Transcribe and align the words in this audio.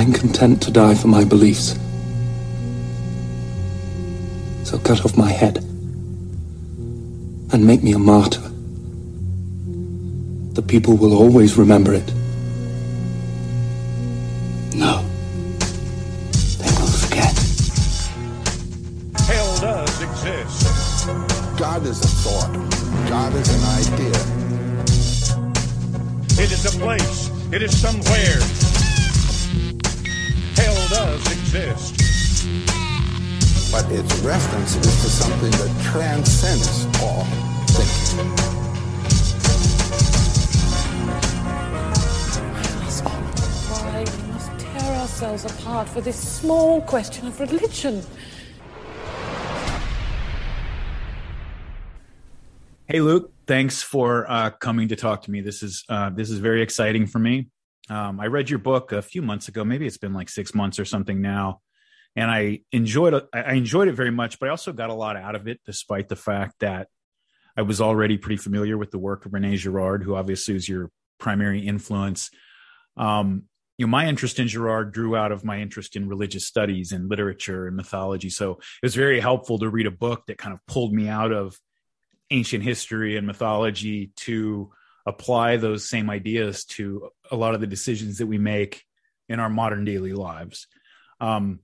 I'm 0.00 0.14
content 0.14 0.62
to 0.62 0.70
die 0.70 0.94
for 0.94 1.08
my 1.08 1.26
beliefs. 1.26 1.78
So 4.64 4.78
cut 4.78 5.04
off 5.04 5.14
my 5.14 5.30
head 5.30 5.58
and 7.52 7.66
make 7.66 7.82
me 7.82 7.92
a 7.92 7.98
martyr. 7.98 8.40
The 10.54 10.62
people 10.62 10.96
will 10.96 11.12
always 11.12 11.58
remember 11.58 11.92
it. 11.92 12.10
Hey, 52.86 53.00
Luke. 53.00 53.32
Thanks 53.46 53.82
for 53.82 54.30
uh, 54.30 54.50
coming 54.50 54.88
to 54.88 54.96
talk 54.96 55.22
to 55.22 55.30
me. 55.30 55.40
This 55.40 55.62
is 55.62 55.84
uh, 55.88 56.10
this 56.10 56.28
is 56.28 56.38
very 56.40 56.60
exciting 56.60 57.06
for 57.06 57.18
me. 57.18 57.48
Um, 57.88 58.20
I 58.20 58.26
read 58.26 58.50
your 58.50 58.58
book 58.58 58.92
a 58.92 59.00
few 59.00 59.22
months 59.22 59.48
ago. 59.48 59.64
Maybe 59.64 59.86
it's 59.86 59.96
been 59.96 60.12
like 60.12 60.28
six 60.28 60.54
months 60.54 60.78
or 60.78 60.84
something 60.84 61.22
now, 61.22 61.60
and 62.14 62.30
I 62.30 62.60
enjoyed 62.70 63.14
it. 63.14 63.26
I 63.32 63.54
enjoyed 63.54 63.88
it 63.88 63.94
very 63.94 64.10
much, 64.10 64.38
but 64.38 64.48
I 64.48 64.50
also 64.50 64.74
got 64.74 64.90
a 64.90 64.94
lot 64.94 65.16
out 65.16 65.34
of 65.34 65.48
it, 65.48 65.60
despite 65.64 66.08
the 66.08 66.16
fact 66.16 66.56
that 66.60 66.88
I 67.56 67.62
was 67.62 67.80
already 67.80 68.18
pretty 68.18 68.36
familiar 68.36 68.76
with 68.76 68.90
the 68.90 68.98
work 68.98 69.24
of 69.24 69.32
Rene 69.32 69.56
Girard, 69.56 70.02
who 70.02 70.16
obviously 70.16 70.54
is 70.54 70.68
your 70.68 70.90
primary 71.18 71.66
influence. 71.66 72.30
Um, 72.96 73.44
you 73.80 73.86
know, 73.86 73.90
my 73.90 74.06
interest 74.06 74.38
in 74.38 74.46
Girard 74.46 74.92
drew 74.92 75.16
out 75.16 75.32
of 75.32 75.42
my 75.42 75.58
interest 75.58 75.96
in 75.96 76.06
religious 76.06 76.46
studies 76.46 76.92
and 76.92 77.08
literature 77.08 77.66
and 77.66 77.74
mythology. 77.74 78.28
So 78.28 78.52
it 78.52 78.82
was 78.82 78.94
very 78.94 79.20
helpful 79.20 79.58
to 79.58 79.70
read 79.70 79.86
a 79.86 79.90
book 79.90 80.26
that 80.26 80.36
kind 80.36 80.52
of 80.52 80.60
pulled 80.66 80.92
me 80.92 81.08
out 81.08 81.32
of 81.32 81.58
ancient 82.30 82.62
history 82.62 83.16
and 83.16 83.26
mythology 83.26 84.12
to 84.16 84.70
apply 85.06 85.56
those 85.56 85.88
same 85.88 86.10
ideas 86.10 86.66
to 86.66 87.08
a 87.30 87.36
lot 87.36 87.54
of 87.54 87.62
the 87.62 87.66
decisions 87.66 88.18
that 88.18 88.26
we 88.26 88.36
make 88.36 88.84
in 89.30 89.40
our 89.40 89.48
modern 89.48 89.86
daily 89.86 90.12
lives. 90.12 90.66
Um, 91.18 91.60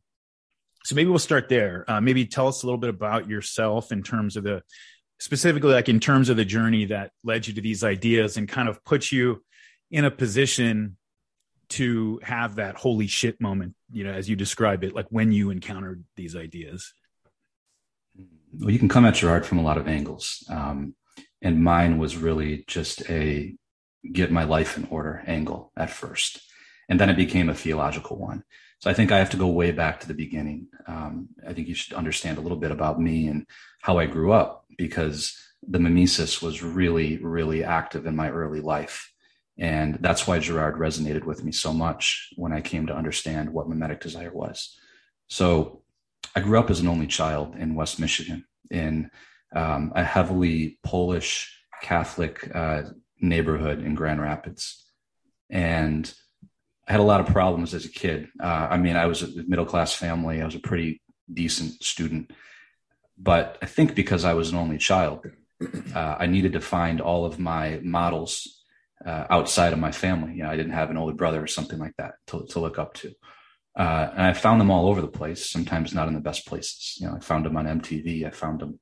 so 0.84 0.94
maybe 0.94 1.11
we'll 1.11 1.19
start 1.19 1.50
there. 1.50 1.84
Uh, 1.87 2.00
maybe 2.00 2.25
tell 2.25 2.48
us 2.48 2.62
a 2.62 2.67
little 2.67 2.81
bit 2.81 2.89
about 2.89 3.28
yourself 3.28 3.92
in 3.92 4.03
terms 4.03 4.39
of 4.39 4.44
the 4.44 4.62
specifically 5.20 5.75
like 5.75 5.91
in 5.91 6.00
terms 6.00 6.31
of 6.31 6.39
the 6.39 6.47
journey 6.47 6.87
that 6.87 7.11
led 7.25 7.47
you 7.47 7.53
to 7.53 7.61
these 7.61 7.84
ideas 7.84 8.39
and 8.39 8.48
kind 8.48 8.70
of 8.70 8.83
put 8.87 9.12
you 9.12 9.44
in 9.91 10.06
a 10.06 10.11
position 10.11 10.97
to 11.69 12.20
have 12.22 12.56
that 12.56 12.77
holy 12.77 13.06
shit 13.06 13.41
moment, 13.41 13.75
you 13.91 14.05
know, 14.05 14.12
as 14.12 14.28
you 14.28 14.36
describe 14.36 14.84
it, 14.84 14.95
like 14.95 15.06
when 15.11 15.33
you 15.33 15.50
encountered 15.50 16.05
these 16.17 16.36
ideas. 16.36 16.92
Well, 18.59 18.70
you 18.70 18.78
can 18.78 18.89
come 18.89 19.05
at 19.05 19.14
Girard 19.14 19.45
from 19.45 19.59
a 19.59 19.62
lot 19.62 19.78
of 19.78 19.89
angles. 19.89 20.44
Um, 20.48 20.94
and 21.42 21.62
mine 21.62 21.98
was 21.98 22.17
really 22.17 22.64
just 22.67 23.09
a 23.11 23.55
get 24.12 24.31
my 24.31 24.44
life 24.44 24.77
in 24.77 24.87
order 24.91 25.22
angle 25.27 25.72
at 25.77 25.91
first. 25.91 26.41
And 26.89 27.00
then 27.00 27.11
it 27.11 27.17
became 27.17 27.48
a 27.48 27.55
theological 27.55 28.17
one. 28.17 28.44
So 28.78 28.91
I 28.91 28.94
think 28.94 29.11
I 29.11 29.19
have 29.19 29.31
to 29.31 29.37
go 29.37 29.48
way 29.48 29.72
back 29.72 30.00
to 30.00 30.09
the 30.09 30.14
beginning. 30.14 30.69
Um, 30.87 31.28
I 31.47 31.53
think 31.53 31.67
you 31.69 31.75
should 31.75 31.94
understand 31.94 32.39
a 32.39 32.41
little 32.41 32.59
bit 32.59 32.71
about 32.71 33.00
me 33.00 33.27
and 33.27 33.47
how 33.81 33.98
I 33.98 34.06
grew 34.06 34.33
up 34.33 34.66
because 34.77 35.37
the 35.66 35.81
mimesis 35.81 36.43
was 36.43 36.62
really, 36.62 37.19
really 37.19 37.65
active 37.65 38.06
in 38.06 38.15
my 38.15 38.31
early 38.31 38.60
life. 38.60 39.12
And 39.59 39.99
that's 40.00 40.27
why 40.27 40.39
Girard 40.39 40.77
resonated 40.77 41.25
with 41.25 41.43
me 41.43 41.53
so 41.53 41.72
much 41.72 42.31
when 42.37 42.53
I 42.53 42.61
came 42.61 42.87
to 42.87 42.97
understand 42.97 43.53
what 43.53 43.69
mimetic 43.69 44.00
desire 44.00 44.33
was. 44.33 44.78
So 45.28 45.83
I 46.34 46.41
grew 46.41 46.59
up 46.59 46.71
as 46.71 46.81
an 46.81 46.89
only 46.89 47.06
child 47.06 47.56
in 47.56 47.75
West 47.75 47.99
Michigan 47.99 48.45
in 48.71 49.11
um, 49.55 49.93
a 49.95 50.05
heavily 50.05 50.78
Polish 50.83 51.59
Catholic 51.83 52.50
uh, 52.55 52.83
neighborhood 53.21 53.83
in 53.83 53.95
Grand 53.95 54.21
Rapids. 54.21 54.84
And 55.49 56.12
I 56.87 56.93
had 56.93 57.00
a 57.00 57.05
lot 57.05 57.21
of 57.21 57.27
problems 57.27 57.75
as 57.75 57.84
a 57.84 57.91
kid. 57.91 58.28
Uh, 58.41 58.69
I 58.71 58.77
mean, 58.77 58.97
I 58.97 59.06
was 59.06 59.22
a 59.22 59.43
middle 59.47 59.65
class 59.65 59.95
family, 59.95 60.43
I 60.43 60.45
was 60.45 60.55
a 60.55 60.61
pretty 60.61 61.00
decent 61.33 61.83
student. 61.83 62.33
But 63.19 63.59
I 63.62 63.66
think 63.66 63.95
because 63.95 64.25
I 64.25 64.34
was 64.34 64.50
an 64.50 64.59
only 64.59 64.78
child, 64.78 65.27
uh, 65.95 66.16
I 66.19 66.27
needed 66.27 66.53
to 66.53 66.61
find 66.61 67.00
all 67.00 67.25
of 67.25 67.39
my 67.39 67.81
models 67.83 68.56
uh, 69.06 69.27
outside 69.31 69.72
of 69.72 69.78
my 69.78 69.93
family. 69.93 70.34
You 70.34 70.43
know, 70.43 70.50
I 70.50 70.56
didn't 70.56 70.72
have 70.72 70.91
an 70.91 70.97
older 70.97 71.15
brother 71.15 71.43
or 71.43 71.47
something 71.47 71.78
like 71.78 71.94
that 71.97 72.15
to, 72.28 72.44
to 72.50 72.61
look 72.61 72.78
up 72.78 72.94
to. 72.94 73.12
Uh, 73.78 74.11
and 74.12 74.22
I 74.22 74.33
found 74.33 74.61
them 74.61 74.71
all 74.71 74.89
over 74.89 75.00
the 75.00 75.06
place, 75.06 75.49
sometimes 75.50 75.94
not 75.94 76.09
in 76.09 76.15
the 76.15 76.21
best 76.21 76.47
places. 76.47 76.97
You 76.99 77.06
know, 77.06 77.16
I 77.16 77.21
found 77.21 77.45
them 77.45 77.56
on 77.56 77.66
MTV. 77.66 78.27
I 78.27 78.31
found 78.31 78.61
them, 78.61 78.81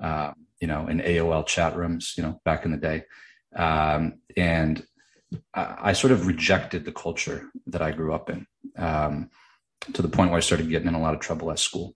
uh, 0.00 0.32
you 0.60 0.68
know, 0.68 0.86
in 0.86 1.00
AOL 1.00 1.46
chat 1.46 1.76
rooms, 1.76 2.14
you 2.16 2.22
know, 2.22 2.40
back 2.44 2.64
in 2.64 2.70
the 2.70 2.76
day. 2.76 3.04
Um, 3.56 4.20
and 4.36 4.84
I, 5.54 5.76
I, 5.80 5.92
sort 5.92 6.12
of 6.12 6.26
rejected 6.26 6.84
the 6.84 6.92
culture 6.92 7.48
that 7.68 7.82
I 7.82 7.92
grew 7.92 8.12
up 8.12 8.30
in 8.30 8.46
um, 8.76 9.30
to 9.92 10.02
the 10.02 10.08
point 10.08 10.30
where 10.30 10.38
I 10.38 10.42
started 10.42 10.68
getting 10.68 10.88
in 10.88 10.94
a 10.94 11.00
lot 11.00 11.14
of 11.14 11.20
trouble 11.20 11.50
at 11.52 11.58
school 11.58 11.94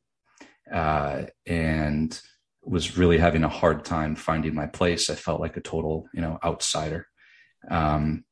uh, 0.72 1.24
and 1.46 2.20
was 2.62 2.96
really 2.96 3.18
having 3.18 3.44
a 3.44 3.48
hard 3.48 3.84
time 3.84 4.14
finding 4.14 4.54
my 4.54 4.66
place. 4.66 5.10
I 5.10 5.16
felt 5.16 5.40
like 5.40 5.56
a 5.56 5.60
total, 5.60 6.06
you 6.14 6.20
know, 6.20 6.38
outsider. 6.44 7.08
Um, 7.70 8.24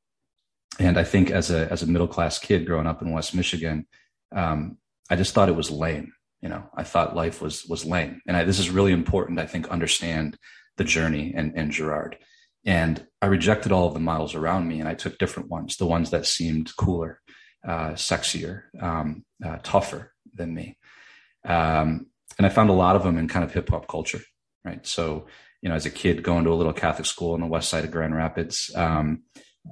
and 0.79 0.99
I 0.99 1.05
think 1.05 1.31
as 1.31 1.51
a 1.51 1.71
as 1.71 1.83
a 1.83 1.87
middle 1.87 2.09
class 2.09 2.39
kid 2.39 2.67
growing 2.67 2.87
up 2.87 3.03
in 3.03 3.13
West 3.13 3.35
Michigan, 3.35 3.87
um, 4.35 4.79
I 5.11 5.17
just 5.17 5.35
thought 5.35 5.49
it 5.49 5.57
was 5.57 5.71
lame. 5.71 6.13
You 6.43 6.51
know, 6.51 6.65
I 6.77 6.83
thought 6.83 7.17
life 7.17 7.41
was 7.41 7.65
was 7.67 7.85
lame, 7.85 8.21
and 8.27 8.37
I, 8.37 8.45
this 8.45 8.59
is 8.59 8.71
really 8.71 8.93
important. 8.93 9.39
I 9.39 9.47
think 9.47 9.69
understand 9.69 10.37
the 10.77 10.85
journey 10.85 11.33
and 11.35 11.57
and 11.57 11.71
Girard, 11.71 12.19
and 12.65 13.07
I 13.23 13.27
rejected 13.27 13.73
all 13.73 13.89
of 13.89 13.95
the 13.95 14.01
models 14.01 14.35
around 14.35 14.69
me, 14.69 14.81
and 14.81 14.89
I 14.89 14.95
took 14.95 15.19
different 15.19 15.49
ones, 15.49 15.77
the 15.77 15.87
ones 15.87 16.11
that 16.11 16.27
seemed 16.27 16.77
cooler, 16.77 17.21
uh, 17.67 17.93
sexier, 17.93 18.65
um, 18.81 19.25
uh, 19.45 19.59
tougher 19.63 20.13
than 20.35 20.55
me, 20.55 20.77
um, 21.45 22.07
and 22.37 22.47
I 22.47 22.51
found 22.51 22.71
a 22.71 22.75
lot 22.75 22.97
of 22.97 23.03
them 23.03 23.17
in 23.17 23.29
kind 23.29 23.45
of 23.45 23.53
hip 23.53 23.71
hop 23.71 23.89
culture, 23.89 24.21
right? 24.65 24.87
So, 24.87 25.27
you 25.63 25.69
know, 25.69 25.75
as 25.75 25.87
a 25.87 25.91
kid 25.91 26.23
going 26.23 26.45
to 26.45 26.53
a 26.53 26.55
little 26.55 26.73
Catholic 26.73 27.07
school 27.07 27.35
on 27.35 27.41
the 27.41 27.47
west 27.47 27.69
side 27.69 27.85
of 27.85 27.91
Grand 27.91 28.15
Rapids, 28.15 28.71
um, 28.75 29.23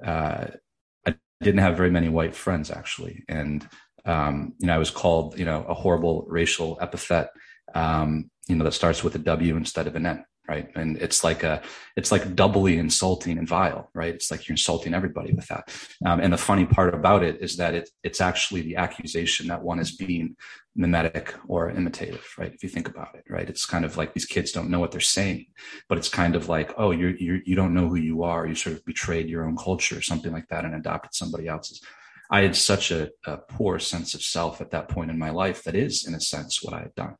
uh, 0.04 0.46
I 1.06 1.14
didn't 1.40 1.60
have 1.60 1.76
very 1.76 1.90
many 1.90 2.08
white 2.08 2.34
friends 2.34 2.70
actually, 2.70 3.24
and 3.28 3.66
um, 4.04 4.54
you 4.58 4.66
know, 4.66 4.74
I 4.74 4.78
was 4.78 4.90
called, 4.90 5.38
you 5.38 5.44
know, 5.44 5.64
a 5.64 5.74
horrible 5.74 6.26
racial 6.28 6.78
epithet, 6.80 7.30
um, 7.74 8.30
you 8.48 8.56
know, 8.56 8.64
that 8.64 8.72
starts 8.72 9.02
with 9.02 9.14
a 9.14 9.18
W 9.18 9.56
instead 9.56 9.86
of 9.86 9.96
an 9.96 10.06
N, 10.06 10.24
right? 10.48 10.68
And 10.74 10.98
it's 10.98 11.24
like 11.24 11.42
a, 11.42 11.62
it's 11.96 12.12
like 12.12 12.34
doubly 12.34 12.78
insulting 12.78 13.38
and 13.38 13.48
vile, 13.48 13.90
right? 13.94 14.14
It's 14.14 14.30
like 14.30 14.46
you're 14.46 14.54
insulting 14.54 14.92
everybody 14.92 15.32
with 15.32 15.46
that. 15.48 15.74
Um, 16.04 16.20
and 16.20 16.32
the 16.32 16.38
funny 16.38 16.66
part 16.66 16.94
about 16.94 17.22
it 17.22 17.40
is 17.40 17.56
that 17.56 17.74
it, 17.74 17.88
it's 18.02 18.20
actually 18.20 18.60
the 18.62 18.76
accusation 18.76 19.48
that 19.48 19.62
one 19.62 19.78
is 19.78 19.96
being 19.96 20.36
mimetic 20.76 21.34
or 21.48 21.70
imitative, 21.70 22.26
right? 22.36 22.52
If 22.52 22.62
you 22.62 22.68
think 22.68 22.88
about 22.88 23.14
it, 23.14 23.24
right? 23.28 23.48
It's 23.48 23.64
kind 23.64 23.84
of 23.84 23.96
like 23.96 24.12
these 24.12 24.26
kids 24.26 24.52
don't 24.52 24.70
know 24.70 24.80
what 24.80 24.90
they're 24.90 25.00
saying, 25.00 25.46
but 25.88 25.96
it's 25.96 26.08
kind 26.08 26.36
of 26.36 26.48
like, 26.48 26.74
oh, 26.76 26.90
you're, 26.90 27.16
you're 27.16 27.40
you 27.44 27.54
don't 27.54 27.74
know 27.74 27.88
who 27.88 27.96
you 27.96 28.22
are. 28.22 28.46
You 28.46 28.54
sort 28.54 28.76
of 28.76 28.84
betrayed 28.84 29.28
your 29.28 29.46
own 29.46 29.56
culture 29.56 29.96
or 29.96 30.02
something 30.02 30.32
like 30.32 30.48
that 30.48 30.64
and 30.64 30.74
adopted 30.74 31.14
somebody 31.14 31.48
else's. 31.48 31.80
I 32.30 32.42
had 32.42 32.56
such 32.56 32.90
a, 32.90 33.10
a, 33.26 33.36
poor 33.36 33.78
sense 33.78 34.14
of 34.14 34.22
self 34.22 34.60
at 34.60 34.70
that 34.70 34.88
point 34.88 35.10
in 35.10 35.18
my 35.18 35.30
life 35.30 35.62
that 35.64 35.74
is, 35.74 36.06
in 36.06 36.14
a 36.14 36.20
sense, 36.20 36.62
what 36.62 36.74
I 36.74 36.80
had 36.80 36.94
done. 36.94 37.16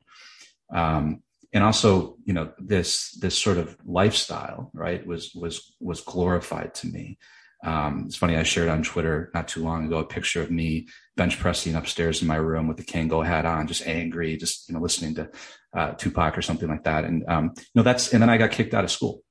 Um, 0.74 1.22
and 1.54 1.62
also, 1.62 2.16
you 2.24 2.34
know, 2.34 2.52
this 2.58 3.12
this 3.12 3.38
sort 3.38 3.58
of 3.58 3.76
lifestyle, 3.86 4.70
right, 4.74 5.06
was 5.06 5.32
was 5.34 5.74
was 5.80 6.00
glorified 6.00 6.74
to 6.74 6.88
me. 6.88 7.16
Um, 7.64 8.04
it's 8.06 8.16
funny. 8.16 8.36
I 8.36 8.42
shared 8.42 8.68
on 8.68 8.82
Twitter 8.82 9.30
not 9.32 9.48
too 9.48 9.62
long 9.62 9.86
ago 9.86 9.98
a 9.98 10.04
picture 10.04 10.42
of 10.42 10.50
me 10.50 10.88
bench 11.16 11.38
pressing 11.38 11.76
upstairs 11.76 12.20
in 12.20 12.28
my 12.28 12.36
room 12.36 12.66
with 12.66 12.76
the 12.76 12.82
Kangol 12.82 13.24
hat 13.24 13.46
on, 13.46 13.68
just 13.68 13.86
angry, 13.86 14.36
just 14.36 14.68
you 14.68 14.74
know, 14.74 14.80
listening 14.82 15.14
to 15.14 15.30
uh, 15.74 15.92
Tupac 15.92 16.36
or 16.36 16.42
something 16.42 16.68
like 16.68 16.84
that. 16.84 17.04
And 17.04 17.24
um, 17.28 17.54
you 17.56 17.64
know, 17.76 17.82
that's 17.82 18.12
and 18.12 18.20
then 18.20 18.28
I 18.28 18.36
got 18.36 18.50
kicked 18.50 18.74
out 18.74 18.84
of 18.84 18.90
school. 18.90 19.22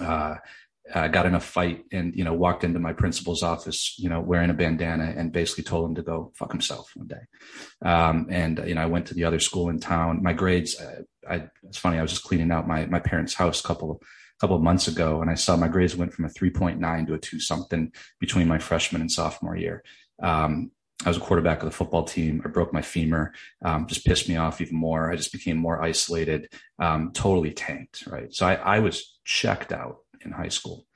Uh, 0.00 0.36
uh, 0.92 1.08
got 1.08 1.26
in 1.26 1.34
a 1.34 1.40
fight 1.40 1.84
and 1.92 2.14
you 2.14 2.24
know 2.24 2.34
walked 2.34 2.64
into 2.64 2.78
my 2.78 2.92
principal's 2.92 3.42
office 3.42 3.94
you 3.98 4.08
know 4.08 4.20
wearing 4.20 4.50
a 4.50 4.54
bandana 4.54 5.14
and 5.16 5.32
basically 5.32 5.64
told 5.64 5.88
him 5.88 5.94
to 5.94 6.02
go 6.02 6.32
fuck 6.34 6.52
himself 6.52 6.90
one 6.94 7.06
day 7.06 7.22
um, 7.82 8.26
and 8.30 8.62
you 8.66 8.74
know 8.74 8.82
i 8.82 8.86
went 8.86 9.06
to 9.06 9.14
the 9.14 9.24
other 9.24 9.40
school 9.40 9.68
in 9.68 9.78
town 9.78 10.22
my 10.22 10.32
grades 10.32 10.78
uh, 10.80 11.02
I, 11.28 11.48
it's 11.64 11.78
funny 11.78 11.98
i 11.98 12.02
was 12.02 12.12
just 12.12 12.24
cleaning 12.24 12.50
out 12.50 12.68
my 12.68 12.86
my 12.86 13.00
parents 13.00 13.34
house 13.34 13.60
a 13.60 13.66
couple 13.66 14.02
couple 14.40 14.56
of 14.56 14.62
months 14.62 14.88
ago 14.88 15.20
and 15.22 15.30
i 15.30 15.34
saw 15.34 15.56
my 15.56 15.68
grades 15.68 15.96
went 15.96 16.12
from 16.12 16.24
a 16.24 16.28
3.9 16.28 17.06
to 17.06 17.14
a 17.14 17.18
2 17.18 17.40
something 17.40 17.92
between 18.20 18.48
my 18.48 18.58
freshman 18.58 19.00
and 19.00 19.10
sophomore 19.10 19.56
year 19.56 19.82
um, 20.22 20.70
I 21.04 21.08
was 21.08 21.16
a 21.16 21.20
quarterback 21.20 21.58
of 21.58 21.64
the 21.64 21.76
football 21.76 22.04
team. 22.04 22.42
I 22.44 22.48
broke 22.48 22.72
my 22.72 22.82
femur, 22.82 23.32
um, 23.64 23.86
just 23.86 24.06
pissed 24.06 24.28
me 24.28 24.36
off 24.36 24.60
even 24.60 24.76
more. 24.76 25.10
I 25.10 25.16
just 25.16 25.32
became 25.32 25.56
more 25.56 25.82
isolated, 25.82 26.52
um, 26.78 27.10
totally 27.12 27.50
tanked, 27.50 28.06
right? 28.06 28.32
So 28.32 28.46
I, 28.46 28.54
I, 28.54 28.78
was 28.78 29.18
checked 29.24 29.72
out 29.72 29.98
in 30.24 30.32
high 30.32 30.48
school. 30.48 30.86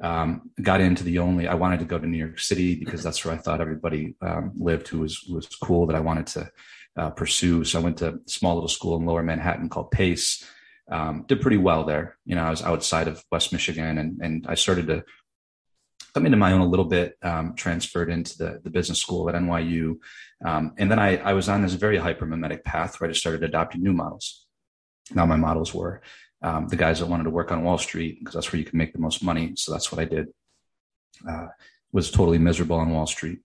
Um, 0.00 0.50
got 0.62 0.80
into 0.80 1.02
the 1.02 1.18
only, 1.18 1.48
I 1.48 1.54
wanted 1.54 1.80
to 1.80 1.84
go 1.84 1.98
to 1.98 2.06
New 2.06 2.18
York 2.18 2.38
City 2.38 2.76
because 2.76 3.02
that's 3.02 3.24
where 3.24 3.34
I 3.34 3.38
thought 3.38 3.60
everybody 3.60 4.14
um, 4.20 4.52
lived 4.56 4.88
who 4.88 5.00
was, 5.00 5.24
was 5.24 5.46
cool 5.60 5.86
that 5.86 5.96
I 5.96 6.00
wanted 6.00 6.28
to 6.28 6.50
uh, 6.96 7.10
pursue. 7.10 7.64
So 7.64 7.80
I 7.80 7.82
went 7.82 7.98
to 7.98 8.08
a 8.14 8.18
small 8.26 8.54
little 8.54 8.68
school 8.68 8.96
in 8.96 9.06
lower 9.06 9.22
Manhattan 9.22 9.68
called 9.68 9.90
Pace. 9.90 10.44
Um, 10.90 11.24
did 11.26 11.40
pretty 11.40 11.56
well 11.56 11.84
there. 11.84 12.16
You 12.24 12.36
know, 12.36 12.44
I 12.44 12.50
was 12.50 12.62
outside 12.62 13.08
of 13.08 13.22
West 13.30 13.52
Michigan 13.52 13.98
and, 13.98 14.20
and 14.22 14.46
I 14.48 14.54
started 14.54 14.86
to 14.86 15.04
come 16.14 16.26
into 16.26 16.38
my 16.38 16.52
own 16.52 16.60
a 16.60 16.66
little 16.66 16.84
bit, 16.84 17.16
um, 17.22 17.54
transferred 17.54 18.10
into 18.10 18.38
the, 18.38 18.60
the 18.62 18.70
business 18.70 19.00
school 19.00 19.28
at 19.28 19.34
NYU. 19.34 19.96
Um, 20.44 20.74
and 20.78 20.90
then 20.90 20.98
I, 20.98 21.16
I 21.18 21.32
was 21.32 21.48
on 21.48 21.62
this 21.62 21.74
very 21.74 21.98
hypermimetic 21.98 22.64
path 22.64 23.00
where 23.00 23.08
I 23.08 23.12
just 23.12 23.20
started 23.20 23.42
adopting 23.42 23.82
new 23.82 23.92
models. 23.92 24.46
Now 25.14 25.26
my 25.26 25.36
models 25.36 25.74
were 25.74 26.02
um, 26.42 26.68
the 26.68 26.76
guys 26.76 27.00
that 27.00 27.06
wanted 27.06 27.24
to 27.24 27.30
work 27.30 27.50
on 27.50 27.64
Wall 27.64 27.78
Street 27.78 28.18
because 28.18 28.34
that's 28.34 28.52
where 28.52 28.58
you 28.58 28.64
can 28.64 28.78
make 28.78 28.92
the 28.92 29.00
most 29.00 29.22
money. 29.22 29.52
So 29.56 29.72
that's 29.72 29.90
what 29.90 30.00
I 30.00 30.04
did. 30.04 30.28
Uh, 31.28 31.48
was 31.92 32.10
totally 32.10 32.38
miserable 32.38 32.76
on 32.76 32.90
Wall 32.90 33.06
Street. 33.06 33.40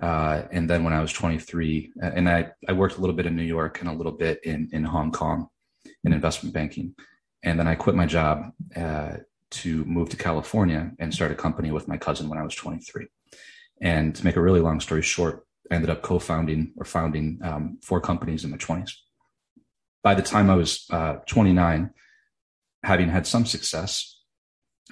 Uh, 0.00 0.42
and 0.52 0.68
then 0.68 0.84
when 0.84 0.92
I 0.92 1.00
was 1.00 1.12
23, 1.12 1.92
and 2.02 2.28
I, 2.28 2.50
I 2.68 2.72
worked 2.72 2.98
a 2.98 3.00
little 3.00 3.16
bit 3.16 3.26
in 3.26 3.34
New 3.34 3.42
York 3.42 3.80
and 3.80 3.88
a 3.88 3.92
little 3.92 4.12
bit 4.12 4.44
in, 4.44 4.68
in 4.72 4.84
Hong 4.84 5.10
Kong 5.10 5.48
in 6.04 6.12
investment 6.12 6.54
banking. 6.54 6.94
And 7.42 7.58
then 7.58 7.66
I 7.66 7.74
quit 7.74 7.96
my 7.96 8.06
job 8.06 8.52
uh, 8.76 9.16
to 9.50 9.84
move 9.84 10.10
to 10.10 10.16
California 10.16 10.90
and 10.98 11.14
start 11.14 11.32
a 11.32 11.34
company 11.34 11.70
with 11.70 11.88
my 11.88 11.96
cousin 11.96 12.28
when 12.28 12.38
I 12.38 12.42
was 12.42 12.54
23. 12.54 13.06
And 13.80 14.14
to 14.14 14.24
make 14.24 14.36
a 14.36 14.40
really 14.40 14.60
long 14.60 14.80
story 14.80 15.02
short, 15.02 15.46
I 15.70 15.74
ended 15.74 15.90
up 15.90 16.02
co-founding 16.02 16.72
or 16.76 16.84
founding 16.84 17.38
um, 17.42 17.78
four 17.82 18.00
companies 18.00 18.44
in 18.44 18.50
my 18.50 18.56
20s. 18.56 18.92
By 20.02 20.14
the 20.14 20.22
time 20.22 20.50
I 20.50 20.54
was 20.54 20.86
uh, 20.90 21.16
29, 21.26 21.90
having 22.82 23.08
had 23.08 23.26
some 23.26 23.46
success 23.46 24.20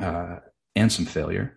uh, 0.01 0.37
and 0.75 0.91
some 0.91 1.05
failure, 1.05 1.57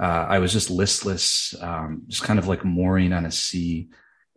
uh, 0.00 0.26
I 0.28 0.38
was 0.38 0.52
just 0.52 0.70
listless, 0.70 1.54
um, 1.60 2.02
just 2.08 2.22
kind 2.22 2.38
of 2.38 2.48
like 2.48 2.64
mooring 2.64 3.12
on 3.12 3.26
a 3.26 3.30
sea 3.30 3.88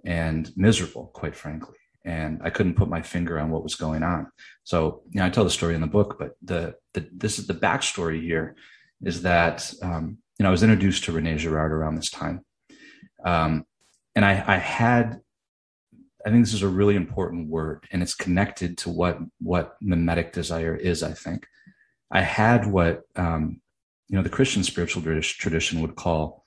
and 0.04 0.52
miserable, 0.56 1.12
quite 1.14 1.36
frankly 1.36 1.78
and 2.06 2.40
I 2.44 2.52
couldn't 2.52 2.76
put 2.76 2.88
my 2.88 3.02
finger 3.02 3.40
on 3.40 3.50
what 3.50 3.64
was 3.64 3.76
going 3.76 4.04
on. 4.04 4.28
So, 4.64 5.02
you 5.10 5.20
know, 5.20 5.26
I 5.26 5.30
tell 5.32 5.44
the 5.44 5.50
story 5.50 5.74
in 5.74 5.82
the 5.82 5.88
book, 5.88 6.18
but 6.20 6.36
the, 6.44 6.76
the 6.94 7.10
this 7.12 7.40
is 7.40 7.48
the 7.48 7.56
backstory 7.56 8.22
here 8.22 8.56
is 9.02 9.24
that 9.24 9.74
um, 9.82 10.20
you 10.38 10.44
know 10.44 10.50
I 10.50 10.52
was 10.52 10.64
introduced 10.64 11.06
to 11.06 11.12
Rene 11.12 11.38
Girard 11.38 11.72
around 11.72 11.96
this 11.96 12.12
time, 12.12 12.46
um, 13.26 13.66
and 14.16 14.24
I, 14.24 14.44
I 14.48 14.58
had 14.58 15.20
I 16.26 16.32
think 16.32 16.44
this 16.44 16.54
is 16.56 16.64
a 16.64 16.68
really 16.68 16.96
important 16.96 17.50
word, 17.50 17.86
and 17.92 18.02
it's 18.02 18.16
connected 18.16 18.78
to 18.80 18.90
what 18.90 19.20
what 19.40 19.76
mimetic 19.80 20.34
desire 20.34 20.76
is. 20.76 21.04
I 21.04 21.14
think 21.14 21.48
I 22.12 22.22
had 22.22 22.66
what 22.66 23.04
um, 23.16 23.62
you 24.08 24.18
know 24.18 24.24
the 24.24 24.30
Christian 24.30 24.64
spiritual 24.64 25.04
tradition 25.04 25.82
would 25.82 25.96
call 25.96 26.46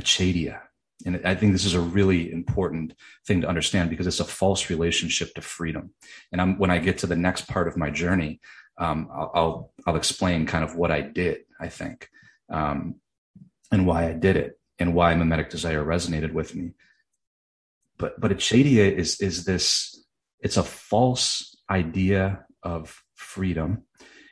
acedia, 0.00 0.60
and 1.04 1.20
I 1.26 1.34
think 1.34 1.52
this 1.52 1.64
is 1.64 1.74
a 1.74 1.80
really 1.80 2.32
important 2.32 2.94
thing 3.26 3.40
to 3.42 3.48
understand 3.48 3.90
because 3.90 4.06
it's 4.06 4.20
a 4.20 4.24
false 4.24 4.70
relationship 4.70 5.34
to 5.34 5.42
freedom. 5.42 5.90
And 6.32 6.40
I'm, 6.40 6.58
when 6.58 6.70
I 6.70 6.78
get 6.78 6.98
to 6.98 7.06
the 7.06 7.16
next 7.16 7.48
part 7.48 7.68
of 7.68 7.76
my 7.76 7.90
journey, 7.90 8.40
um, 8.78 9.08
I'll, 9.12 9.30
I'll, 9.34 9.72
I'll 9.86 9.96
explain 9.96 10.46
kind 10.46 10.64
of 10.64 10.76
what 10.76 10.90
I 10.90 11.02
did. 11.02 11.38
I 11.60 11.68
think, 11.68 12.08
um, 12.50 12.96
and 13.72 13.86
why 13.86 14.08
I 14.08 14.12
did 14.12 14.36
it, 14.36 14.58
and 14.78 14.94
why 14.94 15.14
mimetic 15.14 15.50
desire 15.50 15.84
resonated 15.84 16.32
with 16.32 16.54
me. 16.54 16.72
But 17.98 18.20
but 18.20 18.30
acedia 18.30 18.92
is 18.92 19.20
is 19.20 19.44
this? 19.44 20.04
It's 20.40 20.56
a 20.56 20.62
false 20.62 21.56
idea 21.70 22.44
of 22.62 23.02
freedom 23.14 23.84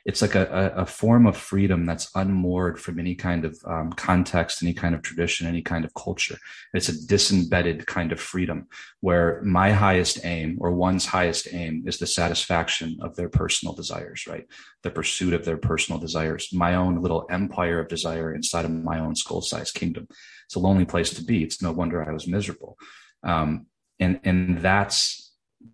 it's 0.05 0.21
like 0.21 0.35
a, 0.35 0.71
a, 0.75 0.85
form 0.85 1.25
of 1.25 1.35
freedom 1.35 1.87
that's 1.87 2.11
unmoored 2.13 2.79
from 2.79 2.99
any 2.99 3.15
kind 3.15 3.43
of 3.43 3.57
um, 3.65 3.91
context, 3.93 4.61
any 4.61 4.73
kind 4.73 4.93
of 4.93 5.01
tradition, 5.01 5.47
any 5.47 5.63
kind 5.63 5.83
of 5.83 5.95
culture. 5.95 6.37
It's 6.75 6.89
a 6.89 7.07
disembedded 7.07 7.87
kind 7.87 8.11
of 8.11 8.19
freedom 8.19 8.67
where 9.01 9.41
my 9.41 9.71
highest 9.71 10.23
aim 10.23 10.59
or 10.61 10.73
one's 10.73 11.07
highest 11.07 11.47
aim 11.51 11.85
is 11.87 11.97
the 11.97 12.05
satisfaction 12.05 12.97
of 13.01 13.15
their 13.15 13.29
personal 13.29 13.73
desires, 13.73 14.27
right? 14.27 14.45
The 14.83 14.91
pursuit 14.91 15.33
of 15.33 15.43
their 15.43 15.57
personal 15.57 15.99
desires, 15.99 16.49
my 16.53 16.75
own 16.75 17.01
little 17.01 17.25
empire 17.31 17.79
of 17.79 17.87
desire 17.87 18.35
inside 18.35 18.65
of 18.65 18.71
my 18.71 18.99
own 18.99 19.15
skull 19.15 19.41
sized 19.41 19.73
kingdom. 19.73 20.07
It's 20.45 20.55
a 20.55 20.59
lonely 20.59 20.85
place 20.85 21.09
to 21.15 21.23
be. 21.23 21.43
It's 21.43 21.63
no 21.63 21.71
wonder 21.71 22.07
I 22.07 22.13
was 22.13 22.27
miserable. 22.27 22.77
Um, 23.23 23.67
and, 23.99 24.19
and 24.23 24.57
that's 24.59 25.25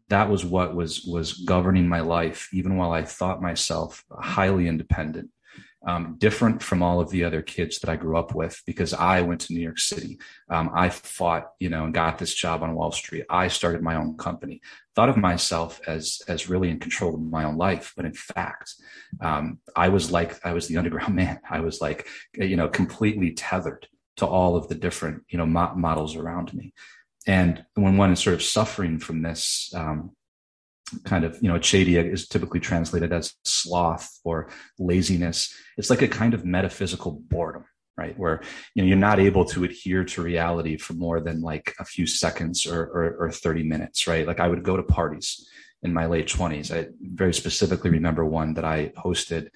that 0.09 0.29
was 0.29 0.45
what 0.45 0.75
was 0.75 1.03
was 1.05 1.33
governing 1.33 1.88
my 1.88 2.01
life 2.01 2.49
even 2.53 2.75
while 2.77 2.91
i 2.91 3.03
thought 3.03 3.41
myself 3.41 4.03
highly 4.11 4.67
independent 4.67 5.29
um, 5.83 6.17
different 6.19 6.61
from 6.61 6.83
all 6.83 6.99
of 6.99 7.09
the 7.09 7.23
other 7.23 7.41
kids 7.41 7.79
that 7.79 7.89
i 7.89 7.95
grew 7.95 8.17
up 8.17 8.35
with 8.35 8.61
because 8.67 8.93
i 8.93 9.21
went 9.21 9.41
to 9.41 9.53
new 9.53 9.61
york 9.61 9.79
city. 9.79 10.19
Um, 10.49 10.69
i 10.75 10.89
fought 10.89 11.51
you 11.59 11.69
know 11.69 11.85
and 11.85 11.93
got 11.93 12.19
this 12.19 12.35
job 12.35 12.61
on 12.61 12.75
wall 12.75 12.91
street. 12.91 13.25
I 13.29 13.47
started 13.47 13.81
my 13.81 13.95
own 13.95 14.15
company. 14.15 14.61
Thought 14.95 15.09
of 15.09 15.17
myself 15.17 15.81
as 15.87 16.21
as 16.27 16.49
really 16.49 16.69
in 16.69 16.79
control 16.79 17.15
of 17.15 17.21
my 17.21 17.45
own 17.45 17.57
life 17.57 17.94
but 17.95 18.05
in 18.05 18.13
fact 18.13 18.75
um, 19.21 19.59
i 19.75 19.89
was 19.89 20.11
like 20.11 20.45
i 20.45 20.53
was 20.53 20.67
the 20.67 20.77
underground 20.77 21.15
man. 21.21 21.39
I 21.49 21.61
was 21.61 21.81
like 21.81 22.07
you 22.35 22.57
know 22.57 22.67
completely 22.67 23.31
tethered 23.31 23.87
to 24.17 24.27
all 24.27 24.55
of 24.55 24.67
the 24.67 24.75
different 24.75 25.23
you 25.29 25.39
know 25.39 25.47
mo- 25.47 25.73
models 25.75 26.15
around 26.15 26.53
me 26.53 26.73
and 27.27 27.63
when 27.75 27.97
one 27.97 28.12
is 28.12 28.19
sort 28.19 28.33
of 28.33 28.41
suffering 28.41 29.00
from 29.00 29.21
this 29.21 29.71
um, 29.75 30.12
kind 31.06 31.23
of, 31.23 31.38
you 31.41 31.50
know, 31.50 31.57
acedia 31.57 32.03
is 32.12 32.27
typically 32.27 32.59
translated 32.59 33.13
as 33.13 33.33
sloth 33.45 34.19
or 34.23 34.50
laziness. 34.79 35.53
It's 35.77 35.89
like 35.89 36.01
a 36.01 36.07
kind 36.07 36.33
of 36.33 36.45
metaphysical 36.45 37.21
boredom, 37.29 37.65
right? 37.95 38.18
Where, 38.18 38.41
you 38.73 38.81
know, 38.81 38.88
you're 38.88 38.97
not 38.97 39.19
able 39.19 39.45
to 39.45 39.63
adhere 39.63 40.03
to 40.03 40.21
reality 40.21 40.77
for 40.77 40.94
more 40.94 41.21
than 41.21 41.41
like 41.41 41.73
a 41.79 41.85
few 41.85 42.07
seconds 42.07 42.65
or, 42.65 42.81
or, 42.81 43.27
or 43.27 43.31
30 43.31 43.63
minutes, 43.63 44.07
right? 44.07 44.25
Like 44.25 44.39
I 44.39 44.47
would 44.47 44.63
go 44.63 44.75
to 44.75 44.83
parties 44.83 45.47
in 45.83 45.94
my 45.94 46.07
late 46.07 46.27
20s. 46.27 46.75
I 46.75 46.89
very 47.01 47.33
specifically 47.33 47.91
remember 47.91 48.25
one 48.25 48.56
that 48.56 48.65
I 48.65 48.89
hosted 48.97 49.50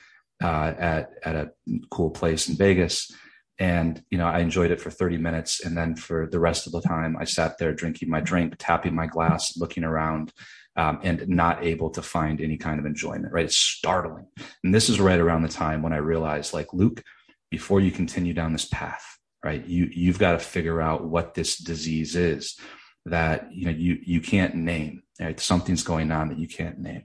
uh, 0.43 0.73
at, 0.77 1.11
at 1.23 1.35
a 1.35 1.51
cool 1.89 2.11
place 2.11 2.47
in 2.47 2.55
Vegas 2.55 3.11
and 3.57 4.03
you 4.09 4.17
know 4.17 4.27
i 4.27 4.39
enjoyed 4.39 4.71
it 4.71 4.81
for 4.81 4.89
30 4.89 5.17
minutes. 5.17 5.63
And 5.63 5.77
then 5.77 5.95
for 5.95 6.27
the 6.27 6.39
rest 6.39 6.65
of 6.65 6.73
the 6.73 6.81
time 6.81 7.15
i 7.17 7.23
sat 7.23 7.57
there 7.57 7.73
drinking 7.73 8.09
my 8.09 8.21
drink 8.21 8.55
tapping 8.57 8.95
my 8.95 9.07
glass 9.07 9.57
looking 9.57 9.83
around 9.83 10.33
um, 10.77 10.99
and 11.03 11.27
not 11.29 11.63
able 11.63 11.89
to 11.91 12.01
find 12.01 12.41
any 12.41 12.57
kind 12.57 12.79
of 12.79 12.85
enjoyment 12.85 13.33
right? 13.33 13.45
It's 13.45 13.57
startling. 13.57 14.27
And 14.63 14.73
this 14.73 14.89
is 14.89 14.99
right 14.99 15.19
around 15.19 15.43
the 15.43 15.49
time 15.49 15.81
when 15.81 15.93
i 15.93 15.97
realized 15.97 16.53
like 16.53 16.73
luke 16.73 17.03
before 17.49 17.79
you 17.79 17.91
continue 17.91 18.33
down 18.33 18.53
this 18.53 18.65
path 18.65 19.17
right 19.43 19.65
you 19.65 19.89
you've 19.91 20.19
got 20.19 20.33
to 20.33 20.39
figure 20.39 20.81
out 20.81 21.05
what 21.05 21.33
this 21.33 21.57
disease 21.57 22.15
is 22.15 22.57
that 23.05 23.47
you 23.53 23.65
know 23.65 23.71
you 23.71 23.99
you 24.03 24.19
can't 24.19 24.55
name 24.55 25.03
right? 25.19 25.39
Something's 25.39 25.83
going 25.83 26.11
on 26.11 26.29
that 26.29 26.39
you 26.39 26.47
can't 26.47 26.79
name. 26.79 27.03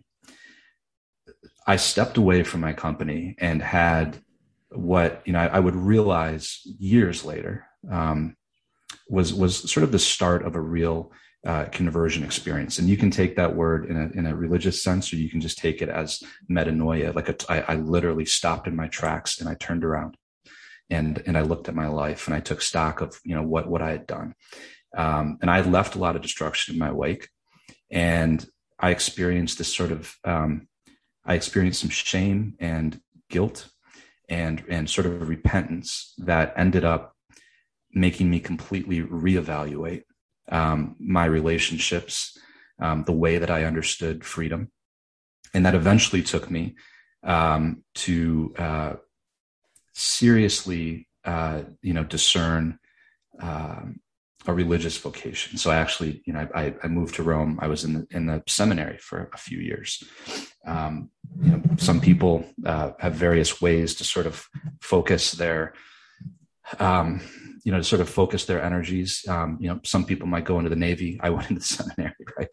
I 1.66 1.76
stepped 1.76 2.16
away 2.16 2.42
from 2.42 2.60
my 2.60 2.72
company 2.72 3.36
and 3.38 3.62
had 3.62 4.18
what 4.70 5.22
you 5.24 5.32
know 5.32 5.40
I, 5.40 5.46
I 5.46 5.60
would 5.60 5.74
realize 5.74 6.60
years 6.78 7.24
later 7.24 7.66
um, 7.90 8.36
was 9.08 9.34
was 9.34 9.70
sort 9.70 9.84
of 9.84 9.92
the 9.92 9.98
start 9.98 10.44
of 10.44 10.54
a 10.54 10.60
real 10.60 11.12
uh, 11.46 11.64
conversion 11.66 12.22
experience. 12.22 12.78
And 12.78 12.88
you 12.88 12.96
can 12.96 13.10
take 13.10 13.36
that 13.36 13.56
word 13.56 13.86
in 13.86 13.96
a 13.96 14.18
in 14.18 14.26
a 14.26 14.36
religious 14.36 14.82
sense, 14.82 15.12
or 15.12 15.16
you 15.16 15.30
can 15.30 15.40
just 15.40 15.58
take 15.58 15.80
it 15.82 15.88
as 15.88 16.22
metanoia. 16.50 17.14
Like 17.14 17.28
a, 17.28 17.36
I, 17.50 17.72
I 17.72 17.76
literally 17.76 18.26
stopped 18.26 18.66
in 18.66 18.76
my 18.76 18.88
tracks 18.88 19.40
and 19.40 19.48
I 19.48 19.54
turned 19.54 19.84
around, 19.84 20.16
and 20.90 21.22
and 21.26 21.38
I 21.38 21.42
looked 21.42 21.68
at 21.68 21.74
my 21.74 21.88
life 21.88 22.26
and 22.26 22.36
I 22.36 22.40
took 22.40 22.62
stock 22.62 23.00
of 23.00 23.18
you 23.24 23.34
know 23.34 23.42
what 23.42 23.68
what 23.68 23.82
I 23.82 23.90
had 23.90 24.06
done, 24.06 24.34
um, 24.96 25.38
and 25.40 25.50
I 25.50 25.62
left 25.62 25.94
a 25.94 25.98
lot 25.98 26.14
of 26.14 26.22
destruction 26.22 26.74
in 26.74 26.78
my 26.78 26.92
wake, 26.92 27.28
and 27.90 28.44
I 28.78 28.90
experienced 28.90 29.58
this 29.58 29.74
sort 29.74 29.92
of 29.92 30.14
um, 30.24 30.68
I 31.24 31.34
experienced 31.34 31.80
some 31.80 31.90
shame 31.90 32.54
and 32.60 33.00
guilt 33.30 33.68
and 34.30 34.64
and 34.70 34.88
sort 34.88 35.06
of 35.06 35.28
repentance 35.28 36.14
that 36.18 36.54
ended 36.56 36.84
up 36.84 37.16
making 37.92 38.30
me 38.30 38.38
completely 38.38 39.02
reevaluate 39.02 40.04
um, 40.48 40.96
my 40.98 41.24
relationships, 41.24 42.38
um, 42.80 43.04
the 43.04 43.12
way 43.12 43.38
that 43.38 43.50
I 43.50 43.64
understood 43.64 44.24
freedom, 44.24 44.70
and 45.52 45.66
that 45.66 45.74
eventually 45.74 46.22
took 46.22 46.50
me 46.50 46.76
um, 47.24 47.82
to 47.96 48.54
uh, 48.56 48.92
seriously, 49.92 51.08
uh, 51.24 51.62
you 51.82 51.92
know, 51.92 52.04
discern 52.04 52.78
um, 53.40 54.00
a 54.50 54.54
religious 54.54 54.98
vocation. 54.98 55.58
So 55.58 55.70
I 55.70 55.76
actually, 55.76 56.22
you 56.26 56.32
know, 56.32 56.46
I, 56.54 56.74
I 56.82 56.88
moved 56.88 57.14
to 57.16 57.22
Rome. 57.22 57.58
I 57.62 57.68
was 57.68 57.84
in 57.84 57.94
the 57.94 58.06
in 58.10 58.26
the 58.26 58.42
seminary 58.46 58.98
for 58.98 59.30
a 59.32 59.38
few 59.38 59.58
years. 59.58 60.02
Um, 60.66 61.10
you 61.42 61.52
know, 61.52 61.62
some 61.76 62.00
people 62.00 62.44
uh, 62.66 62.92
have 62.98 63.14
various 63.14 63.60
ways 63.60 63.94
to 63.96 64.04
sort 64.04 64.26
of 64.26 64.46
focus 64.80 65.32
their 65.32 65.74
um, 66.78 67.20
you 67.64 67.72
know, 67.72 67.78
to 67.78 67.84
sort 67.84 68.00
of 68.00 68.08
focus 68.08 68.44
their 68.46 68.62
energies. 68.62 69.24
Um, 69.28 69.58
you 69.60 69.68
know, 69.68 69.80
some 69.84 70.04
people 70.04 70.26
might 70.26 70.44
go 70.44 70.58
into 70.58 70.70
the 70.70 70.76
Navy. 70.76 71.18
I 71.22 71.30
went 71.30 71.50
into 71.50 71.60
the 71.60 71.66
seminary, 71.66 72.14
right? 72.38 72.48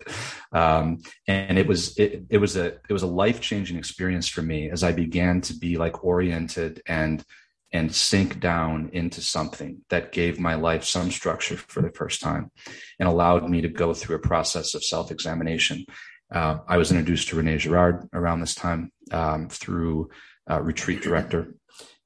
Um, 0.51 1.00
and 1.27 1.58
it 1.58 1.68
was 1.68 1.98
it, 1.98 2.25
it 2.30 2.38
was 2.38 2.56
a 2.56 2.66
it 2.89 2.94
was 2.94 3.04
a 3.04 3.08
life 3.08 3.42
changing 3.42 3.77
experience 3.77 4.27
for 4.27 4.42
me 4.42 4.70
as 4.70 4.84
I 4.84 4.92
began 4.92 5.42
to 5.42 5.54
be 5.54 5.77
like 5.77 6.04
oriented 6.04 6.82
and 6.88 7.24
and 7.72 7.94
sink 7.94 8.40
down 8.40 8.90
into 8.94 9.22
something 9.22 9.82
that 9.90 10.12
gave 10.12 10.40
my 10.40 10.56
life 10.56 10.84
some 10.84 11.12
structure 11.12 11.58
for 11.58 11.82
the 11.82 11.92
first 11.92 12.22
time 12.22 12.52
and 13.00 13.10
allowed 13.10 13.50
me 13.50 13.62
to 13.62 13.68
go 13.68 13.94
through 13.94 14.16
a 14.16 14.20
process 14.20 14.74
of 14.74 14.84
self 14.84 15.12
examination. 15.12 15.86
Uh, 16.34 16.60
I 16.68 16.78
was 16.78 16.92
introduced 16.92 17.30
to 17.30 17.38
Rene 17.38 17.58
Girard 17.58 18.08
around 18.14 18.42
this 18.42 18.56
time 18.56 18.92
um, 19.12 19.50
through 19.50 20.10
uh, 20.50 20.62
retreat 20.62 21.02
director 21.02 21.54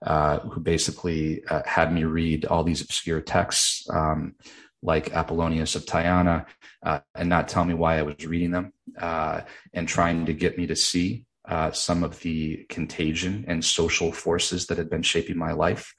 uh, 0.05 0.39
who 0.39 0.61
basically 0.61 1.43
uh, 1.45 1.61
had 1.65 1.93
me 1.93 2.03
read 2.03 2.45
all 2.45 2.63
these 2.63 2.81
obscure 2.81 3.21
texts 3.21 3.87
um, 3.89 4.35
like 4.81 5.13
Apollonius 5.13 5.75
of 5.75 5.85
Tyana 5.85 6.45
uh, 6.83 6.99
and 7.13 7.29
not 7.29 7.47
tell 7.47 7.65
me 7.65 7.73
why 7.73 7.99
I 7.99 8.01
was 8.01 8.25
reading 8.25 8.51
them 8.51 8.73
uh, 8.99 9.41
and 9.73 9.87
trying 9.87 10.25
to 10.25 10.33
get 10.33 10.57
me 10.57 10.67
to 10.67 10.75
see 10.75 11.25
uh, 11.47 11.71
some 11.71 12.03
of 12.03 12.19
the 12.21 12.65
contagion 12.69 13.45
and 13.47 13.63
social 13.63 14.11
forces 14.11 14.67
that 14.67 14.77
had 14.77 14.89
been 14.89 15.01
shaping 15.01 15.37
my 15.37 15.51
life. 15.51 15.93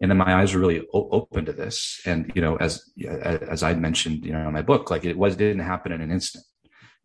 And 0.00 0.10
then 0.10 0.18
my 0.18 0.40
eyes 0.40 0.54
were 0.54 0.60
really 0.60 0.82
o- 0.92 1.08
open 1.10 1.44
to 1.44 1.52
this. 1.52 2.00
And, 2.04 2.32
you 2.34 2.42
know, 2.42 2.56
as, 2.56 2.90
as 3.06 3.62
I 3.62 3.74
mentioned, 3.74 4.24
you 4.24 4.32
know, 4.32 4.46
in 4.46 4.52
my 4.52 4.62
book, 4.62 4.90
like 4.90 5.04
it 5.04 5.16
was, 5.16 5.36
didn't 5.36 5.60
happen 5.60 5.92
in 5.92 6.00
an 6.00 6.10
instant. 6.10 6.44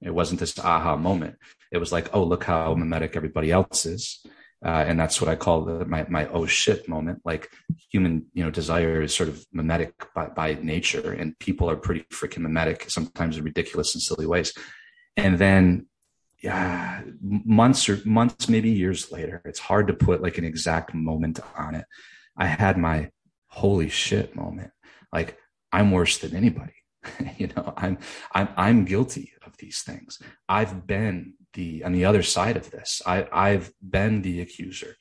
It 0.02 0.14
wasn't 0.14 0.40
this 0.40 0.58
aha 0.58 0.96
moment. 0.96 1.36
It 1.72 1.78
was 1.78 1.92
like, 1.92 2.10
oh, 2.14 2.24
look 2.24 2.46
how 2.46 2.74
mimetic 2.74 3.16
everybody 3.16 3.52
else 3.52 3.86
is. 3.86 4.26
Uh, 4.66 4.84
and 4.88 5.00
that's 5.00 5.22
what 5.22 5.30
I 5.30 5.36
call 5.36 5.64
the, 5.64 5.86
my 5.86 6.06
my 6.10 6.28
oh 6.28 6.46
shit 6.46 6.90
moment. 6.90 7.22
Like 7.24 7.50
human, 7.92 8.26
you 8.34 8.44
know, 8.44 8.52
desire 8.52 9.02
is 9.02 9.16
sort 9.16 9.30
of 9.30 9.46
mimetic 9.54 9.94
by, 10.14 10.28
by 10.28 10.58
nature, 10.62 11.14
and 11.14 11.38
people 11.40 11.70
are 11.70 11.78
pretty 11.78 12.06
freaking 12.12 12.40
mimetic, 12.40 12.90
sometimes 12.90 13.38
in 13.38 13.46
ridiculous 13.46 13.96
and 13.96 14.02
silly 14.02 14.26
ways. 14.26 14.54
And 15.16 15.40
then, 15.40 15.88
yeah, 16.42 17.02
months 17.22 17.90
or 17.90 18.00
months, 18.06 18.48
maybe 18.48 18.70
years 18.70 19.12
later, 19.12 19.42
it's 19.46 19.60
hard 19.60 19.88
to 19.88 19.94
put 19.94 20.22
like 20.22 20.38
an 20.38 20.46
exact 20.46 20.94
moment 20.94 21.40
on 21.58 21.76
it. 21.76 21.86
I 22.38 22.46
had 22.46 22.78
my 22.78 23.12
holy 23.48 23.90
shit 23.90 24.36
moment. 24.36 24.72
Like 25.12 25.38
I'm 25.72 25.92
worse 25.92 26.18
than 26.18 26.36
anybody. 26.36 26.74
you 27.38 27.48
know, 27.48 27.74
I'm 27.76 27.98
I'm 28.34 28.50
I'm 28.56 28.86
guilty 28.86 29.34
of 29.46 29.58
these 29.58 29.82
things. 29.82 30.20
I've 30.48 30.88
been 30.88 31.34
the 31.54 31.84
on 31.84 31.92
the 31.92 32.06
other 32.06 32.24
side 32.24 32.56
of 32.56 32.72
this. 32.72 33.02
I, 33.06 33.28
I've 33.32 33.72
been 33.82 34.22
the 34.22 34.42
accuser. 34.42 34.96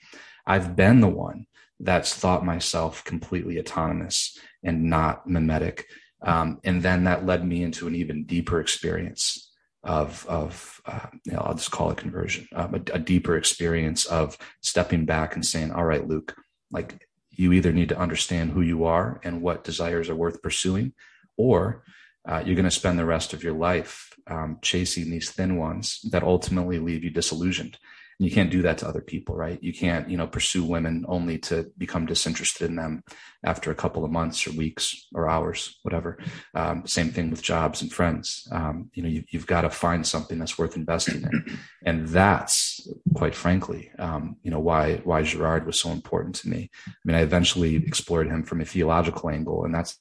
I've 0.46 0.74
been 0.74 1.00
the 1.00 1.08
one 1.08 1.46
that's 1.78 2.14
thought 2.14 2.44
myself 2.44 3.04
completely 3.04 3.60
autonomous 3.60 4.36
and 4.64 4.84
not 4.84 5.28
mimetic. 5.28 5.86
Um, 6.22 6.58
and 6.64 6.82
then 6.82 7.04
that 7.04 7.26
led 7.26 7.46
me 7.46 7.62
into 7.62 7.86
an 7.86 7.94
even 7.94 8.24
deeper 8.24 8.60
experience 8.60 9.47
of 9.84 10.26
of 10.28 10.80
uh, 10.86 11.06
you 11.24 11.32
know, 11.32 11.40
I'll 11.40 11.54
just 11.54 11.70
call 11.70 11.90
it 11.90 11.98
conversion, 11.98 12.48
um, 12.54 12.74
a, 12.74 12.96
a 12.96 12.98
deeper 12.98 13.36
experience 13.36 14.04
of 14.06 14.36
stepping 14.60 15.04
back 15.04 15.34
and 15.34 15.44
saying, 15.44 15.70
"All 15.70 15.84
right, 15.84 16.06
Luke, 16.06 16.34
like 16.70 17.06
you 17.30 17.52
either 17.52 17.72
need 17.72 17.88
to 17.90 17.98
understand 17.98 18.50
who 18.50 18.60
you 18.60 18.84
are 18.84 19.20
and 19.22 19.40
what 19.40 19.64
desires 19.64 20.08
are 20.08 20.16
worth 20.16 20.42
pursuing, 20.42 20.92
or 21.36 21.84
uh, 22.28 22.42
you're 22.44 22.56
going 22.56 22.64
to 22.64 22.70
spend 22.70 22.98
the 22.98 23.04
rest 23.04 23.32
of 23.32 23.42
your 23.42 23.54
life 23.54 24.12
um, 24.26 24.58
chasing 24.60 25.10
these 25.10 25.30
thin 25.30 25.56
ones 25.56 26.00
that 26.10 26.22
ultimately 26.22 26.78
leave 26.78 27.04
you 27.04 27.10
disillusioned. 27.10 27.78
And 28.18 28.28
you 28.28 28.34
can't 28.34 28.50
do 28.50 28.62
that 28.62 28.78
to 28.78 28.88
other 28.88 29.00
people, 29.00 29.36
right? 29.36 29.62
You 29.62 29.72
can't, 29.72 30.10
you 30.10 30.16
know, 30.16 30.26
pursue 30.26 30.64
women 30.64 31.04
only 31.08 31.38
to 31.38 31.70
become 31.78 32.04
disinterested 32.06 32.68
in 32.68 32.76
them 32.76 33.04
after 33.44 33.70
a 33.70 33.76
couple 33.76 34.04
of 34.04 34.10
months 34.10 34.46
or 34.46 34.52
weeks 34.52 35.06
or 35.14 35.28
hours, 35.28 35.78
whatever. 35.82 36.18
Um, 36.54 36.84
same 36.86 37.10
thing 37.10 37.30
with 37.30 37.42
jobs 37.42 37.80
and 37.80 37.92
friends. 37.92 38.48
Um, 38.50 38.90
you 38.92 39.02
know, 39.02 39.08
you, 39.08 39.24
have 39.32 39.46
got 39.46 39.60
to 39.60 39.70
find 39.70 40.04
something 40.04 40.38
that's 40.38 40.58
worth 40.58 40.76
investing 40.76 41.22
in, 41.22 41.58
and 41.84 42.08
that's 42.08 42.88
quite 43.14 43.36
frankly, 43.36 43.90
um, 43.98 44.36
you 44.42 44.50
know, 44.50 44.60
why 44.60 44.96
why 45.04 45.22
Girard 45.22 45.64
was 45.64 45.80
so 45.80 45.90
important 45.90 46.34
to 46.36 46.48
me. 46.48 46.70
I 46.86 46.92
mean, 47.04 47.16
I 47.16 47.20
eventually 47.20 47.76
explored 47.76 48.26
him 48.26 48.42
from 48.42 48.60
a 48.60 48.64
theological 48.64 49.30
angle, 49.30 49.64
and 49.64 49.72
that's 49.72 49.96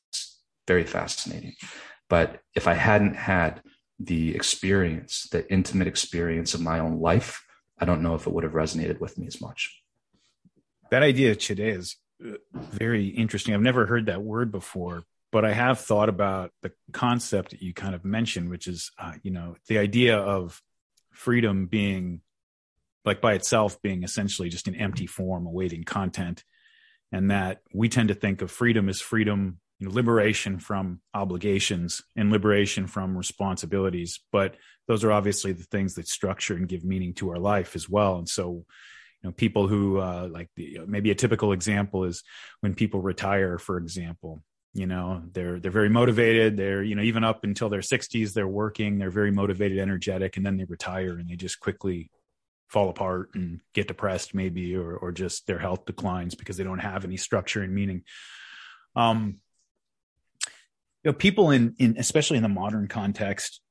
very 0.67 0.85
fascinating. 0.85 1.53
But 2.09 2.39
if 2.55 2.67
I 2.67 2.73
hadn't 2.73 3.15
had 3.15 3.61
the 3.99 4.35
experience, 4.35 5.27
the 5.31 5.49
intimate 5.51 5.87
experience 5.87 6.53
of 6.53 6.61
my 6.61 6.79
own 6.79 6.99
life, 6.99 7.43
I 7.79 7.85
don't 7.85 8.01
know 8.01 8.15
if 8.15 8.27
it 8.27 8.33
would 8.33 8.43
have 8.43 8.53
resonated 8.53 8.99
with 8.99 9.17
me 9.17 9.27
as 9.27 9.39
much. 9.41 9.81
That 10.89 11.03
idea 11.03 11.35
today 11.35 11.69
is 11.69 11.97
uh, 12.25 12.37
very 12.53 13.07
interesting. 13.07 13.53
I've 13.53 13.61
never 13.61 13.85
heard 13.85 14.07
that 14.07 14.21
word 14.21 14.51
before, 14.51 15.03
but 15.31 15.45
I 15.45 15.53
have 15.53 15.79
thought 15.79 16.09
about 16.09 16.51
the 16.61 16.71
concept 16.91 17.51
that 17.51 17.61
you 17.61 17.73
kind 17.73 17.93
of 17.93 18.05
mentioned, 18.05 18.49
which 18.49 18.67
is, 18.67 18.91
uh, 18.97 19.13
you 19.21 19.31
know, 19.31 19.55
the 19.67 19.77
idea 19.77 20.17
of 20.17 20.61
freedom 21.11 21.65
being 21.67 22.21
like 23.05 23.21
by 23.21 23.33
itself 23.33 23.81
being 23.81 24.03
essentially 24.03 24.49
just 24.49 24.67
an 24.67 24.75
empty 24.75 25.07
form 25.07 25.47
awaiting 25.47 25.83
content 25.83 26.43
and 27.11 27.31
that 27.31 27.61
we 27.73 27.87
tend 27.87 28.09
to 28.09 28.13
think 28.13 28.41
of 28.41 28.51
freedom 28.51 28.89
as 28.89 28.99
freedom 28.99 29.59
you 29.79 29.87
know, 29.87 29.93
liberation 29.93 30.59
from 30.59 31.01
obligations 31.13 32.01
and 32.15 32.31
liberation 32.31 32.87
from 32.87 33.17
responsibilities. 33.17 34.19
But 34.31 34.55
those 34.87 35.03
are 35.03 35.11
obviously 35.11 35.51
the 35.51 35.63
things 35.63 35.95
that 35.95 36.07
structure 36.07 36.55
and 36.55 36.67
give 36.67 36.83
meaning 36.83 37.13
to 37.15 37.29
our 37.29 37.39
life 37.39 37.75
as 37.75 37.89
well. 37.89 38.17
And 38.17 38.27
so, 38.27 38.65
you 39.21 39.29
know, 39.29 39.31
people 39.31 39.67
who 39.67 39.99
uh, 39.99 40.29
like 40.31 40.49
the, 40.55 40.79
maybe 40.87 41.11
a 41.11 41.15
typical 41.15 41.51
example 41.51 42.05
is 42.05 42.23
when 42.61 42.73
people 42.73 43.01
retire, 43.01 43.57
for 43.57 43.77
example. 43.77 44.43
You 44.73 44.85
know, 44.85 45.23
they're 45.31 45.59
they're 45.59 45.71
very 45.71 45.89
motivated. 45.89 46.55
They're 46.55 46.83
you 46.83 46.93
know 46.93 47.01
even 47.01 47.23
up 47.23 47.43
until 47.43 47.67
their 47.67 47.79
60s, 47.79 48.33
they're 48.33 48.47
working. 48.47 48.99
They're 48.99 49.09
very 49.09 49.31
motivated, 49.31 49.79
energetic, 49.79 50.37
and 50.37 50.45
then 50.45 50.57
they 50.57 50.65
retire 50.65 51.17
and 51.17 51.27
they 51.27 51.35
just 51.35 51.59
quickly 51.59 52.11
fall 52.67 52.89
apart 52.89 53.29
and 53.33 53.61
get 53.73 53.87
depressed, 53.87 54.35
maybe, 54.35 54.75
or 54.75 54.95
or 54.95 55.11
just 55.11 55.47
their 55.47 55.57
health 55.57 55.85
declines 55.85 56.35
because 56.35 56.57
they 56.57 56.63
don't 56.63 56.77
have 56.77 57.05
any 57.05 57.17
structure 57.17 57.63
and 57.63 57.73
meaning. 57.73 58.03
Um, 58.95 59.37
you 61.07 61.13
know 61.13 61.17
people 61.17 61.51
in 61.51 61.73
in 61.79 61.95
especially 61.97 62.35
in 62.35 62.43
the 62.43 62.49
modern 62.49 62.89
context 62.89 63.61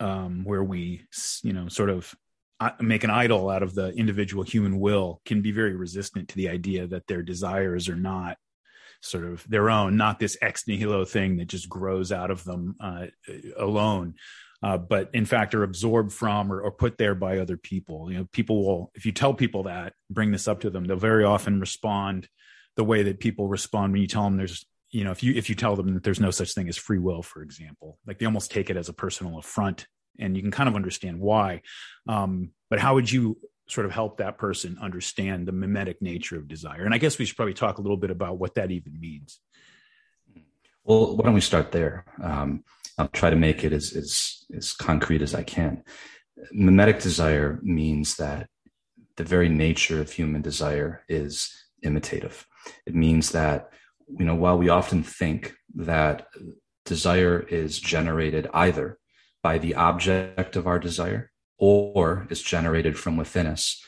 um 0.00 0.44
where 0.44 0.62
we 0.62 1.02
you 1.42 1.54
know 1.54 1.66
sort 1.68 1.88
of 1.88 2.14
uh, 2.60 2.72
make 2.78 3.04
an 3.04 3.10
idol 3.10 3.48
out 3.48 3.62
of 3.62 3.74
the 3.74 3.88
individual 3.92 4.44
human 4.44 4.78
will 4.78 5.22
can 5.24 5.40
be 5.40 5.50
very 5.50 5.74
resistant 5.74 6.28
to 6.28 6.36
the 6.36 6.50
idea 6.50 6.86
that 6.86 7.06
their 7.06 7.22
desires 7.22 7.88
are 7.88 7.96
not 7.96 8.36
sort 9.00 9.24
of 9.24 9.48
their 9.48 9.70
own 9.70 9.96
not 9.96 10.18
this 10.18 10.36
ex 10.42 10.68
nihilo 10.68 11.06
thing 11.06 11.38
that 11.38 11.48
just 11.48 11.70
grows 11.70 12.12
out 12.12 12.30
of 12.30 12.44
them 12.44 12.76
uh, 12.80 13.06
alone 13.56 14.14
uh, 14.62 14.76
but 14.76 15.08
in 15.14 15.24
fact 15.24 15.54
are 15.54 15.62
absorbed 15.62 16.12
from 16.12 16.52
or, 16.52 16.60
or, 16.60 16.70
put 16.70 16.96
there 16.96 17.14
by 17.14 17.38
other 17.38 17.58
people. 17.58 18.10
You 18.10 18.18
know 18.18 18.28
people 18.32 18.64
will 18.64 18.90
if 18.94 19.04
you 19.04 19.12
tell 19.12 19.34
people 19.34 19.64
that 19.64 19.94
bring 20.10 20.32
this 20.32 20.48
up 20.48 20.60
to 20.60 20.70
them 20.70 20.84
they'll 20.84 20.96
very 20.96 21.24
often 21.24 21.60
respond 21.60 22.28
the 22.76 22.84
way 22.84 23.04
that 23.04 23.20
people 23.20 23.48
respond 23.48 23.92
when 23.92 24.02
you 24.02 24.08
tell 24.08 24.24
them 24.24 24.36
there's 24.36 24.64
you 24.94 25.04
know 25.04 25.10
if 25.10 25.22
you 25.22 25.34
if 25.34 25.48
you 25.48 25.54
tell 25.54 25.76
them 25.76 25.92
that 25.94 26.02
there's 26.02 26.20
no 26.20 26.30
such 26.30 26.54
thing 26.54 26.68
as 26.68 26.76
free 26.76 26.98
will 26.98 27.22
for 27.22 27.42
example 27.42 27.98
like 28.06 28.18
they 28.18 28.26
almost 28.26 28.50
take 28.50 28.70
it 28.70 28.76
as 28.76 28.88
a 28.88 28.92
personal 28.92 29.38
affront 29.38 29.86
and 30.18 30.36
you 30.36 30.42
can 30.42 30.50
kind 30.50 30.68
of 30.68 30.76
understand 30.76 31.20
why. 31.20 31.62
Um, 32.08 32.50
but 32.70 32.78
how 32.78 32.94
would 32.94 33.10
you 33.10 33.38
sort 33.68 33.86
of 33.86 33.92
help 33.92 34.18
that 34.18 34.38
person 34.38 34.76
understand 34.80 35.48
the 35.48 35.52
mimetic 35.52 36.00
nature 36.02 36.36
of 36.36 36.48
desire? 36.48 36.84
And 36.84 36.94
i 36.94 36.98
guess 36.98 37.18
we 37.18 37.24
should 37.24 37.36
probably 37.36 37.54
talk 37.54 37.78
a 37.78 37.82
little 37.82 37.96
bit 37.96 38.10
about 38.10 38.38
what 38.38 38.54
that 38.54 38.70
even 38.70 39.00
means. 39.00 39.40
Well 40.84 41.16
why 41.16 41.24
don't 41.24 41.34
we 41.34 41.40
start 41.40 41.72
there? 41.72 42.04
Um, 42.22 42.64
i'll 42.98 43.08
try 43.08 43.30
to 43.30 43.36
make 43.36 43.64
it 43.64 43.72
as, 43.72 43.92
as 43.94 44.44
as 44.54 44.72
concrete 44.72 45.22
as 45.22 45.34
i 45.34 45.42
can. 45.42 45.82
Mimetic 46.52 47.00
desire 47.00 47.58
means 47.62 48.16
that 48.16 48.48
the 49.16 49.24
very 49.24 49.48
nature 49.48 50.00
of 50.00 50.10
human 50.10 50.42
desire 50.42 51.02
is 51.08 51.52
imitative. 51.82 52.46
It 52.86 52.94
means 52.94 53.30
that 53.30 53.70
you 54.08 54.24
know, 54.24 54.34
while 54.34 54.58
we 54.58 54.68
often 54.68 55.02
think 55.02 55.54
that 55.74 56.26
desire 56.84 57.40
is 57.40 57.78
generated 57.78 58.48
either 58.52 58.98
by 59.42 59.58
the 59.58 59.74
object 59.74 60.56
of 60.56 60.66
our 60.66 60.78
desire 60.78 61.30
or 61.58 62.26
is 62.30 62.42
generated 62.42 62.98
from 62.98 63.16
within 63.16 63.46
us, 63.46 63.84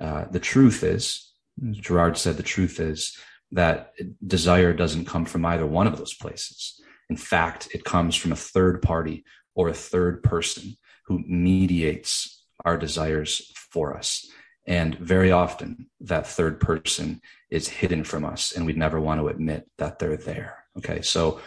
uh, 0.00 0.24
the 0.30 0.40
truth 0.40 0.82
is, 0.82 1.32
Girard 1.72 2.16
said, 2.16 2.36
the 2.36 2.42
truth 2.42 2.80
is 2.80 3.16
that 3.52 3.92
desire 4.26 4.72
doesn't 4.72 5.06
come 5.06 5.24
from 5.24 5.44
either 5.44 5.66
one 5.66 5.86
of 5.86 5.98
those 5.98 6.14
places. 6.14 6.80
In 7.08 7.16
fact, 7.16 7.68
it 7.74 7.84
comes 7.84 8.14
from 8.14 8.32
a 8.32 8.36
third 8.36 8.80
party 8.82 9.24
or 9.54 9.68
a 9.68 9.74
third 9.74 10.22
person 10.22 10.76
who 11.06 11.24
mediates 11.26 12.44
our 12.64 12.76
desires 12.76 13.52
for 13.56 13.96
us. 13.96 14.29
And 14.66 14.94
very 14.96 15.32
often, 15.32 15.88
that 16.00 16.26
third 16.26 16.60
person 16.60 17.20
is 17.50 17.68
hidden 17.68 18.04
from 18.04 18.24
us, 18.24 18.52
and 18.52 18.66
we'd 18.66 18.76
never 18.76 19.00
want 19.00 19.20
to 19.20 19.28
admit 19.28 19.68
that 19.78 19.98
they're 19.98 20.16
there. 20.16 20.64
Okay, 20.78 21.02
so 21.02 21.40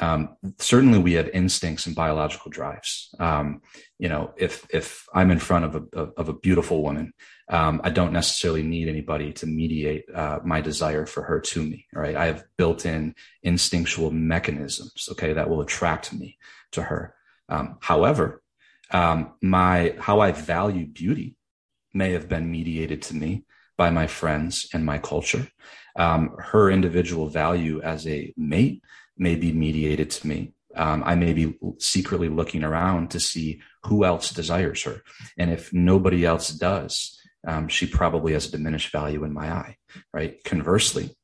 um, 0.00 0.36
certainly 0.58 0.98
we 0.98 1.12
have 1.12 1.28
instincts 1.28 1.86
and 1.86 1.94
biological 1.94 2.50
drives. 2.50 3.14
Um, 3.20 3.62
you 3.98 4.08
know, 4.08 4.32
if 4.36 4.66
if 4.70 5.06
I'm 5.14 5.30
in 5.30 5.38
front 5.38 5.66
of 5.66 5.76
a 5.76 5.98
of 6.16 6.28
a 6.28 6.32
beautiful 6.32 6.82
woman, 6.82 7.12
um, 7.48 7.80
I 7.84 7.90
don't 7.90 8.12
necessarily 8.12 8.62
need 8.62 8.88
anybody 8.88 9.32
to 9.34 9.46
mediate 9.46 10.06
uh, 10.12 10.40
my 10.44 10.60
desire 10.60 11.06
for 11.06 11.22
her 11.22 11.40
to 11.40 11.62
me. 11.62 11.86
Right? 11.92 12.16
I 12.16 12.26
have 12.26 12.44
built-in 12.56 13.14
instinctual 13.42 14.10
mechanisms. 14.10 15.08
Okay, 15.12 15.34
that 15.34 15.48
will 15.48 15.60
attract 15.60 16.12
me 16.12 16.38
to 16.72 16.82
her. 16.82 17.14
Um, 17.48 17.76
however, 17.80 18.42
um, 18.90 19.34
my 19.40 19.94
how 20.00 20.20
I 20.20 20.32
value 20.32 20.86
beauty 20.86 21.36
may 21.94 22.12
have 22.12 22.28
been 22.28 22.50
mediated 22.50 23.00
to 23.02 23.14
me 23.14 23.44
by 23.76 23.90
my 23.90 24.06
friends 24.06 24.68
and 24.74 24.84
my 24.84 24.98
culture. 24.98 25.48
Um, 25.96 26.34
her 26.38 26.70
individual 26.70 27.28
value 27.28 27.80
as 27.82 28.06
a 28.06 28.32
mate 28.36 28.82
may 29.16 29.36
be 29.36 29.52
mediated 29.52 30.10
to 30.10 30.26
me. 30.26 30.52
Um, 30.76 31.02
I 31.06 31.14
may 31.14 31.32
be 31.32 31.56
secretly 31.78 32.28
looking 32.28 32.64
around 32.64 33.12
to 33.12 33.20
see 33.20 33.60
who 33.84 34.04
else 34.04 34.32
desires 34.32 34.82
her. 34.82 35.02
And 35.38 35.52
if 35.52 35.72
nobody 35.72 36.24
else 36.24 36.48
does, 36.48 37.20
um, 37.46 37.68
she 37.68 37.86
probably 37.86 38.32
has 38.32 38.46
a 38.46 38.50
diminished 38.50 38.90
value 38.90 39.22
in 39.24 39.32
my 39.32 39.52
eye, 39.52 39.76
right? 40.12 40.42
Conversely, 40.44 41.14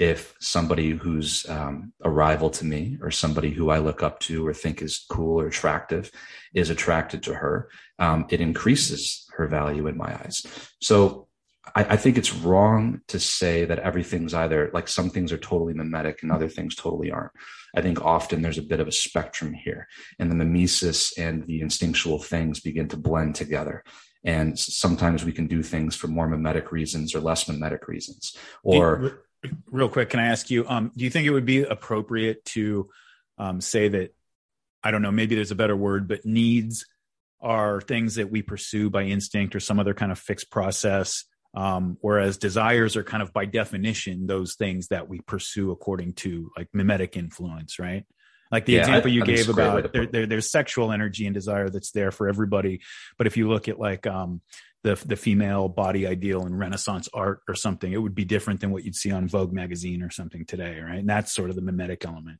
if 0.00 0.34
somebody 0.40 0.92
who's 0.92 1.46
um, 1.50 1.92
a 2.00 2.08
rival 2.08 2.48
to 2.48 2.64
me 2.64 2.96
or 3.02 3.10
somebody 3.10 3.50
who 3.50 3.68
I 3.68 3.78
look 3.78 4.02
up 4.02 4.18
to 4.20 4.46
or 4.46 4.54
think 4.54 4.80
is 4.80 5.04
cool 5.10 5.38
or 5.38 5.46
attractive 5.46 6.10
is 6.54 6.70
attracted 6.70 7.22
to 7.24 7.34
her, 7.34 7.68
um, 7.98 8.24
it 8.30 8.40
increases 8.40 9.26
her 9.36 9.46
value 9.46 9.86
in 9.88 9.98
my 9.98 10.18
eyes. 10.24 10.46
So 10.80 11.28
I, 11.76 11.84
I, 11.84 11.96
think 11.98 12.16
it's 12.16 12.32
wrong 12.32 13.02
to 13.08 13.20
say 13.20 13.66
that 13.66 13.80
everything's 13.80 14.32
either 14.32 14.70
like 14.72 14.88
some 14.88 15.10
things 15.10 15.32
are 15.32 15.38
totally 15.38 15.74
mimetic 15.74 16.22
and 16.22 16.32
other 16.32 16.48
things 16.48 16.74
totally 16.74 17.10
aren't. 17.10 17.32
I 17.76 17.82
think 17.82 18.02
often 18.02 18.40
there's 18.40 18.58
a 18.58 18.62
bit 18.62 18.80
of 18.80 18.88
a 18.88 18.92
spectrum 18.92 19.52
here, 19.52 19.86
and 20.18 20.30
the 20.30 20.34
mimesis 20.34 21.16
and 21.18 21.46
the 21.46 21.60
instinctual 21.60 22.20
things 22.20 22.58
begin 22.58 22.88
to 22.88 22.96
blend 22.96 23.34
together. 23.34 23.84
And 24.24 24.58
sometimes 24.58 25.24
we 25.24 25.32
can 25.32 25.46
do 25.46 25.62
things 25.62 25.94
for 25.94 26.08
more 26.08 26.26
mimetic 26.26 26.72
reasons 26.72 27.14
or 27.14 27.20
less 27.20 27.48
mimetic 27.48 27.86
reasons. 27.86 28.36
Or, 28.62 29.24
real 29.70 29.88
quick, 29.88 30.10
can 30.10 30.20
I 30.20 30.26
ask 30.26 30.50
you, 30.50 30.66
um, 30.68 30.92
do 30.96 31.04
you 31.04 31.10
think 31.10 31.26
it 31.26 31.30
would 31.30 31.46
be 31.46 31.62
appropriate 31.62 32.44
to 32.46 32.88
um, 33.38 33.60
say 33.60 33.88
that, 33.88 34.14
I 34.82 34.90
don't 34.90 35.02
know, 35.02 35.10
maybe 35.10 35.34
there's 35.34 35.50
a 35.50 35.56
better 35.56 35.76
word, 35.76 36.08
but 36.08 36.24
needs 36.24 36.86
are 37.40 37.80
things 37.80 38.16
that 38.16 38.30
we 38.30 38.42
pursue 38.42 38.90
by 38.90 39.04
instinct 39.04 39.54
or 39.54 39.60
some 39.60 39.78
other 39.80 39.94
kind 39.94 40.12
of 40.12 40.18
fixed 40.18 40.50
process 40.50 41.24
um, 41.54 41.96
whereas 42.00 42.36
desires 42.38 42.96
are 42.96 43.02
kind 43.02 43.22
of 43.22 43.32
by 43.32 43.44
definition 43.44 44.26
those 44.26 44.54
things 44.54 44.88
that 44.88 45.08
we 45.08 45.20
pursue 45.20 45.70
according 45.72 46.12
to 46.14 46.50
like 46.56 46.68
mimetic 46.72 47.16
influence, 47.16 47.78
right? 47.78 48.04
Like 48.52 48.66
the 48.66 48.74
yeah, 48.74 48.80
example 48.80 49.10
you 49.10 49.22
I, 49.22 49.26
gave 49.26 49.48
about 49.48 49.92
there, 49.92 50.06
there, 50.06 50.26
there's 50.26 50.50
sexual 50.50 50.92
energy 50.92 51.26
and 51.26 51.34
desire 51.34 51.68
that's 51.68 51.92
there 51.92 52.10
for 52.10 52.28
everybody, 52.28 52.80
but 53.18 53.26
if 53.26 53.36
you 53.36 53.48
look 53.48 53.68
at 53.68 53.78
like 53.78 54.06
um, 54.06 54.40
the 54.82 55.00
the 55.04 55.16
female 55.16 55.68
body 55.68 56.06
ideal 56.06 56.46
in 56.46 56.54
Renaissance 56.54 57.08
art 57.12 57.40
or 57.48 57.54
something, 57.54 57.92
it 57.92 57.98
would 57.98 58.14
be 58.14 58.24
different 58.24 58.60
than 58.60 58.70
what 58.70 58.84
you'd 58.84 58.96
see 58.96 59.10
on 59.10 59.28
Vogue 59.28 59.52
magazine 59.52 60.02
or 60.02 60.10
something 60.10 60.44
today, 60.44 60.80
right? 60.80 61.00
And 61.00 61.08
that's 61.08 61.32
sort 61.32 61.50
of 61.50 61.56
the 61.56 61.62
mimetic 61.62 62.04
element. 62.04 62.38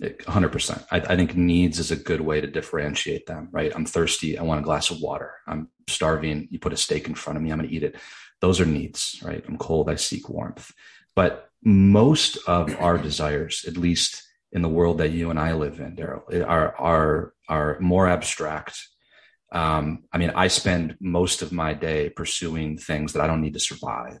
100%. 0.00 0.86
I, 0.92 0.96
I, 0.98 1.16
think 1.16 1.34
needs 1.34 1.80
is 1.80 1.90
a 1.90 1.96
good 1.96 2.20
way 2.20 2.40
to 2.40 2.46
differentiate 2.46 3.26
them, 3.26 3.48
right? 3.50 3.72
I'm 3.74 3.84
thirsty. 3.84 4.38
I 4.38 4.42
want 4.42 4.60
a 4.60 4.64
glass 4.64 4.90
of 4.90 5.00
water. 5.00 5.32
I'm 5.46 5.70
starving. 5.88 6.46
You 6.50 6.60
put 6.60 6.72
a 6.72 6.76
steak 6.76 7.08
in 7.08 7.16
front 7.16 7.36
of 7.36 7.42
me. 7.42 7.50
I'm 7.50 7.58
going 7.58 7.68
to 7.68 7.74
eat 7.74 7.82
it. 7.82 7.96
Those 8.40 8.60
are 8.60 8.66
needs, 8.66 9.20
right? 9.24 9.44
I'm 9.48 9.58
cold. 9.58 9.90
I 9.90 9.96
seek 9.96 10.28
warmth. 10.28 10.70
But 11.16 11.50
most 11.64 12.38
of 12.46 12.80
our 12.80 12.96
desires, 12.96 13.64
at 13.66 13.76
least 13.76 14.22
in 14.52 14.62
the 14.62 14.68
world 14.68 14.98
that 14.98 15.10
you 15.10 15.30
and 15.30 15.38
I 15.38 15.54
live 15.54 15.80
in, 15.80 15.96
Daryl, 15.96 16.46
are, 16.46 16.76
are, 16.76 17.34
are 17.48 17.80
more 17.80 18.06
abstract. 18.06 18.78
Um, 19.52 20.04
I 20.12 20.18
mean, 20.18 20.30
I 20.34 20.48
spend 20.48 20.96
most 21.00 21.42
of 21.42 21.52
my 21.52 21.74
day 21.74 22.10
pursuing 22.10 22.76
things 22.76 23.12
that 23.12 23.22
I 23.22 23.26
don't 23.26 23.40
need 23.40 23.54
to 23.54 23.60
survive. 23.60 24.20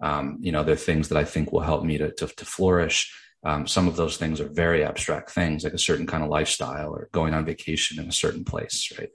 Um, 0.00 0.38
you 0.40 0.52
know, 0.52 0.62
they're 0.62 0.76
things 0.76 1.08
that 1.08 1.18
I 1.18 1.24
think 1.24 1.52
will 1.52 1.60
help 1.60 1.84
me 1.84 1.98
to, 1.98 2.12
to, 2.12 2.26
to 2.26 2.44
flourish. 2.44 3.12
Um, 3.44 3.66
some 3.66 3.88
of 3.88 3.96
those 3.96 4.16
things 4.16 4.40
are 4.40 4.48
very 4.48 4.84
abstract 4.84 5.30
things, 5.30 5.64
like 5.64 5.72
a 5.72 5.78
certain 5.78 6.06
kind 6.06 6.22
of 6.22 6.28
lifestyle 6.28 6.92
or 6.92 7.08
going 7.12 7.34
on 7.34 7.44
vacation 7.44 8.02
in 8.02 8.08
a 8.08 8.12
certain 8.12 8.44
place, 8.44 8.92
right? 8.98 9.10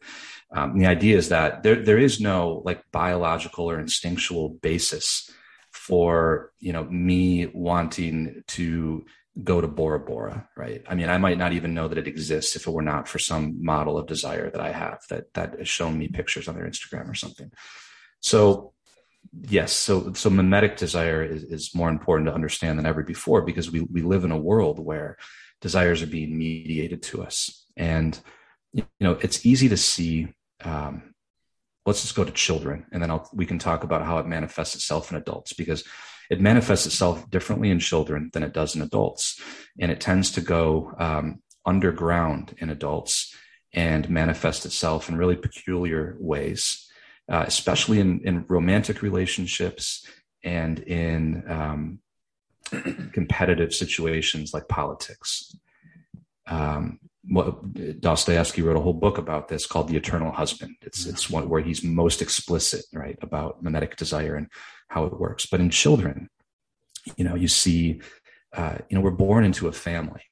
Um, 0.56 0.78
the 0.78 0.86
idea 0.86 1.18
is 1.18 1.30
that 1.30 1.64
there 1.64 1.84
there 1.84 1.98
is 1.98 2.20
no 2.20 2.62
like 2.64 2.84
biological 2.92 3.70
or 3.70 3.80
instinctual 3.80 4.50
basis 4.50 5.30
for 5.72 6.52
you 6.60 6.72
know 6.72 6.84
me 6.86 7.48
wanting 7.48 8.44
to 8.48 9.04
go 9.42 9.60
to 9.60 9.68
Bora 9.68 10.00
Bora, 10.00 10.48
right? 10.56 10.84
I 10.88 10.96
mean, 10.96 11.10
I 11.10 11.18
might 11.18 11.38
not 11.38 11.54
even 11.54 11.74
know 11.74 11.88
that 11.88 11.98
it 11.98 12.08
exists 12.08 12.56
if 12.56 12.68
it 12.68 12.72
were 12.72 12.84
not 12.84 13.08
for 13.08 13.20
some 13.20 13.64
model 13.64 13.98
of 13.98 14.06
desire 14.06 14.50
that 14.50 14.62
I 14.62 14.72
have 14.72 15.00
that 15.10 15.34
that 15.34 15.58
has 15.58 15.68
shown 15.68 15.98
me 15.98 16.08
pictures 16.08 16.48
on 16.48 16.56
their 16.56 16.68
Instagram 16.68 17.10
or 17.10 17.16
something. 17.16 17.52
So 18.20 18.74
yes, 19.42 19.72
so 19.72 20.14
so 20.14 20.30
mimetic 20.30 20.78
desire 20.78 21.24
is, 21.24 21.44
is 21.44 21.74
more 21.74 21.90
important 21.90 22.28
to 22.28 22.34
understand 22.34 22.78
than 22.78 22.86
ever 22.86 23.02
before 23.02 23.42
because 23.42 23.72
we 23.72 23.82
we 23.82 24.02
live 24.02 24.24
in 24.24 24.32
a 24.32 24.38
world 24.38 24.80
where 24.80 25.18
desires 25.62 26.04
are 26.04 26.08
being 26.08 26.38
mediated 26.38 27.02
to 27.02 27.24
us. 27.24 27.66
And 27.76 28.20
you 28.72 28.86
know, 29.00 29.18
it's 29.22 29.46
easy 29.46 29.70
to 29.70 29.78
see 29.78 30.28
um, 30.64 31.14
let's 31.86 32.02
just 32.02 32.16
go 32.16 32.24
to 32.24 32.32
children 32.32 32.86
and 32.92 33.02
then 33.02 33.10
I'll, 33.12 33.30
we 33.34 33.46
can 33.46 33.60
talk 33.60 33.84
about 33.84 34.06
how 34.06 34.20
it 34.20 34.28
manifests 34.28 34.76
itself 34.76 35.12
in 35.12 35.18
adults 35.18 35.54
because 35.54 35.84
it 36.30 36.42
manifests 36.42 36.86
itself 36.86 37.30
differently 37.30 37.70
in 37.70 37.80
children 37.80 38.30
than 38.34 38.44
it 38.44 38.54
does 38.54 38.76
in 38.76 38.82
adults. 38.82 39.42
And 39.80 39.92
it 39.92 40.02
tends 40.02 40.32
to 40.32 40.42
go 40.42 40.94
um, 40.98 41.42
underground 41.66 42.56
in 42.58 42.70
adults 42.70 43.36
and 43.74 44.10
manifest 44.10 44.66
itself 44.66 45.10
in 45.10 45.18
really 45.18 45.36
peculiar 45.36 46.16
ways 46.20 46.90
uh, 47.30 47.46
especially 47.48 48.00
in, 48.00 48.22
in 48.26 48.46
romantic 48.48 49.02
relationships 49.02 50.06
and 50.44 50.80
in 50.80 51.44
um, 51.48 52.00
competitive 53.14 53.74
situations 53.74 54.54
like 54.54 54.68
politics. 54.68 55.56
Um, 56.48 57.00
Dostoevsky 57.26 58.62
wrote 58.62 58.76
a 58.76 58.82
whole 58.82 58.94
book 58.94 59.18
about 59.18 59.48
this 59.48 59.66
called 59.66 59.88
The 59.88 59.96
Eternal 59.96 60.32
Husband. 60.32 60.76
It's 60.82 61.06
it's 61.06 61.30
one 61.30 61.48
where 61.48 61.62
he's 61.62 61.84
most 61.84 62.22
explicit, 62.22 62.86
right, 62.94 63.18
about 63.22 63.64
mimetic 63.64 63.96
desire 63.96 64.36
and 64.36 64.48
how 64.90 65.06
it 65.06 65.20
works. 65.20 65.46
But 65.46 65.62
in 65.62 65.70
children, 65.70 66.30
you 67.16 67.24
know, 67.24 67.36
you 67.36 67.48
see, 67.48 68.02
uh, 68.52 68.78
you 68.90 68.98
know, 68.98 69.02
we're 69.02 69.12
born 69.12 69.46
into 69.46 69.70
a 69.70 69.72
family, 69.72 70.24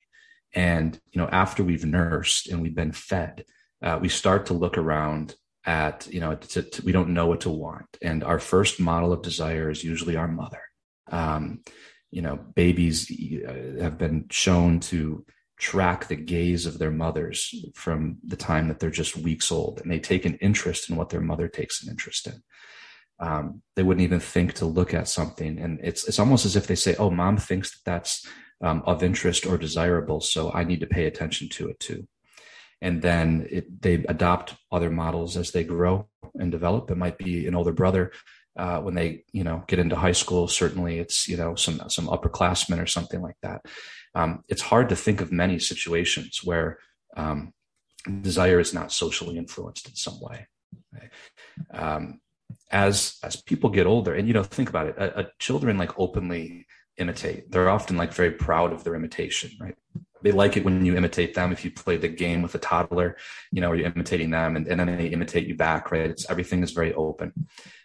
and 0.53 0.99
you 1.11 1.21
know, 1.21 1.29
after 1.29 1.63
we've 1.63 1.85
nursed 1.85 2.49
and 2.49 2.61
we've 2.61 2.75
been 2.75 2.91
fed, 2.91 3.45
uh, 3.81 3.97
we 4.01 4.09
start 4.09 4.47
to 4.47 4.53
look 4.53 4.77
around 4.77 5.35
at, 5.63 6.07
you 6.11 6.19
know, 6.19 6.35
to, 6.35 6.63
to, 6.63 6.83
we 6.83 6.91
don't 6.91 7.13
know 7.13 7.27
what 7.27 7.41
to 7.41 7.49
want, 7.49 7.97
and 8.01 8.21
our 8.21 8.39
first 8.39 8.81
model 8.81 9.13
of 9.13 9.21
desire 9.21 9.69
is 9.69 9.83
usually 9.83 10.17
our 10.17 10.27
mother. 10.27 10.61
Um, 11.09 11.61
you 12.09 12.21
know, 12.21 12.35
babies 12.35 13.09
uh, 13.47 13.81
have 13.81 13.97
been 13.97 14.25
shown 14.29 14.81
to 14.81 15.25
track 15.61 16.07
the 16.07 16.15
gaze 16.15 16.65
of 16.65 16.79
their 16.79 16.89
mothers 16.89 17.53
from 17.75 18.17
the 18.25 18.35
time 18.35 18.67
that 18.67 18.79
they're 18.79 18.89
just 18.89 19.15
weeks 19.15 19.51
old 19.51 19.79
and 19.79 19.91
they 19.91 19.99
take 19.99 20.25
an 20.25 20.33
interest 20.41 20.89
in 20.89 20.95
what 20.95 21.09
their 21.09 21.21
mother 21.21 21.47
takes 21.47 21.83
an 21.83 21.89
interest 21.89 22.25
in. 22.25 22.41
Um, 23.19 23.61
they 23.75 23.83
wouldn't 23.83 24.03
even 24.03 24.19
think 24.19 24.53
to 24.55 24.65
look 24.65 24.95
at 24.95 25.07
something 25.07 25.59
and 25.59 25.79
it's 25.83 26.07
it's 26.07 26.17
almost 26.17 26.45
as 26.47 26.55
if 26.55 26.65
they 26.65 26.73
say 26.73 26.95
oh 26.97 27.11
mom 27.11 27.37
thinks 27.37 27.69
that 27.69 27.81
that's 27.85 28.27
um, 28.63 28.81
of 28.87 29.03
interest 29.03 29.45
or 29.45 29.59
desirable 29.59 30.21
so 30.21 30.51
i 30.53 30.63
need 30.63 30.79
to 30.79 30.87
pay 30.87 31.05
attention 31.05 31.47
to 31.49 31.69
it 31.69 31.79
too. 31.79 32.07
And 32.83 32.99
then 32.99 33.47
it, 33.51 33.79
they 33.79 34.03
adopt 34.09 34.55
other 34.71 34.89
models 34.89 35.37
as 35.37 35.51
they 35.51 35.63
grow 35.63 36.07
and 36.33 36.51
develop. 36.51 36.89
It 36.89 36.97
might 36.97 37.19
be 37.19 37.45
an 37.45 37.53
older 37.53 37.71
brother 37.71 38.11
uh, 38.57 38.79
when 38.79 38.95
they 38.95 39.23
you 39.31 39.43
know 39.43 39.63
get 39.67 39.79
into 39.79 39.95
high 39.95 40.11
school 40.11 40.47
certainly 40.47 40.99
it's 40.99 41.27
you 41.27 41.37
know 41.37 41.55
some 41.55 41.81
some 41.87 42.07
upperclassmen 42.07 42.81
or 42.81 42.87
something 42.87 43.21
like 43.21 43.37
that 43.41 43.61
um, 44.15 44.43
it's 44.47 44.61
hard 44.61 44.89
to 44.89 44.95
think 44.95 45.21
of 45.21 45.31
many 45.31 45.59
situations 45.59 46.41
where 46.43 46.79
um, 47.15 47.53
desire 48.21 48.59
is 48.59 48.73
not 48.73 48.91
socially 48.91 49.37
influenced 49.37 49.87
in 49.87 49.95
some 49.95 50.19
way. 50.19 50.47
Right? 50.93 51.11
Um, 51.73 52.19
as 52.71 53.17
as 53.23 53.41
people 53.41 53.69
get 53.69 53.87
older, 53.87 54.13
and 54.13 54.27
you 54.27 54.33
know, 54.33 54.43
think 54.43 54.69
about 54.69 54.87
it, 54.87 54.97
a, 54.97 55.21
a 55.21 55.31
children 55.39 55.77
like 55.77 55.97
openly 55.99 56.65
imitate. 56.97 57.51
They're 57.51 57.69
often 57.69 57.97
like 57.97 58.13
very 58.13 58.31
proud 58.31 58.73
of 58.73 58.83
their 58.83 58.95
imitation, 58.95 59.51
right? 59.59 59.75
They 60.23 60.31
like 60.31 60.55
it 60.55 60.63
when 60.63 60.85
you 60.85 60.95
imitate 60.95 61.33
them. 61.33 61.51
If 61.51 61.65
you 61.65 61.71
play 61.71 61.97
the 61.97 62.07
game 62.07 62.41
with 62.41 62.53
a 62.53 62.59
toddler, 62.59 63.17
you 63.51 63.59
know, 63.59 63.73
you're 63.73 63.87
imitating 63.87 64.29
them, 64.29 64.55
and, 64.55 64.67
and 64.67 64.79
then 64.79 64.97
they 64.97 65.07
imitate 65.07 65.47
you 65.47 65.55
back, 65.55 65.91
right? 65.91 66.09
It's 66.09 66.29
everything 66.29 66.63
is 66.63 66.71
very 66.71 66.93
open. 66.93 67.33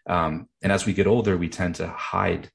Um, 0.07 0.49
and 0.62 0.71
as 0.71 0.87
we 0.87 0.93
get 0.93 1.07
older, 1.07 1.37
we 1.37 1.49
tend 1.49 1.77
to 1.77 1.89
hide 1.89 2.51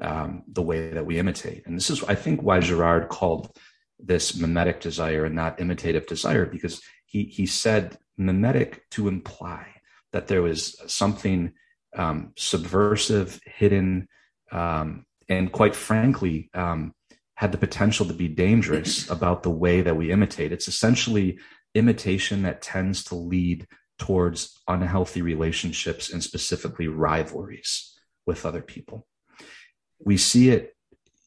um, 0.00 0.42
the 0.48 0.62
way 0.62 0.90
that 0.90 1.06
we 1.06 1.18
imitate. 1.18 1.66
And 1.66 1.76
this 1.76 1.90
is, 1.90 2.02
I 2.04 2.14
think, 2.14 2.42
why 2.42 2.60
Girard 2.60 3.08
called 3.08 3.56
this 3.98 4.36
mimetic 4.36 4.80
desire 4.80 5.24
and 5.24 5.34
not 5.34 5.60
imitative 5.60 6.06
desire, 6.06 6.46
because 6.46 6.82
he 7.06 7.24
he 7.24 7.46
said 7.46 7.96
mimetic 8.16 8.88
to 8.90 9.08
imply 9.08 9.66
that 10.12 10.28
there 10.28 10.42
was 10.42 10.76
something 10.92 11.52
um, 11.96 12.32
subversive, 12.36 13.40
hidden, 13.44 14.08
um, 14.52 15.04
and 15.28 15.52
quite 15.52 15.74
frankly, 15.74 16.50
um, 16.54 16.92
had 17.36 17.52
the 17.52 17.58
potential 17.58 18.06
to 18.06 18.14
be 18.14 18.28
dangerous 18.28 19.10
about 19.16 19.42
the 19.42 19.50
way 19.50 19.80
that 19.80 19.96
we 19.96 20.10
imitate. 20.10 20.52
It's 20.52 20.68
essentially 20.68 21.38
imitation 21.74 22.42
that 22.42 22.62
tends 22.62 23.04
to 23.04 23.14
lead 23.14 23.66
towards 23.98 24.60
unhealthy 24.68 25.22
relationships 25.22 26.12
and 26.12 26.22
specifically 26.22 26.88
rivalries 26.88 27.96
with 28.26 28.46
other 28.46 28.62
people. 28.62 29.06
We 30.04 30.16
see 30.16 30.50
it 30.50 30.74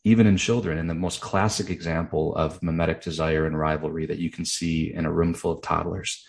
even 0.03 0.25
in 0.25 0.37
children. 0.37 0.77
And 0.77 0.89
the 0.89 0.93
most 0.93 1.19
classic 1.19 1.69
example 1.69 2.33
of 2.35 2.63
mimetic 2.63 3.01
desire 3.01 3.45
and 3.45 3.59
rivalry 3.59 4.05
that 4.05 4.19
you 4.19 4.29
can 4.29 4.45
see 4.45 4.93
in 4.93 5.05
a 5.05 5.11
room 5.11 5.33
full 5.33 5.51
of 5.51 5.61
toddlers 5.61 6.25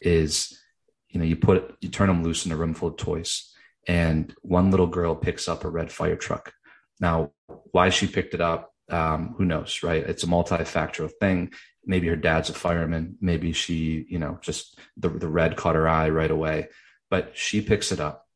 is, 0.00 0.60
you 1.08 1.18
know, 1.18 1.24
you 1.24 1.36
put, 1.36 1.74
you 1.80 1.88
turn 1.88 2.08
them 2.08 2.22
loose 2.22 2.44
in 2.44 2.52
a 2.52 2.56
room 2.56 2.74
full 2.74 2.88
of 2.88 2.96
toys 2.98 3.54
and 3.86 4.34
one 4.42 4.70
little 4.70 4.86
girl 4.86 5.14
picks 5.14 5.48
up 5.48 5.64
a 5.64 5.70
red 5.70 5.90
fire 5.90 6.16
truck. 6.16 6.52
Now, 7.00 7.32
why 7.72 7.88
she 7.88 8.06
picked 8.06 8.34
it 8.34 8.40
up, 8.40 8.72
um, 8.90 9.34
who 9.38 9.44
knows, 9.44 9.82
right? 9.82 10.04
It's 10.04 10.24
a 10.24 10.26
multifactorial 10.26 11.10
thing. 11.18 11.52
Maybe 11.86 12.08
her 12.08 12.16
dad's 12.16 12.50
a 12.50 12.54
fireman. 12.54 13.16
Maybe 13.20 13.52
she, 13.52 14.06
you 14.08 14.18
know, 14.18 14.38
just 14.42 14.78
the, 14.96 15.08
the 15.08 15.28
red 15.28 15.56
caught 15.56 15.76
her 15.76 15.88
eye 15.88 16.10
right 16.10 16.30
away. 16.30 16.68
But 17.10 17.36
she 17.36 17.60
picks 17.60 17.92
it 17.92 18.00
up 18.00 18.26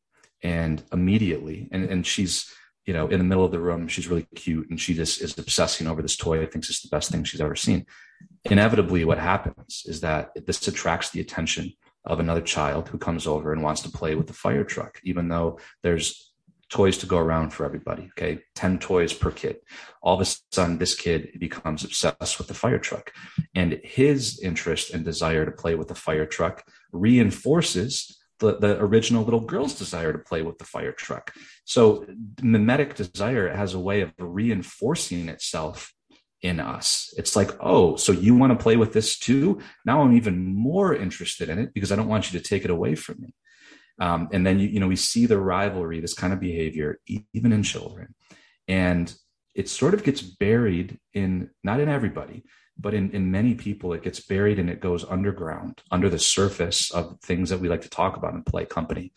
and 0.42 0.83
immediately, 0.92 1.68
and, 1.73 1.85
and 1.85 2.07
she's, 2.07 2.55
you 2.88 2.94
know, 2.94 3.07
in 3.07 3.18
the 3.18 3.24
middle 3.24 3.44
of 3.44 3.53
the 3.53 3.61
room, 3.61 3.87
she's 3.87 4.09
really 4.09 4.27
cute 4.35 4.70
and 4.70 4.81
she 4.81 4.94
just 4.94 5.20
is 5.20 5.37
obsessing 5.37 5.87
over 5.87 6.01
this 6.01 6.16
toy, 6.16 6.46
thinks 6.46 6.70
it's 6.70 6.81
the 6.81 6.88
best 6.88 7.11
thing 7.11 7.22
she's 7.22 7.42
ever 7.42 7.55
seen. 7.55 7.85
Inevitably, 8.46 9.05
what 9.05 9.18
happens 9.18 9.83
is 9.85 10.01
that 10.01 10.31
this 10.46 10.66
attracts 10.66 11.11
the 11.11 11.20
attention 11.20 11.74
of 12.07 12.18
another 12.18 12.40
child 12.40 12.88
who 12.88 12.96
comes 12.96 13.27
over 13.27 13.53
and 13.53 13.62
wants 13.62 13.83
to 13.83 13.90
play 13.90 14.14
with 14.14 14.27
the 14.27 14.33
fire 14.33 14.64
truck, 14.64 15.03
even 15.05 15.29
though 15.29 15.61
there's 15.83 16.33
toys 16.70 16.96
to 16.98 17.05
go 17.05 17.18
around 17.18 17.51
for 17.51 17.66
everybody. 17.66 18.11
Okay. 18.18 18.40
10 18.55 18.79
toys 18.79 19.12
per 19.12 19.33
kid. 19.33 19.59
All 20.01 20.18
of 20.18 20.27
a 20.27 20.35
sudden, 20.51 20.79
this 20.79 20.94
kid 20.94 21.37
becomes 21.38 21.85
obsessed 21.85 22.38
with 22.38 22.48
the 22.48 22.55
fire 22.55 22.79
truck. 22.79 23.12
And 23.55 23.81
his 23.85 24.40
interest 24.40 24.94
and 24.94 25.05
desire 25.05 25.44
to 25.44 25.53
play 25.53 25.74
with 25.74 25.88
the 25.88 25.94
fire 25.94 26.27
truck 26.27 26.64
reinforces 26.90 28.17
the, 28.40 28.59
the 28.59 28.81
original 28.81 29.24
little 29.24 29.40
girl's 29.40 29.74
desire 29.74 30.12
to 30.12 30.18
play 30.18 30.42
with 30.42 30.59
the 30.59 30.64
fire 30.64 30.92
truck. 30.92 31.35
So 31.64 32.07
mimetic 32.42 32.94
desire 32.94 33.48
has 33.55 33.74
a 33.74 33.81
way 33.81 34.01
of 34.01 34.12
reinforcing 34.18 35.29
itself 35.29 35.92
in 36.42 36.61
us. 36.61 37.12
It's 37.16 37.35
like, 37.35 37.51
oh, 37.61 37.96
so 37.96 38.12
you 38.12 38.35
want 38.37 38.57
to 38.57 38.62
play 38.62 38.77
with 38.77 38.92
this 38.92 39.18
too? 39.18 39.61
Now 39.85 40.03
I'm 40.03 40.16
even 40.16 40.55
more 40.55 40.94
interested 40.94 41.48
in 41.48 41.59
it 41.59 41.74
because 41.74 41.90
I 41.90 41.96
don't 41.96 42.09
want 42.09 42.33
you 42.33 42.38
to 42.38 42.48
take 42.48 42.64
it 42.64 42.70
away 42.70 42.94
from 42.94 43.20
me. 43.20 43.35
Um, 44.01 44.29
and 44.33 44.46
then 44.46 44.61
you, 44.61 44.68
you 44.68 44.81
know 44.81 44.87
we 44.87 44.96
see 44.96 45.27
the 45.27 45.40
rivalry, 45.40 46.01
this 46.01 46.14
kind 46.14 46.33
of 46.33 46.38
behavior, 46.38 47.01
even 47.33 47.53
in 47.53 47.64
children, 47.64 48.14
and 48.68 49.12
it 49.55 49.68
sort 49.68 49.94
of 49.94 50.05
gets 50.05 50.22
buried 50.22 50.98
in 51.14 51.51
not 51.64 51.81
in 51.81 51.88
everybody, 51.88 52.44
but 52.78 52.94
in, 52.94 53.10
in 53.10 53.30
many 53.30 53.54
people, 53.54 53.92
it 53.92 54.02
gets 54.02 54.20
buried 54.20 54.58
and 54.58 54.70
it 54.70 54.80
goes 54.80 55.04
underground, 55.04 55.82
under 55.90 56.08
the 56.08 56.18
surface 56.18 56.90
of 56.90 57.18
things 57.20 57.50
that 57.50 57.60
we 57.60 57.68
like 57.68 57.82
to 57.82 57.90
talk 57.90 58.16
about 58.16 58.34
in 58.34 58.42
polite 58.42 58.68
company, 58.68 59.12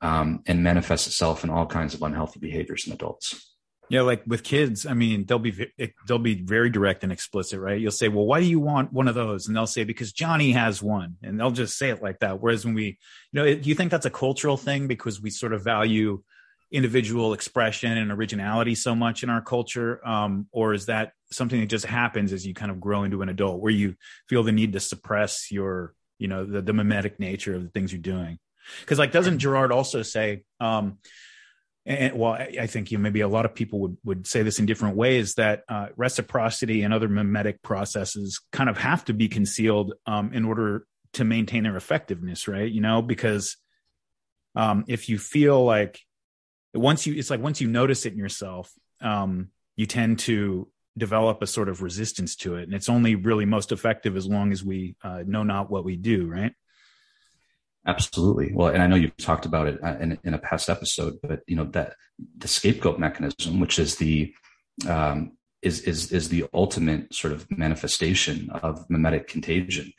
um, 0.00 0.42
and 0.46 0.62
manifests 0.62 1.06
itself 1.06 1.44
in 1.44 1.50
all 1.50 1.66
kinds 1.66 1.94
of 1.94 2.02
unhealthy 2.02 2.38
behaviors 2.40 2.86
in 2.86 2.92
adults. 2.92 3.50
Yeah, 3.90 4.02
like 4.02 4.22
with 4.24 4.44
kids, 4.44 4.86
I 4.86 4.94
mean, 4.94 5.26
they'll 5.26 5.40
be 5.40 5.72
they'll 6.06 6.20
be 6.20 6.40
very 6.40 6.70
direct 6.70 7.02
and 7.02 7.10
explicit, 7.10 7.58
right? 7.58 7.80
You'll 7.80 7.90
say, 7.90 8.06
"Well, 8.06 8.24
why 8.24 8.38
do 8.38 8.46
you 8.46 8.60
want 8.60 8.92
one 8.92 9.08
of 9.08 9.16
those?" 9.16 9.48
And 9.48 9.56
they'll 9.56 9.66
say, 9.66 9.82
"Because 9.82 10.12
Johnny 10.12 10.52
has 10.52 10.80
one," 10.80 11.16
and 11.24 11.40
they'll 11.40 11.50
just 11.50 11.76
say 11.76 11.90
it 11.90 12.00
like 12.00 12.20
that. 12.20 12.40
Whereas 12.40 12.64
when 12.64 12.74
we, 12.74 12.84
you 12.84 12.96
know, 13.32 13.52
do 13.52 13.68
you 13.68 13.74
think 13.74 13.90
that's 13.90 14.06
a 14.06 14.10
cultural 14.10 14.56
thing 14.56 14.86
because 14.86 15.20
we 15.20 15.30
sort 15.30 15.52
of 15.52 15.64
value 15.64 16.22
individual 16.70 17.32
expression 17.32 17.96
and 17.96 18.12
originality 18.12 18.74
so 18.74 18.94
much 18.94 19.22
in 19.22 19.30
our 19.30 19.40
culture, 19.40 20.06
um, 20.06 20.46
or 20.52 20.72
is 20.72 20.86
that 20.86 21.12
something 21.32 21.60
that 21.60 21.66
just 21.66 21.86
happens 21.86 22.32
as 22.32 22.46
you 22.46 22.54
kind 22.54 22.70
of 22.70 22.80
grow 22.80 23.02
into 23.04 23.22
an 23.22 23.28
adult, 23.28 23.60
where 23.60 23.72
you 23.72 23.96
feel 24.28 24.42
the 24.42 24.52
need 24.52 24.72
to 24.72 24.80
suppress 24.80 25.50
your, 25.50 25.94
you 26.18 26.28
know, 26.28 26.44
the, 26.44 26.62
the 26.62 26.72
mimetic 26.72 27.18
nature 27.18 27.54
of 27.54 27.62
the 27.62 27.68
things 27.70 27.92
you're 27.92 28.00
doing? 28.00 28.38
Because, 28.80 28.98
like, 28.98 29.12
doesn't 29.12 29.38
girard 29.38 29.72
also 29.72 30.02
say? 30.02 30.44
Um, 30.60 30.98
and 31.86 32.16
well, 32.16 32.32
I 32.34 32.66
think 32.66 32.92
you 32.92 32.98
know, 32.98 33.02
maybe 33.02 33.22
a 33.22 33.28
lot 33.28 33.46
of 33.46 33.54
people 33.54 33.80
would 33.80 33.96
would 34.04 34.26
say 34.26 34.42
this 34.42 34.58
in 34.58 34.66
different 34.66 34.96
ways 34.96 35.34
that 35.34 35.64
uh, 35.68 35.88
reciprocity 35.96 36.82
and 36.82 36.92
other 36.92 37.08
mimetic 37.08 37.62
processes 37.62 38.40
kind 38.52 38.68
of 38.68 38.76
have 38.78 39.04
to 39.06 39.14
be 39.14 39.28
concealed 39.28 39.94
um, 40.06 40.32
in 40.32 40.44
order 40.44 40.84
to 41.14 41.24
maintain 41.24 41.64
their 41.64 41.76
effectiveness, 41.76 42.46
right? 42.46 42.70
You 42.70 42.82
know, 42.82 43.02
because 43.02 43.56
um, 44.54 44.84
if 44.88 45.08
you 45.08 45.18
feel 45.18 45.64
like 45.64 46.00
once 46.74 47.06
you, 47.06 47.14
it's 47.14 47.30
like 47.30 47.40
once 47.40 47.60
you 47.60 47.68
notice 47.68 48.06
it 48.06 48.12
in 48.12 48.18
yourself, 48.18 48.72
um, 49.00 49.48
you 49.76 49.86
tend 49.86 50.18
to 50.20 50.68
develop 50.96 51.42
a 51.42 51.46
sort 51.46 51.68
of 51.68 51.82
resistance 51.82 52.36
to 52.36 52.56
it, 52.56 52.64
and 52.64 52.74
it's 52.74 52.88
only 52.88 53.14
really 53.14 53.44
most 53.44 53.72
effective 53.72 54.16
as 54.16 54.26
long 54.26 54.52
as 54.52 54.64
we 54.64 54.94
uh, 55.02 55.22
know 55.26 55.42
not 55.42 55.70
what 55.70 55.84
we 55.84 55.96
do, 55.96 56.26
right? 56.26 56.52
Absolutely. 57.86 58.52
Well, 58.52 58.68
and 58.68 58.82
I 58.82 58.86
know 58.86 58.96
you've 58.96 59.16
talked 59.16 59.46
about 59.46 59.66
it 59.66 59.82
uh, 59.82 59.96
in, 60.00 60.18
in 60.22 60.34
a 60.34 60.38
past 60.38 60.68
episode, 60.68 61.14
but 61.22 61.40
you 61.46 61.56
know 61.56 61.64
that 61.66 61.94
the 62.36 62.48
scapegoat 62.48 62.98
mechanism, 62.98 63.58
which 63.58 63.78
is 63.78 63.96
the 63.96 64.34
um, 64.88 65.32
is 65.62 65.80
is 65.82 66.12
is 66.12 66.28
the 66.28 66.46
ultimate 66.52 67.14
sort 67.14 67.32
of 67.32 67.50
manifestation 67.50 68.50
of 68.50 68.88
mimetic 68.90 69.28
contagion, 69.28 69.92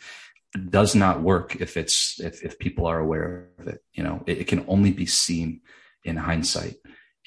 does 0.69 0.93
not 0.93 1.21
work 1.21 1.55
if 1.55 1.75
it's 1.75 2.19
if 2.19 2.43
if 2.43 2.59
people 2.59 2.85
are 2.85 2.99
aware 2.99 3.49
of 3.57 3.67
it. 3.67 3.81
You 3.93 4.03
know, 4.03 4.23
it, 4.27 4.39
it 4.39 4.47
can 4.47 4.63
only 4.67 4.91
be 4.91 5.07
seen 5.07 5.60
in 6.03 6.17
hindsight. 6.17 6.75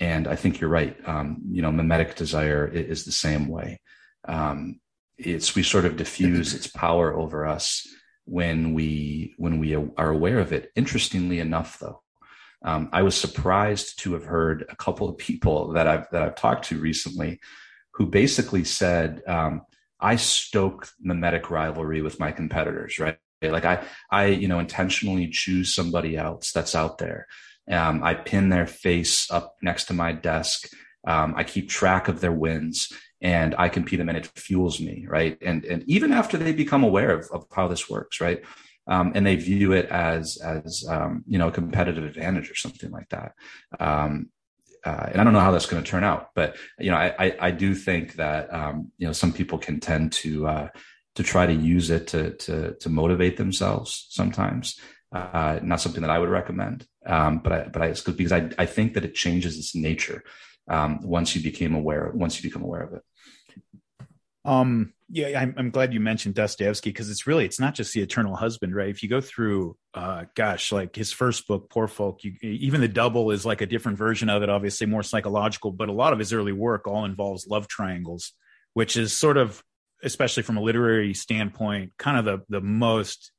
And 0.00 0.26
I 0.26 0.36
think 0.36 0.60
you're 0.60 0.70
right. 0.70 0.96
Um, 1.06 1.42
you 1.50 1.62
know, 1.62 1.70
mimetic 1.70 2.16
desire 2.16 2.66
is 2.66 3.04
the 3.04 3.12
same 3.12 3.46
way. 3.48 3.80
Um, 4.26 4.80
it's 5.16 5.54
we 5.54 5.62
sort 5.62 5.84
of 5.84 5.96
diffuse 5.96 6.54
its 6.54 6.66
power 6.66 7.14
over 7.14 7.46
us 7.46 7.86
when 8.24 8.74
we 8.74 9.34
when 9.36 9.58
we 9.58 9.76
are 9.76 10.10
aware 10.10 10.40
of 10.40 10.52
it. 10.52 10.70
Interestingly 10.74 11.38
enough, 11.38 11.78
though, 11.78 12.02
um, 12.64 12.88
I 12.92 13.02
was 13.02 13.16
surprised 13.16 14.00
to 14.00 14.14
have 14.14 14.24
heard 14.24 14.64
a 14.68 14.76
couple 14.76 15.08
of 15.08 15.18
people 15.18 15.72
that 15.72 15.86
I've 15.86 16.10
that 16.10 16.22
I've 16.22 16.34
talked 16.34 16.64
to 16.66 16.80
recently, 16.80 17.38
who 17.92 18.06
basically 18.06 18.64
said, 18.64 19.22
um, 19.26 19.62
"I 20.00 20.16
stoke 20.16 20.88
mimetic 21.00 21.50
rivalry 21.50 22.02
with 22.02 22.18
my 22.18 22.32
competitors." 22.32 22.98
Right, 22.98 23.18
like 23.42 23.64
I 23.64 23.84
I 24.10 24.26
you 24.26 24.48
know 24.48 24.58
intentionally 24.58 25.28
choose 25.28 25.74
somebody 25.74 26.16
else 26.16 26.52
that's 26.52 26.74
out 26.74 26.98
there. 26.98 27.26
Um, 27.70 28.02
I 28.02 28.14
pin 28.14 28.48
their 28.50 28.66
face 28.66 29.30
up 29.30 29.56
next 29.62 29.84
to 29.84 29.94
my 29.94 30.12
desk. 30.12 30.68
Um, 31.06 31.34
I 31.36 31.44
keep 31.44 31.68
track 31.68 32.08
of 32.08 32.20
their 32.20 32.32
wins 32.32 32.92
and 33.20 33.54
I 33.56 33.68
compete 33.68 33.98
them 33.98 34.08
and 34.08 34.18
it 34.18 34.26
fuels 34.36 34.80
me, 34.80 35.06
right? 35.08 35.38
And 35.40 35.64
and 35.64 35.82
even 35.86 36.12
after 36.12 36.36
they 36.36 36.52
become 36.52 36.84
aware 36.84 37.10
of, 37.10 37.28
of 37.32 37.46
how 37.52 37.68
this 37.68 37.88
works, 37.88 38.20
right? 38.20 38.42
Um, 38.86 39.12
and 39.14 39.26
they 39.26 39.36
view 39.36 39.72
it 39.72 39.86
as 39.86 40.36
as 40.36 40.84
um, 40.88 41.24
you 41.26 41.38
know 41.38 41.48
a 41.48 41.52
competitive 41.52 42.04
advantage 42.04 42.50
or 42.50 42.54
something 42.54 42.90
like 42.90 43.08
that. 43.08 43.32
Um, 43.80 44.28
uh, 44.84 45.08
and 45.12 45.20
I 45.20 45.24
don't 45.24 45.32
know 45.32 45.40
how 45.40 45.50
that's 45.50 45.66
going 45.66 45.82
to 45.82 45.90
turn 45.90 46.04
out, 46.04 46.28
but 46.34 46.56
you 46.78 46.90
know, 46.90 46.98
I 46.98 47.14
I, 47.18 47.36
I 47.40 47.50
do 47.50 47.74
think 47.74 48.14
that 48.14 48.52
um, 48.52 48.92
you 48.98 49.06
know 49.06 49.14
some 49.14 49.32
people 49.32 49.58
can 49.58 49.80
tend 49.80 50.12
to 50.12 50.46
uh, 50.46 50.68
to 51.14 51.22
try 51.22 51.46
to 51.46 51.54
use 51.54 51.88
it 51.90 52.08
to 52.08 52.32
to 52.32 52.74
to 52.74 52.88
motivate 52.90 53.38
themselves 53.38 54.06
sometimes. 54.10 54.78
Uh, 55.12 55.60
not 55.62 55.80
something 55.80 56.02
that 56.02 56.10
I 56.10 56.18
would 56.18 56.28
recommend, 56.28 56.86
um, 57.06 57.38
but 57.38 57.52
I, 57.52 57.68
but 57.68 57.82
I, 57.82 57.88
because 57.88 58.32
I, 58.32 58.50
I 58.58 58.66
think 58.66 58.94
that 58.94 59.04
it 59.04 59.14
changes 59.14 59.58
its 59.58 59.74
nature 59.74 60.22
um, 60.68 61.00
once 61.02 61.36
you 61.36 61.42
became 61.42 61.74
aware 61.74 62.10
once 62.14 62.42
you 62.42 62.48
become 62.48 62.62
aware 62.62 62.82
of 62.82 62.94
it. 62.94 63.02
Um, 64.44 64.92
yeah, 65.10 65.40
I'm, 65.40 65.54
I'm 65.56 65.70
glad 65.70 65.94
you 65.94 66.00
mentioned 66.00 66.34
Dostoevsky 66.34 66.90
because 66.90 67.10
it's 67.10 67.26
really 67.26 67.44
it's 67.44 67.60
not 67.60 67.74
just 67.74 67.92
the 67.92 68.02
Eternal 68.02 68.36
Husband, 68.36 68.74
right? 68.74 68.88
If 68.88 69.02
you 69.02 69.08
go 69.08 69.20
through, 69.20 69.76
uh, 69.94 70.24
gosh, 70.34 70.72
like 70.72 70.96
his 70.96 71.12
first 71.12 71.46
book, 71.46 71.70
Poor 71.70 71.88
Folk, 71.88 72.24
you, 72.24 72.34
even 72.42 72.80
the 72.80 72.88
double 72.88 73.30
is 73.30 73.46
like 73.46 73.60
a 73.60 73.66
different 73.66 73.98
version 73.98 74.28
of 74.28 74.42
it, 74.42 74.48
obviously 74.48 74.86
more 74.86 75.02
psychological, 75.02 75.72
but 75.72 75.88
a 75.88 75.92
lot 75.92 76.12
of 76.12 76.18
his 76.18 76.32
early 76.32 76.52
work 76.52 76.86
all 76.86 77.04
involves 77.04 77.46
love 77.46 77.68
triangles, 77.68 78.32
which 78.72 78.96
is 78.96 79.12
sort 79.12 79.36
of, 79.36 79.62
especially 80.02 80.42
from 80.42 80.56
a 80.56 80.62
literary 80.62 81.14
standpoint, 81.14 81.92
kind 81.98 82.18
of 82.18 82.24
the 82.24 82.44
the 82.48 82.60
most 82.60 83.30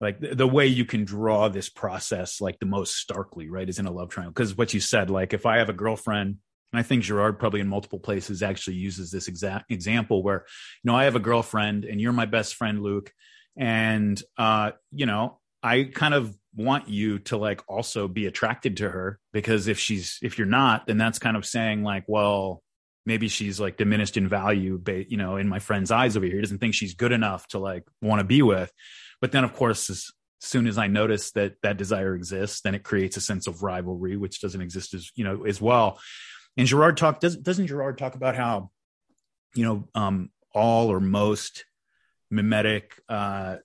like 0.00 0.20
the, 0.20 0.34
the 0.34 0.46
way 0.46 0.66
you 0.66 0.84
can 0.84 1.04
draw 1.04 1.48
this 1.48 1.68
process 1.68 2.40
like 2.40 2.58
the 2.58 2.66
most 2.66 2.96
starkly, 2.96 3.48
right, 3.48 3.68
is 3.68 3.78
in 3.78 3.86
a 3.86 3.90
love 3.90 4.10
triangle. 4.10 4.32
Because 4.32 4.56
what 4.56 4.74
you 4.74 4.80
said, 4.80 5.10
like 5.10 5.32
if 5.32 5.46
I 5.46 5.58
have 5.58 5.68
a 5.68 5.74
girlfriend 5.74 6.38
and 6.72 6.80
I 6.80 6.82
think 6.82 7.04
Girard 7.04 7.38
probably 7.38 7.60
in 7.60 7.68
multiple 7.68 7.98
places 7.98 8.42
actually 8.42 8.76
uses 8.76 9.10
this 9.10 9.28
exact 9.28 9.70
example 9.70 10.22
where, 10.22 10.44
you 10.82 10.90
know, 10.90 10.96
I 10.96 11.04
have 11.04 11.16
a 11.16 11.20
girlfriend 11.20 11.84
and 11.84 12.00
you're 12.00 12.12
my 12.12 12.26
best 12.26 12.54
friend, 12.56 12.82
Luke. 12.82 13.12
And, 13.56 14.20
uh, 14.36 14.72
you 14.92 15.06
know, 15.06 15.38
I 15.62 15.84
kind 15.84 16.12
of 16.12 16.36
want 16.54 16.88
you 16.88 17.20
to 17.20 17.36
like 17.36 17.62
also 17.68 18.08
be 18.08 18.26
attracted 18.26 18.78
to 18.78 18.90
her 18.90 19.18
because 19.32 19.68
if 19.68 19.78
she's, 19.78 20.18
if 20.22 20.38
you're 20.38 20.46
not, 20.46 20.86
then 20.86 20.98
that's 20.98 21.18
kind 21.18 21.36
of 21.36 21.46
saying 21.46 21.82
like, 21.82 22.04
well, 22.06 22.62
maybe 23.06 23.28
she's 23.28 23.60
like 23.60 23.76
diminished 23.76 24.16
in 24.16 24.28
value, 24.28 24.78
but, 24.82 25.10
you 25.10 25.16
know, 25.16 25.36
in 25.36 25.48
my 25.48 25.60
friend's 25.60 25.90
eyes 25.90 26.16
over 26.16 26.26
here, 26.26 26.34
he 26.34 26.42
doesn't 26.42 26.58
think 26.58 26.74
she's 26.74 26.94
good 26.94 27.12
enough 27.12 27.46
to 27.48 27.58
like 27.58 27.84
want 28.02 28.18
to 28.18 28.24
be 28.24 28.42
with. 28.42 28.70
But 29.20 29.32
then, 29.32 29.44
of 29.44 29.54
course, 29.54 29.90
as 29.90 30.10
soon 30.40 30.66
as 30.66 30.78
I 30.78 30.86
notice 30.86 31.32
that 31.32 31.54
that 31.62 31.76
desire 31.76 32.14
exists, 32.14 32.60
then 32.60 32.74
it 32.74 32.82
creates 32.84 33.16
a 33.16 33.20
sense 33.20 33.46
of 33.46 33.62
rivalry, 33.62 34.16
which 34.16 34.40
doesn't 34.40 34.60
exist 34.60 34.94
as, 34.94 35.10
you 35.14 35.24
know, 35.24 35.44
as 35.44 35.60
well. 35.60 35.98
And 36.56 36.66
Girard 36.66 36.96
talk 36.96 37.20
does, 37.20 37.36
doesn't 37.36 37.66
Girard 37.66 37.98
talk 37.98 38.14
about 38.14 38.36
how 38.36 38.70
you 39.56 39.64
know, 39.64 39.88
um, 39.94 40.30
all 40.54 40.92
or 40.92 41.00
most 41.00 41.64
mimetic 42.30 42.94
uh, 43.08 43.56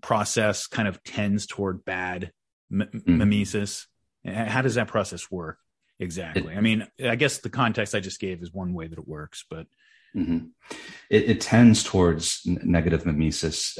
process 0.00 0.66
kind 0.66 0.86
of 0.86 1.02
tends 1.02 1.46
toward 1.46 1.84
bad 1.84 2.32
m- 2.70 2.88
mm. 2.92 3.16
mimesis. 3.16 3.86
How 4.24 4.62
does 4.62 4.74
that 4.74 4.88
process 4.88 5.30
work 5.30 5.58
exactly? 5.98 6.54
I 6.54 6.60
mean, 6.60 6.86
I 7.02 7.16
guess 7.16 7.38
the 7.38 7.50
context 7.50 7.94
I 7.94 8.00
just 8.00 8.20
gave 8.20 8.42
is 8.42 8.52
one 8.52 8.74
way 8.74 8.86
that 8.86 8.98
it 8.98 9.08
works, 9.08 9.44
but 9.48 9.66
mm-hmm. 10.14 10.46
it, 11.08 11.30
it, 11.30 11.40
tends 11.40 11.82
towards 11.82 12.42
negative 12.44 13.06
mimesis 13.06 13.78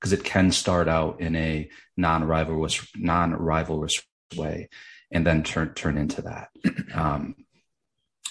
because 0.00 0.12
it 0.12 0.24
can 0.24 0.50
start 0.50 0.88
out 0.88 1.20
in 1.20 1.36
a 1.36 1.68
non-rivalrous 1.96 2.88
non-rivalrous 2.96 4.02
way 4.36 4.68
and 5.12 5.26
then 5.26 5.42
turn 5.42 5.74
turn 5.74 5.98
into 5.98 6.22
that. 6.22 6.48
Um, 6.94 7.36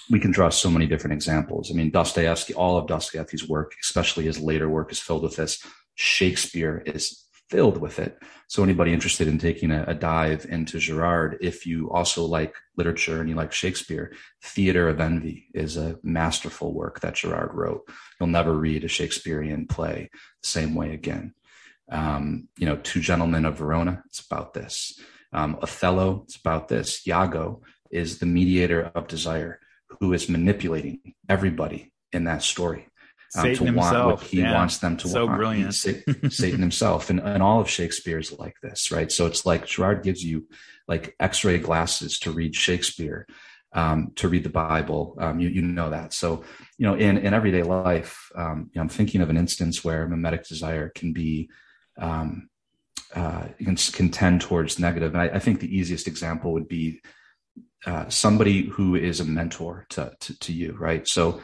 we 0.10 0.20
can 0.20 0.32
draw 0.32 0.50
so 0.50 0.72
many 0.72 0.88
different 0.88 1.14
examples. 1.14 1.72
I 1.72 1.76
mean, 1.76 1.92
Dostoevsky, 1.92 2.54
all 2.56 2.78
of 2.78 2.88
Dostoevsky's 2.88 3.48
work, 3.48 3.74
especially 3.82 4.26
his 4.26 4.40
later 4.40 4.68
work, 4.68 4.92
is 4.92 5.00
filled 5.00 5.24
with 5.24 5.36
this. 5.36 5.64
Shakespeare 5.96 6.82
is 6.86 7.26
filled 7.50 7.78
with 7.78 8.00
it. 8.00 8.18
So 8.48 8.64
anybody 8.64 8.94
interested 8.94 9.28
in 9.28 9.38
taking 9.38 9.72
a, 9.72 9.84
a, 9.88 9.94
dive 9.94 10.46
into 10.50 10.80
Girard, 10.80 11.38
if 11.42 11.66
you 11.66 11.92
also 11.92 12.26
like 12.26 12.56
literature 12.78 13.20
and 13.20 13.30
you 13.30 13.36
like 13.36 13.52
Shakespeare, 13.52 14.14
Theater 14.42 14.88
of 14.88 15.00
Envy 15.00 15.48
is 15.54 15.78
a 15.78 15.98
masterful 16.04 16.74
work 16.74 17.00
that 17.02 17.16
Girard 17.16 17.54
wrote. 17.54 17.88
You'll 18.20 18.30
never 18.30 18.54
read 18.54 18.84
a 18.84 18.88
Shakespearean 18.88 19.68
play 19.68 20.10
the 20.42 20.48
same 20.48 20.76
way 20.76 20.94
again. 20.94 21.34
Um, 21.92 22.48
you 22.58 22.66
know, 22.66 22.78
Two 22.78 23.00
Gentlemen 23.00 23.46
of 23.46 23.58
Verona, 23.58 24.04
it's 24.08 24.20
about 24.20 24.54
this. 24.54 25.00
Um, 25.34 25.58
Othello, 25.62 26.24
it's 26.26 26.38
about 26.38 26.68
this. 26.68 27.08
Iago 27.08 27.62
is 27.92 28.20
the 28.20 28.26
mediator 28.26 28.92
of 28.96 29.08
desire 29.08 29.60
who 30.00 30.14
is 30.14 30.30
manipulating 30.30 31.16
everybody 31.28 31.92
in 32.12 32.26
that 32.26 32.44
story 32.44 32.88
um, 33.36 33.54
to 33.54 33.72
want 33.72 34.06
what 34.06 34.22
he 34.22 34.40
yeah. 34.40 34.54
wants 34.54 34.80
them 34.80 34.98
to 34.98 35.08
so 35.08 35.26
want. 35.26 35.38
brilliant. 35.38 35.74
Satan 36.30 36.60
himself, 36.60 37.10
and, 37.10 37.20
and 37.20 37.44
all 37.44 37.62
of 37.62 37.70
Shakespeare's 37.70 38.32
like 38.32 38.56
this, 38.62 38.92
right? 38.92 39.12
So 39.12 39.26
it's 39.28 39.46
like 39.46 39.68
Girard 39.68 40.04
gives 40.04 40.24
you 40.24 40.48
like 40.88 41.16
X-ray 41.20 41.60
glasses 41.60 42.20
to 42.20 42.32
read 42.32 42.56
Shakespeare, 42.56 43.28
um, 43.74 44.12
to 44.16 44.28
read 44.30 44.44
the 44.44 44.50
Bible. 44.50 45.16
Um, 45.20 45.40
you 45.40 45.50
you 45.50 45.62
know 45.62 45.92
that. 45.92 46.14
So 46.14 46.44
you 46.78 46.88
know, 46.88 46.96
in 46.96 47.18
in 47.18 47.34
everyday 47.34 47.64
life, 47.64 48.32
um, 48.36 48.70
you 48.74 48.80
know, 48.80 48.82
I'm 48.82 48.90
thinking 48.90 49.22
of 49.22 49.30
an 49.30 49.38
instance 49.38 49.84
where 49.84 50.08
mimetic 50.08 50.48
desire 50.48 50.90
can 50.90 51.14
be. 51.14 51.50
Um, 52.00 52.50
uh, 53.14 53.48
can, 53.58 53.76
can 53.76 54.10
tend 54.10 54.42
towards 54.42 54.78
negative. 54.78 55.14
And 55.14 55.22
I, 55.22 55.36
I 55.36 55.40
think 55.40 55.60
the 55.60 55.76
easiest 55.76 56.08
example 56.08 56.54
would 56.54 56.68
be 56.68 57.02
uh, 57.86 58.08
somebody 58.10 58.68
who 58.68 58.96
is 58.96 59.20
a 59.20 59.26
mentor 59.26 59.86
to, 59.90 60.14
to, 60.20 60.40
to 60.40 60.54
you, 60.54 60.76
right? 60.78 61.08
So 61.08 61.42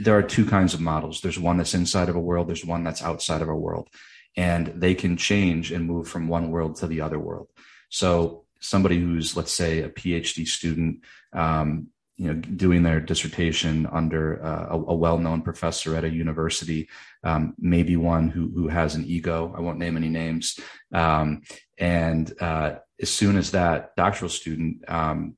there 0.00 0.16
are 0.16 0.22
two 0.22 0.44
kinds 0.44 0.74
of 0.74 0.80
models. 0.80 1.20
There's 1.20 1.38
one 1.38 1.56
that's 1.56 1.74
inside 1.74 2.08
of 2.08 2.16
a 2.16 2.20
world. 2.20 2.48
There's 2.48 2.64
one 2.64 2.84
that's 2.84 3.02
outside 3.02 3.42
of 3.42 3.48
a 3.48 3.54
world, 3.54 3.88
and 4.36 4.66
they 4.68 4.94
can 4.94 5.16
change 5.16 5.72
and 5.72 5.86
move 5.86 6.08
from 6.08 6.28
one 6.28 6.50
world 6.50 6.76
to 6.76 6.86
the 6.86 7.00
other 7.00 7.18
world. 7.18 7.48
So 7.90 8.44
somebody 8.60 8.98
who's, 8.98 9.36
let's 9.36 9.52
say, 9.52 9.82
a 9.82 9.88
PhD 9.88 10.46
student, 10.46 11.04
um, 11.32 11.88
you 12.18 12.26
know, 12.26 12.34
doing 12.34 12.82
their 12.82 13.00
dissertation 13.00 13.86
under 13.90 14.44
uh, 14.44 14.66
a, 14.70 14.76
a, 14.76 14.94
well-known 14.94 15.40
professor 15.40 15.96
at 15.96 16.04
a 16.04 16.10
university, 16.10 16.88
um, 17.24 17.54
maybe 17.58 17.96
one 17.96 18.28
who 18.28 18.50
who 18.54 18.68
has 18.68 18.94
an 18.96 19.04
ego. 19.06 19.54
I 19.56 19.60
won't 19.60 19.78
name 19.78 19.96
any 19.96 20.08
names. 20.08 20.58
Um, 20.92 21.42
and 21.78 22.30
uh, 22.40 22.76
as 23.00 23.08
soon 23.08 23.36
as 23.36 23.52
that 23.52 23.94
doctoral 23.96 24.28
student 24.28 24.84
um, 24.90 25.36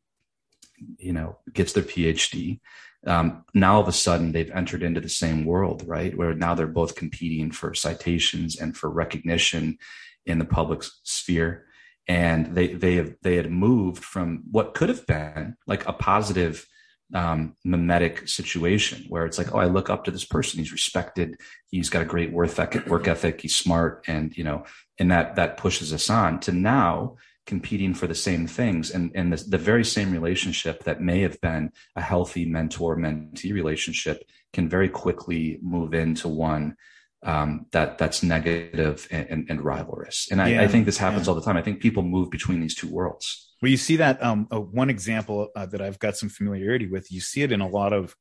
you 0.98 1.12
know, 1.12 1.38
gets 1.52 1.72
their 1.72 1.82
PhD. 1.82 2.60
Um, 3.06 3.44
now 3.54 3.74
all 3.74 3.80
of 3.80 3.88
a 3.88 3.92
sudden 3.92 4.32
they've 4.32 4.50
entered 4.50 4.82
into 4.82 5.00
the 5.00 5.08
same 5.08 5.44
world, 5.44 5.84
right? 5.86 6.16
Where 6.16 6.34
now 6.34 6.54
they're 6.54 6.66
both 6.66 6.96
competing 6.96 7.50
for 7.50 7.74
citations 7.74 8.60
and 8.60 8.76
for 8.76 8.90
recognition 8.90 9.78
in 10.26 10.38
the 10.38 10.44
public 10.44 10.82
sphere. 11.02 11.66
And 12.10 12.56
they 12.56 12.74
they 12.74 12.96
have 12.96 13.14
they 13.22 13.36
had 13.36 13.52
moved 13.52 14.02
from 14.02 14.42
what 14.50 14.74
could 14.74 14.88
have 14.88 15.06
been 15.06 15.56
like 15.68 15.86
a 15.86 15.92
positive 15.92 16.66
um, 17.14 17.54
mimetic 17.64 18.28
situation 18.28 19.04
where 19.08 19.26
it's 19.26 19.38
like, 19.38 19.54
oh, 19.54 19.58
I 19.58 19.66
look 19.66 19.90
up 19.90 20.02
to 20.04 20.10
this 20.10 20.24
person. 20.24 20.58
He's 20.58 20.72
respected. 20.72 21.36
He's 21.70 21.88
got 21.88 22.02
a 22.02 22.12
great 22.12 22.32
work 22.32 22.58
ethic. 22.58 22.84
Work 22.94 23.06
ethic. 23.06 23.40
He's 23.40 23.54
smart, 23.54 24.04
and 24.08 24.36
you 24.36 24.42
know, 24.42 24.64
and 24.98 25.08
that 25.12 25.36
that 25.36 25.56
pushes 25.56 25.92
us 25.92 26.10
on 26.10 26.40
to 26.40 26.52
now 26.52 27.16
competing 27.46 27.94
for 27.94 28.06
the 28.06 28.14
same 28.14 28.46
things 28.46 28.90
and, 28.92 29.10
and 29.14 29.32
the, 29.32 29.42
the 29.48 29.58
very 29.58 29.84
same 29.84 30.12
relationship 30.12 30.84
that 30.84 31.00
may 31.00 31.20
have 31.20 31.40
been 31.40 31.72
a 31.96 32.00
healthy 32.00 32.44
mentor 32.44 32.96
mentee 32.96 33.52
relationship 33.52 34.22
can 34.52 34.68
very 34.68 34.88
quickly 34.88 35.58
move 35.60 35.92
into 35.92 36.28
one 36.28 36.76
um, 37.22 37.66
that 37.72 37.98
that's 37.98 38.22
negative 38.22 39.06
and, 39.10 39.26
and, 39.28 39.50
and 39.50 39.60
rivalrous. 39.60 40.30
And 40.30 40.40
I, 40.40 40.48
yeah, 40.48 40.62
I, 40.62 40.68
think 40.68 40.86
this 40.86 40.96
happens 40.96 41.26
yeah. 41.26 41.30
all 41.30 41.34
the 41.34 41.44
time. 41.44 41.56
I 41.56 41.62
think 41.62 41.80
people 41.80 42.02
move 42.02 42.30
between 42.30 42.60
these 42.60 42.74
two 42.74 42.88
worlds. 42.88 43.54
Well, 43.60 43.70
you 43.70 43.76
see 43.76 43.96
that 43.96 44.22
um, 44.22 44.48
uh, 44.50 44.60
one 44.60 44.88
example 44.88 45.48
uh, 45.54 45.66
that 45.66 45.82
I've 45.82 45.98
got 45.98 46.16
some 46.16 46.30
familiarity 46.30 46.86
with. 46.86 47.12
You 47.12 47.20
see 47.20 47.42
it 47.42 47.52
in 47.52 47.60
a 47.60 47.68
lot 47.68 47.92
of 47.92 48.16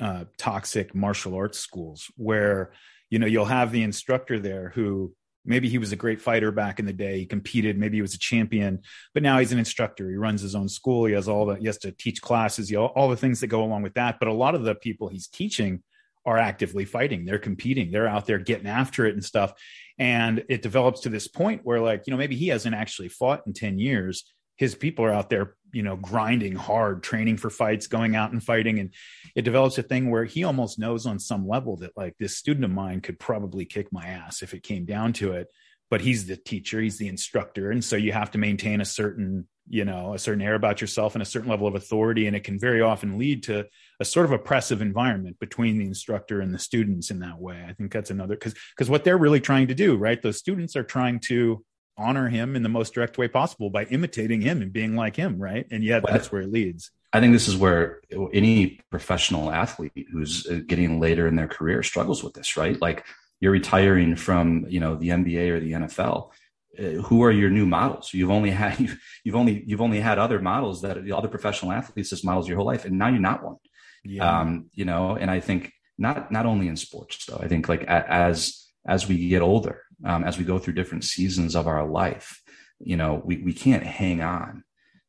uh, 0.00 0.24
toxic 0.36 0.94
martial 0.94 1.34
arts 1.34 1.58
schools 1.58 2.10
where 2.16 2.72
you 3.08 3.18
know 3.18 3.26
you'll 3.26 3.46
have 3.46 3.72
the 3.72 3.82
instructor 3.82 4.38
there 4.38 4.70
who 4.74 5.14
Maybe 5.46 5.68
he 5.68 5.78
was 5.78 5.92
a 5.92 5.96
great 5.96 6.20
fighter 6.20 6.50
back 6.50 6.80
in 6.80 6.86
the 6.86 6.92
day. 6.92 7.20
He 7.20 7.26
competed. 7.26 7.78
Maybe 7.78 7.98
he 7.98 8.02
was 8.02 8.14
a 8.14 8.18
champion, 8.18 8.82
but 9.14 9.22
now 9.22 9.38
he's 9.38 9.52
an 9.52 9.58
instructor. 9.58 10.10
He 10.10 10.16
runs 10.16 10.42
his 10.42 10.56
own 10.56 10.68
school. 10.68 11.06
He 11.06 11.14
has 11.14 11.28
all 11.28 11.46
the, 11.46 11.54
he 11.54 11.66
has 11.66 11.78
to 11.78 11.92
teach 11.92 12.20
classes, 12.20 12.70
you 12.70 12.76
know, 12.76 12.86
all 12.86 13.08
the 13.08 13.16
things 13.16 13.40
that 13.40 13.46
go 13.46 13.62
along 13.62 13.82
with 13.82 13.94
that. 13.94 14.16
But 14.18 14.28
a 14.28 14.32
lot 14.32 14.56
of 14.56 14.64
the 14.64 14.74
people 14.74 15.08
he's 15.08 15.28
teaching 15.28 15.82
are 16.26 16.38
actively 16.38 16.84
fighting. 16.84 17.24
They're 17.24 17.38
competing. 17.38 17.90
They're 17.90 18.08
out 18.08 18.26
there 18.26 18.38
getting 18.38 18.66
after 18.66 19.06
it 19.06 19.14
and 19.14 19.24
stuff. 19.24 19.52
And 19.98 20.44
it 20.48 20.60
develops 20.60 21.00
to 21.02 21.08
this 21.08 21.28
point 21.28 21.62
where, 21.64 21.80
like, 21.80 22.02
you 22.06 22.10
know, 22.10 22.18
maybe 22.18 22.36
he 22.36 22.48
hasn't 22.48 22.74
actually 22.74 23.08
fought 23.08 23.46
in 23.46 23.52
10 23.52 23.78
years. 23.78 24.30
His 24.56 24.74
people 24.74 25.04
are 25.04 25.12
out 25.12 25.30
there 25.30 25.54
you 25.72 25.82
know 25.82 25.96
grinding 25.96 26.54
hard 26.54 27.02
training 27.02 27.36
for 27.36 27.50
fights 27.50 27.86
going 27.86 28.16
out 28.16 28.32
and 28.32 28.42
fighting 28.42 28.78
and 28.78 28.94
it 29.34 29.42
develops 29.42 29.76
a 29.76 29.82
thing 29.82 30.10
where 30.10 30.24
he 30.24 30.42
almost 30.42 30.78
knows 30.78 31.04
on 31.04 31.18
some 31.18 31.46
level 31.46 31.76
that 31.76 31.94
like 31.96 32.14
this 32.18 32.36
student 32.36 32.64
of 32.64 32.70
mine 32.70 33.00
could 33.00 33.18
probably 33.18 33.66
kick 33.66 33.92
my 33.92 34.06
ass 34.06 34.42
if 34.42 34.54
it 34.54 34.62
came 34.62 34.86
down 34.86 35.12
to 35.12 35.32
it 35.32 35.48
but 35.90 36.00
he's 36.00 36.26
the 36.26 36.36
teacher 36.36 36.80
he's 36.80 36.98
the 36.98 37.08
instructor 37.08 37.70
and 37.70 37.84
so 37.84 37.96
you 37.96 38.12
have 38.12 38.30
to 38.30 38.38
maintain 38.38 38.80
a 38.80 38.84
certain 38.84 39.46
you 39.68 39.84
know 39.84 40.14
a 40.14 40.18
certain 40.18 40.42
air 40.42 40.54
about 40.54 40.80
yourself 40.80 41.14
and 41.14 41.22
a 41.22 41.26
certain 41.26 41.48
level 41.48 41.66
of 41.66 41.74
authority 41.74 42.26
and 42.26 42.36
it 42.36 42.44
can 42.44 42.58
very 42.58 42.80
often 42.80 43.18
lead 43.18 43.42
to 43.42 43.64
a 44.00 44.04
sort 44.04 44.26
of 44.26 44.32
oppressive 44.32 44.80
environment 44.80 45.38
between 45.40 45.78
the 45.78 45.84
instructor 45.84 46.40
and 46.40 46.54
the 46.54 46.58
students 46.58 47.10
in 47.10 47.20
that 47.20 47.40
way 47.40 47.64
i 47.68 47.72
think 47.72 47.92
that's 47.92 48.10
another 48.10 48.34
because 48.34 48.54
because 48.74 48.88
what 48.88 49.04
they're 49.04 49.18
really 49.18 49.40
trying 49.40 49.66
to 49.66 49.74
do 49.74 49.96
right 49.96 50.22
those 50.22 50.38
students 50.38 50.76
are 50.76 50.84
trying 50.84 51.18
to 51.18 51.64
honor 51.98 52.28
him 52.28 52.56
in 52.56 52.62
the 52.62 52.68
most 52.68 52.94
direct 52.94 53.18
way 53.18 53.28
possible 53.28 53.70
by 53.70 53.84
imitating 53.84 54.40
him 54.40 54.62
and 54.62 54.72
being 54.72 54.96
like 54.96 55.16
him, 55.16 55.38
right? 55.38 55.66
And 55.70 55.82
yet 55.82 56.04
that's 56.06 56.30
where 56.30 56.42
it 56.42 56.52
leads. 56.52 56.90
I 57.12 57.20
think 57.20 57.32
this 57.32 57.48
is 57.48 57.56
where 57.56 58.00
any 58.32 58.80
professional 58.90 59.50
athlete 59.50 60.06
who's 60.12 60.46
uh, 60.46 60.60
getting 60.66 61.00
later 61.00 61.26
in 61.26 61.36
their 61.36 61.48
career 61.48 61.82
struggles 61.82 62.22
with 62.22 62.34
this, 62.34 62.56
right? 62.56 62.80
Like 62.80 63.06
you're 63.40 63.52
retiring 63.52 64.16
from, 64.16 64.66
you 64.68 64.80
know, 64.80 64.96
the 64.96 65.08
NBA 65.08 65.50
or 65.50 65.60
the 65.60 65.72
NFL. 65.72 66.30
Uh, 66.78 67.02
who 67.02 67.22
are 67.22 67.30
your 67.30 67.50
new 67.50 67.66
models? 67.66 68.12
You've 68.12 68.30
only 68.30 68.50
had 68.50 68.78
you've, 68.80 68.98
you've 69.24 69.36
only 69.36 69.62
you've 69.66 69.80
only 69.80 70.00
had 70.00 70.18
other 70.18 70.40
models 70.40 70.82
that 70.82 71.02
the 71.04 71.12
other 71.12 71.28
professional 71.28 71.72
athletes 71.72 72.12
as 72.12 72.24
models 72.24 72.48
your 72.48 72.56
whole 72.56 72.66
life, 72.66 72.84
and 72.84 72.98
now 72.98 73.08
you're 73.08 73.18
not 73.18 73.44
one. 73.44 73.56
Yeah. 74.04 74.40
Um, 74.40 74.70
you 74.72 74.84
know, 74.84 75.16
and 75.16 75.30
I 75.30 75.40
think 75.40 75.72
not 75.98 76.30
not 76.30 76.46
only 76.46 76.68
in 76.68 76.76
sports 76.76 77.24
though. 77.26 77.40
I 77.40 77.48
think 77.48 77.68
like 77.68 77.84
as 77.84 78.66
as 78.86 79.08
we 79.08 79.28
get 79.28 79.42
older, 79.42 79.82
um, 80.04 80.24
as 80.24 80.38
we 80.38 80.44
go 80.44 80.58
through 80.58 80.74
different 80.74 81.04
seasons 81.04 81.56
of 81.56 81.66
our 81.66 81.86
life, 81.86 82.40
you 82.78 82.96
know, 82.96 83.20
we, 83.24 83.38
we 83.38 83.52
can't 83.52 83.82
hang 83.82 84.22
on 84.22 84.62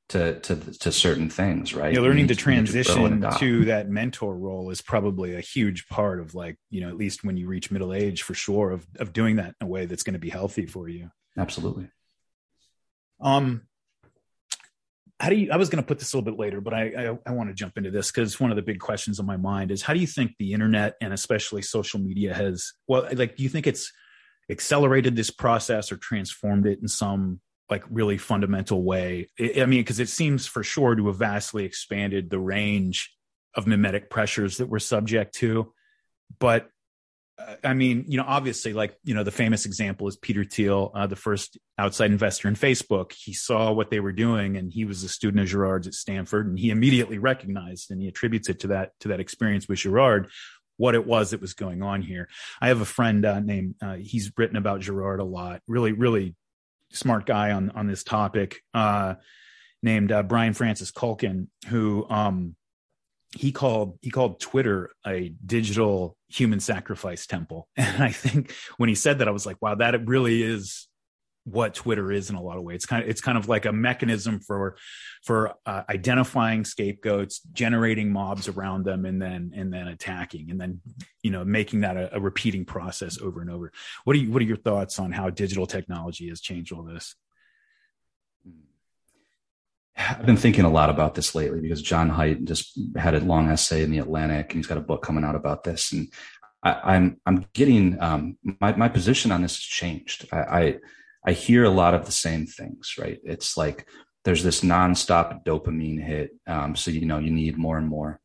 to, 0.10 0.40
to, 0.40 0.56
to 0.80 0.92
certain 0.92 1.30
things, 1.30 1.74
right? 1.74 1.94
Yeah, 1.94 2.00
learning 2.00 2.28
to, 2.28 2.36
transition 2.36 3.22
to, 3.22 3.32
to 3.40 3.66
that 3.66 3.90
mentor 3.90 4.36
role 4.36 4.70
is 4.70 4.82
probably 4.82 5.36
a 5.36 5.42
huge 5.42 5.88
part 5.90 6.22
of 6.22 6.34
like, 6.34 6.58
you 6.70 6.82
know, 6.82 6.88
at 6.88 6.96
least 6.96 7.24
when 7.24 7.36
you 7.36 7.48
reach 7.48 7.72
middle 7.72 7.94
age 7.94 8.24
for 8.24 8.34
sure 8.34 8.72
of, 8.72 8.88
of 9.00 9.12
doing 9.12 9.36
that 9.36 9.56
in 9.60 9.68
a 9.68 9.70
way 9.70 9.86
that's 9.86 10.04
going 10.04 10.14
to 10.14 10.20
be 10.20 10.30
healthy 10.30 10.66
for 10.66 10.88
you. 10.88 11.12
Absolutely. 11.38 11.90
Um, 13.20 13.64
how 15.20 15.30
do 15.30 15.36
you 15.36 15.52
i 15.52 15.58
was 15.58 15.70
going 15.70 15.82
to 15.82 15.88
put 15.88 15.98
this 16.00 16.14
a 16.14 16.18
little 16.18 16.32
bit 16.32 16.40
later 16.40 16.62
but 16.62 16.74
i 16.74 16.84
i, 16.96 17.18
I 17.26 17.32
want 17.32 17.50
to 17.50 17.56
jump 17.56 17.78
into 17.78 17.92
this 17.92 18.12
because 18.12 18.40
one 18.40 18.52
of 18.52 18.56
the 18.56 18.62
big 18.62 18.80
questions 18.80 19.20
on 19.20 19.26
my 19.26 19.38
mind 19.38 19.72
is 19.72 19.82
how 19.82 19.94
do 19.94 20.00
you 20.00 20.08
think 20.08 20.34
the 20.38 20.54
internet 20.54 20.96
and 21.02 21.14
especially 21.14 21.62
social 21.62 22.00
media 22.00 22.34
has 22.34 22.74
well 22.88 23.08
like 23.14 23.36
do 23.36 23.44
you 23.44 23.50
think 23.50 23.68
it's 23.68 23.92
accelerated 24.50 25.16
this 25.16 25.32
process 25.32 25.92
or 25.92 25.98
transformed 25.98 26.68
it 26.68 26.80
in 26.82 26.88
some 26.88 27.40
like 27.70 27.84
really 27.90 28.18
fundamental 28.18 28.84
way 28.84 29.28
i 29.40 29.66
mean 29.66 29.82
because 29.82 30.00
it 30.00 30.10
seems 30.10 30.48
for 30.48 30.64
sure 30.64 30.96
to 30.96 31.08
have 31.08 31.18
vastly 31.18 31.66
expanded 31.66 32.30
the 32.30 32.40
range 32.40 33.14
of 33.56 33.68
mimetic 33.68 34.10
pressures 34.10 34.58
that 34.58 34.68
we're 34.68 34.80
subject 34.80 35.36
to 35.36 35.74
but 36.40 36.70
I 37.64 37.76
mean, 37.76 38.06
you 38.08 38.18
know, 38.18 38.26
obviously, 38.28 38.74
like, 38.74 38.98
you 39.04 39.14
know, 39.14 39.24
the 39.24 39.32
famous 39.32 39.68
example 39.68 40.08
is 40.08 40.18
Peter 40.18 40.44
Thiel, 40.44 40.92
uh, 40.96 41.06
the 41.06 41.16
first 41.16 41.58
outside 41.78 42.12
investor 42.12 42.48
in 42.48 42.56
Facebook. 42.56 43.14
He 43.14 43.34
saw 43.34 43.72
what 43.72 43.92
they 43.92 44.00
were 44.00 44.12
doing 44.12 44.58
and 44.58 44.74
he 44.74 44.86
was 44.86 45.04
a 45.04 45.10
student 45.10 45.42
of 45.42 45.48
Girard's 45.48 45.86
at 45.86 45.94
Stanford 45.94 46.48
and 46.48 46.58
he 46.58 46.72
immediately 46.72 47.20
recognized 47.20 47.92
and 47.92 48.02
he 48.02 48.08
attributes 48.08 48.50
it 48.50 48.62
to 48.62 48.68
that, 48.68 48.94
to 49.02 49.10
that 49.10 49.20
experience 49.20 49.68
with 49.68 49.80
Girard. 49.80 50.30
what 50.78 50.96
it 50.96 51.06
was 51.06 51.32
that 51.32 51.42
was 51.42 51.54
going 51.54 51.84
on 51.84 52.02
here. 52.02 52.28
I 52.60 52.70
have 52.70 52.82
a 52.82 52.86
friend 52.86 53.24
uh, 53.24 53.40
named 53.40 53.76
uh, 53.84 53.96
he's 53.96 54.32
written 54.36 54.58
about 54.58 54.82
Girard 54.82 55.20
a 55.20 55.24
lot. 55.24 55.62
Really, 55.68 55.92
really 55.92 56.36
smart 56.92 57.26
guy 57.26 57.52
on 57.52 57.70
on 57.72 57.88
this 57.88 58.04
topic. 58.04 58.62
Uh, 58.74 59.16
named 59.84 60.12
uh, 60.12 60.24
Brian 60.24 60.54
Francis 60.54 60.92
Culkin, 60.92 61.48
who 61.68 62.08
um, 62.10 62.56
he 63.36 63.52
called 63.52 63.98
he 64.02 64.10
called 64.10 64.40
Twitter 64.40 64.92
a 65.06 65.34
digital 65.46 66.18
human 66.30 66.60
sacrifice 66.60 67.26
temple. 67.26 67.68
And 67.78 68.04
I 68.04 68.12
think 68.12 68.54
when 68.78 68.90
he 68.90 68.96
said 68.96 69.20
that, 69.20 69.28
I 69.28 69.32
was 69.32 69.46
like, 69.46 69.58
wow, 69.62 69.76
that 69.76 70.08
really 70.08 70.42
is 70.42 70.88
what 71.48 71.74
Twitter 71.74 72.12
is 72.12 72.30
in 72.30 72.36
a 72.36 72.42
lot 72.42 72.58
of 72.58 72.64
ways. 72.64 72.76
It's 72.76 72.86
kind 72.86 73.04
of 73.04 73.10
it's 73.10 73.22
kind 73.22 73.38
of 73.38 73.48
like 73.48 73.66
a 73.66 73.72
mechanism 73.72 74.40
for 74.40 74.78
for 75.24 75.54
uh, 75.66 75.84
identifying 75.90 76.66
scapegoats, 76.66 77.40
generating 77.54 78.12
mobs 78.12 78.50
around 78.50 78.84
them, 78.84 79.06
and 79.06 79.22
then 79.22 79.54
and 79.56 79.74
then 79.74 79.88
attacking, 79.88 80.52
and 80.52 80.60
then 80.60 80.82
you 81.24 81.32
know 81.32 81.46
making 81.46 81.82
that 81.82 81.96
a, 81.96 82.16
a 82.18 82.20
repeating 82.20 82.66
process 82.66 83.20
over 83.22 83.42
and 83.42 83.50
over. 83.50 83.72
What 84.04 84.16
are 84.16 84.20
you 84.20 84.30
what 84.30 84.42
are 84.42 84.46
your 84.46 84.58
thoughts 84.58 85.00
on 85.00 85.12
how 85.12 85.30
digital 85.30 85.66
technology 85.66 86.28
has 86.30 86.42
changed 86.42 86.74
all 86.74 86.84
this? 86.84 87.16
I've 89.98 90.26
been 90.26 90.38
thinking 90.38 90.66
a 90.66 90.70
lot 90.70 90.90
about 90.90 91.16
this 91.16 91.34
lately 91.34 91.60
because 91.60 91.82
John 91.82 92.12
Haidt 92.12 92.44
just 92.44 92.78
had 92.98 93.16
a 93.16 93.20
long 93.20 93.50
essay 93.50 93.84
in 93.84 93.90
the 93.90 94.00
Atlantic, 94.00 94.52
and 94.52 94.60
he's 94.60 94.68
got 94.68 94.78
a 94.78 94.82
book 94.82 95.02
coming 95.02 95.24
out 95.24 95.36
about 95.36 95.64
this. 95.64 95.92
And 95.92 96.12
I, 96.62 96.96
am 96.96 97.20
I'm, 97.26 97.38
I'm 97.38 97.46
getting 97.54 98.02
um, 98.02 98.38
my 98.60 98.76
my 98.76 98.90
position 98.90 99.32
on 99.32 99.42
this 99.42 99.56
has 99.56 99.64
changed. 99.64 100.28
I, 100.32 100.38
I 100.38 100.76
I 101.28 101.34
hear 101.34 101.66
a 101.66 101.70
lot 101.70 101.94
of 101.94 102.06
the 102.06 102.12
same 102.12 102.46
things, 102.46 102.96
right? 102.98 103.20
It's 103.26 103.58
like 103.58 103.86
there's 104.24 104.44
this 104.44 104.62
nonstop 104.62 105.44
dopamine 105.44 106.02
hit, 106.02 106.32
um, 106.48 106.76
so 106.76 106.90
you 106.90 107.06
know 107.06 107.20
you 107.20 107.32
need 107.32 107.58
more 107.58 107.78
and 107.78 107.88
more. 107.88 108.22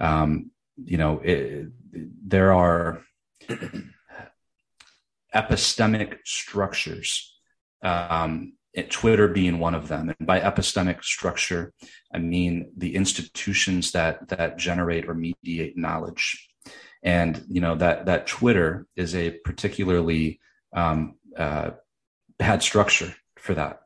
Um, 0.00 0.50
you 0.82 0.96
know, 0.96 1.20
it, 1.22 1.66
there 1.92 2.54
are 2.54 3.02
epistemic 5.34 6.16
structures 6.24 7.38
um, 7.82 8.54
Twitter 8.88 9.28
being 9.28 9.58
one 9.58 9.74
of 9.74 9.88
them. 9.88 10.14
And 10.18 10.26
by 10.26 10.40
epistemic 10.40 11.04
structure, 11.04 11.74
I 12.14 12.18
mean 12.18 12.72
the 12.76 12.94
institutions 12.94 13.92
that 13.92 14.28
that 14.28 14.56
generate 14.56 15.06
or 15.06 15.14
mediate 15.14 15.76
knowledge. 15.76 16.48
And 17.02 17.44
you 17.48 17.60
know 17.60 17.74
that 17.74 18.06
that 18.06 18.26
Twitter 18.26 18.86
is 18.96 19.14
a 19.14 19.32
particularly 19.44 20.40
um, 20.72 21.16
uh, 21.36 21.70
bad 22.38 22.62
structure 22.62 23.14
for 23.36 23.54
that 23.54 23.80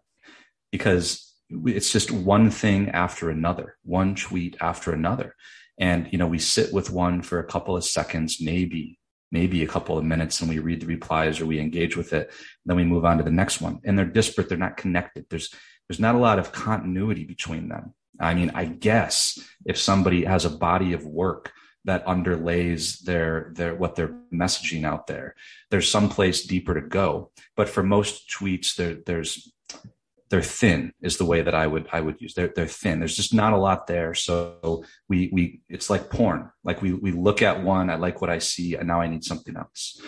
because 0.70 1.34
it's 1.50 1.92
just 1.92 2.10
one 2.10 2.50
thing 2.50 2.90
after 2.90 3.30
another, 3.30 3.76
one 3.84 4.14
tweet 4.14 4.56
after 4.60 4.92
another. 4.92 5.34
And 5.78 6.08
you 6.12 6.18
know 6.18 6.26
we 6.26 6.38
sit 6.38 6.72
with 6.72 6.90
one 6.90 7.22
for 7.22 7.38
a 7.38 7.44
couple 7.44 7.76
of 7.76 7.84
seconds, 7.84 8.40
maybe 8.40 8.98
maybe 9.30 9.62
a 9.62 9.68
couple 9.68 9.96
of 9.96 10.04
minutes 10.04 10.40
and 10.40 10.50
we 10.50 10.58
read 10.58 10.82
the 10.82 10.86
replies 10.86 11.40
or 11.40 11.46
we 11.46 11.58
engage 11.58 11.96
with 11.96 12.12
it. 12.12 12.30
Then 12.66 12.76
we 12.76 12.84
move 12.84 13.06
on 13.06 13.16
to 13.16 13.24
the 13.24 13.30
next 13.30 13.62
one. 13.62 13.80
And 13.82 13.98
they're 13.98 14.04
disparate. 14.04 14.50
They're 14.50 14.58
not 14.58 14.76
connected. 14.76 15.24
There's 15.30 15.48
there's 15.88 16.00
not 16.00 16.14
a 16.14 16.18
lot 16.18 16.38
of 16.38 16.52
continuity 16.52 17.24
between 17.24 17.68
them. 17.68 17.94
I 18.20 18.34
mean 18.34 18.52
i 18.54 18.66
guess 18.66 19.38
if 19.64 19.78
somebody 19.78 20.24
has 20.24 20.44
a 20.44 20.50
body 20.50 20.92
of 20.92 21.04
work 21.06 21.52
that 21.84 22.04
underlays 22.06 23.00
their 23.00 23.52
their 23.54 23.74
what 23.74 23.94
they're 23.94 24.16
messaging 24.32 24.84
out 24.84 25.06
there 25.06 25.34
there's 25.70 25.90
some 25.90 26.08
place 26.08 26.44
deeper 26.44 26.74
to 26.74 26.86
go 26.86 27.30
but 27.56 27.68
for 27.68 27.82
most 27.82 28.30
tweets 28.30 28.76
there 28.76 28.98
there's 29.06 29.52
they're 30.32 30.40
thin 30.40 30.94
is 31.02 31.18
the 31.18 31.26
way 31.26 31.42
that 31.42 31.54
I 31.54 31.66
would 31.66 31.86
I 31.92 32.00
would 32.00 32.18
use. 32.18 32.32
They're 32.32 32.50
they're 32.56 32.66
thin. 32.66 33.00
There's 33.00 33.16
just 33.16 33.34
not 33.34 33.52
a 33.52 33.58
lot 33.58 33.86
there. 33.86 34.14
So 34.14 34.82
we 35.06 35.28
we 35.30 35.60
it's 35.68 35.90
like 35.90 36.08
porn. 36.08 36.50
Like 36.64 36.80
we 36.80 36.94
we 36.94 37.12
look 37.12 37.42
at 37.42 37.62
one, 37.62 37.90
I 37.90 37.96
like 37.96 38.22
what 38.22 38.30
I 38.30 38.38
see, 38.38 38.74
and 38.74 38.88
now 38.88 39.02
I 39.02 39.08
need 39.08 39.24
something 39.24 39.54
else. 39.58 40.00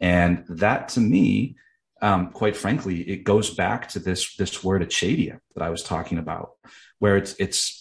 And 0.00 0.44
that 0.48 0.88
to 0.90 1.00
me, 1.00 1.54
um, 2.02 2.32
quite 2.32 2.56
frankly, 2.56 3.08
it 3.08 3.22
goes 3.22 3.54
back 3.54 3.88
to 3.90 4.00
this 4.00 4.34
this 4.34 4.64
word 4.64 4.82
acedia 4.82 5.38
that 5.54 5.62
I 5.62 5.70
was 5.70 5.84
talking 5.84 6.18
about, 6.18 6.50
where 6.98 7.16
it's 7.16 7.36
it's 7.38 7.77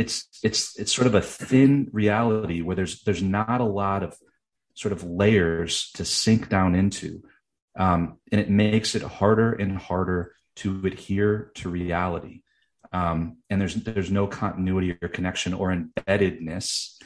it's 0.00 0.26
it's 0.42 0.78
it's 0.78 0.94
sort 0.94 1.06
of 1.06 1.14
a 1.14 1.20
thin 1.20 1.90
reality 1.92 2.62
where 2.62 2.74
there's 2.74 3.02
there's 3.02 3.22
not 3.22 3.60
a 3.60 3.64
lot 3.82 4.02
of 4.02 4.16
sort 4.72 4.92
of 4.92 5.04
layers 5.04 5.90
to 5.92 6.06
sink 6.06 6.48
down 6.48 6.74
into, 6.74 7.22
um, 7.78 8.16
and 8.32 8.40
it 8.40 8.48
makes 8.48 8.94
it 8.94 9.02
harder 9.02 9.52
and 9.52 9.76
harder 9.76 10.34
to 10.56 10.80
adhere 10.86 11.52
to 11.56 11.68
reality. 11.68 12.40
Um, 12.92 13.36
and 13.50 13.60
there's 13.60 13.74
there's 13.74 14.10
no 14.10 14.26
continuity 14.26 14.96
or 15.02 15.08
connection 15.08 15.52
or 15.52 15.68
embeddedness 15.68 16.96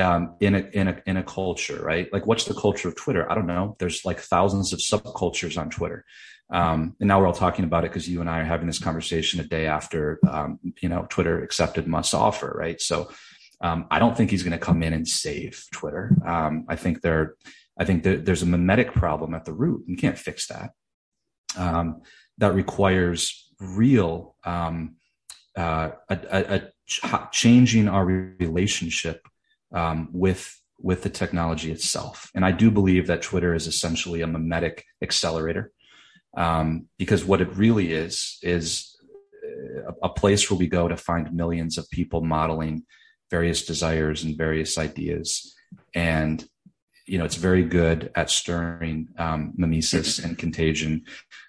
um, 0.00 0.36
in 0.40 0.54
a 0.54 0.60
in 0.72 0.88
a 0.88 1.02
in 1.04 1.16
a 1.18 1.22
culture, 1.22 1.80
right? 1.82 2.10
Like, 2.10 2.26
what's 2.26 2.46
the 2.46 2.54
culture 2.54 2.88
of 2.88 2.96
Twitter? 2.96 3.30
I 3.30 3.34
don't 3.34 3.46
know. 3.46 3.76
There's 3.78 4.02
like 4.02 4.18
thousands 4.18 4.72
of 4.72 4.78
subcultures 4.78 5.58
on 5.58 5.68
Twitter, 5.68 6.06
um, 6.50 6.94
and 7.00 7.08
now 7.08 7.20
we're 7.20 7.26
all 7.26 7.32
talking 7.32 7.64
about 7.64 7.84
it 7.84 7.90
because 7.90 8.08
you 8.08 8.20
and 8.20 8.28
I 8.28 8.40
are 8.40 8.44
having 8.44 8.66
this 8.66 8.78
conversation 8.78 9.40
a 9.40 9.44
day 9.44 9.66
after 9.66 10.18
um, 10.28 10.58
you 10.80 10.88
know 10.88 11.06
Twitter 11.08 11.42
accepted 11.42 11.86
Musk's 11.86 12.14
offer, 12.14 12.54
right? 12.56 12.80
So, 12.80 13.10
um, 13.60 13.86
I 13.90 13.98
don't 13.98 14.16
think 14.16 14.30
he's 14.30 14.42
going 14.42 14.52
to 14.52 14.58
come 14.58 14.82
in 14.82 14.92
and 14.92 15.08
save 15.08 15.64
Twitter. 15.72 16.14
Um, 16.24 16.66
I 16.68 16.76
think 16.76 17.00
there, 17.00 17.34
I 17.78 17.84
think 17.84 18.02
there, 18.02 18.18
there's 18.18 18.42
a 18.42 18.46
mimetic 18.46 18.92
problem 18.92 19.34
at 19.34 19.44
the 19.44 19.54
root. 19.54 19.84
You 19.86 19.96
can't 19.96 20.18
fix 20.18 20.48
that. 20.48 20.72
Um, 21.56 22.02
that 22.38 22.54
requires 22.54 23.52
real 23.60 24.36
um, 24.44 24.96
uh, 25.56 25.92
a, 26.10 26.18
a, 26.30 26.54
a 26.56 26.60
ch- 26.86 27.30
changing 27.32 27.88
our 27.88 28.04
relationship 28.04 29.26
with 30.12 30.60
with 30.78 31.02
the 31.02 31.08
technology 31.08 31.72
itself. 31.72 32.30
And 32.34 32.44
I 32.44 32.52
do 32.52 32.70
believe 32.70 33.06
that 33.06 33.22
Twitter 33.22 33.54
is 33.54 33.66
essentially 33.66 34.20
a 34.20 34.26
mimetic 34.26 34.84
accelerator 35.00 35.72
um, 36.36 36.86
because 36.98 37.24
what 37.24 37.40
it 37.40 37.54
really 37.56 37.92
is 37.92 38.38
is 38.42 38.96
uh, 39.44 39.92
a, 40.02 40.06
a 40.06 40.08
place 40.08 40.50
where 40.50 40.58
we 40.58 40.66
go 40.66 40.88
to 40.88 40.96
find 40.96 41.32
millions 41.32 41.78
of 41.78 41.88
people 41.90 42.20
modeling 42.22 42.84
various 43.30 43.64
desires 43.64 44.24
and 44.24 44.36
various 44.36 44.78
ideas 44.78 45.54
and 45.94 46.46
you 47.06 47.18
know, 47.18 47.24
it's 47.24 47.36
very 47.36 47.64
good 47.64 48.10
at 48.14 48.30
stirring 48.30 49.08
um, 49.18 49.52
mimesis 49.56 50.18
and 50.18 50.38
contagion, 50.38 51.04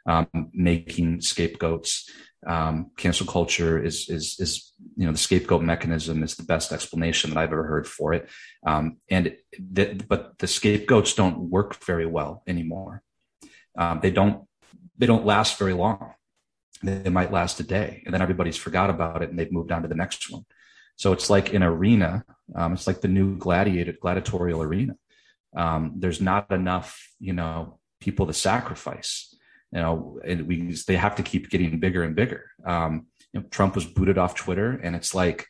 um, 0.06 0.28
making 0.54 1.21
scapegoats. 1.21 2.10
Um, 2.45 2.91
cancel 2.95 3.26
culture 3.26 3.84
is 3.84 4.08
is 4.08 4.36
is 4.39 4.74
you 4.95 5.06
know 5.06 5.12
the 5.12 5.17
scapegoat 5.17 5.63
mechanism 5.63 6.21
is 6.21 6.36
the 6.36 6.43
best 6.43 6.71
explanation 6.71 7.32
that 7.32 7.39
I've 7.39 7.52
ever 7.52 7.65
heard 7.65 7.88
for 7.88 8.13
it. 8.13 8.30
Um, 8.65 8.98
and 9.10 9.36
that, 9.71 10.08
but 10.08 10.38
the 10.38 10.48
scapegoats 10.48 11.13
don't 11.15 11.50
work 11.50 11.84
very 11.84 12.06
well 12.06 12.43
anymore. 12.45 13.02
Um, 13.78 14.00
they 14.02 14.12
don't 14.12 14.45
they 14.97 15.05
don't 15.05 15.25
last 15.25 15.58
very 15.58 15.73
long. 15.73 16.13
They 16.84 17.10
might 17.10 17.31
last 17.31 17.60
a 17.60 17.63
day, 17.63 18.03
and 18.05 18.13
then 18.13 18.21
everybody's 18.21 18.58
forgot 18.58 18.89
about 18.89 19.21
it, 19.23 19.29
and 19.29 19.39
they've 19.39 19.51
moved 19.51 19.71
on 19.71 19.81
to 19.81 19.88
the 19.88 19.95
next 19.95 20.29
one. 20.29 20.45
So 20.97 21.13
it's 21.13 21.29
like 21.29 21.53
an 21.53 21.63
arena. 21.63 22.25
Um, 22.53 22.73
it's 22.73 22.88
like 22.88 23.01
the 23.01 23.08
new 23.08 23.38
gladiator 23.38 23.93
gladiatorial 23.99 24.62
arena 24.62 24.95
um, 25.55 25.93
there's 25.95 26.21
not 26.21 26.51
enough, 26.51 27.10
you 27.19 27.34
know, 27.34 27.79
people 27.99 28.27
to 28.27 28.34
sacrifice. 28.34 29.34
You 29.71 29.81
know, 29.81 30.19
and 30.23 30.47
we 30.47 30.73
they 30.88 30.95
have 30.95 31.15
to 31.15 31.23
keep 31.23 31.49
getting 31.49 31.79
bigger 31.79 32.03
and 32.03 32.15
bigger. 32.15 32.45
Um, 32.65 33.08
you 33.34 33.41
know, 33.41 33.47
Trump 33.49 33.75
was 33.75 33.86
booted 33.86 34.17
off 34.17 34.36
Twitter, 34.36 34.71
and 34.71 34.95
it's 34.95 35.13
like, 35.13 35.47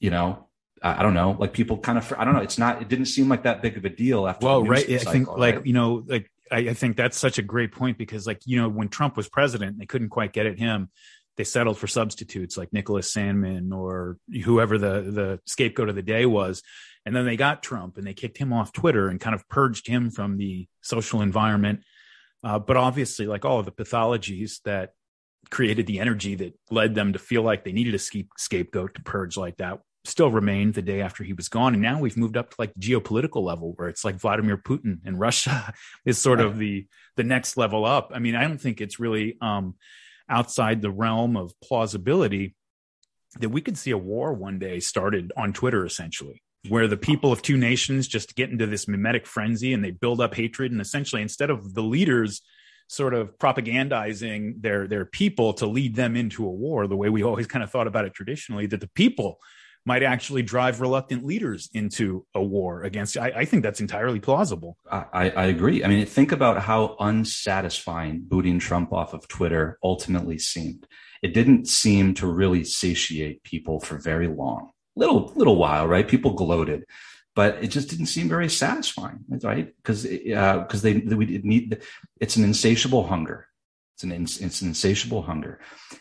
you 0.00 0.10
know, 0.10 0.48
I, 0.82 1.02
don't 1.02 1.14
know, 1.14 1.36
like 1.38 1.52
people 1.52 1.78
kind 1.78 1.96
of, 1.96 2.12
I 2.18 2.24
don't 2.24 2.34
know, 2.34 2.40
it's 2.40 2.58
not, 2.58 2.82
it 2.82 2.88
didn't 2.88 3.06
seem 3.06 3.28
like 3.28 3.44
that 3.44 3.62
big 3.62 3.76
of 3.76 3.84
a 3.84 3.88
deal 3.88 4.26
after. 4.26 4.46
Well, 4.46 4.64
right, 4.64 4.84
cycle, 4.84 5.08
I 5.08 5.12
think 5.12 5.28
like 5.28 5.56
right? 5.56 5.66
you 5.66 5.74
know, 5.74 6.02
like 6.08 6.28
I, 6.52 6.58
I 6.58 6.74
think 6.74 6.96
that's 6.96 7.18
such 7.18 7.38
a 7.38 7.42
great 7.42 7.72
point 7.72 7.98
because 7.98 8.26
like 8.26 8.42
you 8.44 8.60
know 8.60 8.68
when 8.68 8.88
Trump 8.88 9.16
was 9.16 9.28
president, 9.28 9.78
they 9.78 9.86
couldn't 9.86 10.10
quite 10.10 10.32
get 10.32 10.46
at 10.46 10.58
him 10.58 10.90
they 11.36 11.44
settled 11.44 11.78
for 11.78 11.86
substitutes 11.86 12.56
like 12.56 12.72
Nicholas 12.72 13.12
Sandmann 13.12 13.72
or 13.72 14.18
whoever 14.44 14.78
the 14.78 15.02
the 15.02 15.40
scapegoat 15.46 15.88
of 15.88 15.94
the 15.94 16.02
day 16.02 16.26
was. 16.26 16.62
And 17.04 17.16
then 17.16 17.24
they 17.24 17.36
got 17.36 17.62
Trump 17.62 17.96
and 17.96 18.06
they 18.06 18.14
kicked 18.14 18.38
him 18.38 18.52
off 18.52 18.72
Twitter 18.72 19.08
and 19.08 19.20
kind 19.20 19.34
of 19.34 19.48
purged 19.48 19.86
him 19.88 20.10
from 20.10 20.36
the 20.36 20.68
social 20.82 21.20
environment. 21.20 21.80
Uh, 22.44 22.58
but 22.58 22.76
obviously, 22.76 23.26
like 23.26 23.44
all 23.44 23.58
of 23.58 23.66
the 23.66 23.72
pathologies 23.72 24.60
that 24.64 24.90
created 25.50 25.86
the 25.86 26.00
energy 26.00 26.34
that 26.36 26.54
led 26.70 26.94
them 26.94 27.14
to 27.14 27.18
feel 27.18 27.42
like 27.42 27.64
they 27.64 27.72
needed 27.72 27.94
a 27.94 28.24
scapegoat 28.38 28.94
to 28.94 29.02
purge 29.02 29.36
like 29.36 29.56
that 29.56 29.80
still 30.04 30.30
remained 30.30 30.74
the 30.74 30.82
day 30.82 31.00
after 31.00 31.22
he 31.22 31.32
was 31.32 31.48
gone. 31.48 31.74
And 31.74 31.82
now 31.82 32.00
we've 32.00 32.16
moved 32.16 32.36
up 32.36 32.50
to 32.50 32.56
like 32.58 32.74
geopolitical 32.74 33.42
level 33.42 33.72
where 33.76 33.88
it's 33.88 34.04
like 34.04 34.16
Vladimir 34.16 34.56
Putin 34.56 34.98
and 35.04 35.18
Russia 35.18 35.72
is 36.04 36.18
sort 36.18 36.40
of 36.40 36.58
the 36.58 36.86
the 37.16 37.24
next 37.24 37.56
level 37.56 37.84
up. 37.84 38.10
I 38.14 38.18
mean, 38.18 38.34
I 38.34 38.42
don't 38.42 38.60
think 38.60 38.80
it's 38.80 38.98
really 38.98 39.36
um, 39.40 39.74
outside 40.28 40.82
the 40.82 40.90
realm 40.90 41.36
of 41.36 41.52
plausibility 41.60 42.54
that 43.38 43.50
we 43.50 43.60
could 43.60 43.78
see 43.78 43.90
a 43.90 43.98
war 43.98 44.32
one 44.32 44.58
day 44.58 44.80
started 44.80 45.32
on 45.36 45.52
Twitter 45.52 45.86
essentially 45.86 46.42
where 46.68 46.86
the 46.86 46.96
people 46.96 47.32
of 47.32 47.42
two 47.42 47.56
nations 47.56 48.06
just 48.06 48.36
get 48.36 48.50
into 48.50 48.66
this 48.66 48.86
mimetic 48.86 49.26
frenzy 49.26 49.72
and 49.72 49.84
they 49.84 49.90
build 49.90 50.20
up 50.20 50.34
hatred 50.34 50.70
and 50.70 50.80
essentially 50.80 51.22
instead 51.22 51.50
of 51.50 51.74
the 51.74 51.82
leaders 51.82 52.42
sort 52.88 53.14
of 53.14 53.36
propagandizing 53.38 54.60
their 54.60 54.86
their 54.86 55.04
people 55.04 55.54
to 55.54 55.66
lead 55.66 55.96
them 55.96 56.14
into 56.14 56.44
a 56.44 56.50
war 56.50 56.86
the 56.86 56.96
way 56.96 57.08
we 57.08 57.22
always 57.22 57.46
kind 57.46 57.62
of 57.62 57.70
thought 57.70 57.86
about 57.86 58.04
it 58.04 58.14
traditionally 58.14 58.66
that 58.66 58.80
the 58.80 58.90
people 58.94 59.38
might 59.84 60.02
actually 60.02 60.42
drive 60.42 60.80
reluctant 60.80 61.24
leaders 61.24 61.68
into 61.74 62.24
a 62.34 62.42
war 62.42 62.82
against. 62.82 63.16
I, 63.16 63.32
I 63.36 63.44
think 63.44 63.62
that's 63.62 63.80
entirely 63.80 64.20
plausible. 64.20 64.76
I, 64.90 65.30
I 65.30 65.44
agree. 65.46 65.82
I 65.82 65.88
mean, 65.88 66.06
think 66.06 66.32
about 66.32 66.62
how 66.62 66.96
unsatisfying 67.00 68.22
booting 68.22 68.58
Trump 68.58 68.92
off 68.92 69.12
of 69.12 69.26
Twitter 69.28 69.78
ultimately 69.82 70.38
seemed. 70.38 70.86
It 71.22 71.34
didn't 71.34 71.68
seem 71.68 72.14
to 72.14 72.26
really 72.26 72.64
satiate 72.64 73.42
people 73.44 73.80
for 73.80 73.98
very 73.98 74.28
long. 74.28 74.70
Little 74.94 75.32
little 75.34 75.56
while, 75.56 75.88
right? 75.88 76.06
People 76.06 76.34
gloated, 76.34 76.84
but 77.34 77.62
it 77.64 77.68
just 77.68 77.88
didn't 77.88 78.06
seem 78.06 78.28
very 78.28 78.50
satisfying, 78.50 79.20
right? 79.42 79.74
Because 79.76 80.02
because 80.02 80.80
uh, 80.80 80.82
they, 80.82 80.94
we 80.94 81.40
need 81.42 81.80
it's 82.20 82.36
an 82.36 82.44
insatiable 82.44 83.06
hunger. 83.06 83.48
It's 83.94 84.04
an 84.04 84.12
it's 84.12 84.60
an 84.60 84.68
insatiable 84.68 85.22
hunger, 85.22 85.60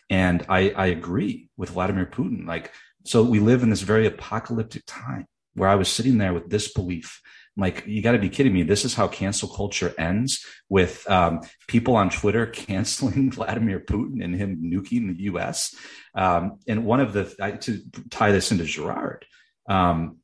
and 0.09 0.45
I 0.49 0.71
I 0.71 0.87
agree 0.87 1.49
with 1.55 1.69
Vladimir 1.69 2.05
Putin. 2.05 2.45
Like 2.45 2.71
so 3.03 3.23
we 3.23 3.39
live 3.39 3.63
in 3.63 3.69
this 3.69 3.81
very 3.81 4.05
apocalyptic 4.05 4.83
time 4.85 5.25
where 5.55 5.69
I 5.69 5.75
was 5.75 5.89
sitting 5.89 6.17
there 6.17 6.33
with 6.33 6.49
this 6.49 6.73
belief. 6.73 7.21
Like, 7.57 7.83
you 7.85 8.01
got 8.01 8.13
to 8.13 8.19
be 8.19 8.29
kidding 8.29 8.53
me. 8.53 8.63
This 8.63 8.85
is 8.85 8.93
how 8.93 9.07
cancel 9.07 9.49
culture 9.49 9.93
ends 9.97 10.45
with 10.69 11.09
um, 11.09 11.41
people 11.67 11.95
on 11.95 12.09
Twitter 12.09 12.45
canceling 12.65 13.31
Vladimir 13.31 13.79
Putin 13.79 14.23
and 14.23 14.35
him 14.35 14.61
nuking 14.63 15.15
the 15.15 15.23
US. 15.23 15.75
Um, 16.15 16.59
and 16.67 16.85
one 16.85 16.99
of 17.01 17.13
the, 17.13 17.25
to 17.61 17.81
tie 18.09 18.31
this 18.31 18.51
into 18.51 18.63
Girard, 18.63 19.25
um, 19.69 20.17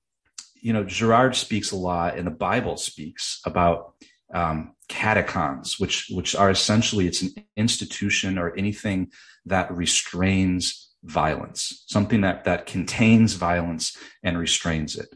you 0.56 0.74
know, 0.74 0.84
Girard 0.84 1.36
speaks 1.36 1.72
a 1.72 1.76
lot 1.76 2.18
and 2.18 2.26
the 2.26 2.32
Bible 2.32 2.78
speaks 2.78 3.42
about 3.46 3.94
um, 4.34 4.74
katechons, 4.90 5.80
which, 5.80 6.08
which 6.10 6.36
are 6.36 6.50
essentially, 6.50 7.08
it's 7.08 7.22
an 7.22 7.34
institution 7.56 8.38
or 8.38 8.56
anything 8.56 9.12
that 9.46 9.72
restrains 9.72 10.87
violence, 11.04 11.84
something 11.88 12.22
that 12.22 12.46
that 12.46 12.66
contains 12.66 13.34
violence 13.34 13.98
and 14.24 14.38
restrains 14.38 14.96
it. 14.96 15.10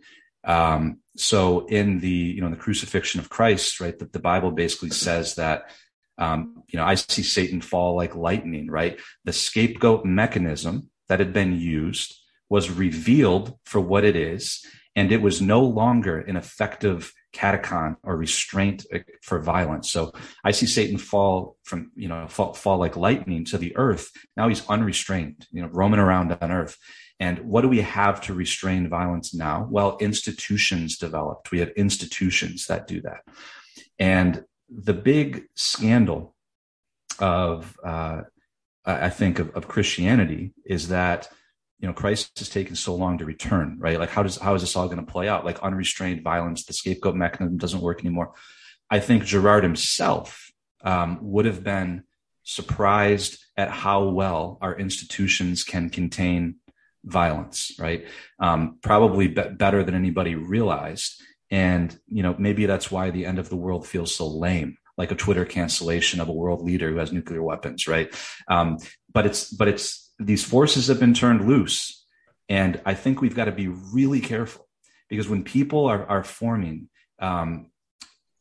Um, 0.43 0.99
so 1.17 1.65
in 1.67 1.99
the 1.99 2.09
you 2.09 2.41
know 2.41 2.49
the 2.49 2.55
crucifixion 2.55 3.19
of 3.19 3.29
Christ, 3.29 3.79
right, 3.79 3.97
the, 3.97 4.05
the 4.05 4.19
Bible 4.19 4.51
basically 4.51 4.91
says 4.91 5.35
that 5.35 5.71
um, 6.17 6.63
you 6.67 6.77
know 6.77 6.85
I 6.85 6.95
see 6.95 7.23
Satan 7.23 7.61
fall 7.61 7.95
like 7.95 8.15
lightning, 8.15 8.69
right? 8.69 8.99
The 9.25 9.33
scapegoat 9.33 10.05
mechanism 10.05 10.89
that 11.09 11.19
had 11.19 11.33
been 11.33 11.59
used 11.59 12.15
was 12.49 12.69
revealed 12.69 13.57
for 13.65 13.79
what 13.79 14.03
it 14.03 14.15
is, 14.15 14.65
and 14.95 15.11
it 15.11 15.21
was 15.21 15.41
no 15.41 15.63
longer 15.63 16.19
an 16.19 16.35
effective 16.35 17.13
katechon 17.33 17.95
or 18.03 18.17
restraint 18.17 18.85
for 19.21 19.39
violence. 19.39 19.89
So 19.89 20.11
I 20.43 20.51
see 20.51 20.65
Satan 20.65 20.97
fall 20.97 21.57
from, 21.63 21.91
you 21.95 22.07
know, 22.07 22.27
fall, 22.27 22.53
fall 22.53 22.77
like 22.77 22.97
lightning 22.97 23.45
to 23.45 23.57
the 23.57 23.75
earth. 23.77 24.11
Now 24.35 24.49
he's 24.49 24.67
unrestrained, 24.67 25.47
you 25.51 25.61
know, 25.61 25.69
roaming 25.71 25.99
around 25.99 26.37
on 26.41 26.51
earth. 26.51 26.77
And 27.19 27.39
what 27.39 27.61
do 27.61 27.67
we 27.67 27.81
have 27.81 28.19
to 28.21 28.33
restrain 28.33 28.89
violence 28.89 29.33
now? 29.33 29.67
Well, 29.69 29.97
institutions 29.99 30.97
developed. 30.97 31.51
We 31.51 31.59
have 31.59 31.69
institutions 31.69 32.65
that 32.67 32.87
do 32.87 33.01
that. 33.01 33.21
And 33.99 34.43
the 34.67 34.93
big 34.93 35.43
scandal 35.55 36.35
of, 37.19 37.77
uh, 37.83 38.21
I 38.85 39.09
think, 39.09 39.37
of, 39.37 39.51
of 39.55 39.67
Christianity 39.67 40.53
is 40.65 40.87
that 40.87 41.29
you 41.81 41.87
know 41.87 41.93
christ 41.93 42.37
has 42.37 42.47
taken 42.47 42.75
so 42.75 42.95
long 42.95 43.17
to 43.17 43.25
return 43.25 43.77
right? 43.79 43.99
Like 43.99 44.09
how 44.09 44.23
does 44.23 44.37
how 44.37 44.53
is 44.53 44.61
this 44.61 44.75
all 44.75 44.85
going 44.85 45.03
to 45.03 45.11
play 45.11 45.27
out? 45.27 45.43
Like 45.43 45.59
unrestrained 45.59 46.23
violence 46.23 46.63
the 46.63 46.73
scapegoat 46.73 47.15
mechanism 47.15 47.57
doesn't 47.57 47.81
work 47.81 47.99
anymore. 47.99 48.33
I 48.89 48.99
think 48.99 49.25
girard 49.25 49.63
himself 49.63 50.51
um, 50.83 51.19
would 51.21 51.45
have 51.45 51.63
been 51.63 52.03
surprised 52.43 53.43
at 53.57 53.69
how 53.69 54.09
well 54.09 54.57
our 54.61 54.77
institutions 54.77 55.63
can 55.63 55.89
contain 55.89 56.55
violence 57.03 57.71
right? 57.79 58.05
Um, 58.39 58.77
probably 58.81 59.27
be- 59.27 59.49
better 59.49 59.83
than 59.83 59.95
anybody 59.95 60.35
realized. 60.35 61.21
And 61.49 61.97
you 62.07 62.21
know 62.23 62.35
maybe 62.37 62.67
that's 62.67 62.91
why 62.91 63.09
the 63.09 63.25
end 63.25 63.39
of 63.39 63.49
the 63.49 63.57
world 63.57 63.87
feels 63.87 64.15
so 64.15 64.27
lame 64.27 64.77
like 64.97 65.11
a 65.11 65.15
twitter 65.15 65.45
cancellation 65.45 66.19
of 66.19 66.29
a 66.29 66.33
world 66.33 66.61
leader 66.61 66.91
who 66.91 66.97
has 66.97 67.11
nuclear 67.11 67.41
weapons 67.41 67.87
right? 67.87 68.13
Um, 68.47 68.77
but 69.11 69.25
it's 69.25 69.49
but 69.49 69.67
it's 69.67 70.10
these 70.19 70.43
forces 70.43 70.87
have 70.87 70.99
been 70.99 71.13
turned 71.13 71.47
loose. 71.47 72.05
And 72.49 72.81
I 72.85 72.93
think 72.93 73.21
we've 73.21 73.35
got 73.35 73.45
to 73.45 73.51
be 73.51 73.67
really 73.67 74.19
careful 74.19 74.67
because 75.09 75.29
when 75.29 75.43
people 75.43 75.85
are, 75.85 76.05
are 76.05 76.23
forming, 76.23 76.89
um, 77.19 77.71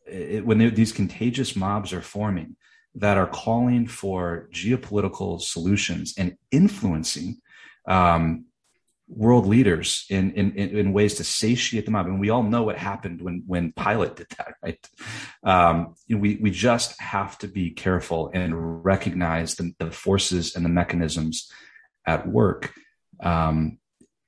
it, 0.06 0.44
when 0.44 0.58
these 0.74 0.92
contagious 0.92 1.54
mobs 1.54 1.92
are 1.92 2.02
forming 2.02 2.56
that 2.96 3.16
are 3.16 3.26
calling 3.26 3.86
for 3.86 4.48
geopolitical 4.52 5.40
solutions 5.40 6.14
and 6.18 6.36
influencing 6.50 7.40
um, 7.86 8.46
world 9.10 9.46
leaders 9.46 10.06
in, 10.08 10.30
in, 10.32 10.52
in 10.56 10.92
ways 10.92 11.16
to 11.16 11.24
satiate 11.24 11.84
the 11.84 11.90
mob. 11.90 12.06
And 12.06 12.20
we 12.20 12.30
all 12.30 12.42
know 12.42 12.62
what 12.62 12.78
happened 12.78 13.20
when, 13.20 13.42
when 13.46 13.72
Pilate 13.72 14.16
did 14.16 14.28
that, 14.38 14.54
right? 14.62 14.88
Um, 15.42 15.94
we, 16.08 16.36
we 16.36 16.50
just 16.50 17.00
have 17.00 17.36
to 17.38 17.48
be 17.48 17.70
careful 17.70 18.30
and 18.32 18.84
recognize 18.84 19.56
the, 19.56 19.74
the 19.78 19.90
forces 19.90 20.54
and 20.54 20.64
the 20.64 20.70
mechanisms 20.70 21.50
at 22.06 22.28
work. 22.28 22.72
Um, 23.22 23.78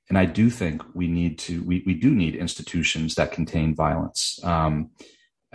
and 0.09 0.17
I 0.17 0.25
do 0.25 0.49
think 0.49 0.83
we 0.93 1.07
need 1.07 1.39
to, 1.39 1.63
we, 1.63 1.81
we 1.85 1.93
do 1.93 2.11
need 2.11 2.35
institutions 2.35 3.15
that 3.15 3.31
contain 3.31 3.73
violence, 3.73 4.39
um, 4.43 4.91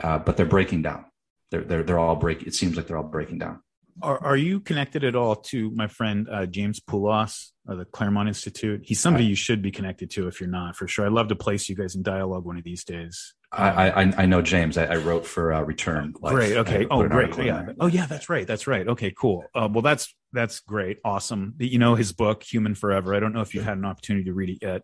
uh, 0.03 0.19
but 0.19 0.37
they're 0.37 0.47
breaking 0.47 0.83
down. 0.83 1.05
They're, 1.51 1.65
they're, 1.65 1.83
they're 1.83 1.99
all 1.99 2.17
break. 2.17 2.43
It 2.43 2.55
seems 2.55 2.77
like 2.77 2.87
they're 2.87 2.97
all 2.97 3.05
breaking 3.05 3.39
down. 3.39 3.61
Are, 4.03 4.23
are 4.23 4.37
you 4.37 4.61
connected 4.61 5.05
at 5.05 5.15
all 5.15 5.37
to 5.37 5.71
my 5.73 5.87
friend 5.87 6.29
uh, 6.31 6.47
James 6.47 6.81
Poulos 6.81 7.51
of 7.67 7.79
the 7.79 7.85
Claremont 7.85 8.29
Institute? 8.29 8.83
He's 8.85 9.01
somebody 9.01 9.25
you 9.25 9.35
should 9.35 9.63
be 9.63 9.71
connected 9.71 10.11
to 10.13 10.29
if 10.29 10.41
you're 10.41 10.49
not, 10.49 10.77
for 10.77 10.87
sure. 10.87 11.07
I'd 11.07 11.13
love 11.13 11.29
to 11.29 11.37
place 11.37 11.69
you 11.69 11.75
guys 11.75 11.95
in 11.95 12.03
dialogue 12.03 12.45
one 12.45 12.57
of 12.57 12.65
these 12.65 12.85
days. 12.85 13.35
I, 13.51 13.91
I, 13.91 14.13
I 14.19 14.27
know 14.27 14.43
James. 14.43 14.77
I, 14.77 14.85
I 14.85 14.97
wrote 14.97 15.27
for 15.27 15.53
uh, 15.53 15.63
Return. 15.63 16.15
Life. 16.21 16.35
Great. 16.35 16.57
Okay. 16.59 16.87
Oh, 16.91 17.07
great. 17.09 17.37
Yeah. 17.39 17.73
Oh, 17.81 17.87
yeah. 17.87 18.07
That's 18.07 18.29
right. 18.29 18.47
That's 18.47 18.67
right. 18.67 18.87
Okay. 18.87 19.11
Cool. 19.11 19.45
Uh, 19.55 19.69
well, 19.73 19.83
that's 19.83 20.15
that's 20.33 20.61
great. 20.61 20.99
Awesome. 21.05 21.55
You 21.59 21.79
know 21.79 21.95
his 21.95 22.13
book, 22.13 22.43
Human 22.43 22.75
Forever. 22.75 23.15
I 23.15 23.21
don't 23.21 23.33
know 23.33 23.41
if 23.41 23.55
you've 23.55 23.65
had 23.65 23.79
an 23.79 23.87
opportunity 23.87 24.27
to 24.27 24.35
read 24.35 24.51
it 24.51 24.59
yet. 24.61 24.83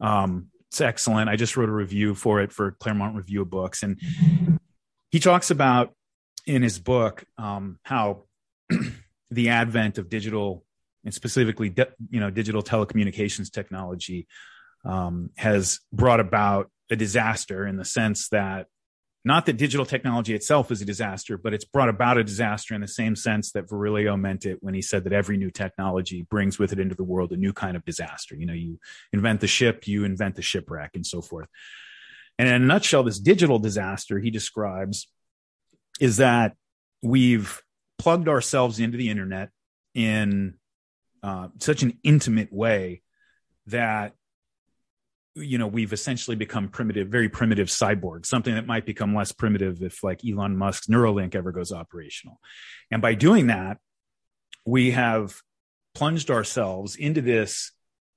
Um, 0.00 0.46
it's 0.70 0.80
excellent. 0.80 1.28
I 1.28 1.36
just 1.36 1.56
wrote 1.56 1.68
a 1.68 1.72
review 1.72 2.14
for 2.14 2.40
it 2.40 2.52
for 2.52 2.72
Claremont 2.72 3.16
Review 3.16 3.42
of 3.42 3.50
Books, 3.50 3.82
and 3.82 4.00
he 5.10 5.20
talks 5.20 5.50
about 5.50 5.94
in 6.46 6.62
his 6.62 6.78
book 6.78 7.24
um, 7.38 7.78
how 7.82 8.24
the 9.30 9.48
advent 9.48 9.98
of 9.98 10.08
digital 10.08 10.64
and 11.04 11.14
specifically, 11.14 11.72
you 12.10 12.20
know, 12.20 12.30
digital 12.30 12.62
telecommunications 12.62 13.50
technology 13.50 14.26
um, 14.84 15.30
has 15.36 15.80
brought 15.92 16.20
about 16.20 16.70
a 16.90 16.96
disaster 16.96 17.66
in 17.66 17.76
the 17.76 17.84
sense 17.84 18.28
that 18.30 18.66
not 19.24 19.46
that 19.46 19.56
digital 19.56 19.84
technology 19.84 20.34
itself 20.34 20.70
is 20.70 20.80
a 20.82 20.84
disaster, 20.84 21.36
but 21.36 21.52
it's 21.52 21.64
brought 21.64 21.88
about 21.88 22.16
a 22.16 22.22
disaster 22.22 22.74
in 22.76 22.80
the 22.80 22.88
same 22.88 23.16
sense 23.16 23.50
that 23.52 23.68
Virilio 23.68 24.18
meant 24.18 24.46
it 24.46 24.58
when 24.60 24.72
he 24.72 24.82
said 24.82 25.02
that 25.04 25.12
every 25.12 25.36
new 25.36 25.50
technology 25.50 26.22
brings 26.22 26.60
with 26.60 26.72
it 26.72 26.78
into 26.78 26.94
the 26.94 27.02
world 27.02 27.32
a 27.32 27.36
new 27.36 27.52
kind 27.52 27.76
of 27.76 27.84
disaster. 27.84 28.36
You 28.36 28.46
know, 28.46 28.52
you 28.52 28.78
invent 29.12 29.40
the 29.40 29.48
ship, 29.48 29.88
you 29.88 30.04
invent 30.04 30.36
the 30.36 30.42
shipwreck, 30.42 30.92
and 30.94 31.04
so 31.04 31.22
forth. 31.22 31.48
And 32.38 32.48
in 32.48 32.54
a 32.54 32.58
nutshell, 32.60 33.02
this 33.02 33.18
digital 33.18 33.58
disaster 33.58 34.20
he 34.20 34.30
describes 34.30 35.08
is 36.00 36.18
that 36.18 36.54
we've 37.02 37.60
plugged 37.98 38.28
ourselves 38.28 38.78
into 38.80 38.96
the 38.96 39.10
internet 39.10 39.50
in 39.94 40.54
uh, 41.22 41.48
such 41.58 41.82
an 41.82 41.98
intimate 42.02 42.52
way 42.52 43.02
that 43.66 44.12
you 45.34 45.58
know 45.58 45.66
we've 45.66 45.92
essentially 45.92 46.36
become 46.36 46.68
primitive 46.68 47.08
very 47.08 47.28
primitive 47.28 47.68
cyborgs 47.68 48.26
something 48.26 48.54
that 48.54 48.66
might 48.66 48.86
become 48.86 49.14
less 49.14 49.32
primitive 49.32 49.82
if 49.82 50.02
like 50.02 50.24
elon 50.24 50.56
musk's 50.56 50.86
neuralink 50.86 51.34
ever 51.34 51.52
goes 51.52 51.72
operational. 51.72 52.40
And 52.90 53.02
by 53.02 53.14
doing 53.14 53.48
that 53.48 53.78
we 54.64 54.92
have 54.92 55.40
plunged 55.94 56.30
ourselves 56.30 56.96
into 56.96 57.20
this 57.20 57.72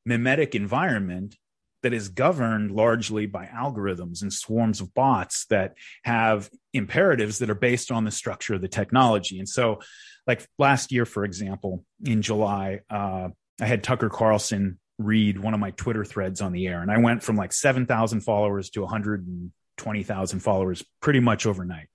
mimetic 0.06 0.56
environment 0.56 1.36
that 1.84 1.94
is 1.94 2.10
governed 2.10 2.72
largely 2.72 3.26
by 3.26 3.46
algorithms 3.46 4.22
and 4.22 4.34
swarms 4.34 4.82
of 4.82 4.94
bots 4.94 5.46
that 5.46 5.76
have 6.04 6.50
imperatives 6.74 7.40
that 7.40 7.50
are 7.50 7.56
based 7.56 7.92
on 7.92 8.04
the 8.04 8.12
structure 8.12 8.56
of 8.56 8.62
the 8.62 8.68
technology 8.68 9.40
and 9.40 9.50
so 9.50 9.80
like 10.28 10.46
last 10.58 10.92
year 10.92 11.06
for 11.06 11.24
example 11.24 11.84
in 12.06 12.22
july 12.22 12.80
uh, 12.90 13.30
i 13.62 13.66
had 13.66 13.84
tucker 13.84 14.10
carlson 14.10 14.80
read 15.00 15.40
one 15.40 15.54
of 15.54 15.60
my 15.60 15.72
Twitter 15.72 16.06
threads 16.06 16.42
on 16.42 16.52
the 16.52 16.68
air. 16.68 16.82
And 16.82 16.92
I 16.92 17.00
went 17.00 17.24
from 17.24 17.38
like 17.38 17.54
7,000 17.54 18.20
followers 18.20 18.70
to 18.72 18.82
120,000 18.82 20.40
followers 20.42 20.84
pretty 21.02 21.22
much 21.22 21.46
overnight. 21.46 21.88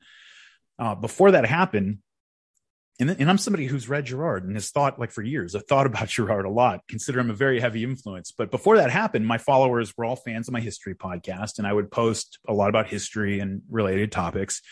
Uh, 0.79 0.95
before 0.97 1.33
that 1.33 1.47
happened, 1.47 1.99
and, 3.01 3.11
and, 3.11 3.29
I'm 3.29 3.39
somebody 3.39 3.67
who's 3.67 3.89
read 3.89 4.07
Girard 4.07 4.45
and 4.45 4.55
has 4.55 4.71
thought 4.71 5.01
like 5.01 5.11
for 5.11 5.23
years. 5.23 5.55
I've 5.55 5.67
thought 5.67 5.87
about 5.87 6.09
Girard 6.17 6.45
a 6.45 6.51
lot, 6.51 6.81
consider 6.89 7.19
him 7.19 7.31
a 7.31 7.35
very 7.35 7.59
heavy 7.59 7.83
influence. 7.83 8.33
But 8.33 8.51
before 8.51 8.77
that 8.77 8.91
happened, 8.91 9.27
my 9.27 9.39
followers 9.39 9.93
were 9.97 10.05
all 10.05 10.17
fans 10.17 10.49
of 10.49 10.53
my 10.53 10.61
history 10.61 10.95
podcast, 10.95 11.59
and 11.59 11.67
I 11.67 11.73
would 11.73 11.91
post 11.91 12.39
a 12.47 12.53
lot 12.53 12.69
about 12.69 12.87
history 12.87 13.41
and 13.41 13.63
related 13.69 14.13
topics. 14.13 14.63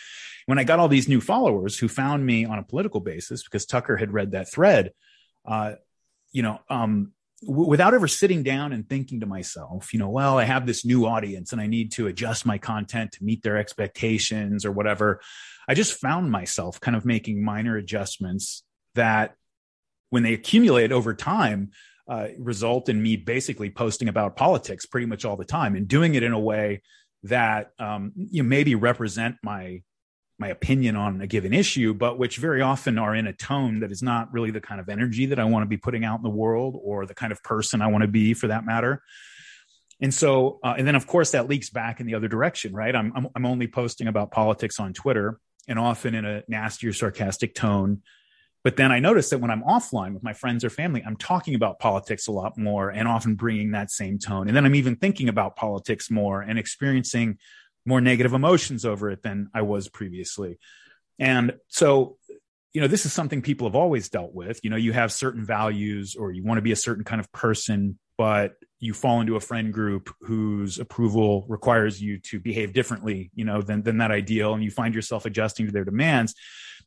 When 0.47 0.59
I 0.59 0.65
got 0.65 0.79
all 0.79 0.89
these 0.89 1.09
new 1.09 1.21
followers 1.21 1.79
who 1.79 1.89
found 1.89 2.25
me 2.25 2.45
on 2.45 2.59
a 2.59 2.65
political 2.65 3.01
basis 3.01 3.43
because 3.43 3.67
Tucker 3.67 3.97
had 3.97 4.13
read 4.13 4.33
that 4.33 4.51
thread, 4.51 4.93
uh, 5.45 5.75
you 6.33 6.43
know, 6.43 6.61
um, 6.71 7.13
w- 7.47 7.69
without 7.69 7.95
ever 7.95 8.09
sitting 8.09 8.43
down 8.43 8.73
and 8.73 8.89
thinking 8.89 9.21
to 9.21 9.27
myself, 9.27 9.93
you 9.93 9.99
know, 9.99 10.09
well, 10.09 10.39
I 10.39 10.45
have 10.45 10.67
this 10.67 10.85
new 10.85 11.07
audience 11.07 11.53
and 11.53 11.61
I 11.61 11.67
need 11.67 11.93
to 11.93 12.07
adjust 12.07 12.47
my 12.47 12.59
content 12.59 13.13
to 13.13 13.25
meet 13.25 13.43
their 13.43 13.57
expectations 13.57 14.65
or 14.65 14.73
whatever. 14.73 15.21
I 15.69 15.75
just 15.75 16.01
found 16.01 16.31
myself 16.31 16.81
kind 16.81 16.97
of 16.97 17.05
making 17.05 17.45
minor 17.45 17.77
adjustments 17.77 18.63
that 18.95 19.35
when 20.11 20.23
they 20.23 20.35
accumulate 20.35 20.93
over 20.93 21.15
time, 21.15 21.71
uh, 22.09 22.29
result 22.39 22.89
in 22.89 23.01
me 23.01 23.17
basically 23.17 23.71
posting 23.71 24.09
about 24.09 24.37
politics 24.37 24.87
pretty 24.87 25.07
much 25.07 25.25
all 25.25 25.37
the 25.37 25.45
time 25.45 25.77
and 25.77 25.87
doing 25.87 26.15
it 26.15 26.23
in 26.23 26.33
a 26.33 26.39
way 26.39 26.83
that 27.23 27.71
um, 27.79 28.13
you 28.17 28.43
know, 28.43 28.49
maybe 28.49 28.75
represent 28.75 29.37
my 29.43 29.83
my 30.43 30.49
opinion 30.49 30.97
on 30.97 31.21
a 31.21 31.27
given 31.29 31.55
issue, 31.55 31.95
but 31.95 32.19
which 32.19 32.39
very 32.39 32.61
often 32.61 32.99
are 32.99 33.15
in 33.15 33.29
a 33.29 33.33
tone 33.33 33.79
that 33.81 33.93
is 33.93 34.03
not 34.03 34.33
really 34.33 34.51
the 34.51 34.61
kind 34.61 34.81
of 34.81 34.89
energy 34.89 35.27
that 35.27 35.39
I 35.39 35.45
want 35.45 35.63
to 35.63 35.69
be 35.69 35.77
putting 35.77 36.05
out 36.05 36.19
in 36.19 36.25
the 36.25 36.31
world 36.31 36.77
or 36.83 37.07
the 37.07 37.15
kind 37.15 37.31
of 37.31 37.41
person 37.45 37.81
I 37.81 37.87
want 37.87 38.03
to 38.03 38.09
be 38.09 38.35
for 38.35 38.49
that 38.49 38.67
matter. 38.67 39.03
And 40.01 40.13
so, 40.13 40.59
uh, 40.65 40.75
and 40.77 40.85
then 40.85 40.97
of 40.97 41.07
course 41.07 41.31
that 41.31 41.49
leaks 41.49 41.71
back 41.71 42.01
in 42.01 42.07
the 42.07 42.17
other 42.17 42.27
direction, 42.27 42.75
right? 42.75 42.95
I'm, 42.95 43.13
I'm, 43.15 43.29
I'm 43.37 43.47
only 43.47 43.69
posting 43.69 44.09
about 44.09 44.33
politics 44.33 44.81
on 44.81 44.93
Twitter 44.93 45.39
and 45.69 45.79
often 45.79 46.17
in 46.17 46.25
a 46.25 46.43
nasty 46.49 46.89
or 46.89 46.93
sarcastic 46.93 47.55
tone. 47.55 48.03
But 48.65 48.77
then 48.77 48.91
I 48.91 48.99
notice 48.99 49.31
that 49.31 49.39
when 49.39 49.53
I'm 49.53 49.63
offline 49.63 50.13
with 50.13 50.25
my 50.25 50.33
friends 50.33 50.65
or 50.65 50.71
family, 50.71 51.05
I'm 51.07 51.17
talking 51.17 51.55
about 51.55 51.79
politics 51.79 52.27
a 52.27 52.33
lot 52.33 52.59
more 52.59 52.91
and 52.91 53.07
often 53.07 53.37
bringing 53.37 53.71
that 53.73 53.93
same 53.93 54.19
tone. 54.19 54.49
And 54.49 54.57
then 54.57 54.67
I'm 54.67 54.75
even 54.75 54.97
thinking 54.97 55.29
about 55.29 55.55
politics 55.55 56.11
more 56.11 56.43
and 56.43 56.59
experiencing 56.59 57.39
more 57.85 58.01
negative 58.01 58.33
emotions 58.33 58.85
over 58.85 59.11
it 59.11 59.23
than 59.23 59.49
I 59.55 59.63
was 59.63 59.89
previously. 59.89 60.59
And 61.19 61.55
so, 61.69 62.17
you 62.73 62.81
know, 62.81 62.87
this 62.87 63.05
is 63.07 63.13
something 63.13 63.43
people 63.43 63.67
have 63.67 63.77
always 63.77 64.09
dealt 64.09 64.35
with. 64.35 64.61
You 64.63 64.71
know, 64.71 64.77
you 64.77 64.93
have 64.93 65.13
certain 65.13 65.45
values 65.45 66.17
or 66.17 66.33
you 66.33 66.43
want 66.43 66.59
to 66.59 66.63
be 66.63 66.73
a 66.73 66.77
certain 66.77 67.05
kind 67.05 67.21
of 67.21 67.31
person, 67.33 67.99
but 68.17 68.55
you 68.81 68.95
fall 68.95 69.21
into 69.21 69.37
a 69.37 69.41
friend 69.41 69.73
group 69.73 70.11
whose 70.23 70.79
approval 70.79 71.45
requires 71.49 72.01
you 72.01 72.19
to 72.19 72.41
behave 72.41 72.73
differently, 72.73 73.31
you 73.35 73.45
know, 73.45 73.63
than, 73.63 73.83
than 73.83 73.99
that 73.99 74.11
ideal. 74.11 74.55
And 74.55 74.65
you 74.65 74.71
find 74.71 74.95
yourself 74.95 75.27
adjusting 75.27 75.67
to 75.67 75.73
their 75.73 75.85
demands. 75.85 76.35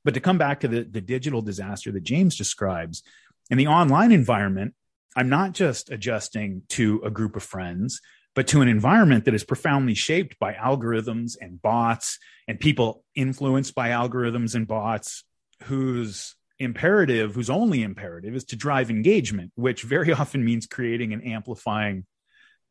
But 0.04 0.14
to 0.16 0.20
come 0.20 0.38
back 0.38 0.62
to 0.62 0.68
the, 0.68 0.84
the 0.84 1.02
digital 1.02 1.41
disaster 1.41 1.91
that 1.91 2.04
James 2.04 2.36
describes 2.36 3.04
in 3.50 3.58
the 3.58 3.68
online 3.68 4.12
environment, 4.12 4.74
I'm 5.16 5.30
not 5.30 5.54
just 5.54 5.89
adjusting 5.91 6.64
to 6.70 7.02
a 7.06 7.10
group 7.10 7.36
of 7.36 7.43
friends 7.43 8.02
but 8.36 8.48
to 8.48 8.62
an 8.62 8.68
environment 8.68 9.26
that 9.26 9.34
is 9.34 9.44
profoundly 9.44 9.94
shaped 9.94 10.38
by 10.38 10.54
algorithms 10.54 11.38
and 11.40 11.62
bots 11.62 12.20
and 12.48 12.60
people 12.60 13.04
influenced 13.16 13.74
by 13.74 13.90
algorithms 13.90 14.54
and 14.56 14.68
bots 14.68 15.24
whose 15.64 16.36
imperative, 16.60 17.34
whose 17.34 17.50
only 17.50 17.82
imperative 17.82 18.36
is 18.36 18.46
to 18.46 18.56
drive 18.56 18.90
engagement, 18.90 19.52
which 19.56 19.84
very 19.84 20.12
often 20.14 20.44
means 20.44 20.68
creating 20.68 21.14
and 21.14 21.26
amplifying 21.26 22.06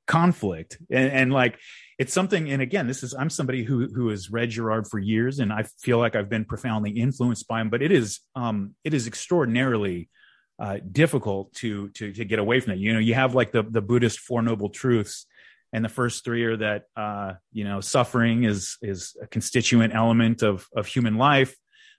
conflict. 0.07 0.79
And, 0.91 1.11
and 1.11 1.33
like, 1.33 1.59
it's 1.99 2.13
something, 2.13 2.51
and 2.51 2.61
again, 2.61 2.87
this 2.87 3.03
is, 3.03 3.15
I'm 3.15 3.31
somebody 3.31 3.65
who, 3.65 3.89
who 3.89 4.09
has 4.09 4.31
read 4.31 4.51
Girard 4.51 4.87
for 4.87 4.99
years 4.99 5.39
and 5.39 5.53
I 5.53 5.65
feel 5.81 5.99
like 5.99 6.15
I've 6.15 6.29
been 6.29 6.45
profoundly 6.45 6.91
influenced 6.91 7.49
by 7.49 7.63
him, 7.63 7.71
but 7.71 7.83
it 7.83 7.91
is, 7.91 8.21
um, 8.35 8.75
it 8.85 8.93
is 8.93 9.07
extraordinarily, 9.07 10.11
uh, 10.59 10.79
difficult 10.93 11.53
to, 11.55 11.89
to, 11.91 12.13
to 12.13 12.25
get 12.25 12.39
away 12.39 12.61
from 12.61 12.75
it. 12.75 12.79
You 12.79 12.93
know, 12.93 12.99
you 13.01 13.15
have 13.15 13.35
like 13.35 13.51
the, 13.51 13.63
the 13.63 13.81
Buddhist 13.81 14.21
Four 14.21 14.43
Noble 14.43 14.69
Truths, 14.69 15.27
and 15.75 15.85
the 15.85 15.89
first 15.89 16.25
three 16.25 16.45
are 16.45 16.57
that 16.57 16.85
uh, 16.97 17.35
you 17.53 17.65
know 17.65 17.81
suffering 17.81 18.45
is 18.45 18.79
is 18.81 19.17
a 19.21 19.27
constituent 19.27 19.93
element 19.93 20.43
of 20.43 20.67
of 20.75 20.87
human 20.87 21.19
life, 21.19 21.57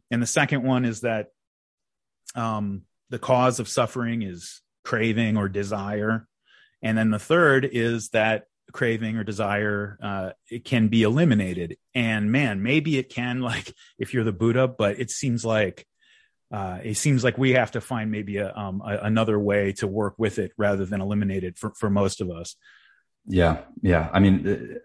and 0.10 0.22
the 0.22 0.28
second 0.28 0.64
one 0.64 0.86
is 0.86 1.02
that 1.02 1.28
um, 2.36 2.84
the 3.10 3.20
cause 3.20 3.60
of 3.60 3.68
suffering 3.68 4.22
is 4.22 4.62
craving 4.86 5.36
or 5.36 5.50
desire, 5.50 6.26
and 6.82 6.98
then 6.98 7.12
the 7.12 7.20
third 7.20 7.70
is 7.70 8.10
that 8.10 8.46
craving 8.72 9.18
or 9.18 9.26
desire 9.26 9.98
uh, 10.02 10.30
it 10.50 10.64
can 10.64 10.88
be 10.88 11.04
eliminated. 11.04 11.78
And 11.94 12.32
man, 12.32 12.64
maybe 12.64 12.98
it 12.98 13.10
can 13.10 13.42
like 13.52 13.74
if 14.00 14.14
you're 14.14 14.24
the 14.24 14.32
Buddha, 14.32 14.70
but 14.70 15.00
it 15.00 15.12
seems 15.12 15.44
like 15.44 15.86
uh, 16.50 16.80
it 16.82 16.96
seems 16.96 17.26
like 17.26 17.38
we 17.38 17.54
have 17.54 17.72
to 17.72 17.82
find 17.82 18.10
maybe 18.10 18.38
a, 18.38 18.56
um, 18.56 18.82
a, 18.86 19.00
another 19.00 19.38
way 19.38 19.74
to 19.74 19.88
work 19.88 20.14
with 20.18 20.40
it 20.40 20.54
rather 20.58 20.86
than 20.86 21.02
eliminate 21.02 21.44
it 21.44 21.58
for, 21.58 21.74
for 21.74 21.90
most 21.90 22.22
of 22.22 22.32
us. 22.32 22.56
Yeah, 23.28 23.62
yeah. 23.82 24.10
I 24.14 24.20
mean, 24.20 24.78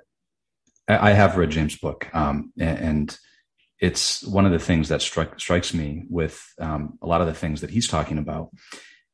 I 0.89 1.13
have 1.13 1.37
read 1.37 1.51
James' 1.51 1.77
book, 1.79 2.09
um, 2.15 2.53
and 2.59 3.17
it's 3.79 4.23
one 4.25 4.47
of 4.47 4.53
the 4.53 4.59
things 4.59 4.89
that 4.89 5.03
strike, 5.03 5.39
strikes 5.39 5.73
me 5.73 6.05
with 6.09 6.43
um, 6.61 6.99
a 7.03 7.07
lot 7.07 7.21
of 7.21 7.27
the 7.27 7.35
things 7.35 7.61
that 7.61 7.71
he's 7.71 7.89
talking 7.89 8.19
about 8.19 8.51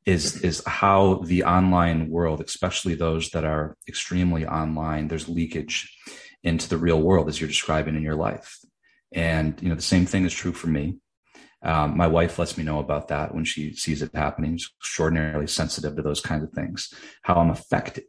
is 0.05 0.41
is 0.41 0.63
how 0.65 1.15
the 1.25 1.43
online 1.43 2.09
world, 2.09 2.41
especially 2.41 2.95
those 2.95 3.29
that 3.31 3.43
are 3.43 3.75
extremely 3.87 4.45
online, 4.45 5.07
there's 5.07 5.27
leakage 5.27 5.93
into 6.43 6.69
the 6.69 6.77
real 6.77 7.01
world 7.01 7.27
as 7.27 7.39
you're 7.41 7.47
describing 7.49 7.95
in 7.95 8.01
your 8.01 8.15
life. 8.15 8.59
And 9.11 9.61
you 9.61 9.67
know, 9.67 9.75
the 9.75 9.81
same 9.81 10.05
thing 10.05 10.25
is 10.25 10.33
true 10.33 10.53
for 10.53 10.67
me. 10.67 10.97
Um, 11.63 11.97
my 11.97 12.07
wife 12.07 12.39
lets 12.39 12.57
me 12.57 12.63
know 12.63 12.79
about 12.79 13.09
that 13.09 13.33
when 13.33 13.43
she 13.43 13.73
sees 13.73 14.01
it 14.01 14.11
happening. 14.13 14.57
She's 14.57 14.69
extraordinarily 14.79 15.47
sensitive 15.47 15.95
to 15.97 16.01
those 16.01 16.21
kinds 16.21 16.43
of 16.43 16.51
things, 16.51 16.93
how 17.23 17.35
I'm 17.35 17.49
affected 17.49 18.05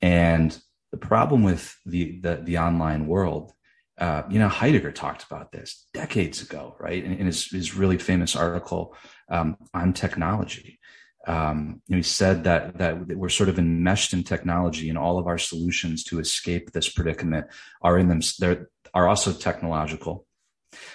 and 0.00 0.58
the 0.92 0.98
problem 0.98 1.42
with 1.42 1.76
the 1.84 2.20
the, 2.20 2.36
the 2.42 2.58
online 2.58 3.06
world, 3.06 3.52
uh, 3.98 4.22
you 4.30 4.38
know, 4.38 4.48
Heidegger 4.48 4.92
talked 4.92 5.24
about 5.24 5.52
this 5.52 5.86
decades 5.92 6.42
ago, 6.42 6.76
right? 6.78 7.04
In, 7.04 7.12
in 7.12 7.26
his, 7.26 7.46
his 7.50 7.74
really 7.74 7.98
famous 7.98 8.36
article 8.36 8.94
um, 9.28 9.56
on 9.74 9.92
technology, 9.92 10.78
um, 11.26 11.82
you 11.88 11.96
he 11.96 12.02
said 12.02 12.44
that 12.44 12.78
that 12.78 13.06
we're 13.16 13.28
sort 13.28 13.48
of 13.48 13.58
enmeshed 13.58 14.12
in 14.12 14.22
technology, 14.24 14.88
and 14.88 14.98
all 14.98 15.18
of 15.18 15.26
our 15.26 15.38
solutions 15.38 16.04
to 16.04 16.20
escape 16.20 16.72
this 16.72 16.88
predicament 16.88 17.46
are 17.82 17.98
in 17.98 18.08
them. 18.08 18.20
They 18.40 18.58
are 18.94 19.08
also 19.08 19.32
technological. 19.32 20.24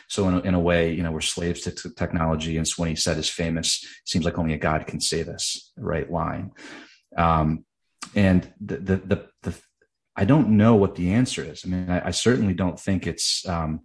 So 0.08 0.28
in 0.28 0.34
a, 0.36 0.39
in 0.39 0.54
a 0.54 0.60
way, 0.60 0.93
you 0.93 1.04
know, 1.04 1.12
we're 1.12 1.22
slaves 1.22 1.62
to 1.62 1.89
technology. 1.89 2.58
And 2.58 2.68
so 2.68 2.82
when 2.82 2.89
he 2.89 2.95
said 2.95 3.18
his 3.18 3.30
famous, 3.30 3.84
seems 4.06 4.26
like 4.26 4.38
only 4.38 4.54
a 4.54 4.58
God 4.58 4.86
can 4.86 4.99
say 4.99 5.24
this, 5.24 5.72
right 5.78 6.10
line. 6.10 6.51
Um, 7.18 7.66
and 8.16 8.51
the, 8.60 8.78
the, 8.78 8.95
the, 8.97 9.30
the, 9.43 9.62
I 10.16 10.26
don't 10.26 10.49
know 10.49 10.76
what 10.76 10.95
the 10.95 11.12
answer 11.12 11.43
is. 11.43 11.64
I 11.66 11.70
mean, 11.70 11.89
I, 11.89 12.08
I 12.08 12.12
certainly 12.12 12.54
don't 12.54 12.80
think 12.80 13.08
it's 13.08 13.47
um, 13.47 13.82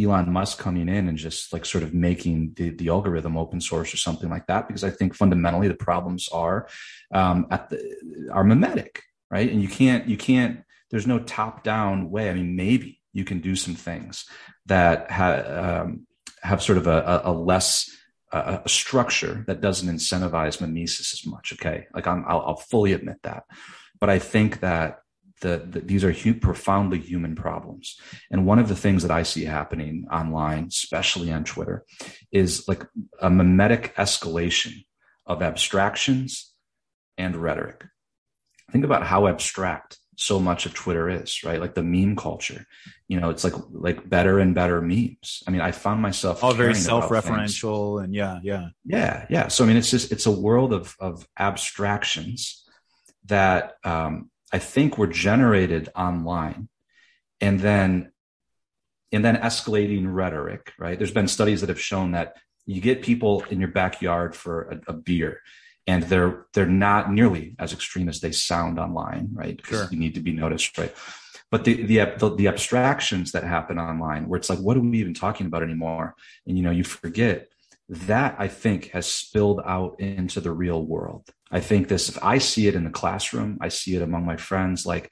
Elon 0.00 0.32
Musk 0.32 0.58
coming 0.58 0.88
in 0.88 1.08
and 1.08 1.18
just 1.18 1.52
like 1.52 1.64
sort 1.64 1.84
of 1.84 1.94
making 1.94 2.52
the, 2.56 2.70
the 2.70 2.88
algorithm 2.88 3.36
open 3.36 3.60
source 3.60 3.92
or 3.92 3.96
something 3.96 4.30
like 4.30 4.46
that, 4.46 4.68
because 4.68 4.84
I 4.84 4.90
think 4.90 5.14
fundamentally 5.14 5.68
the 5.68 5.74
problems 5.74 6.28
are 6.30 6.68
um, 7.12 7.46
at 7.50 7.70
the, 7.70 8.30
are 8.32 8.44
mimetic, 8.44 9.02
right? 9.30 9.50
And 9.50 9.62
you 9.62 9.68
can't, 9.68 10.06
you 10.08 10.16
can't, 10.16 10.62
there's 10.90 11.06
no 11.06 11.18
top 11.18 11.62
down 11.62 12.10
way. 12.10 12.30
I 12.30 12.34
mean, 12.34 12.56
maybe 12.56 13.00
you 13.12 13.24
can 13.24 13.40
do 13.40 13.56
some 13.56 13.74
things 13.74 14.26
that 14.66 15.10
ha- 15.10 15.82
um, 15.82 16.06
have 16.42 16.62
sort 16.62 16.78
of 16.78 16.86
a, 16.86 17.22
a 17.24 17.32
less 17.32 17.90
a, 18.64 18.68
structure 18.68 19.44
that 19.46 19.60
doesn't 19.60 19.88
incentivize 19.88 20.60
mimesis 20.60 21.12
as 21.12 21.26
much. 21.26 21.52
Okay, 21.52 21.86
like 21.94 22.06
I'm, 22.06 22.24
I'll, 22.26 22.40
I'll 22.40 22.56
fully 22.56 22.92
admit 22.92 23.18
that, 23.22 23.44
but 24.00 24.10
I 24.10 24.18
think 24.18 24.60
that 24.60 25.00
the, 25.40 25.66
the, 25.68 25.80
these 25.80 26.04
are 26.04 26.12
hu- 26.12 26.34
profoundly 26.34 26.98
human 26.98 27.34
problems. 27.34 27.98
And 28.30 28.46
one 28.46 28.58
of 28.58 28.68
the 28.68 28.76
things 28.76 29.02
that 29.02 29.10
I 29.10 29.22
see 29.22 29.44
happening 29.44 30.06
online, 30.10 30.66
especially 30.68 31.30
on 31.32 31.44
Twitter, 31.44 31.84
is 32.32 32.66
like 32.66 32.84
a 33.20 33.30
mimetic 33.30 33.94
escalation 33.96 34.84
of 35.26 35.42
abstractions 35.42 36.52
and 37.18 37.36
rhetoric. 37.36 37.84
Think 38.70 38.84
about 38.84 39.06
how 39.06 39.26
abstract 39.26 39.98
so 40.16 40.40
much 40.40 40.66
of 40.66 40.74
Twitter 40.74 41.08
is, 41.08 41.44
right? 41.44 41.60
Like 41.60 41.74
the 41.74 41.82
meme 41.82 42.16
culture, 42.16 42.66
you 43.06 43.20
know, 43.20 43.30
it's 43.30 43.44
like 43.44 43.52
like 43.70 44.08
better 44.08 44.38
and 44.38 44.54
better 44.54 44.80
memes. 44.80 45.42
I 45.46 45.50
mean, 45.50 45.60
I 45.60 45.72
found 45.72 46.00
myself 46.00 46.42
all 46.42 46.54
very 46.54 46.74
self-referential 46.74 48.02
and 48.02 48.14
yeah, 48.14 48.40
yeah, 48.42 48.68
yeah, 48.84 49.26
yeah. 49.28 49.48
So 49.48 49.64
I 49.64 49.66
mean, 49.66 49.76
it's 49.76 49.90
just 49.90 50.10
it's 50.10 50.26
a 50.26 50.30
world 50.30 50.72
of 50.72 50.96
of 50.98 51.28
abstractions 51.38 52.64
that 53.26 53.74
um, 53.84 54.30
I 54.52 54.58
think 54.58 54.96
were 54.96 55.06
generated 55.06 55.90
online, 55.94 56.68
and 57.40 57.60
then 57.60 58.12
and 59.12 59.24
then 59.24 59.36
escalating 59.36 60.12
rhetoric. 60.12 60.72
Right? 60.78 60.98
There's 60.98 61.12
been 61.12 61.28
studies 61.28 61.60
that 61.60 61.68
have 61.68 61.80
shown 61.80 62.12
that 62.12 62.36
you 62.64 62.80
get 62.80 63.02
people 63.02 63.44
in 63.50 63.60
your 63.60 63.70
backyard 63.70 64.34
for 64.34 64.80
a, 64.88 64.92
a 64.92 64.92
beer 64.94 65.40
and 65.86 66.02
they're 66.04 66.46
they're 66.52 66.66
not 66.66 67.12
nearly 67.12 67.54
as 67.58 67.72
extreme 67.72 68.08
as 68.08 68.20
they 68.20 68.32
sound 68.32 68.78
online, 68.78 69.28
right? 69.32 69.56
Because 69.56 69.80
sure. 69.80 69.88
you 69.90 69.98
need 69.98 70.14
to 70.14 70.20
be 70.20 70.32
noticed, 70.32 70.76
right? 70.78 70.94
But 71.50 71.64
the, 71.64 71.82
the, 71.82 72.14
the 72.18 72.34
the 72.34 72.48
abstractions 72.48 73.32
that 73.32 73.44
happen 73.44 73.78
online, 73.78 74.28
where 74.28 74.36
it's 74.36 74.50
like, 74.50 74.58
what 74.58 74.76
are 74.76 74.80
we 74.80 74.98
even 74.98 75.14
talking 75.14 75.46
about 75.46 75.62
anymore? 75.62 76.14
And 76.46 76.56
you 76.56 76.64
know, 76.64 76.72
you 76.72 76.84
forget 76.84 77.48
that 77.88 78.34
I 78.38 78.48
think 78.48 78.90
has 78.90 79.06
spilled 79.06 79.60
out 79.64 80.00
into 80.00 80.40
the 80.40 80.50
real 80.50 80.82
world. 80.82 81.30
I 81.50 81.60
think 81.60 81.86
this, 81.86 82.08
if 82.08 82.22
I 82.22 82.38
see 82.38 82.66
it 82.66 82.74
in 82.74 82.84
the 82.84 82.90
classroom, 82.90 83.58
I 83.60 83.68
see 83.68 83.94
it 83.94 84.02
among 84.02 84.26
my 84.26 84.36
friends, 84.36 84.84
like, 84.84 85.10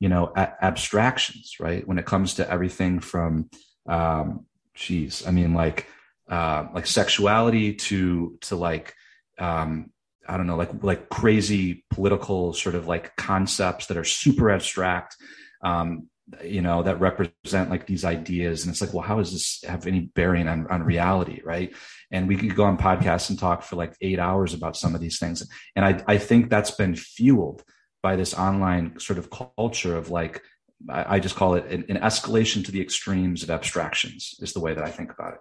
you 0.00 0.08
know, 0.08 0.32
a- 0.36 0.64
abstractions, 0.64 1.54
right? 1.60 1.86
When 1.86 1.98
it 1.98 2.06
comes 2.06 2.34
to 2.34 2.50
everything 2.50 2.98
from, 2.98 3.48
um, 3.88 4.46
geez, 4.74 5.24
I 5.24 5.30
mean, 5.30 5.54
like, 5.54 5.86
uh, 6.28 6.66
like 6.74 6.88
sexuality 6.88 7.74
to, 7.74 8.36
to 8.42 8.56
like, 8.56 8.94
um, 9.38 9.92
I 10.28 10.36
don't 10.36 10.46
know, 10.46 10.56
like 10.56 10.82
like 10.82 11.08
crazy 11.08 11.84
political 11.90 12.52
sort 12.52 12.74
of 12.74 12.86
like 12.86 13.16
concepts 13.16 13.86
that 13.86 13.96
are 13.96 14.04
super 14.04 14.50
abstract, 14.50 15.16
um, 15.62 16.08
you 16.44 16.60
know, 16.60 16.82
that 16.82 17.00
represent 17.00 17.70
like 17.70 17.86
these 17.86 18.04
ideas. 18.04 18.64
And 18.64 18.72
it's 18.72 18.80
like, 18.80 18.92
well, 18.92 19.04
how 19.04 19.18
does 19.18 19.32
this 19.32 19.62
have 19.68 19.86
any 19.86 20.00
bearing 20.00 20.48
on, 20.48 20.66
on 20.68 20.82
reality, 20.82 21.40
right? 21.44 21.72
And 22.10 22.26
we 22.26 22.36
could 22.36 22.56
go 22.56 22.64
on 22.64 22.78
podcasts 22.78 23.30
and 23.30 23.38
talk 23.38 23.62
for 23.62 23.76
like 23.76 23.96
eight 24.00 24.18
hours 24.18 24.52
about 24.52 24.76
some 24.76 24.94
of 24.94 25.00
these 25.00 25.18
things. 25.18 25.48
And 25.76 25.84
I, 25.84 26.02
I 26.06 26.18
think 26.18 26.50
that's 26.50 26.72
been 26.72 26.96
fueled 26.96 27.62
by 28.02 28.16
this 28.16 28.34
online 28.34 28.98
sort 28.98 29.18
of 29.18 29.30
culture 29.30 29.96
of 29.96 30.10
like, 30.10 30.42
I, 30.90 31.16
I 31.16 31.20
just 31.20 31.36
call 31.36 31.54
it 31.54 31.66
an, 31.70 31.84
an 31.88 31.98
escalation 31.98 32.64
to 32.64 32.72
the 32.72 32.80
extremes 32.80 33.42
of 33.42 33.50
abstractions 33.50 34.34
is 34.40 34.52
the 34.52 34.60
way 34.60 34.74
that 34.74 34.84
I 34.84 34.90
think 34.90 35.12
about 35.12 35.34
it. 35.34 35.40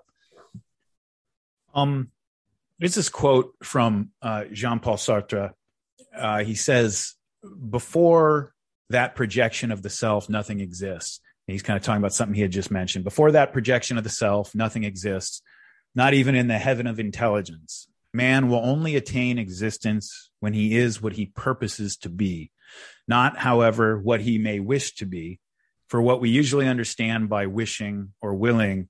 Um, 1.73 2.11
it's 2.79 2.95
this 2.95 3.09
quote 3.09 3.53
from 3.63 4.11
uh, 4.21 4.45
Jean 4.51 4.79
Paul 4.79 4.97
Sartre. 4.97 5.51
Uh, 6.15 6.43
he 6.43 6.55
says, 6.55 7.13
Before 7.69 8.53
that 8.89 9.15
projection 9.15 9.71
of 9.71 9.81
the 9.81 9.89
self, 9.89 10.29
nothing 10.29 10.59
exists. 10.59 11.19
And 11.47 11.53
he's 11.53 11.63
kind 11.63 11.77
of 11.77 11.83
talking 11.83 12.01
about 12.01 12.13
something 12.13 12.35
he 12.35 12.41
had 12.41 12.51
just 12.51 12.71
mentioned. 12.71 13.03
Before 13.03 13.31
that 13.31 13.53
projection 13.53 13.97
of 13.97 14.03
the 14.03 14.09
self, 14.09 14.55
nothing 14.55 14.83
exists, 14.83 15.41
not 15.93 16.13
even 16.13 16.35
in 16.35 16.47
the 16.47 16.57
heaven 16.57 16.87
of 16.87 16.99
intelligence. 16.99 17.87
Man 18.13 18.49
will 18.49 18.63
only 18.65 18.95
attain 18.95 19.37
existence 19.37 20.31
when 20.39 20.53
he 20.53 20.77
is 20.77 21.01
what 21.01 21.13
he 21.13 21.25
purposes 21.27 21.97
to 21.97 22.09
be, 22.09 22.51
not, 23.07 23.37
however, 23.37 23.99
what 23.99 24.21
he 24.21 24.37
may 24.37 24.59
wish 24.59 24.95
to 24.95 25.05
be. 25.05 25.39
For 25.87 26.01
what 26.01 26.19
we 26.19 26.29
usually 26.29 26.67
understand 26.67 27.29
by 27.29 27.45
wishing 27.45 28.13
or 28.19 28.33
willing 28.33 28.89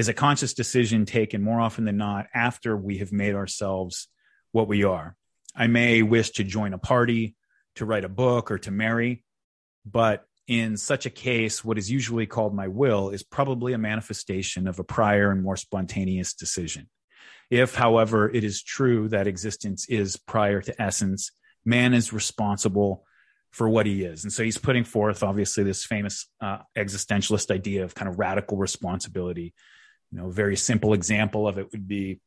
is 0.00 0.08
a 0.08 0.14
conscious 0.14 0.54
decision 0.54 1.04
taken 1.04 1.42
more 1.42 1.60
often 1.60 1.84
than 1.84 1.98
not 1.98 2.26
after 2.32 2.74
we 2.74 2.96
have 2.98 3.12
made 3.12 3.34
ourselves 3.34 4.08
what 4.50 4.66
we 4.66 4.82
are. 4.82 5.14
I 5.54 5.66
may 5.66 6.00
wish 6.00 6.30
to 6.30 6.44
join 6.44 6.72
a 6.72 6.78
party, 6.78 7.36
to 7.74 7.84
write 7.84 8.06
a 8.06 8.08
book, 8.08 8.50
or 8.50 8.56
to 8.60 8.70
marry, 8.70 9.22
but 9.84 10.24
in 10.48 10.78
such 10.78 11.04
a 11.04 11.10
case, 11.10 11.62
what 11.62 11.76
is 11.76 11.90
usually 11.90 12.24
called 12.24 12.54
my 12.54 12.66
will 12.66 13.10
is 13.10 13.22
probably 13.22 13.74
a 13.74 13.78
manifestation 13.78 14.66
of 14.66 14.78
a 14.78 14.84
prior 14.84 15.30
and 15.30 15.42
more 15.42 15.58
spontaneous 15.58 16.32
decision. 16.32 16.88
If, 17.50 17.74
however, 17.74 18.30
it 18.30 18.42
is 18.42 18.62
true 18.62 19.10
that 19.10 19.26
existence 19.26 19.86
is 19.86 20.16
prior 20.16 20.62
to 20.62 20.80
essence, 20.80 21.30
man 21.62 21.92
is 21.92 22.10
responsible 22.10 23.04
for 23.50 23.68
what 23.68 23.84
he 23.84 24.02
is. 24.02 24.24
And 24.24 24.32
so 24.32 24.44
he's 24.44 24.56
putting 24.56 24.84
forth, 24.84 25.22
obviously, 25.22 25.62
this 25.62 25.84
famous 25.84 26.26
uh, 26.40 26.60
existentialist 26.74 27.50
idea 27.50 27.84
of 27.84 27.94
kind 27.94 28.08
of 28.08 28.18
radical 28.18 28.56
responsibility 28.56 29.52
you 30.10 30.18
know, 30.18 30.30
very 30.30 30.56
simple 30.56 30.92
example 30.92 31.46
of 31.46 31.58
it 31.58 31.70
would 31.72 31.86
be 31.86 32.20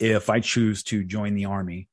if 0.00 0.28
I 0.30 0.40
choose 0.40 0.82
to 0.84 1.04
join 1.04 1.34
the 1.34 1.46
army, 1.46 1.88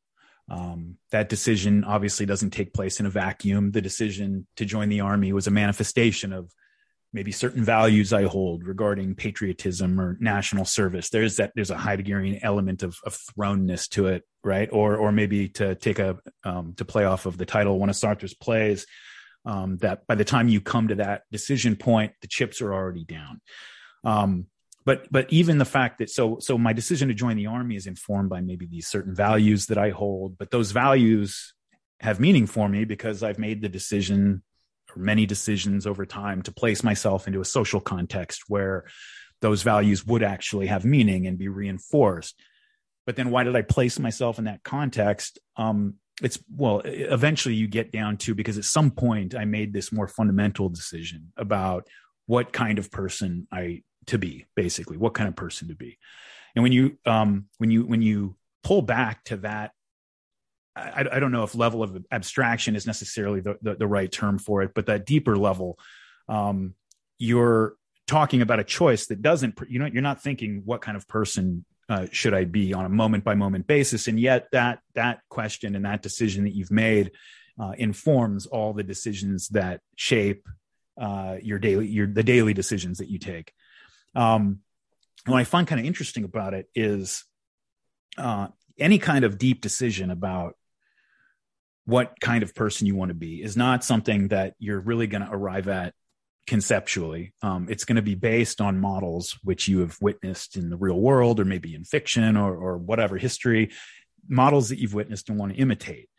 um, 0.50 0.98
that 1.12 1.30
decision 1.30 1.84
obviously 1.84 2.26
doesn't 2.26 2.52
take 2.52 2.74
place 2.74 3.00
in 3.00 3.06
a 3.06 3.10
vacuum. 3.10 3.72
The 3.72 3.82
decision 3.82 4.48
to 4.58 4.66
join 4.66 4.90
the 4.90 5.02
army 5.02 5.34
was 5.34 5.48
a 5.48 5.52
manifestation 5.52 6.34
of 6.34 6.52
maybe 7.14 7.32
certain 7.32 7.64
values 7.64 8.12
I 8.12 8.24
hold 8.24 8.66
regarding 8.66 9.16
patriotism 9.16 10.00
or 10.00 10.18
national 10.20 10.66
service. 10.66 11.10
There's 11.10 11.38
that 11.38 11.54
there's 11.56 11.72
a 11.72 11.76
Heideggerian 11.76 12.40
element 12.44 12.84
of, 12.84 12.98
of 13.06 13.18
thrownness 13.18 13.88
to 13.92 14.08
it, 14.08 14.24
right? 14.44 14.70
Or 14.72 14.98
or 14.98 15.12
maybe 15.12 15.48
to 15.50 15.76
take 15.76 15.98
a 15.98 16.18
um, 16.44 16.74
to 16.78 16.86
play 16.86 17.06
off 17.06 17.26
of 17.26 17.38
the 17.38 17.46
title 17.46 17.80
one 17.80 17.90
of 17.90 17.96
Sartre's 17.96 18.34
plays, 18.34 18.86
um, 19.46 19.78
that 19.78 20.06
by 20.08 20.16
the 20.16 20.26
time 20.26 20.50
you 20.50 20.62
come 20.62 20.90
to 20.90 20.96
that 20.96 21.24
decision 21.32 21.76
point, 21.76 22.12
the 22.22 22.28
chips 22.28 22.62
are 22.62 22.74
already 22.74 23.06
down. 23.06 23.42
Um, 24.04 24.48
but 24.86 25.08
but 25.12 25.32
even 25.32 25.58
the 25.58 25.66
fact 25.66 25.98
that 26.00 26.10
so 26.10 26.38
so 26.40 26.58
my 26.58 26.74
decision 26.74 27.08
to 27.08 27.14
join 27.14 27.38
the 27.38 27.48
army 27.48 27.76
is 27.76 27.88
informed 27.88 28.30
by 28.30 28.42
maybe 28.42 28.68
these 28.68 28.88
certain 28.88 29.16
values 29.16 29.66
that 29.68 29.78
I 29.78 29.90
hold, 29.90 30.38
but 30.38 30.52
those 30.52 30.72
values 30.72 31.54
have 32.00 32.20
meaning 32.20 32.46
for 32.46 32.70
me 32.70 32.86
because 32.86 33.24
I've 33.24 33.40
made 33.40 33.62
the 33.62 33.70
decision 33.70 34.44
or 34.96 35.02
many 35.02 35.26
decisions 35.26 35.88
over 35.88 36.06
time 36.06 36.42
to 36.44 36.52
place 36.52 36.84
myself 36.84 37.28
into 37.28 37.42
a 37.42 37.46
social 37.46 37.80
context 37.80 38.44
where 38.48 38.86
those 39.42 39.64
values 39.64 40.06
would 40.06 40.24
actually 40.24 40.68
have 40.68 40.86
meaning 40.86 41.28
and 41.28 41.38
be 41.38 41.48
reinforced. 41.48 42.40
But 43.06 43.16
then 43.16 43.30
why 43.30 43.44
did 43.44 43.56
I 43.56 43.62
place 43.62 44.00
myself 44.00 44.40
in 44.40 44.46
that 44.46 44.64
context? 44.64 45.40
Um, 45.58 45.96
it's 46.22 46.40
well, 46.50 46.82
eventually 46.86 47.56
you 47.56 47.68
get 47.68 47.92
down 47.92 48.18
to 48.18 48.36
because 48.36 48.58
at 48.58 48.66
some 48.66 48.92
point 48.92 49.36
I 49.36 49.46
made 49.46 49.74
this 49.74 49.92
more 49.92 50.08
fundamental 50.08 50.70
decision 50.70 51.34
about 51.36 51.88
what 52.26 52.54
kind 52.54 52.80
of 52.80 52.90
person 52.90 53.48
I 53.52 53.84
to 54.08 54.18
be 54.18 54.46
basically 54.56 54.98
what 54.98 55.14
kind 55.14 55.28
of 55.28 55.36
person 55.36 55.68
to 55.68 55.76
be 55.76 55.98
and 56.56 56.64
when 56.64 56.72
you 56.72 56.98
um 57.06 57.46
when 57.58 57.72
you 57.72 57.86
when 57.86 58.02
you 58.02 58.36
pull 58.64 58.82
back 58.82 59.24
to 59.24 59.38
that 59.38 59.72
I, 60.76 61.06
I 61.12 61.20
don't 61.20 61.32
know 61.32 61.44
if 61.44 61.56
level 61.56 61.84
of 61.84 62.06
abstraction 62.12 62.76
is 62.76 62.86
necessarily 62.86 63.40
the, 63.40 63.58
the, 63.62 63.76
the 63.76 63.88
right 63.88 64.12
term 64.12 64.40
for 64.40 64.62
it 64.62 64.72
but 64.74 64.88
that 64.88 65.06
deeper 65.06 65.38
level 65.38 65.80
um 66.28 66.74
you're 67.18 67.76
talking 68.08 68.42
about 68.42 68.60
a 68.60 68.64
choice 68.64 69.08
that 69.08 69.22
doesn't 69.22 69.58
you 69.68 69.80
know 69.80 69.86
you're 69.86 70.02
not 70.02 70.22
thinking 70.22 70.62
what 70.66 70.82
kind 70.82 70.98
of 70.98 71.08
person 71.08 71.66
uh, 71.88 72.08
should 72.12 72.34
I 72.34 72.46
be 72.46 72.74
on 72.74 72.86
a 72.86 72.90
moment 72.90 73.24
by 73.24 73.36
moment 73.36 73.68
basis? 73.68 74.08
And 74.08 74.20
yet 74.20 74.48
that 74.52 74.80
that 74.96 75.20
question 75.30 75.76
and 75.76 75.86
that 75.86 76.02
decision 76.02 76.44
that 76.46 76.56
you've 76.56 76.72
made 76.72 77.12
uh, 77.60 77.74
informs 77.78 78.48
all 78.48 78.74
the 78.74 78.84
decisions 78.84 79.50
that 79.50 79.82
shape 79.96 80.48
uh, 81.00 81.38
your 81.42 81.60
daily 81.60 81.88
your 81.88 82.08
the 82.08 82.24
daily 82.24 82.54
decisions 82.54 82.98
that 82.98 83.10
you 83.10 83.20
take. 83.20 83.54
Um, 84.16 84.60
what 85.26 85.38
I 85.38 85.44
find 85.44 85.68
kind 85.68 85.80
of 85.80 85.88
interesting 85.88 86.24
about 86.24 86.54
it 86.54 86.68
is 86.76 87.26
uh, 88.18 88.48
any 88.80 89.00
kind 89.00 89.26
of 89.26 89.38
deep 89.38 89.62
decision 89.62 90.12
about 90.12 90.56
what 91.86 92.20
kind 92.20 92.44
of 92.44 92.56
person 92.56 92.88
you 92.88 92.96
want 92.96 93.10
to 93.10 93.16
be 93.16 93.42
is 93.42 93.56
not 93.56 93.84
something 93.84 94.30
that 94.30 94.56
you're 94.60 94.80
really 94.80 95.08
going 95.08 95.24
to 95.24 95.32
arrive 95.32 95.68
at 95.68 95.94
conceptually. 96.48 97.34
Um, 97.42 97.68
it's 97.70 97.86
going 97.86 97.96
to 97.96 98.02
be 98.02 98.16
based 98.16 98.62
on 98.62 98.80
models 98.80 99.38
which 99.44 99.68
you 99.68 99.80
have 99.80 99.98
witnessed 100.02 100.58
in 100.58 100.70
the 100.70 100.78
real 100.78 101.00
world 101.00 101.40
or 101.40 101.46
maybe 101.46 101.74
in 101.74 101.84
fiction 101.84 102.38
or, 102.38 102.56
or 102.56 102.78
whatever 102.78 103.18
history, 103.18 103.72
models 104.28 104.70
that 104.70 104.80
you've 104.80 104.94
witnessed 104.94 105.30
and 105.30 105.38
want 105.38 105.54
to 105.54 105.60
imitate. 105.60 106.10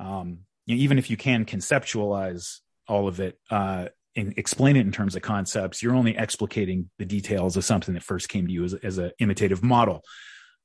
Um, 0.00 0.40
you 0.66 0.76
know, 0.76 0.82
even 0.82 0.98
if 0.98 1.10
you 1.10 1.16
can 1.16 1.44
conceptualize 1.44 2.58
all 2.86 3.08
of 3.08 3.20
it, 3.20 3.38
uh, 3.50 3.88
and 4.18 4.34
explain 4.36 4.76
it 4.76 4.80
in 4.80 4.90
terms 4.90 5.14
of 5.14 5.22
concepts, 5.22 5.80
you're 5.80 5.94
only 5.94 6.12
explicating 6.12 6.86
the 6.98 7.04
details 7.04 7.56
of 7.56 7.64
something 7.64 7.94
that 7.94 8.02
first 8.02 8.28
came 8.28 8.48
to 8.48 8.52
you 8.52 8.64
as, 8.64 8.74
as 8.74 8.98
an 8.98 9.12
imitative 9.20 9.62
model. 9.62 10.02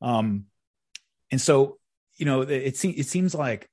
Um, 0.01 0.45
and 1.31 1.39
so, 1.39 1.77
you 2.17 2.25
know, 2.25 2.41
it, 2.41 2.75
seems 2.77 2.97
it 2.97 3.05
seems 3.05 3.35
like, 3.35 3.69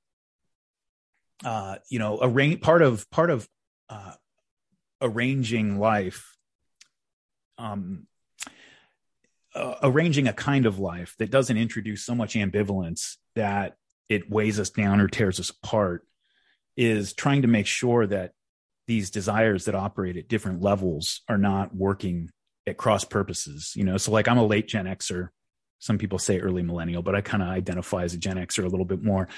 uh, 1.43 1.77
you 1.89 1.97
know, 1.97 2.17
a 2.17 2.57
part 2.57 2.83
of 2.83 3.09
part 3.09 3.31
of 3.31 3.49
uh, 3.89 4.13
arranging 5.01 5.79
life, 5.79 6.37
um, 7.57 8.05
uh, 9.55 9.75
arranging 9.81 10.27
a 10.27 10.33
kind 10.33 10.67
of 10.67 10.77
life 10.77 11.15
that 11.17 11.31
doesn't 11.31 11.57
introduce 11.57 12.05
so 12.05 12.13
much 12.13 12.35
ambivalence 12.35 13.17
that 13.35 13.77
it 14.09 14.29
weighs 14.29 14.59
us 14.59 14.69
down 14.69 15.01
or 15.01 15.07
tears 15.07 15.39
us 15.39 15.49
apart 15.49 16.05
is 16.77 17.13
trying 17.13 17.41
to 17.41 17.47
make 17.47 17.65
sure 17.65 18.05
that 18.05 18.33
these 18.91 19.09
desires 19.09 19.63
that 19.65 19.73
operate 19.73 20.17
at 20.17 20.27
different 20.27 20.61
levels 20.61 21.21
are 21.29 21.37
not 21.37 21.73
working 21.73 22.29
at 22.67 22.75
cross 22.75 23.05
purposes 23.05 23.71
you 23.73 23.85
know? 23.85 23.95
So 23.95 24.11
like 24.11 24.27
i'm 24.27 24.37
a 24.37 24.45
late 24.45 24.67
gen 24.67 24.85
xer. 24.85 25.29
Some 25.79 25.97
people 25.97 26.19
say 26.19 26.39
early 26.39 26.61
millennial 26.61 27.01
but 27.01 27.15
i 27.15 27.21
kind 27.21 27.41
of 27.41 27.47
identify 27.47 28.03
as 28.03 28.13
a 28.13 28.17
gen 28.17 28.35
xer 28.35 28.65
a 28.65 28.67
little 28.67 28.85
bit 28.85 29.01
more. 29.01 29.29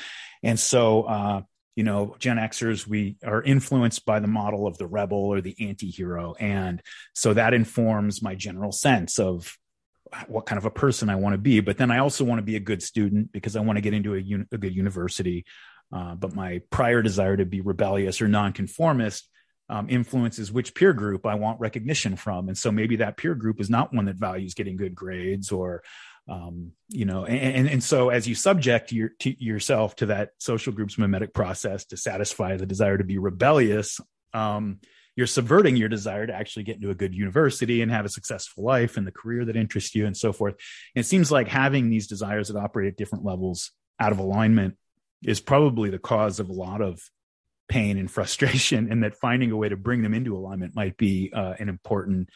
And 0.41 0.59
so 0.59 1.03
uh 1.03 1.41
you 1.75 1.83
know 1.83 2.15
gen 2.17 2.37
xers 2.37 2.87
we 2.87 3.17
are 3.23 3.43
influenced 3.43 4.05
by 4.05 4.19
the 4.19 4.27
model 4.27 4.65
of 4.65 4.79
the 4.79 4.87
rebel 4.87 5.19
or 5.19 5.39
the 5.39 5.55
anti-hero. 5.59 6.33
And 6.39 6.81
so 7.13 7.35
that 7.35 7.53
informs 7.53 8.23
my 8.23 8.33
general 8.33 8.71
sense 8.71 9.19
of 9.19 9.55
what 10.27 10.47
kind 10.47 10.57
of 10.57 10.65
a 10.65 10.71
person 10.71 11.11
i 11.11 11.15
want 11.15 11.33
to 11.33 11.43
be. 11.49 11.59
But 11.59 11.77
then 11.77 11.91
i 11.91 11.99
also 11.99 12.23
want 12.23 12.39
to 12.39 12.43
be 12.51 12.55
a 12.55 12.59
good 12.71 12.81
student 12.81 13.31
because 13.31 13.55
i 13.55 13.61
want 13.61 13.77
to 13.77 13.81
get 13.81 13.93
into 13.93 14.15
a, 14.15 14.19
un- 14.19 14.47
a 14.51 14.57
good 14.57 14.75
university. 14.75 15.45
Uh, 15.95 16.15
but 16.15 16.33
my 16.33 16.59
prior 16.71 17.03
desire 17.03 17.37
to 17.37 17.45
be 17.45 17.61
rebellious 17.61 18.19
or 18.19 18.27
nonconformist 18.27 19.29
um, 19.69 19.89
influences 19.89 20.51
which 20.51 20.75
peer 20.75 20.93
group 20.93 21.25
I 21.25 21.35
want 21.35 21.59
recognition 21.59 22.15
from. 22.15 22.47
And 22.47 22.57
so 22.57 22.71
maybe 22.71 22.97
that 22.97 23.17
peer 23.17 23.35
group 23.35 23.59
is 23.59 23.69
not 23.69 23.93
one 23.93 24.05
that 24.05 24.15
values 24.15 24.53
getting 24.53 24.77
good 24.77 24.93
grades 24.93 25.51
or, 25.51 25.83
um, 26.27 26.71
you 26.89 27.05
know, 27.05 27.25
and, 27.25 27.67
and 27.67 27.83
so 27.83 28.09
as 28.09 28.27
you 28.27 28.35
subject 28.35 28.91
your, 28.91 29.09
to 29.19 29.43
yourself 29.43 29.95
to 29.97 30.07
that 30.07 30.31
social 30.37 30.73
group's 30.73 30.97
mimetic 30.97 31.33
process 31.33 31.85
to 31.85 31.97
satisfy 31.97 32.57
the 32.57 32.65
desire 32.65 32.97
to 32.97 33.03
be 33.03 33.17
rebellious, 33.17 33.99
um, 34.33 34.79
you're 35.15 35.27
subverting 35.27 35.75
your 35.75 35.89
desire 35.89 36.25
to 36.25 36.33
actually 36.33 36.63
get 36.63 36.77
into 36.77 36.89
a 36.89 36.95
good 36.95 37.13
university 37.13 37.81
and 37.81 37.91
have 37.91 38.05
a 38.05 38.09
successful 38.09 38.63
life 38.63 38.97
and 38.97 39.05
the 39.05 39.11
career 39.11 39.45
that 39.45 39.55
interests 39.55 39.93
you 39.93 40.05
and 40.05 40.17
so 40.17 40.33
forth. 40.33 40.55
And 40.95 41.03
it 41.03 41.07
seems 41.07 41.31
like 41.31 41.47
having 41.47 41.89
these 41.89 42.07
desires 42.07 42.47
that 42.47 42.57
operate 42.57 42.87
at 42.87 42.97
different 42.97 43.23
levels 43.23 43.71
out 43.99 44.11
of 44.11 44.19
alignment 44.19 44.75
is 45.23 45.39
probably 45.39 45.89
the 45.89 45.99
cause 45.99 46.39
of 46.39 46.49
a 46.49 46.53
lot 46.53 46.81
of 46.81 46.99
pain 47.69 47.97
and 47.97 48.11
frustration 48.11 48.91
and 48.91 49.03
that 49.03 49.15
finding 49.15 49.51
a 49.51 49.57
way 49.57 49.69
to 49.69 49.77
bring 49.77 50.01
them 50.01 50.13
into 50.13 50.35
alignment 50.35 50.75
might 50.75 50.97
be 50.97 51.31
uh, 51.33 51.53
an 51.59 51.69
important 51.69 52.29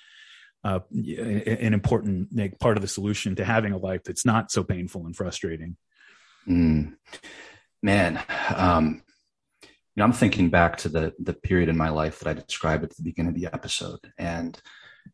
uh, 0.63 0.79
an 0.91 1.73
important 1.73 2.29
like, 2.35 2.59
part 2.59 2.77
of 2.77 2.81
the 2.81 2.87
solution 2.87 3.35
to 3.35 3.45
having 3.45 3.71
a 3.73 3.77
life 3.77 4.03
that's 4.03 4.25
not 4.25 4.51
so 4.51 4.63
painful 4.63 5.05
and 5.05 5.15
frustrating 5.15 5.77
Mm. 6.47 6.95
Man, 7.83 8.23
um, 8.55 9.01
you 9.61 9.69
know, 9.97 10.05
I'm 10.05 10.13
thinking 10.13 10.49
back 10.49 10.77
to 10.77 10.89
the 10.89 11.13
the 11.19 11.33
period 11.33 11.69
in 11.69 11.77
my 11.77 11.89
life 11.89 12.19
that 12.19 12.29
I 12.29 12.33
described 12.33 12.83
at 12.83 12.95
the 12.95 13.03
beginning 13.03 13.29
of 13.29 13.35
the 13.35 13.47
episode, 13.47 13.99
and 14.17 14.59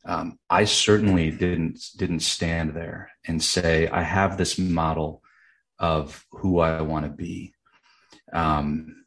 um, 0.05 0.39
I 0.49 0.65
certainly 0.65 1.31
didn't 1.31 1.79
didn't 1.97 2.21
stand 2.21 2.75
there 2.75 3.11
and 3.25 3.41
say 3.41 3.87
I 3.87 4.03
have 4.03 4.37
this 4.37 4.57
model 4.57 5.21
of 5.79 6.25
who 6.31 6.59
I 6.59 6.81
want 6.81 7.05
to 7.05 7.11
be. 7.11 7.53
Um, 8.31 9.02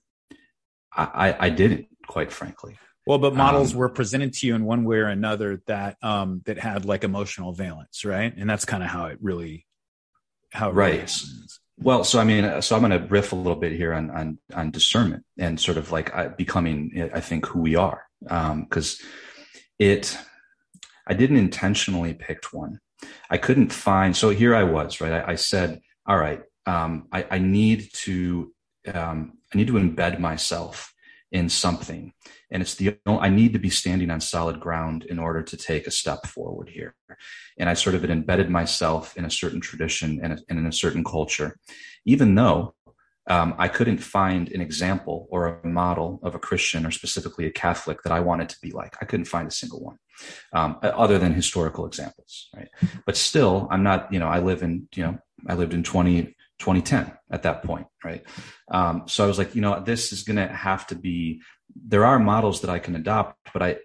I, 0.96 1.36
I 1.46 1.50
didn't, 1.50 1.86
quite 2.06 2.32
frankly. 2.32 2.78
Well, 3.06 3.18
but 3.18 3.34
models 3.34 3.72
um, 3.72 3.78
were 3.78 3.88
presented 3.88 4.32
to 4.34 4.46
you 4.46 4.54
in 4.56 4.64
one 4.64 4.84
way 4.84 4.96
or 4.96 5.06
another 5.06 5.62
that 5.66 5.96
um, 6.02 6.42
that 6.46 6.58
had 6.58 6.84
like 6.84 7.04
emotional 7.04 7.52
valence, 7.52 8.04
right? 8.04 8.34
And 8.36 8.50
that's 8.50 8.64
kind 8.64 8.82
of 8.82 8.88
how 8.88 9.06
it 9.06 9.18
really 9.20 9.64
how 10.50 10.70
it 10.70 10.72
right. 10.72 10.92
Really 10.92 11.08
well, 11.78 12.04
so 12.04 12.18
I 12.18 12.24
mean, 12.24 12.62
so 12.62 12.74
I'm 12.74 12.82
going 12.82 13.00
to 13.00 13.06
riff 13.06 13.32
a 13.32 13.36
little 13.36 13.60
bit 13.60 13.72
here 13.72 13.92
on 13.92 14.10
on, 14.10 14.38
on 14.54 14.70
discernment 14.70 15.24
and 15.38 15.60
sort 15.60 15.76
of 15.76 15.92
like 15.92 16.36
becoming, 16.36 17.10
I 17.14 17.20
think, 17.20 17.46
who 17.46 17.60
we 17.60 17.76
are, 17.76 18.02
because 18.20 19.00
um, 19.00 19.08
it. 19.78 20.18
I 21.08 21.14
didn't 21.14 21.36
intentionally 21.36 22.14
pick 22.14 22.42
one. 22.52 22.80
I 23.30 23.38
couldn't 23.38 23.72
find. 23.72 24.16
So 24.16 24.30
here 24.30 24.56
I 24.56 24.64
was, 24.64 25.00
right? 25.00 25.12
I, 25.12 25.32
I 25.32 25.34
said, 25.36 25.80
"All 26.04 26.16
right, 26.16 26.42
um, 26.66 27.06
I, 27.12 27.26
I, 27.30 27.38
need 27.38 27.90
to 27.92 28.52
um, 28.92 29.35
I 29.52 29.58
need 29.58 29.68
to 29.68 29.74
embed 29.74 30.18
myself 30.18 30.92
in 31.32 31.48
something, 31.48 32.12
and 32.50 32.62
it's 32.62 32.74
the 32.76 32.98
I 33.06 33.28
need 33.28 33.52
to 33.52 33.58
be 33.58 33.70
standing 33.70 34.10
on 34.10 34.20
solid 34.20 34.60
ground 34.60 35.04
in 35.04 35.18
order 35.18 35.42
to 35.42 35.56
take 35.56 35.86
a 35.86 35.90
step 35.90 36.26
forward 36.26 36.68
here. 36.68 36.94
And 37.58 37.68
I 37.68 37.74
sort 37.74 37.94
of 37.96 38.04
embedded 38.04 38.50
myself 38.50 39.16
in 39.16 39.24
a 39.24 39.30
certain 39.30 39.60
tradition 39.60 40.20
and, 40.22 40.40
in 40.48 40.66
a 40.66 40.72
certain 40.72 41.02
culture, 41.02 41.58
even 42.04 42.34
though 42.34 42.74
um, 43.28 43.54
I 43.58 43.68
couldn't 43.68 43.98
find 43.98 44.50
an 44.52 44.60
example 44.60 45.26
or 45.30 45.60
a 45.64 45.66
model 45.66 46.20
of 46.22 46.34
a 46.34 46.38
Christian 46.38 46.86
or 46.86 46.92
specifically 46.92 47.46
a 47.46 47.50
Catholic 47.50 48.02
that 48.02 48.12
I 48.12 48.20
wanted 48.20 48.48
to 48.50 48.56
be 48.62 48.70
like. 48.70 48.96
I 49.02 49.04
couldn't 49.04 49.26
find 49.26 49.48
a 49.48 49.52
single 49.52 49.80
one, 49.80 49.98
um, 50.52 50.78
other 50.82 51.18
than 51.18 51.34
historical 51.34 51.86
examples, 51.86 52.48
right? 52.54 52.68
But 53.04 53.16
still, 53.16 53.66
I'm 53.70 53.82
not. 53.82 54.12
You 54.12 54.20
know, 54.20 54.28
I 54.28 54.38
live 54.38 54.62
in. 54.62 54.88
You 54.94 55.02
know, 55.04 55.18
I 55.48 55.54
lived 55.54 55.74
in 55.74 55.82
20 55.82 56.35
2010 56.58 57.12
at 57.30 57.42
that 57.42 57.62
point, 57.62 57.86
right? 58.04 58.24
Um, 58.70 59.04
so 59.06 59.24
I 59.24 59.26
was 59.26 59.38
like, 59.38 59.54
you 59.54 59.60
know, 59.60 59.80
this 59.80 60.12
is 60.12 60.22
going 60.22 60.36
to 60.36 60.48
have 60.48 60.86
to 60.88 60.94
be. 60.94 61.42
There 61.74 62.04
are 62.04 62.18
models 62.18 62.62
that 62.62 62.70
I 62.70 62.78
can 62.78 62.96
adopt, 62.96 63.36
but 63.52 63.62
I 63.62 63.76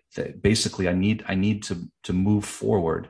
basically 0.42 0.88
I 0.88 0.94
need 0.94 1.24
I 1.28 1.36
need 1.36 1.64
to 1.64 1.90
to 2.04 2.14
move 2.14 2.46
forward 2.46 3.10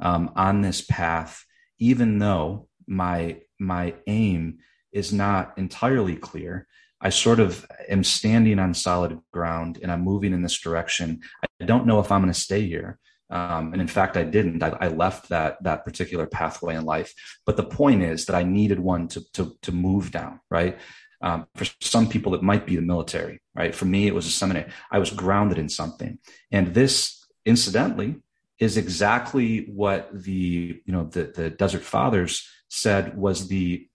um, 0.00 0.30
on 0.36 0.62
this 0.62 0.80
path, 0.80 1.44
even 1.78 2.18
though 2.18 2.68
my 2.86 3.42
my 3.58 3.94
aim 4.06 4.58
is 4.92 5.12
not 5.12 5.56
entirely 5.56 6.16
clear. 6.16 6.66
I 7.00 7.10
sort 7.10 7.40
of 7.40 7.66
am 7.88 8.04
standing 8.04 8.60
on 8.60 8.74
solid 8.74 9.18
ground 9.32 9.80
and 9.82 9.90
I'm 9.90 10.02
moving 10.02 10.32
in 10.32 10.42
this 10.42 10.58
direction. 10.60 11.20
I 11.60 11.64
don't 11.64 11.86
know 11.86 11.98
if 11.98 12.12
I'm 12.12 12.20
going 12.20 12.32
to 12.32 12.38
stay 12.38 12.64
here. 12.66 13.00
Um, 13.32 13.72
and 13.72 13.80
in 13.80 13.88
fact, 13.88 14.18
I 14.18 14.24
didn't. 14.24 14.62
I, 14.62 14.76
I, 14.78 14.88
left 14.88 15.30
that 15.30 15.56
that 15.62 15.86
particular 15.86 16.26
pathway 16.26 16.74
in 16.74 16.84
life. 16.84 17.14
But 17.46 17.56
the 17.56 17.64
point 17.64 18.02
is 18.02 18.26
that 18.26 18.36
I 18.36 18.42
needed 18.42 18.78
one 18.78 19.08
to 19.08 19.22
to, 19.32 19.56
to 19.62 19.72
move 19.72 20.10
down. 20.10 20.40
Right. 20.50 20.78
Um, 21.22 21.46
for 21.54 21.64
some 21.80 22.08
people, 22.10 22.34
it 22.34 22.42
might 22.42 22.66
be 22.66 22.76
the 22.76 22.82
military. 22.82 23.40
Right. 23.54 23.74
For 23.74 23.86
me, 23.86 24.06
it 24.06 24.14
was 24.14 24.26
a 24.26 24.30
seminary. 24.30 24.70
I 24.90 24.98
was 24.98 25.10
grounded 25.10 25.56
in 25.56 25.70
something, 25.70 26.18
and 26.50 26.74
this, 26.74 27.26
incidentally, 27.46 28.16
is 28.58 28.76
exactly 28.76 29.64
what 29.64 30.10
the 30.12 30.82
you 30.84 30.92
know 30.92 31.04
the 31.04 31.32
the 31.34 31.48
Desert 31.48 31.84
Fathers 31.84 32.46
said 32.68 33.16
was 33.16 33.48
the 33.48 33.88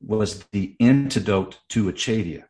was 0.00 0.44
the 0.50 0.74
antidote 0.80 1.60
to 1.68 1.84
acedia. 1.84 2.46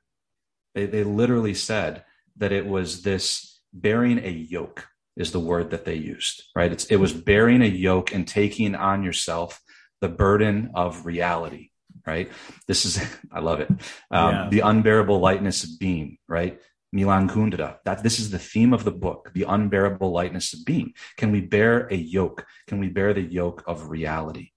They 0.75 0.87
they 0.87 1.05
literally 1.05 1.55
said 1.55 2.05
that 2.39 2.53
it 2.53 2.67
was 2.67 3.03
this 3.03 3.61
bearing 3.75 4.19
a 4.25 4.31
yoke 4.31 4.89
is 5.17 5.33
the 5.33 5.41
word 5.41 5.71
that 5.71 5.85
they 5.85 5.95
used, 5.95 6.45
right? 6.55 6.71
It's, 6.71 6.85
it 6.87 6.97
was 6.97 7.12
bearing 7.12 7.62
a 7.62 7.67
yoke 7.67 8.12
and 8.14 8.27
taking 8.27 8.75
on 8.75 9.03
yourself 9.03 9.61
the 10.01 10.09
burden 10.09 10.73
of 10.75 11.07
reality, 11.07 11.71
right? 12.07 12.31
This 12.67 12.85
is, 12.85 13.03
I 13.33 13.41
love 13.41 13.61
it. 13.61 13.71
Um, 14.11 14.35
yeah. 14.35 14.49
The 14.51 14.61
unbearable 14.61 15.19
lightness 15.19 15.64
of 15.64 15.79
being, 15.79 16.19
right? 16.29 16.61
Milan 16.93 17.29
Kundera. 17.29 17.79
That 17.85 18.03
this 18.03 18.19
is 18.19 18.31
the 18.31 18.39
theme 18.39 18.73
of 18.73 18.85
the 18.85 18.93
book, 18.93 19.31
the 19.35 19.45
unbearable 19.45 20.11
lightness 20.11 20.53
of 20.55 20.64
being. 20.64 20.95
Can 21.17 21.33
we 21.33 21.41
bear 21.41 21.89
a 21.91 21.97
yoke? 21.97 22.47
Can 22.67 22.79
we 22.79 22.89
bear 22.89 23.12
the 23.12 23.23
yoke 23.23 23.64
of 23.67 23.89
reality? 23.89 24.51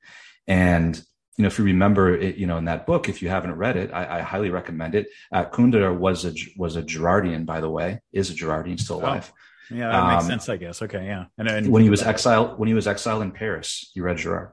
And 0.47 0.95
you 1.37 1.43
know, 1.43 1.47
if 1.47 1.57
you 1.57 1.65
remember 1.65 2.15
it, 2.15 2.35
you 2.35 2.47
know, 2.47 2.57
in 2.57 2.65
that 2.65 2.85
book, 2.85 3.07
if 3.07 3.21
you 3.21 3.29
haven't 3.29 3.55
read 3.55 3.77
it, 3.77 3.91
I, 3.93 4.19
I 4.19 4.21
highly 4.21 4.49
recommend 4.49 4.93
it. 4.93 5.07
Uh, 5.31 5.45
Kundera 5.45 5.97
was 5.97 6.25
a 6.25 6.33
was 6.57 6.75
a 6.75 6.83
Girardian, 6.83 7.45
by 7.45 7.61
the 7.61 7.69
way, 7.69 8.01
is 8.11 8.29
a 8.29 8.33
Girardian, 8.33 8.79
still 8.79 8.97
oh. 8.97 9.01
alive. 9.01 9.31
Oh. 9.33 9.37
Yeah, 9.71 9.91
that 9.91 10.07
makes 10.07 10.23
um, 10.23 10.29
sense, 10.29 10.49
I 10.49 10.57
guess. 10.57 10.81
Okay, 10.81 11.05
yeah. 11.05 11.25
And, 11.37 11.47
and 11.47 11.71
when 11.71 11.83
he 11.83 11.89
was 11.89 12.01
exiled, 12.01 12.57
when 12.59 12.67
he 12.67 12.73
was 12.73 12.87
exiled 12.87 13.21
in 13.21 13.31
Paris, 13.31 13.91
he 13.93 14.01
read 14.01 14.17
Girard. 14.17 14.51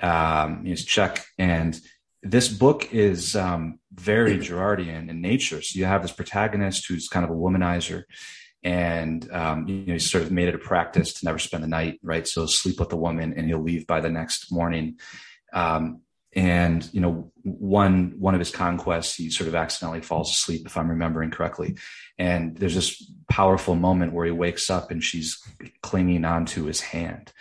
Um, 0.00 0.64
he's 0.64 0.84
Czech, 0.84 1.24
and 1.38 1.78
this 2.22 2.48
book 2.48 2.92
is 2.92 3.36
um, 3.36 3.78
very 3.92 4.38
Girardian 4.38 5.08
in 5.08 5.20
nature. 5.20 5.60
So 5.62 5.78
you 5.78 5.84
have 5.84 6.02
this 6.02 6.12
protagonist 6.12 6.86
who's 6.88 7.08
kind 7.08 7.24
of 7.24 7.30
a 7.30 7.34
womanizer, 7.34 8.04
and 8.62 9.30
um, 9.32 9.68
you 9.68 9.86
know 9.86 9.92
he's 9.94 10.10
sort 10.10 10.24
of 10.24 10.30
made 10.30 10.48
it 10.48 10.54
a 10.54 10.58
practice 10.58 11.12
to 11.14 11.24
never 11.24 11.38
spend 11.38 11.62
the 11.62 11.68
night, 11.68 11.98
right? 12.02 12.26
So 12.26 12.46
sleep 12.46 12.80
with 12.80 12.88
the 12.88 12.96
woman, 12.96 13.34
and 13.36 13.46
he'll 13.46 13.62
leave 13.62 13.86
by 13.86 14.00
the 14.00 14.10
next 14.10 14.50
morning. 14.52 14.98
Um, 15.52 16.02
and 16.36 16.88
you 16.92 17.00
know 17.00 17.32
one 17.42 18.14
one 18.18 18.34
of 18.34 18.38
his 18.38 18.50
conquests 18.50 19.14
he 19.14 19.30
sort 19.30 19.48
of 19.48 19.54
accidentally 19.54 20.02
falls 20.02 20.30
asleep 20.30 20.66
if 20.66 20.76
i'm 20.76 20.90
remembering 20.90 21.30
correctly. 21.30 21.76
And 22.18 22.56
there's 22.56 22.74
this 22.74 23.10
powerful 23.30 23.76
moment 23.76 24.12
where 24.12 24.26
he 24.26 24.32
wakes 24.32 24.70
up 24.70 24.90
and 24.90 25.02
she's 25.02 25.40
clinging 25.82 26.24
onto 26.24 26.64
his 26.64 26.80
hand. 26.80 27.32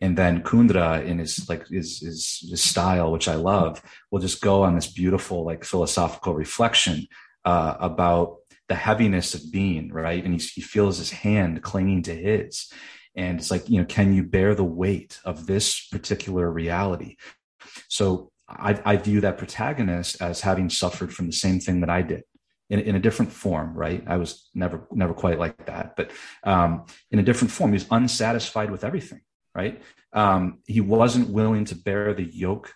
And 0.00 0.18
then 0.18 0.42
kundera 0.42 1.04
in 1.04 1.18
his 1.18 1.48
like 1.48 1.68
his, 1.68 2.00
his, 2.00 2.46
his 2.50 2.62
style 2.62 3.12
which 3.12 3.28
i 3.28 3.36
love 3.36 3.82
will 4.10 4.20
just 4.20 4.42
go 4.42 4.64
on 4.64 4.74
this 4.74 4.92
beautiful 4.92 5.44
like 5.44 5.64
philosophical 5.64 6.34
reflection 6.34 7.06
uh, 7.44 7.76
about 7.80 8.38
the 8.68 8.74
heaviness 8.74 9.34
of 9.34 9.52
being 9.52 9.92
right? 9.92 10.22
And 10.22 10.38
he, 10.38 10.46
he 10.54 10.60
feels 10.60 10.98
his 10.98 11.10
hand 11.10 11.62
clinging 11.62 12.02
to 12.04 12.14
his. 12.14 12.70
And 13.16 13.38
it's 13.38 13.50
like 13.50 13.70
you 13.70 13.80
know 13.80 13.86
can 13.86 14.12
you 14.12 14.22
bear 14.22 14.54
the 14.54 14.64
weight 14.64 15.18
of 15.24 15.46
this 15.46 15.86
particular 15.88 16.50
reality? 16.50 17.16
So 17.88 18.30
I, 18.58 18.80
I 18.84 18.96
view 18.96 19.20
that 19.20 19.38
protagonist 19.38 20.20
as 20.20 20.40
having 20.40 20.70
suffered 20.70 21.12
from 21.12 21.26
the 21.26 21.32
same 21.32 21.60
thing 21.60 21.80
that 21.80 21.90
I 21.90 22.02
did. 22.02 22.22
In, 22.70 22.80
in, 22.80 22.94
a 22.96 22.98
different 22.98 23.30
form, 23.30 23.74
right? 23.74 24.02
I 24.06 24.16
was 24.16 24.48
never 24.54 24.88
never 24.90 25.12
quite 25.12 25.38
like 25.38 25.66
that, 25.66 25.96
but 25.96 26.10
um, 26.44 26.86
in 27.10 27.18
a 27.18 27.22
different 27.22 27.50
form. 27.50 27.72
He 27.72 27.74
was 27.74 27.86
unsatisfied 27.90 28.70
with 28.70 28.84
everything, 28.84 29.20
right? 29.54 29.82
Um, 30.14 30.60
he 30.66 30.80
wasn't 30.80 31.28
willing 31.28 31.66
to 31.66 31.74
bear 31.74 32.14
the 32.14 32.24
yoke 32.24 32.72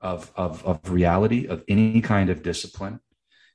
of 0.00 0.32
of, 0.34 0.66
of 0.66 0.90
reality, 0.90 1.46
of 1.46 1.62
any 1.68 2.00
kind 2.00 2.28
of 2.28 2.42
discipline, 2.42 2.98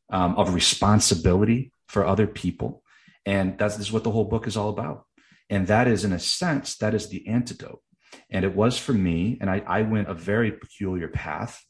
um, 0.10 0.38
of 0.38 0.54
responsibility 0.54 1.74
for 1.90 2.06
other 2.06 2.26
people, 2.26 2.82
and 3.26 3.58
that's 3.58 3.76
this 3.76 3.88
is 3.88 3.92
what 3.92 4.06
the 4.06 4.12
whole 4.12 4.26
book 4.26 4.48
is 4.48 4.56
all 4.56 4.70
about. 4.70 5.06
And 5.50 5.68
that 5.68 5.90
is, 5.90 6.06
in 6.06 6.14
a 6.14 6.20
sense, 6.20 6.78
that 6.78 6.94
is 6.94 7.10
the 7.10 7.28
antidote 7.28 7.82
and 8.30 8.46
it 8.46 8.56
was 8.56 8.78
for 8.78 8.94
me. 8.94 9.38
And 9.42 9.50
I, 9.50 9.64
I 9.66 9.82
went 9.84 10.10
a 10.10 10.14
very 10.14 10.52
peculiar 10.52 11.08
path, 11.08 11.64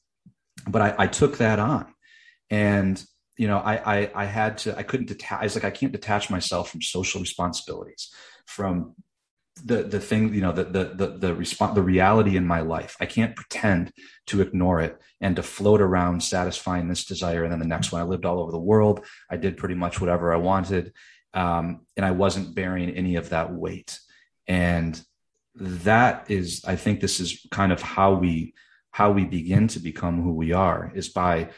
but 0.67 0.81
I, 0.81 0.95
I 0.99 1.07
took 1.07 1.37
that 1.37 1.59
on. 1.59 1.93
And, 2.49 3.03
you 3.37 3.47
know, 3.47 3.57
I, 3.57 3.99
I, 3.99 4.11
I 4.15 4.25
had 4.25 4.57
to, 4.59 4.77
I 4.77 4.83
couldn't 4.83 5.07
detach. 5.07 5.39
I 5.39 5.43
was 5.43 5.55
like, 5.55 5.65
I 5.65 5.71
can't 5.71 5.91
detach 5.91 6.29
myself 6.29 6.69
from 6.69 6.81
social 6.81 7.21
responsibilities, 7.21 8.13
from 8.45 8.95
the 9.63 9.83
the 9.83 9.99
thing 9.99 10.33
you 10.33 10.41
know 10.41 10.51
the 10.51 10.65
the 10.65 10.83
the 10.95 11.07
the 11.17 11.33
response 11.33 11.75
the 11.75 11.81
reality 11.81 12.35
in 12.35 12.45
my 12.45 12.59
life 12.59 12.97
i 12.99 13.05
can't 13.05 13.35
pretend 13.37 13.91
to 14.27 14.41
ignore 14.41 14.81
it 14.81 14.99
and 15.21 15.37
to 15.37 15.43
float 15.43 15.79
around 15.79 16.21
satisfying 16.21 16.89
this 16.89 17.05
desire 17.05 17.43
and 17.43 17.53
then 17.53 17.59
the 17.59 17.65
next 17.65 17.91
one 17.91 18.01
i 18.01 18.05
lived 18.05 18.25
all 18.25 18.41
over 18.41 18.51
the 18.51 18.59
world 18.59 19.05
i 19.29 19.37
did 19.37 19.55
pretty 19.55 19.75
much 19.75 20.01
whatever 20.01 20.33
i 20.33 20.37
wanted 20.37 20.91
um, 21.33 21.85
and 21.95 22.05
i 22.05 22.11
wasn't 22.11 22.53
bearing 22.53 22.89
any 22.89 23.15
of 23.15 23.29
that 23.29 23.53
weight 23.53 23.99
and 24.45 25.01
that 25.55 26.29
is 26.29 26.63
i 26.65 26.75
think 26.75 26.99
this 26.99 27.19
is 27.19 27.45
kind 27.51 27.71
of 27.71 27.81
how 27.81 28.13
we 28.13 28.53
how 28.91 29.11
we 29.11 29.25
begin 29.25 29.67
to 29.67 29.79
become 29.79 30.21
who 30.21 30.33
we 30.33 30.51
are 30.51 30.91
is 30.95 31.09
by 31.09 31.49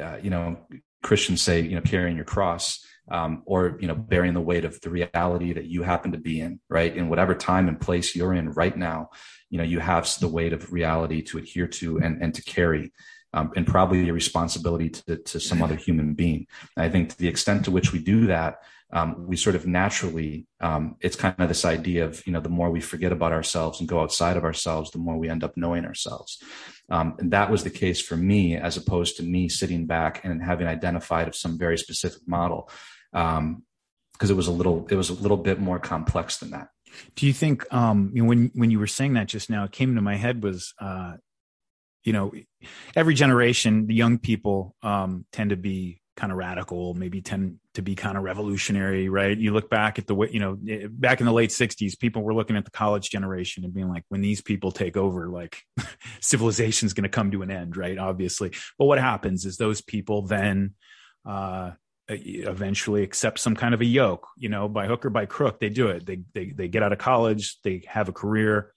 uh, 0.00 0.16
you 0.22 0.30
know 0.30 0.58
christians 1.02 1.42
say 1.42 1.60
you 1.60 1.74
know 1.74 1.82
carrying 1.82 2.16
your 2.16 2.24
cross 2.24 2.84
um, 3.10 3.42
or 3.44 3.76
you 3.80 3.88
know 3.88 3.94
bearing 3.94 4.34
the 4.34 4.40
weight 4.40 4.64
of 4.64 4.80
the 4.80 4.90
reality 4.90 5.52
that 5.52 5.66
you 5.66 5.82
happen 5.82 6.12
to 6.12 6.18
be 6.18 6.40
in 6.40 6.60
right? 6.68 6.96
In 6.96 7.08
whatever 7.08 7.34
time 7.34 7.68
and 7.68 7.80
place 7.80 8.14
you're 8.14 8.34
in 8.34 8.50
right 8.52 8.76
now 8.76 9.10
you 9.50 9.58
know 9.58 9.64
you 9.64 9.80
have 9.80 10.08
the 10.20 10.28
weight 10.28 10.52
of 10.52 10.72
reality 10.72 11.22
to 11.22 11.38
adhere 11.38 11.66
to 11.66 11.98
and 11.98 12.22
and 12.22 12.34
to 12.34 12.42
carry 12.42 12.92
um, 13.32 13.52
and 13.54 13.64
probably 13.66 14.08
a 14.08 14.12
responsibility 14.12 14.88
to, 14.90 15.16
to 15.16 15.38
some 15.38 15.62
other 15.62 15.76
human 15.76 16.14
being. 16.14 16.46
And 16.76 16.84
i 16.84 16.88
think 16.88 17.10
to 17.10 17.18
the 17.18 17.28
extent 17.28 17.64
to 17.64 17.70
which 17.70 17.92
we 17.92 17.98
do 17.98 18.26
that 18.26 18.60
um, 18.92 19.26
we 19.26 19.36
sort 19.36 19.56
of 19.56 19.66
naturally, 19.66 20.46
um, 20.60 20.96
it's 21.00 21.16
kind 21.16 21.34
of 21.38 21.48
this 21.48 21.64
idea 21.64 22.04
of, 22.04 22.26
you 22.26 22.32
know, 22.32 22.40
the 22.40 22.48
more 22.48 22.70
we 22.70 22.80
forget 22.80 23.12
about 23.12 23.32
ourselves 23.32 23.78
and 23.78 23.88
go 23.88 24.00
outside 24.00 24.36
of 24.36 24.44
ourselves, 24.44 24.90
the 24.90 24.98
more 24.98 25.16
we 25.16 25.28
end 25.28 25.44
up 25.44 25.56
knowing 25.56 25.84
ourselves. 25.84 26.42
Um, 26.90 27.14
and 27.18 27.30
that 27.30 27.50
was 27.50 27.62
the 27.62 27.70
case 27.70 28.00
for 28.00 28.16
me, 28.16 28.56
as 28.56 28.76
opposed 28.76 29.16
to 29.16 29.22
me 29.22 29.48
sitting 29.48 29.86
back 29.86 30.24
and 30.24 30.42
having 30.42 30.66
identified 30.66 31.28
of 31.28 31.36
some 31.36 31.56
very 31.56 31.78
specific 31.78 32.22
model. 32.26 32.68
Um, 33.12 33.62
cause 34.18 34.30
it 34.30 34.36
was 34.36 34.48
a 34.48 34.52
little, 34.52 34.86
it 34.90 34.96
was 34.96 35.10
a 35.10 35.14
little 35.14 35.36
bit 35.36 35.60
more 35.60 35.78
complex 35.78 36.38
than 36.38 36.50
that. 36.50 36.68
Do 37.14 37.26
you 37.26 37.32
think, 37.32 37.72
um, 37.72 38.10
you 38.12 38.22
know, 38.22 38.28
when, 38.28 38.50
when 38.54 38.72
you 38.72 38.80
were 38.80 38.88
saying 38.88 39.14
that 39.14 39.28
just 39.28 39.50
now, 39.50 39.64
it 39.64 39.72
came 39.72 39.94
to 39.94 40.02
my 40.02 40.16
head 40.16 40.42
was, 40.42 40.74
uh, 40.80 41.14
you 42.02 42.12
know, 42.12 42.32
every 42.96 43.14
generation, 43.14 43.86
the 43.86 43.94
young 43.94 44.18
people, 44.18 44.74
um, 44.82 45.26
tend 45.32 45.50
to 45.50 45.56
be 45.56 45.99
kind 46.20 46.30
of 46.30 46.36
radical, 46.36 46.92
maybe 46.92 47.22
tend 47.22 47.56
to 47.72 47.80
be 47.80 47.94
kind 47.94 48.18
of 48.18 48.22
revolutionary, 48.22 49.08
right? 49.08 49.36
You 49.36 49.54
look 49.54 49.70
back 49.70 49.98
at 49.98 50.06
the 50.06 50.14
way, 50.14 50.28
you 50.30 50.38
know, 50.38 50.58
eh, 50.68 50.86
back 50.90 51.20
in 51.20 51.26
the 51.26 51.32
late 51.32 51.48
60s, 51.48 51.98
people 51.98 52.22
were 52.22 52.34
looking 52.34 52.58
at 52.58 52.66
the 52.66 52.70
college 52.70 53.08
generation 53.08 53.64
and 53.64 53.72
being 53.72 53.88
like, 53.88 54.04
when 54.10 54.20
these 54.20 54.42
people 54.42 54.70
take 54.70 54.98
over, 54.98 55.28
like 55.28 55.62
civilization 56.20 56.84
is 56.84 56.92
going 56.92 57.04
to 57.04 57.08
come 57.08 57.30
to 57.30 57.40
an 57.40 57.50
end, 57.50 57.74
right? 57.74 57.96
Obviously. 57.96 58.52
But 58.78 58.84
what 58.84 58.98
happens 58.98 59.46
is 59.46 59.56
those 59.56 59.80
people 59.80 60.26
then, 60.26 60.74
uh, 61.26 61.70
eventually 62.08 63.02
accept 63.02 63.38
some 63.38 63.54
kind 63.54 63.72
of 63.72 63.80
a 63.80 63.86
yoke, 63.86 64.26
you 64.36 64.50
know, 64.50 64.68
by 64.68 64.86
hook 64.86 65.06
or 65.06 65.10
by 65.10 65.24
crook, 65.24 65.58
they 65.58 65.70
do 65.70 65.88
it. 65.88 66.04
They, 66.04 66.20
they, 66.34 66.50
they 66.50 66.68
get 66.68 66.82
out 66.82 66.92
of 66.92 66.98
college, 66.98 67.58
they 67.62 67.84
have 67.86 68.08
a 68.10 68.12
career, 68.12 68.74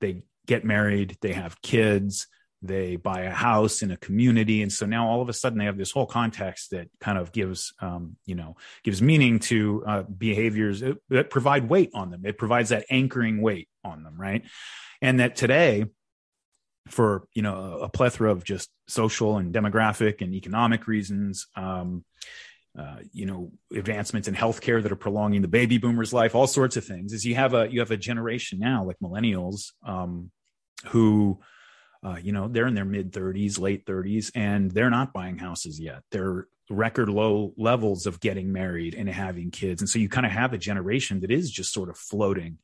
they 0.00 0.22
get 0.46 0.64
married, 0.64 1.18
they 1.20 1.32
have 1.32 1.60
kids, 1.60 2.28
they 2.62 2.96
buy 2.96 3.22
a 3.22 3.30
house 3.30 3.82
in 3.82 3.90
a 3.90 3.96
community. 3.96 4.62
And 4.62 4.72
so 4.72 4.86
now 4.86 5.08
all 5.08 5.20
of 5.20 5.28
a 5.28 5.32
sudden 5.32 5.58
they 5.58 5.64
have 5.64 5.76
this 5.76 5.90
whole 5.90 6.06
context 6.06 6.70
that 6.70 6.88
kind 7.00 7.18
of 7.18 7.32
gives 7.32 7.74
um, 7.80 8.16
you 8.24 8.34
know 8.34 8.56
gives 8.84 9.02
meaning 9.02 9.40
to 9.40 9.84
uh, 9.86 10.02
behaviors 10.02 10.82
that 11.08 11.30
provide 11.30 11.68
weight 11.68 11.90
on 11.94 12.10
them. 12.10 12.24
It 12.24 12.38
provides 12.38 12.70
that 12.70 12.86
anchoring 12.88 13.42
weight 13.42 13.68
on 13.84 14.02
them 14.04 14.14
right? 14.16 14.44
And 15.00 15.20
that 15.20 15.34
today 15.34 15.86
for 16.88 17.26
you 17.34 17.42
know 17.42 17.78
a, 17.82 17.88
plethora 17.88 18.30
of 18.30 18.44
just 18.44 18.70
social 18.88 19.38
and 19.38 19.54
demographic 19.54 20.20
and 20.20 20.34
economic 20.34 20.86
reasons 20.86 21.46
um, 21.56 22.04
uh, 22.78 22.96
you 23.12 23.26
know 23.26 23.52
advancements 23.74 24.28
in 24.28 24.34
healthcare 24.34 24.82
that 24.82 24.90
are 24.90 24.96
prolonging 24.96 25.42
the 25.42 25.48
baby 25.48 25.78
boomers 25.78 26.12
life 26.12 26.34
all 26.34 26.46
sorts 26.46 26.76
of 26.76 26.84
things 26.84 27.12
is 27.12 27.24
you 27.24 27.34
have 27.34 27.54
a 27.54 27.70
you 27.70 27.80
have 27.80 27.90
a 27.90 27.96
generation 27.96 28.58
now 28.58 28.84
like 28.84 28.96
millennials 29.02 29.72
um, 29.86 30.30
who 30.86 31.38
uh, 32.04 32.16
you 32.20 32.32
know, 32.32 32.48
they're 32.48 32.66
in 32.66 32.74
their 32.74 32.84
mid 32.84 33.12
30s, 33.12 33.58
late 33.58 33.86
30s, 33.86 34.30
and 34.34 34.70
they're 34.70 34.90
not 34.90 35.12
buying 35.12 35.38
houses 35.38 35.78
yet. 35.78 36.02
They're 36.10 36.46
record 36.70 37.08
low 37.08 37.52
levels 37.56 38.06
of 38.06 38.20
getting 38.20 38.52
married 38.52 38.94
and 38.94 39.08
having 39.08 39.50
kids. 39.50 39.82
And 39.82 39.88
so 39.88 39.98
you 39.98 40.08
kind 40.08 40.26
of 40.26 40.32
have 40.32 40.52
a 40.52 40.58
generation 40.58 41.20
that 41.20 41.30
is 41.30 41.50
just 41.50 41.72
sort 41.72 41.88
of 41.88 41.96
floating 41.96 42.58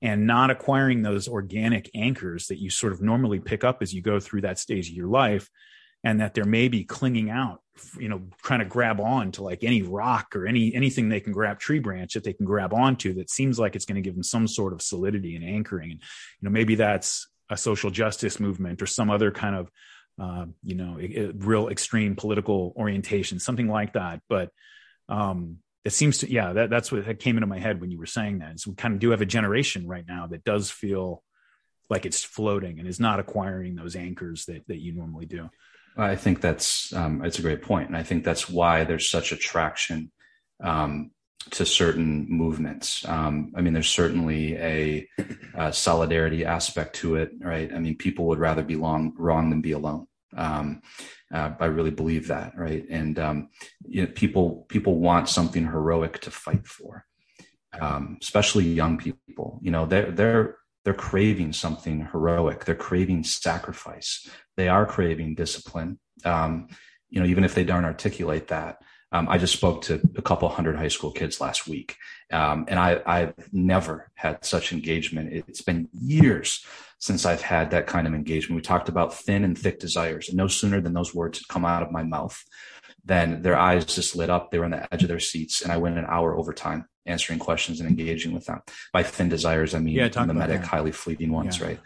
and 0.00 0.26
not 0.26 0.50
acquiring 0.50 1.02
those 1.02 1.28
organic 1.28 1.90
anchors 1.94 2.46
that 2.46 2.58
you 2.58 2.70
sort 2.70 2.92
of 2.92 3.02
normally 3.02 3.40
pick 3.40 3.64
up 3.64 3.82
as 3.82 3.92
you 3.92 4.00
go 4.00 4.20
through 4.20 4.42
that 4.42 4.58
stage 4.58 4.88
of 4.88 4.94
your 4.94 5.08
life. 5.08 5.50
And 6.04 6.20
that 6.20 6.32
they're 6.32 6.44
maybe 6.44 6.84
clinging 6.84 7.28
out, 7.28 7.60
you 7.98 8.08
know, 8.08 8.22
trying 8.44 8.60
to 8.60 8.64
grab 8.64 9.00
on 9.00 9.32
to 9.32 9.42
like 9.42 9.64
any 9.64 9.82
rock 9.82 10.36
or 10.36 10.46
any 10.46 10.72
anything 10.72 11.08
they 11.08 11.18
can 11.18 11.32
grab, 11.32 11.58
tree 11.58 11.80
branch 11.80 12.14
that 12.14 12.22
they 12.22 12.32
can 12.32 12.46
grab 12.46 12.72
onto 12.72 13.14
that 13.14 13.30
seems 13.30 13.58
like 13.58 13.74
it's 13.74 13.84
going 13.84 13.96
to 13.96 14.00
give 14.00 14.14
them 14.14 14.22
some 14.22 14.46
sort 14.46 14.72
of 14.72 14.80
solidity 14.80 15.34
and 15.34 15.44
anchoring. 15.44 15.90
And 15.90 16.00
you 16.00 16.48
know, 16.48 16.50
maybe 16.50 16.76
that's 16.76 17.26
a 17.50 17.56
social 17.56 17.90
justice 17.90 18.40
movement 18.40 18.82
or 18.82 18.86
some 18.86 19.10
other 19.10 19.30
kind 19.30 19.56
of 19.56 19.70
uh, 20.20 20.46
you 20.64 20.74
know 20.74 20.98
real 21.36 21.68
extreme 21.68 22.16
political 22.16 22.72
orientation 22.76 23.38
something 23.38 23.68
like 23.68 23.92
that. 23.92 24.20
But 24.28 24.50
um 25.08 25.58
it 25.84 25.92
seems 25.92 26.18
to 26.18 26.30
yeah 26.30 26.52
that, 26.52 26.70
that's 26.70 26.92
what 26.92 27.06
that 27.06 27.20
came 27.20 27.36
into 27.36 27.46
my 27.46 27.58
head 27.58 27.80
when 27.80 27.90
you 27.90 27.98
were 27.98 28.06
saying 28.06 28.40
that. 28.40 28.60
So 28.60 28.70
we 28.70 28.76
kind 28.76 28.94
of 28.94 29.00
do 29.00 29.10
have 29.10 29.20
a 29.20 29.26
generation 29.26 29.86
right 29.86 30.04
now 30.06 30.26
that 30.26 30.44
does 30.44 30.70
feel 30.70 31.22
like 31.88 32.04
it's 32.04 32.22
floating 32.22 32.78
and 32.78 32.88
is 32.88 33.00
not 33.00 33.20
acquiring 33.20 33.74
those 33.74 33.96
anchors 33.96 34.44
that 34.46 34.66
that 34.68 34.78
you 34.78 34.92
normally 34.92 35.26
do. 35.26 35.48
I 35.96 36.16
think 36.16 36.40
that's 36.40 36.92
um, 36.92 37.24
it's 37.24 37.38
a 37.38 37.42
great 37.42 37.62
point. 37.62 37.88
And 37.88 37.96
i 37.96 38.02
think 38.02 38.24
that's 38.24 38.48
why 38.48 38.84
there's 38.84 39.08
such 39.08 39.32
attraction 39.32 40.10
um, 40.62 41.10
to 41.50 41.64
certain 41.64 42.26
movements. 42.28 43.06
Um, 43.08 43.52
I 43.56 43.60
mean, 43.60 43.72
there's 43.72 43.88
certainly 43.88 44.56
a, 44.56 45.08
a, 45.54 45.72
solidarity 45.72 46.44
aspect 46.44 46.96
to 46.96 47.16
it, 47.16 47.30
right? 47.40 47.72
I 47.72 47.78
mean, 47.78 47.96
people 47.96 48.26
would 48.26 48.38
rather 48.38 48.62
be 48.62 48.76
long, 48.76 49.14
wrong 49.16 49.50
than 49.50 49.60
be 49.60 49.72
alone. 49.72 50.06
Um, 50.36 50.82
uh, 51.32 51.52
I 51.58 51.66
really 51.66 51.90
believe 51.90 52.28
that, 52.28 52.56
right? 52.56 52.84
And 52.88 53.18
um, 53.18 53.48
you 53.86 54.02
know, 54.02 54.08
people 54.08 54.66
people 54.68 54.96
want 54.96 55.28
something 55.28 55.64
heroic 55.64 56.20
to 56.20 56.30
fight 56.30 56.66
for, 56.66 57.06
um, 57.78 58.18
especially 58.20 58.64
young 58.64 58.98
people. 58.98 59.58
You 59.62 59.70
know, 59.70 59.86
they're 59.86 60.10
they're 60.10 60.56
they're 60.84 60.94
craving 60.94 61.52
something 61.52 62.08
heroic. 62.12 62.64
They're 62.64 62.74
craving 62.74 63.24
sacrifice. 63.24 64.28
They 64.56 64.68
are 64.68 64.86
craving 64.86 65.34
discipline. 65.34 65.98
Um, 66.24 66.68
you 67.10 67.20
know, 67.20 67.26
even 67.26 67.44
if 67.44 67.54
they 67.54 67.64
don't 67.64 67.84
articulate 67.84 68.48
that. 68.48 68.78
Um, 69.10 69.28
I 69.28 69.38
just 69.38 69.54
spoke 69.54 69.82
to 69.82 70.00
a 70.16 70.22
couple 70.22 70.48
hundred 70.48 70.76
high 70.76 70.88
school 70.88 71.10
kids 71.10 71.40
last 71.40 71.66
week, 71.66 71.96
um, 72.32 72.66
and 72.68 72.78
I, 72.78 73.00
I've 73.06 73.34
never 73.52 74.10
had 74.14 74.44
such 74.44 74.72
engagement. 74.72 75.32
It's 75.32 75.62
been 75.62 75.88
years 75.92 76.64
since 76.98 77.24
I've 77.24 77.40
had 77.40 77.70
that 77.70 77.86
kind 77.86 78.06
of 78.06 78.14
engagement. 78.14 78.56
We 78.56 78.62
talked 78.62 78.88
about 78.88 79.14
thin 79.14 79.44
and 79.44 79.56
thick 79.56 79.78
desires, 79.78 80.28
and 80.28 80.36
no 80.36 80.46
sooner 80.46 80.80
than 80.80 80.92
those 80.92 81.14
words 81.14 81.38
had 81.38 81.48
come 81.48 81.64
out 81.64 81.82
of 81.82 81.90
my 81.90 82.02
mouth, 82.02 82.38
than 83.04 83.42
their 83.42 83.56
eyes 83.56 83.86
just 83.86 84.14
lit 84.14 84.30
up. 84.30 84.50
They 84.50 84.58
were 84.58 84.66
on 84.66 84.72
the 84.72 84.92
edge 84.92 85.02
of 85.02 85.08
their 85.08 85.20
seats, 85.20 85.62
and 85.62 85.72
I 85.72 85.78
went 85.78 85.96
an 85.96 86.06
hour 86.06 86.36
overtime 86.36 86.86
answering 87.06 87.38
questions 87.38 87.80
and 87.80 87.88
engaging 87.88 88.32
with 88.32 88.44
them. 88.44 88.60
By 88.92 89.02
thin 89.02 89.30
desires, 89.30 89.74
I 89.74 89.78
mean 89.78 89.94
yeah, 89.94 90.10
mimetic, 90.24 90.62
highly 90.62 90.92
fleeting 90.92 91.32
ones, 91.32 91.58
yeah. 91.58 91.66
right? 91.66 91.80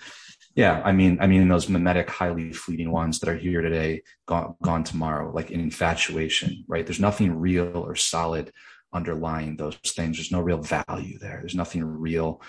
Yeah, 0.54 0.82
I 0.84 0.92
mean, 0.92 1.18
I 1.20 1.26
mean 1.26 1.48
those 1.48 1.68
mimetic, 1.68 2.10
highly 2.10 2.52
fleeting 2.52 2.90
ones 2.90 3.20
that 3.20 3.28
are 3.28 3.36
here 3.36 3.62
today, 3.62 4.02
gone, 4.26 4.54
gone 4.62 4.84
tomorrow, 4.84 5.32
like 5.32 5.50
infatuation, 5.50 6.64
right? 6.68 6.84
There's 6.84 7.00
nothing 7.00 7.38
real 7.38 7.78
or 7.78 7.96
solid 7.96 8.52
underlying 8.92 9.56
those 9.56 9.76
things. 9.76 10.18
There's 10.18 10.32
no 10.32 10.40
real 10.40 10.60
value 10.60 11.18
there. 11.18 11.38
There's 11.40 11.54
nothing 11.54 11.82
real. 11.84 12.42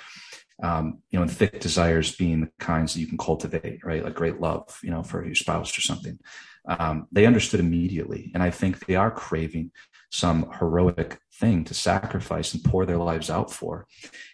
Um, 0.62 1.00
you 1.10 1.18
know, 1.18 1.24
and 1.24 1.32
thick 1.32 1.60
desires 1.60 2.16
being 2.16 2.42
the 2.42 2.52
kinds 2.60 2.94
that 2.94 3.00
you 3.00 3.08
can 3.08 3.18
cultivate, 3.18 3.84
right? 3.86 4.04
Like 4.04 4.16
great 4.16 4.40
love, 4.42 4.78
you 4.84 4.92
know, 4.92 5.04
for 5.04 5.26
your 5.26 5.36
spouse 5.36 5.78
or 5.78 5.82
something. 5.82 6.20
Um, 6.68 7.08
they 7.12 7.26
understood 7.26 7.60
immediately, 7.60 8.32
and 8.34 8.42
I 8.42 8.50
think 8.50 8.86
they 8.86 8.96
are 8.96 9.12
craving 9.12 9.72
some 10.12 10.50
heroic 10.60 11.20
thing 11.34 11.64
to 11.66 11.74
sacrifice 11.74 12.54
and 12.54 12.64
pour 12.64 12.86
their 12.86 12.98
lives 12.98 13.30
out 13.30 13.52
for, 13.52 13.88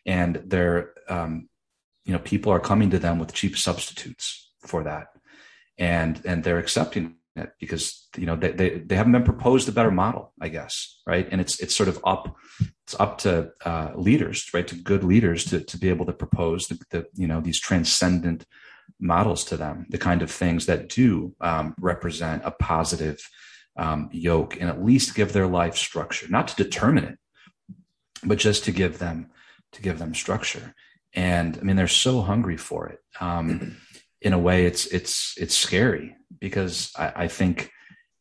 and 0.06 0.42
they're 0.46 0.94
um, 1.08 1.49
you 2.10 2.16
know 2.16 2.24
people 2.34 2.52
are 2.52 2.60
coming 2.60 2.90
to 2.90 2.98
them 2.98 3.20
with 3.20 3.36
cheap 3.36 3.56
substitutes 3.56 4.50
for 4.66 4.84
that. 4.84 5.10
And 5.78 6.20
and 6.26 6.44
they're 6.44 6.58
accepting 6.58 7.18
it 7.36 7.52
because 7.60 8.10
you 8.18 8.26
know 8.26 8.36
they, 8.36 8.52
they, 8.52 8.70
they 8.80 8.96
haven't 8.96 9.12
been 9.12 9.24
proposed 9.24 9.70
a 9.70 9.72
better 9.72 9.92
model 9.92 10.34
i 10.42 10.50
guess 10.50 11.00
right? 11.06 11.28
And 11.32 11.40
it's 11.40 11.60
it's 11.60 11.76
sort 11.76 11.88
of 11.88 12.00
up 12.04 12.36
it's 12.84 13.00
up 13.00 13.20
to 13.20 13.52
uh, 13.64 13.92
leaders 13.96 14.50
right? 14.56 14.68
To 14.68 14.76
good 14.76 15.04
leaders 15.04 15.46
to, 15.46 15.60
to 15.72 15.78
be 15.78 15.90
able 15.90 16.08
to 16.08 16.12
propose 16.24 16.68
the, 16.68 16.80
the 16.90 17.06
you 17.14 17.28
know 17.28 17.42
these 17.42 17.60
transcendent 17.60 18.48
models 19.00 19.44
to 19.46 19.56
them 19.56 19.86
the 19.90 20.00
kind 20.00 20.24
of 20.24 20.32
things 20.32 20.66
that 20.66 20.90
do 20.90 21.36
um, 21.42 21.76
represent 21.80 22.42
a 22.44 22.52
positive 22.52 23.20
um, 23.78 24.10
yoke 24.12 24.60
and 24.60 24.68
at 24.68 24.84
least 24.84 25.14
give 25.14 25.32
their 25.32 25.48
life 25.62 25.78
structure 25.78 26.28
not 26.28 26.48
to 26.48 26.64
determine 26.64 27.04
it 27.12 27.18
but 28.24 28.40
just 28.40 28.64
to 28.64 28.72
give 28.72 28.98
them 28.98 29.30
to 29.74 29.82
give 29.84 30.00
them 30.00 30.16
structure 30.16 30.74
and 31.14 31.58
I 31.58 31.62
mean 31.62 31.76
they're 31.76 31.88
so 31.88 32.22
hungry 32.22 32.58
for 32.58 32.88
it. 32.88 33.00
Um, 33.20 33.78
in 34.22 34.34
a 34.34 34.40
way, 34.40 34.66
it's 34.66 34.86
it's 34.88 35.36
it's 35.38 35.56
scary 35.56 36.16
because 36.40 36.92
I, 36.98 37.14
I 37.16 37.28
think 37.28 37.72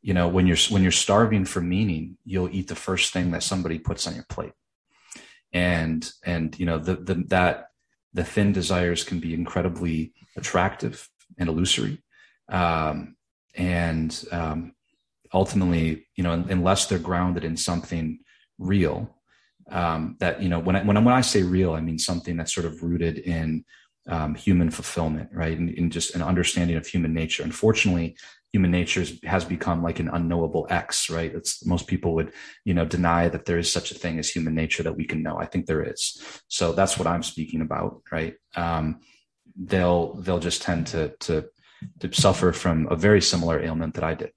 you 0.03 0.15
know 0.15 0.29
when 0.29 0.47
you're 0.47 0.57
when 0.71 0.83
you're 0.83 0.93
starving 0.93 1.45
for 1.45 1.61
meaning, 1.61 2.17
you'll 2.25 2.51
eat 2.51 2.69
the 2.69 2.75
first 2.75 3.13
thing 3.13 3.31
that 3.33 3.43
somebody 3.43 3.79
puts 3.79 4.07
on 4.07 4.15
your 4.15 4.27
plate, 4.29 4.53
and 5.53 6.11
and 6.25 6.59
you 6.59 6.67
know 6.67 6.79
the, 6.79 6.97
the 6.97 7.15
that 7.29 7.67
the 8.15 8.25
thin 8.25 8.53
desires 8.53 9.05
can 9.05 9.21
be 9.21 9.35
incredibly 9.35 10.13
attractive 10.37 11.09
and 11.37 11.49
illusory, 11.49 12.03
um, 12.49 13.17
and 13.55 14.25
um, 14.33 14.73
ultimately, 15.33 16.07
you 16.17 16.25
know, 16.25 16.33
unless 16.33 16.87
they're 16.87 16.99
grounded 16.99 17.45
in 17.45 17.57
something 17.57 18.21
real 18.59 19.18
um, 19.71 20.17
that 20.21 20.43
you 20.43 20.49
know 20.49 20.59
when 20.59 20.77
I, 20.77 20.83
when 20.83 20.97
I, 20.97 21.01
when 21.01 21.15
I 21.15 21.21
say 21.21 21.43
real, 21.43 21.73
I 21.73 21.81
mean 21.81 21.99
something 21.99 22.37
that's 22.37 22.55
sort 22.55 22.67
of 22.67 22.83
rooted 22.83 23.19
in 23.19 23.65
um, 24.09 24.35
human 24.35 24.71
fulfillment, 24.71 25.31
right? 25.33 25.57
And 25.59 25.93
just 25.93 26.15
an 26.15 26.23
understanding 26.23 26.77
of 26.77 26.87
human 26.87 27.13
nature. 27.13 27.43
Unfortunately, 27.43 28.17
human 28.53 28.71
nature 28.71 29.05
has 29.25 29.45
become 29.45 29.83
like 29.83 30.01
an 30.01 30.09
unknowable 30.09 30.67
X, 30.71 31.11
right? 31.11 31.35
It's 31.35 31.65
most 31.67 31.87
people 31.87 32.15
would, 32.15 32.33
you 32.65 32.73
know, 32.73 32.87
deny 32.87 33.29
that 33.29 33.45
there 33.45 33.59
is 33.59 33.71
such 33.71 33.91
a 33.91 33.95
thing 33.95 34.19
as 34.19 34.31
human 34.31 34.55
nature 34.55 34.83
that 34.83 34.97
we 34.97 35.05
can 35.05 35.23
know. 35.23 35.39
I 35.39 35.45
think 35.45 35.67
there 35.67 35.83
is. 35.83 36.23
So 36.49 36.73
that's 36.73 36.99
what 36.99 37.07
I'm 37.07 37.23
speaking 37.23 37.61
about, 37.61 38.03
right? 38.11 38.35
Um, 38.57 39.01
they'll 39.57 40.15
they'll 40.15 40.39
just 40.39 40.63
tend 40.63 40.87
to 40.89 41.15
to 41.21 41.49
to 42.01 42.13
suffer 42.13 42.53
from 42.53 42.89
a 42.91 42.97
very 42.97 43.21
similar 43.21 43.63
ailment 43.63 43.95
that 43.95 44.05
I 44.05 44.15
did. 44.15 44.31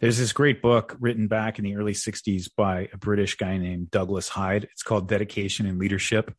There's 0.00 0.18
this 0.18 0.32
great 0.32 0.62
book 0.62 0.96
written 1.00 1.28
back 1.28 1.58
in 1.58 1.64
the 1.64 1.76
early 1.76 1.92
60s 1.92 2.48
by 2.56 2.88
a 2.92 2.96
British 2.96 3.36
guy 3.36 3.58
named 3.58 3.90
Douglas 3.90 4.28
Hyde. 4.28 4.64
It's 4.64 4.82
called 4.82 5.08
Dedication 5.08 5.66
and 5.66 5.78
Leadership. 5.78 6.34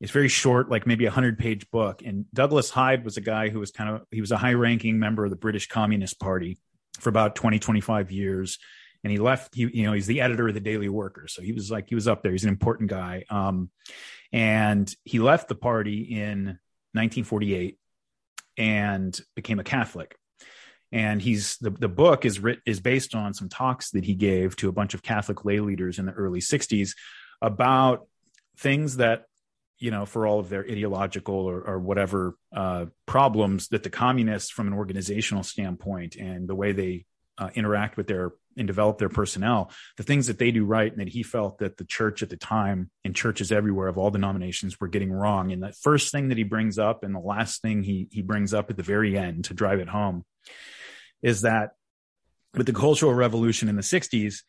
It's 0.00 0.12
very 0.12 0.28
short, 0.28 0.70
like 0.70 0.86
maybe 0.86 1.06
a 1.06 1.10
hundred 1.10 1.38
page 1.38 1.70
book. 1.70 2.02
And 2.04 2.26
Douglas 2.32 2.70
Hyde 2.70 3.04
was 3.04 3.16
a 3.16 3.20
guy 3.20 3.48
who 3.48 3.60
was 3.60 3.70
kind 3.70 3.90
of, 3.90 4.02
he 4.10 4.20
was 4.20 4.32
a 4.32 4.36
high 4.36 4.54
ranking 4.54 4.98
member 4.98 5.24
of 5.24 5.30
the 5.30 5.36
British 5.36 5.68
Communist 5.68 6.18
Party 6.18 6.58
for 6.98 7.08
about 7.08 7.34
20, 7.34 7.58
25 7.58 8.10
years. 8.10 8.58
And 9.04 9.10
he 9.10 9.18
left, 9.18 9.54
he, 9.54 9.68
you 9.72 9.84
know, 9.84 9.92
he's 9.92 10.06
the 10.06 10.20
editor 10.20 10.48
of 10.48 10.54
the 10.54 10.60
Daily 10.60 10.88
Worker. 10.88 11.28
So 11.28 11.42
he 11.42 11.52
was 11.52 11.70
like, 11.70 11.88
he 11.88 11.94
was 11.94 12.08
up 12.08 12.22
there. 12.22 12.32
He's 12.32 12.44
an 12.44 12.50
important 12.50 12.90
guy. 12.90 13.24
Um, 13.30 13.70
and 14.32 14.92
he 15.04 15.18
left 15.18 15.48
the 15.48 15.54
party 15.54 16.02
in 16.02 16.58
1948 16.94 17.78
and 18.56 19.20
became 19.34 19.58
a 19.58 19.64
Catholic 19.64 20.16
and 20.92 21.22
he's 21.22 21.56
the, 21.56 21.70
the 21.70 21.88
book 21.88 22.24
is 22.24 22.38
writ, 22.38 22.60
is 22.66 22.80
based 22.80 23.14
on 23.14 23.34
some 23.34 23.48
talks 23.48 23.90
that 23.90 24.04
he 24.04 24.14
gave 24.14 24.54
to 24.56 24.68
a 24.68 24.72
bunch 24.72 24.94
of 24.94 25.02
catholic 25.02 25.44
lay 25.44 25.60
leaders 25.60 25.98
in 25.98 26.06
the 26.06 26.12
early 26.12 26.40
60s 26.40 26.94
about 27.40 28.06
things 28.58 28.98
that 28.98 29.24
you 29.78 29.90
know 29.90 30.06
for 30.06 30.26
all 30.26 30.38
of 30.38 30.48
their 30.48 30.62
ideological 30.62 31.34
or, 31.34 31.60
or 31.62 31.78
whatever 31.78 32.36
uh, 32.54 32.86
problems 33.06 33.68
that 33.68 33.82
the 33.82 33.90
communists 33.90 34.50
from 34.50 34.68
an 34.68 34.74
organizational 34.74 35.42
standpoint 35.42 36.14
and 36.16 36.48
the 36.48 36.54
way 36.54 36.72
they 36.72 37.04
uh, 37.38 37.48
interact 37.54 37.96
with 37.96 38.06
their 38.06 38.32
and 38.56 38.66
develop 38.66 38.98
their 38.98 39.08
personnel 39.08 39.70
the 39.96 40.02
things 40.02 40.26
that 40.26 40.38
they 40.38 40.50
do 40.50 40.64
right 40.64 40.92
and 40.92 41.00
that 41.00 41.08
he 41.08 41.22
felt 41.22 41.58
that 41.58 41.78
the 41.78 41.84
church 41.84 42.22
at 42.22 42.28
the 42.28 42.36
time 42.36 42.90
and 43.02 43.16
churches 43.16 43.50
everywhere 43.50 43.88
of 43.88 43.96
all 43.96 44.10
denominations 44.10 44.78
were 44.78 44.88
getting 44.88 45.10
wrong. 45.10 45.52
And 45.52 45.62
the 45.62 45.72
first 45.72 46.12
thing 46.12 46.28
that 46.28 46.36
he 46.36 46.44
brings 46.44 46.78
up 46.78 47.02
and 47.02 47.14
the 47.14 47.20
last 47.20 47.62
thing 47.62 47.82
he 47.82 48.08
he 48.10 48.20
brings 48.20 48.52
up 48.52 48.68
at 48.68 48.76
the 48.76 48.82
very 48.82 49.16
end 49.16 49.46
to 49.46 49.54
drive 49.54 49.80
it 49.80 49.88
home 49.88 50.24
is 51.22 51.42
that 51.42 51.70
with 52.54 52.66
the 52.66 52.72
Cultural 52.72 53.14
Revolution 53.14 53.68
in 53.68 53.76
the 53.76 53.82
60s, 53.82 54.42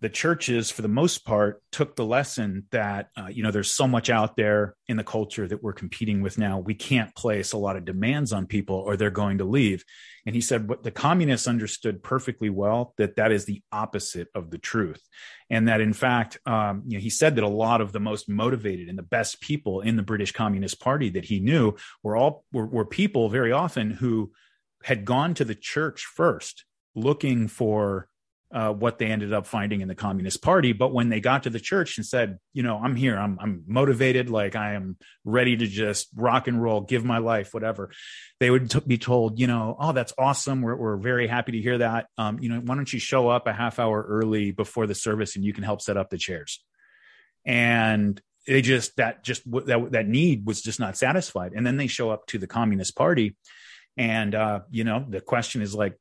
the 0.00 0.08
churches, 0.08 0.70
for 0.70 0.80
the 0.80 0.88
most 0.88 1.26
part, 1.26 1.62
took 1.72 1.94
the 1.94 2.06
lesson 2.06 2.64
that, 2.70 3.10
uh, 3.18 3.26
you 3.26 3.42
know, 3.42 3.50
there's 3.50 3.70
so 3.70 3.86
much 3.86 4.08
out 4.08 4.34
there 4.34 4.74
in 4.88 4.96
the 4.96 5.04
culture 5.04 5.46
that 5.46 5.62
we're 5.62 5.74
competing 5.74 6.22
with 6.22 6.38
now. 6.38 6.58
We 6.58 6.74
can't 6.74 7.14
place 7.14 7.52
a 7.52 7.58
lot 7.58 7.76
of 7.76 7.84
demands 7.84 8.32
on 8.32 8.46
people 8.46 8.76
or 8.76 8.96
they're 8.96 9.10
going 9.10 9.38
to 9.38 9.44
leave. 9.44 9.84
And 10.24 10.34
he 10.34 10.40
said, 10.40 10.68
what 10.68 10.82
the 10.82 10.90
communists 10.90 11.46
understood 11.46 12.02
perfectly 12.02 12.48
well 12.48 12.94
that 12.96 13.16
that 13.16 13.30
is 13.30 13.44
the 13.44 13.62
opposite 13.72 14.28
of 14.34 14.50
the 14.50 14.58
truth. 14.58 15.02
And 15.50 15.68
that, 15.68 15.82
in 15.82 15.92
fact, 15.92 16.38
um, 16.46 16.82
you 16.86 16.96
know, 16.96 17.02
he 17.02 17.10
said 17.10 17.36
that 17.36 17.44
a 17.44 17.48
lot 17.48 17.82
of 17.82 17.92
the 17.92 18.00
most 18.00 18.26
motivated 18.26 18.88
and 18.88 18.96
the 18.96 19.02
best 19.02 19.42
people 19.42 19.82
in 19.82 19.96
the 19.96 20.02
British 20.02 20.32
Communist 20.32 20.80
Party 20.80 21.10
that 21.10 21.26
he 21.26 21.40
knew 21.40 21.74
were 22.02 22.16
all 22.16 22.44
were, 22.52 22.66
were 22.66 22.86
people 22.86 23.28
very 23.28 23.52
often 23.52 23.90
who 23.90 24.32
had 24.82 25.04
gone 25.04 25.34
to 25.34 25.44
the 25.44 25.54
church 25.54 26.04
first 26.04 26.64
looking 26.94 27.48
for 27.48 28.08
uh, 28.52 28.72
what 28.72 28.98
they 28.98 29.06
ended 29.06 29.32
up 29.32 29.46
finding 29.46 29.80
in 29.80 29.86
the 29.86 29.94
Communist 29.94 30.42
Party. 30.42 30.72
But 30.72 30.92
when 30.92 31.08
they 31.08 31.20
got 31.20 31.44
to 31.44 31.50
the 31.50 31.60
church 31.60 31.98
and 31.98 32.06
said, 32.06 32.38
you 32.52 32.64
know, 32.64 32.80
I'm 32.82 32.96
here, 32.96 33.16
I'm, 33.16 33.38
I'm 33.40 33.62
motivated, 33.68 34.28
like 34.28 34.56
I 34.56 34.74
am 34.74 34.96
ready 35.24 35.56
to 35.56 35.66
just 35.66 36.08
rock 36.16 36.48
and 36.48 36.60
roll, 36.60 36.80
give 36.80 37.04
my 37.04 37.18
life, 37.18 37.54
whatever, 37.54 37.92
they 38.40 38.50
would 38.50 38.70
t- 38.70 38.80
be 38.84 38.98
told, 38.98 39.38
you 39.38 39.46
know, 39.46 39.76
oh, 39.78 39.92
that's 39.92 40.12
awesome. 40.18 40.62
We're, 40.62 40.74
we're 40.74 40.96
very 40.96 41.28
happy 41.28 41.52
to 41.52 41.60
hear 41.60 41.78
that. 41.78 42.08
Um, 42.18 42.40
you 42.40 42.48
know, 42.48 42.60
why 42.60 42.74
don't 42.74 42.92
you 42.92 42.98
show 42.98 43.28
up 43.28 43.46
a 43.46 43.52
half 43.52 43.78
hour 43.78 44.02
early 44.02 44.50
before 44.50 44.88
the 44.88 44.96
service 44.96 45.36
and 45.36 45.44
you 45.44 45.52
can 45.52 45.62
help 45.62 45.80
set 45.80 45.96
up 45.96 46.10
the 46.10 46.18
chairs? 46.18 46.60
And 47.46 48.20
they 48.46 48.62
just 48.62 48.96
that 48.96 49.22
just 49.22 49.42
that 49.66 49.92
that 49.92 50.08
need 50.08 50.46
was 50.46 50.60
just 50.62 50.80
not 50.80 50.96
satisfied 50.96 51.52
and 51.54 51.66
then 51.66 51.76
they 51.76 51.86
show 51.86 52.10
up 52.10 52.26
to 52.26 52.38
the 52.38 52.46
communist 52.46 52.96
party 52.96 53.36
and, 53.96 54.34
uh, 54.34 54.60
you 54.70 54.84
know, 54.84 55.04
the 55.08 55.20
question 55.20 55.62
is 55.62 55.74
like, 55.74 55.96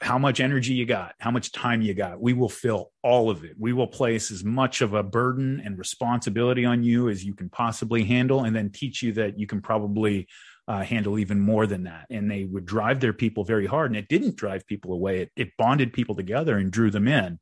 how 0.00 0.18
much 0.18 0.40
energy 0.40 0.74
you 0.74 0.84
got, 0.84 1.14
how 1.20 1.30
much 1.30 1.52
time 1.52 1.80
you 1.80 1.94
got. 1.94 2.20
We 2.20 2.32
will 2.32 2.48
fill 2.48 2.90
all 3.04 3.30
of 3.30 3.44
it. 3.44 3.54
We 3.56 3.72
will 3.72 3.86
place 3.86 4.32
as 4.32 4.42
much 4.42 4.80
of 4.80 4.94
a 4.94 5.02
burden 5.02 5.62
and 5.64 5.78
responsibility 5.78 6.64
on 6.64 6.82
you 6.82 7.08
as 7.08 7.24
you 7.24 7.34
can 7.34 7.48
possibly 7.48 8.02
handle, 8.02 8.42
and 8.42 8.54
then 8.54 8.70
teach 8.70 9.00
you 9.00 9.12
that 9.12 9.38
you 9.38 9.46
can 9.46 9.60
probably 9.60 10.26
uh, 10.66 10.80
handle 10.80 11.20
even 11.20 11.38
more 11.38 11.68
than 11.68 11.84
that. 11.84 12.06
And 12.10 12.28
they 12.28 12.44
would 12.44 12.66
drive 12.66 12.98
their 12.98 13.12
people 13.12 13.44
very 13.44 13.66
hard, 13.66 13.92
and 13.92 13.96
it 13.96 14.08
didn't 14.08 14.34
drive 14.34 14.66
people 14.66 14.92
away. 14.92 15.20
It, 15.20 15.32
it 15.36 15.56
bonded 15.56 15.92
people 15.92 16.16
together 16.16 16.58
and 16.58 16.72
drew 16.72 16.90
them 16.90 17.06
in. 17.06 17.38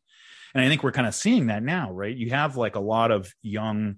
And 0.55 0.65
I 0.65 0.69
think 0.69 0.83
we're 0.83 0.93
kind 0.93 1.07
of 1.07 1.15
seeing 1.15 1.47
that 1.47 1.63
now, 1.63 1.93
right? 1.93 2.15
You 2.15 2.31
have 2.31 2.59
like 2.59 2.77
a 2.77 2.81
lot 2.81 3.11
of 3.11 3.33
young 3.41 3.97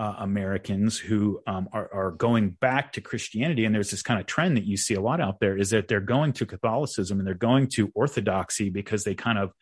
uh, 0.00 0.14
Americans 0.20 0.98
who 0.98 1.42
um, 1.46 1.68
are, 1.74 1.90
are, 1.92 2.10
going 2.12 2.48
back 2.48 2.94
to 2.94 3.02
Christianity. 3.02 3.66
And 3.66 3.74
there's 3.74 3.90
this 3.90 4.00
kind 4.00 4.18
of 4.18 4.24
trend 4.24 4.56
that 4.56 4.64
you 4.64 4.78
see 4.78 4.94
a 4.94 5.00
lot 5.00 5.20
out 5.20 5.40
there 5.40 5.58
is 5.58 5.70
that 5.70 5.88
they're 5.88 6.00
going 6.00 6.32
to 6.34 6.46
Catholicism 6.46 7.18
and 7.18 7.26
they're 7.26 7.34
going 7.34 7.68
to 7.74 7.92
Orthodoxy 7.94 8.70
because 8.70 9.04
they 9.04 9.14
kind 9.14 9.38
of, 9.38 9.52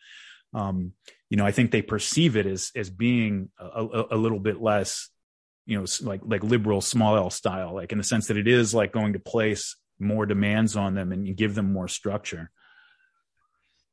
um, 0.53 0.93
you 1.29 1.35
know, 1.35 1.45
I 1.45 1.51
think 1.51 1.71
they 1.71 1.81
perceive 1.81 2.37
it 2.37 2.45
as 2.45 2.71
as 2.73 2.89
being 2.89 3.49
a, 3.59 3.83
a, 3.83 4.05
a, 4.11 4.17
little 4.17 4.39
bit 4.39 4.61
less, 4.61 5.09
you 5.65 5.77
know, 5.77 5.85
like 6.03 6.21
like 6.23 6.41
liberal 6.41 6.79
small 6.79 7.17
L 7.17 7.29
style, 7.29 7.75
like 7.75 7.91
in 7.91 7.97
the 7.97 8.03
sense 8.05 8.27
that 8.27 8.37
it 8.37 8.47
is 8.47 8.73
like 8.73 8.93
going 8.93 9.13
to 9.13 9.19
place 9.19 9.75
more 9.99 10.25
demands 10.25 10.77
on 10.77 10.95
them 10.95 11.11
and 11.11 11.35
give 11.35 11.53
them 11.53 11.73
more 11.73 11.89
structure. 11.89 12.49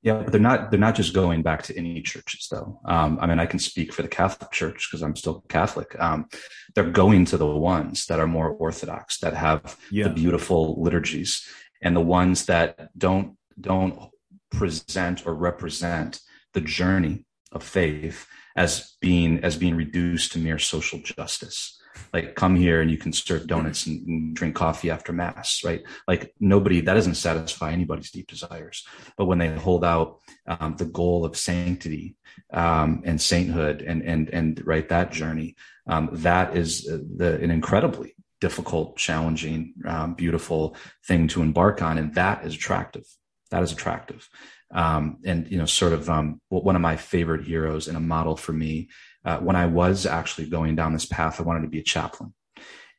Yeah, 0.02 0.22
but 0.22 0.30
they're 0.30 0.40
not 0.40 0.70
they're 0.70 0.78
not 0.78 0.94
just 0.94 1.14
going 1.14 1.42
back 1.42 1.62
to 1.64 1.76
any 1.76 2.00
churches 2.00 2.48
though. 2.50 2.80
Um, 2.84 3.18
I 3.20 3.26
mean, 3.26 3.40
I 3.40 3.46
can 3.46 3.58
speak 3.58 3.92
for 3.92 4.02
the 4.02 4.08
Catholic 4.08 4.52
Church 4.52 4.88
because 4.88 5.02
I'm 5.02 5.16
still 5.16 5.44
Catholic. 5.48 5.98
Um, 5.98 6.26
they're 6.74 6.90
going 6.90 7.24
to 7.26 7.36
the 7.36 7.46
ones 7.46 8.06
that 8.06 8.20
are 8.20 8.26
more 8.26 8.50
orthodox, 8.50 9.18
that 9.18 9.34
have 9.34 9.76
yeah. 9.90 10.04
the 10.04 10.10
beautiful 10.10 10.80
liturgies, 10.80 11.48
and 11.82 11.96
the 11.96 12.00
ones 12.00 12.46
that 12.46 12.90
don't 12.96 13.36
don't 13.60 14.10
present 14.50 15.26
or 15.26 15.34
represent 15.34 16.20
the 16.54 16.60
journey 16.60 17.24
of 17.52 17.62
faith 17.62 18.26
as 18.56 18.96
being 19.00 19.42
as 19.42 19.56
being 19.56 19.74
reduced 19.74 20.32
to 20.32 20.38
mere 20.38 20.58
social 20.58 21.00
justice 21.00 21.80
like 22.12 22.34
come 22.34 22.56
here 22.56 22.80
and 22.80 22.90
you 22.90 22.98
can 22.98 23.12
serve 23.12 23.46
donuts 23.46 23.86
and, 23.86 24.06
and, 24.06 24.36
drink 24.36 24.54
coffee 24.54 24.90
after 24.90 25.12
mass 25.12 25.62
right? 25.64 25.82
Like 26.06 26.34
nobody 26.40 26.80
that 26.80 26.94
doesn't 26.94 27.14
satisfy 27.14 27.72
anybody's 27.72 28.10
deep 28.10 28.28
desires. 28.28 28.86
But 29.16 29.26
when 29.26 29.38
they 29.38 29.48
hold 29.48 29.84
out 29.84 30.20
um, 30.46 30.76
the 30.76 30.84
goal 30.84 31.24
of 31.24 31.36
sanctity 31.36 32.16
um, 32.52 33.02
and 33.04 33.20
sainthood 33.20 33.82
and 33.82 34.02
and 34.02 34.28
and 34.30 34.66
right 34.66 34.88
that 34.88 35.12
journey 35.12 35.56
um, 35.86 36.10
that 36.12 36.56
is 36.56 36.88
uh, 36.88 36.98
the, 37.16 37.36
an 37.36 37.50
incredibly 37.50 38.14
difficult 38.40 38.96
challenging 38.96 39.74
um, 39.86 40.14
beautiful 40.14 40.76
thing 41.06 41.28
to 41.28 41.42
embark 41.42 41.82
on. 41.82 41.98
And 41.98 42.14
that 42.14 42.44
is 42.44 42.54
attractive. 42.54 43.04
That 43.50 43.62
is 43.62 43.72
attractive. 43.72 44.28
Um, 44.72 45.18
and 45.24 45.48
you 45.48 45.58
know 45.58 45.66
sort 45.66 45.92
of 45.92 46.10
um, 46.10 46.40
one 46.48 46.74
of 46.74 46.82
my 46.82 46.96
favorite 46.96 47.44
heroes 47.44 47.86
and 47.86 47.96
a 47.96 48.00
model 48.00 48.36
for 48.36 48.52
me 48.52 48.88
uh, 49.26 49.38
when 49.38 49.56
I 49.56 49.66
was 49.66 50.06
actually 50.06 50.48
going 50.48 50.76
down 50.76 50.92
this 50.92 51.04
path, 51.04 51.40
I 51.40 51.42
wanted 51.42 51.62
to 51.62 51.68
be 51.68 51.80
a 51.80 51.84
chaplain. 51.84 52.32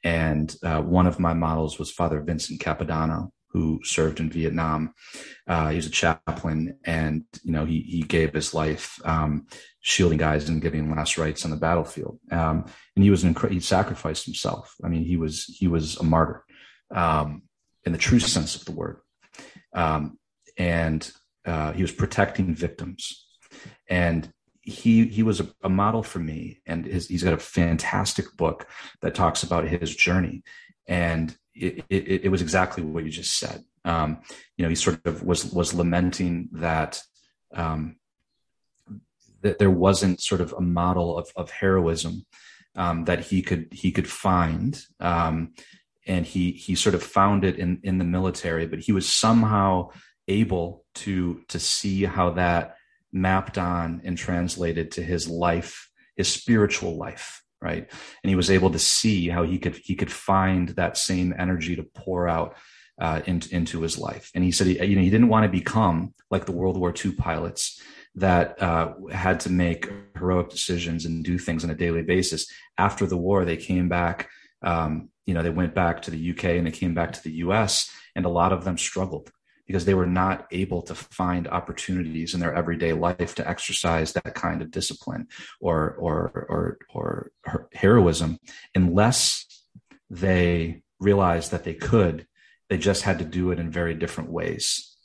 And 0.04 0.54
uh, 0.62 0.82
one 0.82 1.08
of 1.08 1.20
my 1.20 1.34
models 1.34 1.80
was 1.80 1.90
Father 1.90 2.22
Vincent 2.22 2.62
Capodanno, 2.62 3.32
who 3.50 3.80
served 3.84 4.20
in 4.20 4.30
Vietnam. 4.30 4.94
Uh, 5.48 5.70
he 5.70 5.78
was 5.78 5.88
a 5.88 5.92
chaplain, 5.92 6.78
and 6.84 7.24
you 7.44 7.52
know 7.52 7.66
he 7.66 7.82
he 7.82 8.02
gave 8.02 8.34
his 8.34 8.54
life 8.54 9.00
um, 9.06 9.48
shielding 9.82 10.18
guys 10.18 10.50
and 10.50 10.62
giving 10.62 10.92
last 10.92 11.18
rites 11.18 11.46
on 11.46 11.52
the 11.52 11.58
battlefield. 11.58 12.20
Um, 12.30 12.66
and 12.96 13.04
he 13.04 13.10
was 13.10 13.24
an 13.24 13.34
incre- 13.34 13.52
he 13.52 13.60
sacrificed 13.60 14.26
himself. 14.26 14.76
I 14.84 14.90
mean, 14.90 15.04
he 15.04 15.18
was 15.18 15.46
he 15.46 15.68
was 15.68 15.98
a 15.98 16.04
martyr 16.04 16.44
um, 16.94 17.44
in 17.86 17.94
the 17.94 17.98
true 17.98 18.20
sense 18.20 18.56
of 18.56 18.66
the 18.66 18.74
word, 18.74 19.00
um, 19.74 20.20
and 20.58 21.10
uh, 21.46 21.72
he 21.72 21.82
was 21.82 21.92
protecting 21.92 22.54
victims. 22.54 23.26
And 23.90 24.32
he 24.68 25.08
he 25.08 25.24
was 25.24 25.40
a, 25.40 25.48
a 25.64 25.70
model 25.70 26.04
for 26.04 26.20
me, 26.20 26.60
and 26.66 26.86
his, 26.86 27.08
he's 27.08 27.24
got 27.24 27.34
a 27.34 27.38
fantastic 27.38 28.36
book 28.36 28.68
that 29.02 29.16
talks 29.16 29.42
about 29.42 29.66
his 29.66 29.96
journey, 29.96 30.44
and 30.86 31.36
it, 31.56 31.86
it, 31.90 32.26
it 32.26 32.30
was 32.30 32.42
exactly 32.42 32.84
what 32.84 33.06
you 33.06 33.10
just 33.10 33.38
said. 33.38 33.64
Um, 33.86 34.20
you 34.58 34.64
know, 34.64 34.70
he 34.70 34.76
sort 34.76 35.06
of 35.06 35.24
was 35.24 35.46
was 35.54 35.74
lamenting 35.74 36.50
that 36.52 37.02
um, 37.54 37.96
that 39.42 39.58
there 39.58 39.72
wasn't 39.72 40.22
sort 40.22 40.42
of 40.42 40.52
a 40.52 40.62
model 40.62 41.18
of, 41.18 41.32
of 41.38 41.50
heroism 41.50 42.26
um, 42.76 43.06
that 43.06 43.22
he 43.22 43.42
could 43.42 43.70
he 43.72 43.92
could 43.92 44.10
find, 44.10 44.84
um, 45.00 45.54
and 46.06 46.26
he 46.26 46.52
he 46.52 46.76
sort 46.76 46.94
of 46.94 47.02
found 47.02 47.46
it 47.46 47.58
in 47.58 47.80
in 47.84 48.00
the 48.00 48.04
military, 48.04 48.68
but 48.68 48.80
he 48.80 48.92
was 48.92 49.08
somehow 49.08 49.92
able 50.28 50.84
to 50.96 51.42
to 51.48 51.58
see 51.58 52.04
how 52.04 52.32
that 52.32 52.77
mapped 53.22 53.58
on 53.58 54.02
and 54.04 54.18
translated 54.18 54.92
to 54.92 55.02
his 55.02 55.28
life, 55.28 55.90
his 56.16 56.28
spiritual 56.28 56.98
life, 56.98 57.44
right? 57.62 57.90
And 58.24 58.30
he 58.30 58.36
was 58.36 58.52
able 58.52 58.72
to 58.72 58.80
see 58.80 59.30
how 59.30 59.44
he 59.44 59.60
could 59.60 59.76
he 59.76 59.96
could 59.96 60.12
find 60.12 60.70
that 60.70 60.98
same 60.98 61.34
energy 61.38 61.76
to 61.76 61.84
pour 61.84 62.28
out 62.28 62.56
uh, 63.00 63.22
into, 63.26 63.54
into 63.54 63.82
his 63.82 63.98
life. 63.98 64.32
And 64.34 64.44
he 64.44 64.52
said, 64.52 64.68
he, 64.68 64.84
you 64.84 64.96
know, 64.96 65.02
he 65.02 65.10
didn't 65.10 65.30
want 65.30 65.44
to 65.44 65.50
become 65.50 66.14
like 66.32 66.46
the 66.46 66.52
World 66.52 66.78
War 66.78 66.94
II 66.94 67.12
pilots 67.14 67.82
that 68.16 68.62
uh, 68.62 68.94
had 69.12 69.40
to 69.42 69.52
make 69.52 69.92
heroic 70.16 70.50
decisions 70.50 71.06
and 71.06 71.24
do 71.24 71.38
things 71.38 71.64
on 71.64 71.70
a 71.70 71.76
daily 71.76 72.02
basis. 72.02 72.48
After 72.78 73.06
the 73.06 73.18
war, 73.18 73.46
they 73.46 73.58
came 73.58 73.90
back. 73.90 74.30
Um, 74.64 75.10
you 75.28 75.36
know, 75.36 75.44
they 75.44 75.52
went 75.52 75.76
back 75.76 76.02
to 76.04 76.12
the 76.12 76.32
UK 76.32 76.46
and 76.46 76.66
they 76.66 76.72
came 76.72 76.96
back 76.96 77.14
to 77.14 77.24
the 77.24 77.34
US, 77.34 77.92
and 78.16 78.26
a 78.26 78.30
lot 78.30 78.54
of 78.54 78.64
them 78.64 78.78
struggled 78.78 79.32
because 79.68 79.86
they 79.86 79.94
were 79.94 80.08
not 80.08 80.48
able 80.52 80.82
to 80.82 80.96
find 80.96 81.48
opportunities 81.48 82.34
in 82.34 82.40
their 82.40 82.54
everyday 82.54 82.94
life 82.94 83.36
to 83.36 83.48
exercise 83.48 84.14
that 84.14 84.34
kind 84.34 84.62
of 84.62 84.72
discipline 84.72 85.28
or 85.60 85.96
or 86.00 86.48
or 86.50 87.32
or 87.46 87.70
heroism 87.74 88.40
unless 88.74 89.46
they 90.10 90.82
realized 91.00 91.52
that 91.52 91.64
they 91.64 91.74
could. 91.74 92.26
They 92.70 92.78
just 92.78 93.04
had 93.04 93.20
to 93.20 93.26
do 93.26 93.52
it 93.52 93.60
in 93.60 93.70
very 93.70 93.94
different 93.94 94.32
ways. 94.32 94.96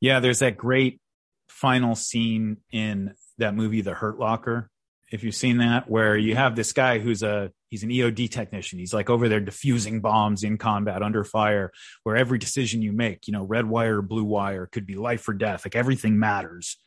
Yeah 0.00 0.20
there's 0.20 0.40
that 0.40 0.56
great 0.56 1.00
final 1.48 1.94
scene 1.94 2.58
in 2.72 3.14
that 3.38 3.54
movie 3.54 3.80
the 3.80 3.94
hurt 3.94 4.18
locker 4.18 4.68
if 5.12 5.22
you've 5.22 5.34
seen 5.34 5.58
that, 5.58 5.90
where 5.90 6.16
you 6.16 6.34
have 6.34 6.56
this 6.56 6.72
guy 6.72 6.98
who's 6.98 7.22
a 7.22 7.52
he's 7.68 7.82
an 7.82 7.90
EOD 7.90 8.30
technician. 8.30 8.78
He's 8.78 8.94
like 8.94 9.10
over 9.10 9.28
there 9.28 9.40
diffusing 9.40 10.00
bombs 10.00 10.42
in 10.42 10.58
combat 10.58 11.02
under 11.02 11.22
fire, 11.22 11.70
where 12.02 12.16
every 12.16 12.38
decision 12.38 12.82
you 12.82 12.92
make, 12.92 13.26
you 13.26 13.32
know, 13.32 13.44
red 13.44 13.66
wire, 13.66 14.02
blue 14.02 14.24
wire, 14.24 14.66
could 14.66 14.86
be 14.86 14.94
life 14.94 15.28
or 15.28 15.34
death. 15.34 15.64
Like 15.64 15.76
everything 15.76 16.18
matters. 16.18 16.78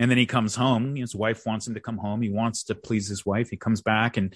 And 0.00 0.10
then 0.10 0.18
he 0.18 0.26
comes 0.26 0.56
home. 0.56 0.96
His 0.96 1.14
wife 1.14 1.46
wants 1.46 1.68
him 1.68 1.74
to 1.74 1.80
come 1.80 1.98
home. 1.98 2.20
He 2.20 2.30
wants 2.30 2.64
to 2.64 2.74
please 2.74 3.08
his 3.08 3.24
wife. 3.24 3.50
He 3.50 3.56
comes 3.56 3.80
back 3.80 4.16
and 4.16 4.34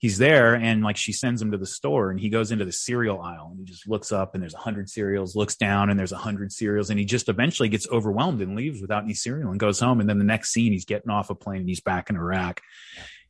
he's 0.00 0.16
there 0.16 0.54
and 0.54 0.82
like 0.82 0.96
she 0.96 1.12
sends 1.12 1.40
him 1.40 1.52
to 1.52 1.58
the 1.58 1.66
store 1.66 2.10
and 2.10 2.18
he 2.18 2.30
goes 2.30 2.50
into 2.50 2.64
the 2.64 2.72
cereal 2.72 3.20
aisle 3.20 3.48
and 3.50 3.60
he 3.60 3.66
just 3.66 3.86
looks 3.86 4.10
up 4.10 4.34
and 4.34 4.42
there's 4.42 4.54
a 4.54 4.58
hundred 4.58 4.88
cereals 4.88 5.36
looks 5.36 5.56
down 5.56 5.90
and 5.90 5.98
there's 5.98 6.10
a 6.10 6.16
hundred 6.16 6.50
cereals 6.50 6.88
and 6.88 6.98
he 6.98 7.04
just 7.04 7.28
eventually 7.28 7.68
gets 7.68 7.86
overwhelmed 7.90 8.40
and 8.40 8.56
leaves 8.56 8.80
without 8.80 9.04
any 9.04 9.12
cereal 9.12 9.50
and 9.50 9.60
goes 9.60 9.78
home. 9.78 10.00
And 10.00 10.08
then 10.08 10.18
the 10.18 10.24
next 10.24 10.52
scene 10.52 10.72
he's 10.72 10.86
getting 10.86 11.10
off 11.10 11.28
a 11.28 11.34
plane 11.34 11.60
and 11.60 11.68
he's 11.68 11.82
back 11.82 12.10
in 12.10 12.16
iraq. 12.16 12.60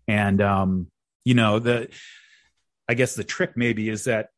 And 0.08 0.40
um 0.40 0.86
you 1.24 1.34
know 1.34 1.58
the 1.58 1.88
i 2.88 2.94
guess 2.94 3.14
the 3.14 3.24
trick 3.24 3.56
maybe 3.56 3.88
is 3.88 4.04
that 4.04 4.28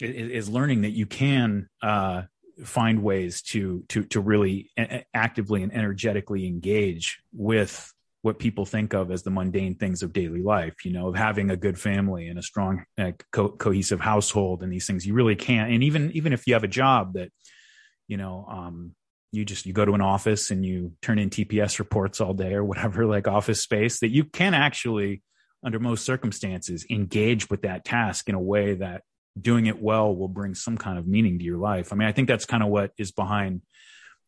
is 0.00 0.48
learning 0.48 0.82
that 0.82 0.90
you 0.90 1.06
can 1.06 1.68
uh 1.82 2.22
find 2.64 3.02
ways 3.02 3.42
to 3.42 3.84
to 3.88 4.04
to 4.04 4.20
really 4.20 4.70
actively 5.12 5.64
and 5.64 5.72
energetically 5.72 6.46
engage 6.46 7.20
with 7.32 7.92
what 8.22 8.38
people 8.38 8.66
think 8.66 8.94
of 8.94 9.10
as 9.10 9.22
the 9.22 9.30
mundane 9.30 9.76
things 9.76 10.02
of 10.02 10.12
daily 10.12 10.42
life, 10.42 10.84
you 10.84 10.92
know, 10.92 11.08
of 11.08 11.16
having 11.16 11.50
a 11.50 11.56
good 11.56 11.78
family 11.78 12.28
and 12.28 12.38
a 12.38 12.42
strong, 12.42 12.84
uh, 12.98 13.12
co- 13.30 13.50
cohesive 13.50 14.00
household 14.00 14.62
and 14.62 14.72
these 14.72 14.86
things. 14.86 15.06
You 15.06 15.14
really 15.14 15.36
can't. 15.36 15.70
And 15.72 15.84
even 15.84 16.10
even 16.12 16.32
if 16.32 16.46
you 16.46 16.54
have 16.54 16.64
a 16.64 16.68
job 16.68 17.14
that, 17.14 17.30
you 18.08 18.16
know, 18.16 18.46
um, 18.50 18.94
you 19.30 19.44
just 19.44 19.66
you 19.66 19.72
go 19.72 19.84
to 19.84 19.94
an 19.94 20.00
office 20.00 20.50
and 20.50 20.64
you 20.64 20.92
turn 21.00 21.18
in 21.18 21.30
TPS 21.30 21.78
reports 21.78 22.20
all 22.20 22.34
day 22.34 22.54
or 22.54 22.64
whatever, 22.64 23.06
like 23.06 23.28
office 23.28 23.62
space, 23.62 24.00
that 24.00 24.08
you 24.08 24.24
can 24.24 24.52
actually, 24.52 25.22
under 25.62 25.78
most 25.78 26.04
circumstances, 26.04 26.86
engage 26.90 27.48
with 27.48 27.62
that 27.62 27.84
task 27.84 28.28
in 28.28 28.34
a 28.34 28.40
way 28.40 28.74
that 28.74 29.02
doing 29.40 29.66
it 29.66 29.80
well 29.80 30.14
will 30.14 30.28
bring 30.28 30.54
some 30.54 30.76
kind 30.76 30.98
of 30.98 31.06
meaning 31.06 31.38
to 31.38 31.44
your 31.44 31.58
life. 31.58 31.92
I 31.92 31.96
mean, 31.96 32.08
I 32.08 32.12
think 32.12 32.26
that's 32.26 32.46
kind 32.46 32.64
of 32.64 32.68
what 32.68 32.90
is 32.98 33.12
behind 33.12 33.62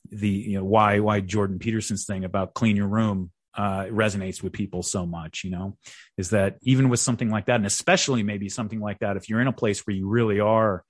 the 0.09 0.28
you 0.28 0.59
know 0.59 0.64
why 0.64 1.01
why 1.01 1.20
Jordan 1.20 1.59
Peterson's 1.59 2.07
thing 2.07 2.24
about 2.24 2.55
clean 2.55 2.76
your 2.76 2.88
room 2.88 3.30
uh, 3.57 3.84
resonates 3.84 4.42
with 4.42 4.53
people 4.53 4.82
so 4.82 5.07
much, 5.07 5.42
you 5.44 5.51
know, 5.51 5.76
is 6.16 6.30
that 6.30 6.57
even 6.62 6.88
with 6.88 7.01
something 7.01 7.30
like 7.30 7.46
that, 7.46 7.57
and 7.57 7.66
especially 7.66 8.22
maybe 8.22 8.48
something 8.48 8.80
like 8.80 8.98
that, 9.01 9.16
if 9.16 9.28
you're 9.28 9.40
in 9.40 9.48
a 9.48 9.53
place 9.53 9.86
where 9.86 9.96
you 9.96 10.09
really 10.09 10.40
are 10.40 10.84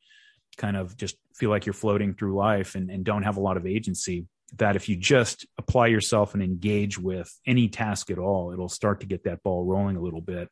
kind 0.56 0.76
of 0.76 0.96
just 0.96 1.16
feel 1.34 1.50
like 1.50 1.66
you're 1.66 1.72
floating 1.72 2.14
through 2.14 2.36
life 2.36 2.74
and, 2.74 2.90
and 2.90 3.04
don't 3.04 3.22
have 3.22 3.36
a 3.36 3.40
lot 3.40 3.56
of 3.56 3.66
agency, 3.66 4.26
that 4.56 4.76
if 4.76 4.88
you 4.88 4.96
just 4.96 5.46
apply 5.58 5.86
yourself 5.86 6.34
and 6.34 6.42
engage 6.42 6.98
with 6.98 7.32
any 7.46 7.68
task 7.68 8.11
at 8.11 8.18
all, 8.18 8.52
it'll 8.52 8.68
start 8.68 9.00
to 9.00 9.06
get 9.06 9.24
that 9.24 9.42
ball 9.42 9.64
rolling 9.64 9.96
a 9.96 10.02
little 10.02 10.20
bit. 10.20 10.48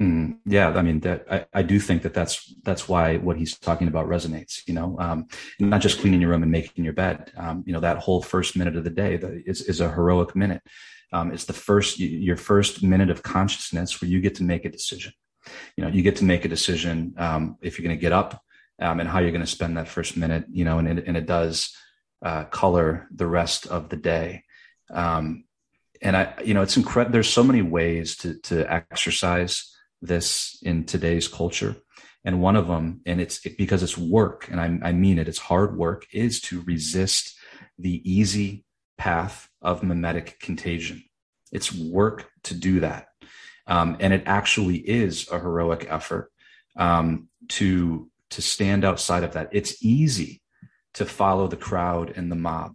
Mm, 0.00 0.38
yeah, 0.44 0.70
I 0.70 0.82
mean 0.82 0.98
that 1.00 1.24
I, 1.30 1.46
I 1.54 1.62
do 1.62 1.78
think 1.78 2.02
that 2.02 2.14
that's 2.14 2.52
that's 2.64 2.88
why 2.88 3.16
what 3.18 3.36
he's 3.36 3.56
talking 3.56 3.86
about 3.86 4.08
resonates. 4.08 4.66
You 4.66 4.74
know, 4.74 4.96
um, 4.98 5.28
not 5.60 5.82
just 5.82 6.00
cleaning 6.00 6.20
your 6.20 6.30
room 6.30 6.42
and 6.42 6.50
making 6.50 6.82
your 6.84 6.94
bed. 6.94 7.30
Um, 7.36 7.62
you 7.64 7.72
know, 7.72 7.78
that 7.80 7.98
whole 7.98 8.20
first 8.20 8.56
minute 8.56 8.76
of 8.76 8.82
the 8.82 8.90
day 8.90 9.16
that 9.16 9.42
is 9.46 9.62
is 9.62 9.80
a 9.80 9.90
heroic 9.92 10.34
minute. 10.34 10.62
Um, 11.12 11.30
it's 11.30 11.44
the 11.44 11.52
first 11.52 12.00
your 12.00 12.36
first 12.36 12.82
minute 12.82 13.08
of 13.08 13.22
consciousness 13.22 14.02
where 14.02 14.10
you 14.10 14.20
get 14.20 14.34
to 14.36 14.42
make 14.42 14.64
a 14.64 14.68
decision. 14.68 15.12
You 15.76 15.84
know, 15.84 15.90
you 15.90 16.02
get 16.02 16.16
to 16.16 16.24
make 16.24 16.44
a 16.44 16.48
decision 16.48 17.14
um, 17.16 17.56
if 17.62 17.78
you're 17.78 17.86
going 17.86 17.96
to 17.96 18.00
get 18.00 18.12
up 18.12 18.42
um, 18.80 18.98
and 18.98 19.08
how 19.08 19.20
you're 19.20 19.30
going 19.30 19.42
to 19.42 19.46
spend 19.46 19.76
that 19.76 19.86
first 19.86 20.16
minute. 20.16 20.46
You 20.50 20.64
know, 20.64 20.80
and 20.80 20.98
it, 20.98 21.04
and 21.06 21.16
it 21.16 21.26
does 21.26 21.72
uh, 22.20 22.44
color 22.44 23.06
the 23.14 23.28
rest 23.28 23.68
of 23.68 23.90
the 23.90 23.96
day. 23.96 24.42
Um, 24.90 25.44
and 26.02 26.16
I, 26.16 26.34
you 26.44 26.52
know, 26.52 26.62
it's 26.62 26.76
incredible. 26.76 27.12
There's 27.12 27.28
so 27.28 27.44
many 27.44 27.62
ways 27.62 28.16
to 28.18 28.40
to 28.40 28.72
exercise 28.72 29.70
this 30.06 30.58
in 30.62 30.84
today's 30.84 31.28
culture. 31.28 31.76
And 32.24 32.40
one 32.40 32.56
of 32.56 32.66
them, 32.66 33.00
and 33.04 33.20
it's 33.20 33.38
because 33.40 33.82
it's 33.82 33.98
work, 33.98 34.48
and 34.50 34.60
I, 34.60 34.88
I 34.88 34.92
mean 34.92 35.18
it, 35.18 35.28
it's 35.28 35.38
hard 35.38 35.76
work, 35.76 36.06
is 36.12 36.40
to 36.42 36.62
resist 36.62 37.36
the 37.78 38.00
easy 38.10 38.64
path 38.96 39.48
of 39.60 39.82
mimetic 39.82 40.38
contagion. 40.40 41.04
It's 41.52 41.74
work 41.74 42.30
to 42.44 42.54
do 42.54 42.80
that. 42.80 43.08
Um, 43.66 43.96
and 44.00 44.12
it 44.12 44.22
actually 44.26 44.76
is 44.76 45.28
a 45.30 45.38
heroic 45.38 45.86
effort 45.88 46.30
um, 46.76 47.28
to 47.48 48.10
to 48.30 48.42
stand 48.42 48.84
outside 48.84 49.22
of 49.22 49.32
that. 49.34 49.48
It's 49.52 49.82
easy 49.82 50.42
to 50.94 51.04
follow 51.04 51.46
the 51.46 51.56
crowd 51.56 52.12
and 52.16 52.30
the 52.30 52.36
mob. 52.36 52.74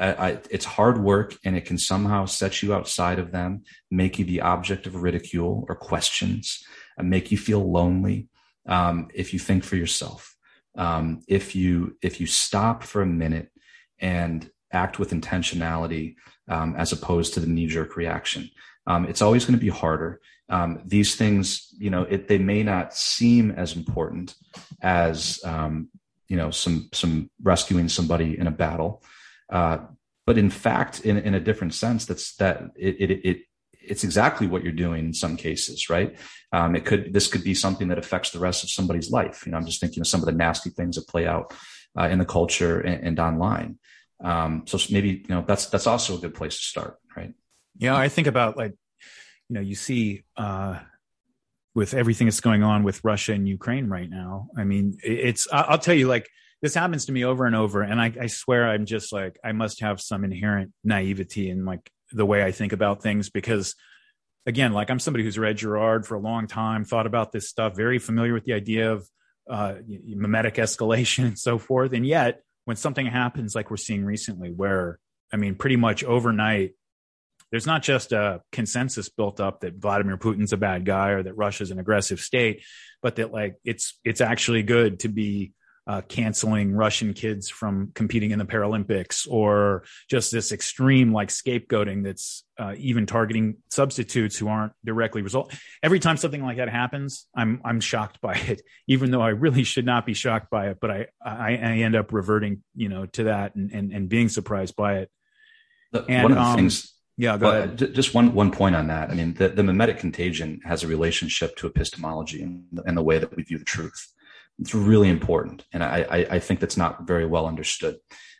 I, 0.00 0.38
it's 0.50 0.64
hard 0.64 0.98
work 1.02 1.36
and 1.44 1.56
it 1.56 1.64
can 1.64 1.78
somehow 1.78 2.26
set 2.26 2.62
you 2.62 2.74
outside 2.74 3.18
of 3.18 3.32
them, 3.32 3.62
make 3.90 4.18
you 4.18 4.24
the 4.24 4.42
object 4.42 4.86
of 4.86 5.02
ridicule 5.02 5.64
or 5.68 5.74
questions, 5.74 6.64
and 6.96 7.10
make 7.10 7.30
you 7.30 7.38
feel 7.38 7.70
lonely 7.70 8.28
um, 8.66 9.08
if 9.14 9.32
you 9.32 9.38
think 9.38 9.64
for 9.64 9.76
yourself. 9.76 10.36
Um, 10.76 11.22
if 11.26 11.56
you 11.56 11.96
if 12.02 12.20
you 12.20 12.26
stop 12.26 12.82
for 12.82 13.02
a 13.02 13.06
minute 13.06 13.50
and 13.98 14.48
act 14.72 14.98
with 14.98 15.10
intentionality 15.10 16.16
um, 16.48 16.76
as 16.76 16.92
opposed 16.92 17.34
to 17.34 17.40
the 17.40 17.46
knee 17.46 17.66
jerk 17.66 17.96
reaction, 17.96 18.50
um, 18.86 19.04
it's 19.06 19.22
always 19.22 19.44
going 19.44 19.58
to 19.58 19.64
be 19.64 19.70
harder. 19.70 20.20
Um, 20.50 20.80
these 20.84 21.16
things, 21.16 21.74
you 21.78 21.90
know, 21.90 22.02
it, 22.02 22.28
they 22.28 22.38
may 22.38 22.62
not 22.62 22.94
seem 22.94 23.50
as 23.50 23.76
important 23.76 24.34
as 24.80 25.40
um, 25.44 25.88
you 26.28 26.36
know 26.36 26.50
some 26.50 26.88
some 26.92 27.30
rescuing 27.42 27.88
somebody 27.88 28.38
in 28.38 28.46
a 28.46 28.52
battle. 28.52 29.02
Uh, 29.50 29.78
but 30.26 30.38
in 30.38 30.50
fact, 30.50 31.00
in, 31.00 31.16
in 31.16 31.34
a 31.34 31.40
different 31.40 31.74
sense, 31.74 32.04
that's 32.04 32.36
that 32.36 32.62
it, 32.76 32.96
it, 33.00 33.10
it 33.24 33.38
it's 33.80 34.04
exactly 34.04 34.46
what 34.46 34.62
you're 34.62 34.72
doing 34.72 35.06
in 35.06 35.14
some 35.14 35.36
cases, 35.36 35.88
right? 35.88 36.16
Um, 36.52 36.76
it 36.76 36.84
could 36.84 37.12
this 37.12 37.28
could 37.28 37.42
be 37.42 37.54
something 37.54 37.88
that 37.88 37.98
affects 37.98 38.30
the 38.30 38.38
rest 38.38 38.62
of 38.62 38.70
somebody's 38.70 39.10
life. 39.10 39.44
You 39.46 39.52
know, 39.52 39.58
I'm 39.58 39.66
just 39.66 39.80
thinking 39.80 40.00
of 40.00 40.06
some 40.06 40.20
of 40.20 40.26
the 40.26 40.32
nasty 40.32 40.70
things 40.70 40.96
that 40.96 41.08
play 41.08 41.26
out 41.26 41.54
uh, 41.98 42.08
in 42.08 42.18
the 42.18 42.24
culture 42.24 42.80
and, 42.80 43.02
and 43.04 43.18
online. 43.18 43.78
Um, 44.22 44.64
so 44.66 44.78
maybe 44.90 45.24
you 45.26 45.34
know 45.34 45.44
that's 45.46 45.66
that's 45.66 45.86
also 45.86 46.16
a 46.16 46.20
good 46.20 46.34
place 46.34 46.56
to 46.56 46.62
start, 46.62 46.98
right? 47.16 47.32
Yeah, 47.76 47.96
I 47.96 48.08
think 48.08 48.26
about 48.26 48.56
like 48.56 48.74
you 49.48 49.54
know 49.54 49.60
you 49.60 49.74
see 49.74 50.24
uh, 50.36 50.80
with 51.74 51.94
everything 51.94 52.26
that's 52.26 52.40
going 52.40 52.62
on 52.62 52.82
with 52.82 53.04
Russia 53.04 53.32
and 53.32 53.48
Ukraine 53.48 53.88
right 53.88 54.10
now. 54.10 54.48
I 54.56 54.64
mean, 54.64 54.98
it's 55.02 55.46
I'll 55.52 55.78
tell 55.78 55.94
you 55.94 56.08
like 56.08 56.28
this 56.62 56.74
happens 56.74 57.06
to 57.06 57.12
me 57.12 57.24
over 57.24 57.46
and 57.46 57.54
over 57.54 57.82
and 57.82 58.00
I, 58.00 58.12
I, 58.20 58.26
swear 58.26 58.68
i'm 58.68 58.86
just 58.86 59.12
like 59.12 59.38
i 59.44 59.52
must 59.52 59.80
have 59.80 60.00
some 60.00 60.24
inherent 60.24 60.72
naivety 60.84 61.50
in 61.50 61.64
like 61.64 61.90
the 62.12 62.26
way 62.26 62.42
i 62.42 62.52
think 62.52 62.72
about 62.72 63.02
things 63.02 63.30
because 63.30 63.74
again 64.46 64.72
like 64.72 64.90
i'm 64.90 64.98
somebody 64.98 65.24
who's 65.24 65.38
read 65.38 65.58
girard 65.58 66.06
for 66.06 66.14
a 66.14 66.20
long 66.20 66.46
time 66.46 66.84
thought 66.84 67.06
about 67.06 67.32
this 67.32 67.48
stuff 67.48 67.76
very 67.76 67.98
familiar 67.98 68.34
with 68.34 68.44
the 68.44 68.54
idea 68.54 68.92
of 68.92 69.08
uh, 69.48 69.74
mimetic 70.06 70.54
escalation 70.54 71.24
and 71.26 71.38
so 71.38 71.58
forth 71.58 71.92
and 71.92 72.06
yet 72.06 72.42
when 72.64 72.76
something 72.76 73.06
happens 73.06 73.54
like 73.54 73.70
we're 73.70 73.76
seeing 73.76 74.04
recently 74.04 74.50
where 74.50 74.98
i 75.32 75.36
mean 75.36 75.54
pretty 75.54 75.76
much 75.76 76.04
overnight 76.04 76.72
there's 77.50 77.66
not 77.66 77.82
just 77.82 78.12
a 78.12 78.42
consensus 78.52 79.08
built 79.08 79.40
up 79.40 79.60
that 79.60 79.76
Vladimir 79.76 80.18
Putin's 80.18 80.52
a 80.52 80.58
bad 80.58 80.84
guy 80.84 81.10
or 81.10 81.22
that 81.22 81.34
Russia's 81.34 81.70
an 81.70 81.78
aggressive 81.78 82.20
state, 82.20 82.62
but 83.00 83.16
that 83.16 83.32
like 83.32 83.56
it's 83.64 83.98
it's 84.04 84.20
actually 84.20 84.62
good 84.62 85.00
to 85.00 85.08
be 85.08 85.52
uh, 85.88 86.02
canceling 86.02 86.74
Russian 86.74 87.14
kids 87.14 87.48
from 87.48 87.92
competing 87.94 88.30
in 88.30 88.38
the 88.38 88.44
Paralympics, 88.44 89.26
or 89.28 89.84
just 90.10 90.30
this 90.30 90.52
extreme 90.52 91.14
like 91.14 91.30
scapegoating 91.30 92.04
that's 92.04 92.44
uh, 92.58 92.74
even 92.76 93.06
targeting 93.06 93.56
substitutes 93.70 94.36
who 94.36 94.48
aren't 94.48 94.74
directly 94.84 95.22
result. 95.22 95.54
Every 95.82 95.98
time 95.98 96.18
something 96.18 96.42
like 96.42 96.58
that 96.58 96.68
happens, 96.68 97.26
I'm 97.34 97.62
I'm 97.64 97.80
shocked 97.80 98.20
by 98.20 98.34
it, 98.34 98.60
even 98.86 99.10
though 99.10 99.22
I 99.22 99.30
really 99.30 99.64
should 99.64 99.86
not 99.86 100.04
be 100.04 100.12
shocked 100.12 100.50
by 100.50 100.68
it. 100.68 100.78
But 100.78 100.90
I 100.90 101.06
I, 101.24 101.52
I 101.52 101.72
end 101.78 101.96
up 101.96 102.12
reverting, 102.12 102.62
you 102.76 102.90
know, 102.90 103.06
to 103.06 103.24
that 103.24 103.54
and 103.54 103.72
and, 103.72 103.90
and 103.90 104.08
being 104.10 104.28
surprised 104.28 104.76
by 104.76 104.98
it. 104.98 105.10
The, 105.92 106.04
and, 106.06 106.22
one 106.24 106.32
of 106.32 106.38
the 106.38 106.44
um, 106.44 106.56
things. 106.56 106.92
Yeah, 107.16 107.36
go 107.36 107.46
well, 107.46 107.62
ahead. 107.62 107.94
Just 107.94 108.14
one 108.14 108.34
one 108.34 108.52
point 108.52 108.76
on 108.76 108.88
that. 108.88 109.10
I 109.10 109.14
mean, 109.14 109.32
the, 109.34 109.48
the 109.48 109.62
mimetic 109.62 109.98
contagion 109.98 110.60
has 110.64 110.84
a 110.84 110.86
relationship 110.86 111.56
to 111.56 111.66
epistemology 111.66 112.42
and, 112.42 112.64
and 112.84 112.96
the 112.96 113.02
way 113.02 113.18
that 113.18 113.34
we 113.34 113.42
view 113.42 113.56
the 113.56 113.64
truth. 113.64 114.12
It's 114.58 114.74
really 114.74 115.08
important. 115.08 115.64
And 115.72 115.84
I, 115.84 116.06
I, 116.10 116.16
I 116.30 116.38
think 116.40 116.60
that's 116.60 116.76
not 116.76 117.06
very 117.06 117.26
well 117.26 117.46
understood, 117.46 117.96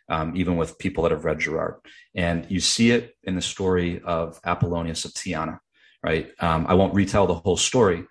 um, 0.09 0.35
even 0.35 0.57
with 0.57 0.77
people 0.77 1.03
that 1.03 1.11
have 1.11 1.25
read 1.25 1.39
Girard. 1.39 1.75
And 2.13 2.45
you 2.49 2.59
see 2.59 2.91
it 2.91 3.15
in 3.23 3.35
the 3.35 3.41
story 3.41 4.01
of 4.01 4.39
Apollonius 4.43 5.05
of 5.05 5.13
Tyana, 5.13 5.59
right? 6.03 6.31
Um, 6.39 6.65
I 6.67 6.73
won't 6.73 6.93
retell 6.93 7.27
the 7.27 7.35
whole 7.35 7.57
story, 7.57 8.03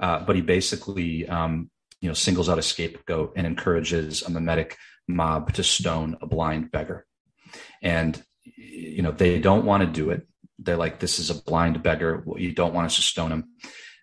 uh, 0.00 0.24
but 0.24 0.34
he 0.34 0.42
basically, 0.42 1.28
um, 1.28 1.70
you 2.00 2.08
know, 2.08 2.14
singles 2.14 2.48
out 2.48 2.58
a 2.58 2.62
scapegoat 2.62 3.34
and 3.36 3.46
encourages 3.46 4.22
a 4.22 4.30
mimetic 4.30 4.76
mob 5.06 5.52
to 5.54 5.62
stone 5.62 6.16
a 6.20 6.26
blind 6.26 6.72
beggar. 6.72 7.06
And, 7.80 8.20
you 8.44 9.02
know, 9.02 9.12
they 9.12 9.38
don't 9.38 9.64
want 9.64 9.82
to 9.82 9.88
do 9.88 10.10
it. 10.10 10.26
They're 10.58 10.76
like, 10.76 10.98
this 10.98 11.18
is 11.18 11.30
a 11.30 11.42
blind 11.42 11.82
beggar. 11.82 12.24
You 12.36 12.52
don't 12.52 12.74
want 12.74 12.86
us 12.86 12.96
to 12.96 13.02
stone 13.02 13.30
him. 13.30 13.50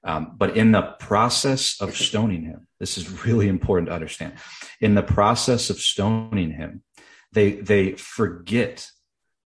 Um, 0.04 0.36
but 0.38 0.56
in 0.56 0.72
the 0.72 0.82
process 1.00 1.80
of 1.82 1.96
stoning 1.96 2.44
him, 2.44 2.68
this 2.80 2.98
is 2.98 3.26
really 3.26 3.48
important 3.48 3.90
to 3.90 3.94
understand. 3.94 4.34
In 4.80 4.96
the 4.96 5.04
process 5.04 5.70
of 5.70 5.80
stoning 5.80 6.52
him, 6.52 6.84
they 7.32 7.54
they 7.54 7.94
forget 7.94 8.88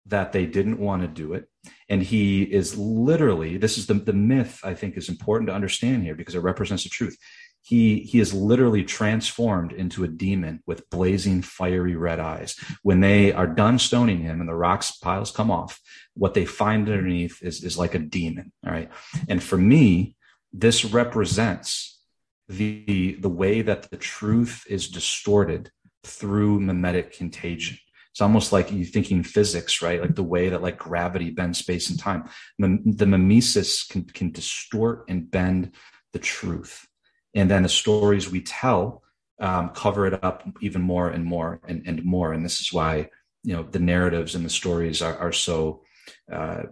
that 0.06 0.32
they 0.32 0.46
didn't 0.46 0.78
want 0.78 1.02
to 1.02 1.08
do 1.08 1.32
it. 1.32 1.48
And 1.88 2.02
he 2.02 2.42
is 2.42 2.76
literally 2.76 3.56
this 3.56 3.78
is 3.78 3.86
the, 3.86 3.94
the 3.94 4.12
myth 4.12 4.60
i 4.64 4.74
think 4.74 4.96
is 4.96 5.08
important 5.08 5.48
to 5.48 5.54
understand 5.54 6.02
here 6.02 6.14
because 6.14 6.34
it 6.34 6.40
represents 6.40 6.84
the 6.84 6.90
truth. 6.90 7.16
He 7.62 8.00
he 8.00 8.20
is 8.20 8.34
literally 8.34 8.84
transformed 8.84 9.72
into 9.72 10.04
a 10.04 10.08
demon 10.08 10.62
with 10.66 10.88
blazing 10.90 11.40
fiery 11.40 11.96
red 11.96 12.20
eyes. 12.20 12.56
When 12.82 13.00
they 13.00 13.32
are 13.32 13.46
done 13.46 13.78
stoning 13.78 14.20
him 14.20 14.40
and 14.40 14.48
the 14.48 14.54
rocks 14.54 14.92
piles 14.92 15.30
come 15.30 15.50
off 15.50 15.80
what 16.16 16.34
they 16.34 16.44
find 16.44 16.88
underneath 16.88 17.42
is 17.42 17.64
is 17.64 17.78
like 17.78 17.94
a 17.94 17.98
demon 17.98 18.52
all 18.64 18.72
right? 18.72 18.90
And 19.28 19.42
for 19.42 19.58
me 19.58 20.16
this 20.54 20.84
represents 20.84 22.00
the 22.48 23.18
the 23.20 23.28
way 23.28 23.60
that 23.62 23.90
the 23.90 23.96
truth 23.96 24.64
is 24.68 24.88
distorted 24.88 25.70
through 26.04 26.60
mimetic 26.60 27.12
contagion 27.12 27.76
it's 28.14 28.20
almost 28.20 28.52
like 28.52 28.70
you 28.70 28.84
thinking 28.84 29.24
physics, 29.24 29.82
right? 29.82 30.00
Like 30.00 30.14
the 30.14 30.22
way 30.22 30.48
that 30.48 30.62
like 30.62 30.78
gravity 30.78 31.30
bends 31.30 31.58
space 31.58 31.90
and 31.90 31.98
time. 31.98 32.28
The 32.60 33.06
mimesis 33.06 33.82
can, 33.82 34.04
can 34.04 34.30
distort 34.30 35.06
and 35.08 35.28
bend 35.28 35.72
the 36.12 36.20
truth. 36.20 36.86
And 37.34 37.50
then 37.50 37.64
the 37.64 37.68
stories 37.68 38.30
we 38.30 38.40
tell 38.40 39.02
um, 39.40 39.70
cover 39.70 40.06
it 40.06 40.22
up 40.22 40.48
even 40.60 40.80
more 40.80 41.08
and 41.08 41.24
more 41.24 41.60
and, 41.66 41.82
and 41.88 42.04
more. 42.04 42.32
And 42.32 42.44
this 42.44 42.60
is 42.60 42.72
why, 42.72 43.08
you 43.42 43.56
know, 43.56 43.64
the 43.64 43.80
narratives 43.80 44.36
and 44.36 44.44
the 44.44 44.50
stories 44.50 45.02
are, 45.02 45.18
are 45.18 45.32
so, 45.32 45.82
uh, 46.30 46.62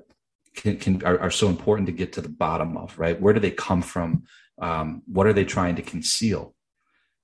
can, 0.55 0.77
can 0.79 1.05
are, 1.05 1.19
are, 1.19 1.31
so 1.31 1.49
important 1.49 1.87
to 1.87 1.93
get 1.93 2.13
to 2.15 2.21
the 2.21 2.29
bottom 2.29 2.77
of, 2.77 2.99
right? 2.99 3.21
Where 3.21 3.33
do 3.33 3.41
they 3.41 3.51
come 3.51 3.83
from? 3.83 4.25
Um, 4.61 5.03
what 5.07 5.27
are 5.27 5.33
they 5.33 5.45
trying 5.45 5.77
to 5.77 5.83
conceal? 5.83 6.55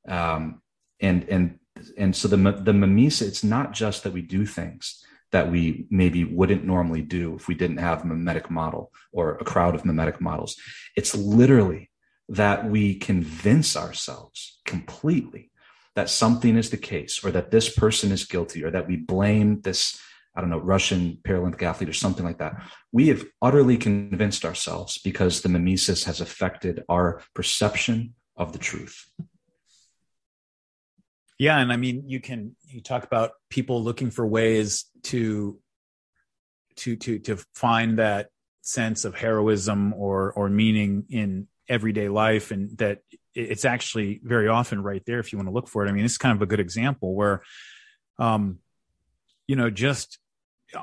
Um, 0.09 0.63
and, 1.01 1.29
and 1.29 1.59
and 1.97 2.15
so 2.15 2.29
the 2.29 2.37
the 2.37 2.73
mimesis 2.73 3.29
it's 3.29 3.45
not 3.45 3.73
just 3.73 4.03
that 4.03 4.13
we 4.13 4.23
do 4.23 4.45
things 4.45 5.05
that 5.31 5.51
we 5.51 5.87
maybe 5.91 6.25
wouldn't 6.25 6.65
normally 6.65 7.03
do 7.03 7.35
if 7.35 7.49
we 7.49 7.55
didn't 7.55 7.77
have 7.77 8.03
a 8.03 8.07
mimetic 8.07 8.51
model 8.51 8.91
or 9.13 9.37
a 9.37 9.45
crowd 9.45 9.75
of 9.75 9.85
mimetic 9.85 10.21
models 10.21 10.57
it's 10.97 11.15
literally 11.15 11.91
that 12.29 12.69
we 12.69 12.95
convince 12.95 13.77
ourselves 13.77 14.61
completely 14.65 15.51
that 15.95 16.11
something 16.11 16.57
is 16.57 16.71
the 16.71 16.77
case 16.77 17.25
or 17.25 17.31
that 17.31 17.51
this 17.51 17.69
person 17.75 18.13
is 18.13 18.25
guilty 18.25 18.63
or 18.63 18.71
that 18.71 18.87
we 18.87 18.97
blame 18.97 19.61
this 19.63 20.01
I 20.39 20.41
don't 20.41 20.51
know, 20.51 20.61
Russian 20.61 21.19
Paralympic 21.25 21.63
athlete 21.63 21.91
or 21.91 21.93
something 21.93 22.25
like 22.25 22.39
that. 22.39 22.63
We 22.93 23.09
have 23.09 23.25
utterly 23.43 23.77
convinced 23.77 24.45
ourselves 24.45 24.97
because 24.97 25.43
the 25.43 25.49
mimesis 25.49 26.05
has 26.05 26.21
affected 26.21 26.85
our 26.89 27.23
perception 27.35 28.15
of 28.37 28.53
the 28.53 28.61
truth. 28.61 29.11
Yeah, 31.41 31.59
and 31.59 31.73
I 31.73 31.77
mean, 31.77 32.05
you 32.07 32.21
can 32.21 32.55
you 32.69 32.81
talk 32.81 33.03
about 33.03 33.33
people 33.51 33.83
looking 33.83 34.13
for 34.13 34.25
ways 34.25 34.85
to 35.05 35.59
to 36.77 36.95
to 36.95 37.19
to 37.19 37.39
find 37.57 37.99
that 37.99 38.29
sense 38.61 39.05
of 39.05 39.17
heroism 39.17 39.93
or 39.93 40.33
or 40.35 40.49
meaning 40.49 41.07
in 41.11 41.49
everyday 41.69 42.09
life, 42.09 42.53
and 42.53 42.79
that 42.79 43.01
it's 43.35 43.65
actually 43.65 44.21
very 44.23 44.47
often 44.47 44.85
right 44.85 45.03
there 45.05 45.19
if 45.19 45.33
you 45.33 45.39
want 45.39 45.49
to 45.49 45.53
look 45.53 45.67
for 45.67 45.85
it. 45.85 45.89
I 45.89 45.93
mean, 45.93 46.05
it's 46.05 46.17
kind 46.17 46.37
of 46.37 46.43
a 46.43 46.47
good 46.47 46.61
example 46.61 47.17
where, 47.17 47.43
um, 48.21 48.61
you 49.49 49.57
know, 49.57 49.69
just 49.69 50.21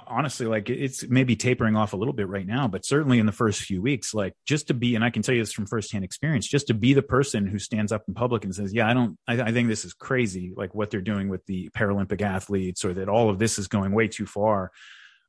honestly 0.08 0.48
like 0.48 0.70
it's 0.70 1.08
maybe 1.08 1.36
tapering 1.36 1.76
off 1.76 1.94
a 1.94 1.98
little 1.98 2.14
bit 2.14 2.28
right 2.28 2.48
now 2.48 2.68
but 2.68 2.84
certainly 2.84 3.20
in 3.20 3.28
the 3.28 3.32
first 3.32 3.62
few 3.62 3.82
weeks 3.82 4.16
like 4.16 4.34
just 4.46 4.68
to 4.68 4.74
be 4.74 4.96
and 4.96 5.04
i 5.04 5.12
can 5.12 5.22
tell 5.22 5.36
you 5.36 5.42
this 5.42 5.54
from 5.54 5.68
firsthand 5.68 6.04
experience 6.04 6.48
just 6.48 6.68
to 6.68 6.74
be 6.74 6.94
the 6.94 7.04
person 7.04 7.46
who 7.46 7.60
stands 7.60 7.92
up 7.92 8.04
in 8.08 8.16
public 8.16 8.44
and 8.44 8.56
says 8.56 8.74
yeah 8.74 8.90
i 8.90 8.94
don't 8.94 9.18
i, 9.28 9.40
I 9.40 9.52
think 9.52 9.68
this 9.68 9.86
is 9.86 9.94
crazy 9.94 10.54
like 10.56 10.74
what 10.74 10.90
they're 10.90 11.02
doing 11.02 11.30
with 11.30 11.46
the 11.46 11.70
paralympic 11.70 12.22
athletes 12.22 12.84
or 12.84 12.96
that 12.96 13.10
all 13.10 13.30
of 13.30 13.38
this 13.38 13.60
is 13.60 13.68
going 13.68 13.92
way 13.92 14.08
too 14.08 14.26
far 14.26 14.72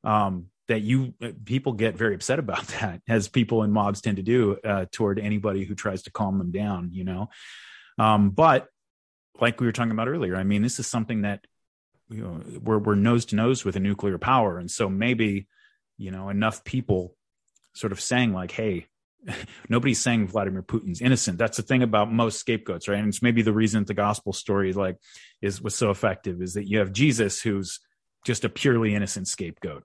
um, 0.04 0.46
that 0.68 0.80
you 0.80 1.14
uh, 1.22 1.30
people 1.44 1.72
get 1.72 1.96
very 1.96 2.14
upset 2.14 2.38
about 2.38 2.66
that 2.80 3.02
as 3.08 3.28
people 3.28 3.62
in 3.62 3.72
mobs 3.72 4.00
tend 4.00 4.16
to 4.16 4.22
do 4.22 4.56
uh, 4.64 4.86
toward 4.90 5.18
anybody 5.18 5.64
who 5.64 5.74
tries 5.74 6.02
to 6.04 6.10
calm 6.10 6.38
them 6.38 6.50
down 6.50 6.90
you 6.92 7.04
know? 7.04 7.28
Um, 7.98 8.30
but 8.30 8.68
like 9.38 9.60
we 9.60 9.66
were 9.66 9.72
talking 9.72 9.92
about 9.92 10.08
earlier 10.08 10.34
i 10.34 10.44
mean 10.44 10.62
this 10.62 10.78
is 10.78 10.86
something 10.86 11.22
that 11.22 11.44
you 12.08 12.22
know 12.22 12.42
we're 12.60 12.78
we're 12.78 12.94
nose 12.94 13.24
to 13.26 13.36
nose 13.36 13.64
with 13.64 13.76
a 13.76 13.80
nuclear 13.80 14.18
power. 14.18 14.58
And 14.58 14.70
so 14.70 14.88
maybe 14.88 15.46
you 15.98 16.10
know 16.10 16.28
enough 16.28 16.64
people 16.64 17.16
sort 17.74 17.92
of 17.92 18.00
saying 18.00 18.32
like 18.32 18.50
hey 18.50 18.86
nobody's 19.68 20.00
saying 20.00 20.28
vladimir 20.28 20.62
putin's 20.62 21.00
innocent. 21.00 21.38
That's 21.38 21.56
the 21.56 21.62
thing 21.62 21.82
about 21.82 22.12
most 22.12 22.38
scapegoats 22.38 22.88
right? 22.88 22.98
And 22.98 23.08
it's 23.08 23.22
maybe 23.22 23.42
the 23.42 23.52
reason 23.52 23.84
the 23.84 23.94
gospel 23.94 24.32
story 24.32 24.72
like 24.72 24.96
is 25.42 25.60
was 25.60 25.74
so 25.74 25.90
effective 25.90 26.40
is 26.42 26.54
that 26.54 26.68
you 26.68 26.78
have 26.78 26.92
jesus 26.92 27.40
who's 27.40 27.80
just 28.24 28.44
a 28.44 28.48
purely 28.48 28.94
innocent 28.94 29.28
scapegoat. 29.28 29.84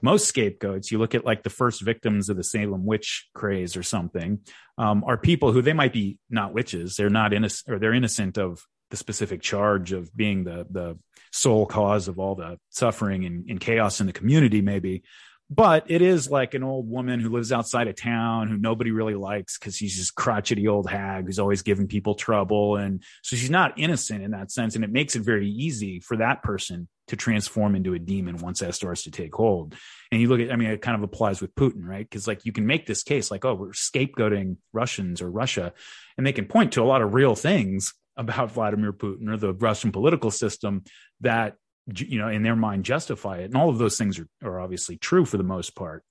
Most 0.00 0.26
scapegoats 0.26 0.90
you 0.90 0.98
look 0.98 1.14
at 1.14 1.24
like 1.24 1.42
the 1.42 1.50
first 1.50 1.80
victims 1.82 2.28
of 2.28 2.36
the 2.36 2.42
salem 2.44 2.84
witch 2.84 3.28
craze 3.34 3.76
or 3.76 3.82
something 3.82 4.40
um, 4.76 5.04
are 5.06 5.16
people 5.16 5.52
who 5.52 5.62
they 5.62 5.74
might 5.74 5.92
be 5.92 6.18
not 6.28 6.52
witches. 6.52 6.96
They're 6.96 7.10
not 7.10 7.32
innocent 7.32 7.72
or 7.72 7.78
they're 7.78 7.94
innocent 7.94 8.36
of 8.36 8.66
the 8.92 8.96
specific 8.98 9.40
charge 9.40 9.92
of 9.92 10.14
being 10.14 10.44
the 10.44 10.66
the 10.70 10.98
sole 11.32 11.64
cause 11.64 12.08
of 12.08 12.18
all 12.18 12.34
the 12.34 12.58
suffering 12.68 13.24
and, 13.24 13.48
and 13.48 13.58
chaos 13.58 14.00
in 14.00 14.06
the 14.06 14.12
community, 14.12 14.60
maybe. 14.60 15.02
But 15.48 15.90
it 15.90 16.02
is 16.02 16.30
like 16.30 16.54
an 16.54 16.62
old 16.62 16.88
woman 16.88 17.18
who 17.18 17.30
lives 17.30 17.52
outside 17.52 17.88
of 17.88 17.96
town 17.96 18.48
who 18.48 18.56
nobody 18.56 18.90
really 18.90 19.14
likes 19.14 19.58
because 19.58 19.76
she's 19.76 19.96
this 19.96 20.10
crotchety 20.10 20.68
old 20.68 20.88
hag 20.88 21.26
who's 21.26 21.38
always 21.38 21.62
giving 21.62 21.88
people 21.88 22.14
trouble. 22.14 22.76
And 22.76 23.02
so 23.22 23.36
she's 23.36 23.50
not 23.50 23.78
innocent 23.78 24.22
in 24.22 24.30
that 24.30 24.50
sense. 24.50 24.74
And 24.74 24.84
it 24.84 24.90
makes 24.90 25.16
it 25.16 25.20
very 25.20 25.48
easy 25.48 26.00
for 26.00 26.18
that 26.18 26.42
person 26.42 26.88
to 27.08 27.16
transform 27.16 27.74
into 27.74 27.92
a 27.92 27.98
demon 27.98 28.36
once 28.38 28.60
that 28.60 28.74
starts 28.74 29.02
to 29.04 29.10
take 29.10 29.34
hold. 29.34 29.74
And 30.10 30.20
you 30.20 30.28
look 30.28 30.40
at, 30.40 30.52
I 30.52 30.56
mean, 30.56 30.70
it 30.70 30.80
kind 30.80 30.96
of 30.96 31.02
applies 31.02 31.40
with 31.40 31.54
Putin, 31.54 31.84
right? 31.84 32.08
Because 32.08 32.26
like 32.26 32.46
you 32.46 32.52
can 32.52 32.66
make 32.66 32.86
this 32.86 33.02
case 33.02 33.30
like, 33.30 33.44
oh, 33.44 33.54
we're 33.54 33.72
scapegoating 33.72 34.56
Russians 34.72 35.20
or 35.20 35.30
Russia, 35.30 35.74
and 36.16 36.26
they 36.26 36.32
can 36.32 36.46
point 36.46 36.72
to 36.72 36.82
a 36.82 36.84
lot 36.84 37.02
of 37.02 37.12
real 37.12 37.34
things 37.34 37.92
about 38.16 38.52
Vladimir 38.54 38.92
Putin 38.92 39.28
or 39.28 39.36
the 39.36 39.52
Russian 39.52 39.92
political 39.92 40.30
system 40.30 40.84
that 41.20 41.56
you 41.96 42.18
know 42.18 42.28
in 42.28 42.42
their 42.42 42.56
mind 42.56 42.84
justify 42.84 43.38
it. 43.38 43.46
And 43.46 43.56
all 43.56 43.68
of 43.68 43.78
those 43.78 43.98
things 43.98 44.18
are, 44.18 44.28
are 44.42 44.60
obviously 44.60 44.96
true 44.96 45.24
for 45.24 45.36
the 45.36 45.44
most 45.44 45.74
part. 45.74 46.04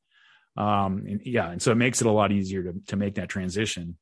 Um 0.57 1.05
and 1.07 1.21
yeah 1.23 1.49
and 1.49 1.61
so 1.61 1.71
it 1.71 1.75
makes 1.75 2.01
it 2.01 2.07
a 2.07 2.11
lot 2.11 2.31
easier 2.31 2.63
to 2.63 2.73
to 2.87 2.95
make 2.97 3.15
that 3.15 3.29
transition 3.29 3.97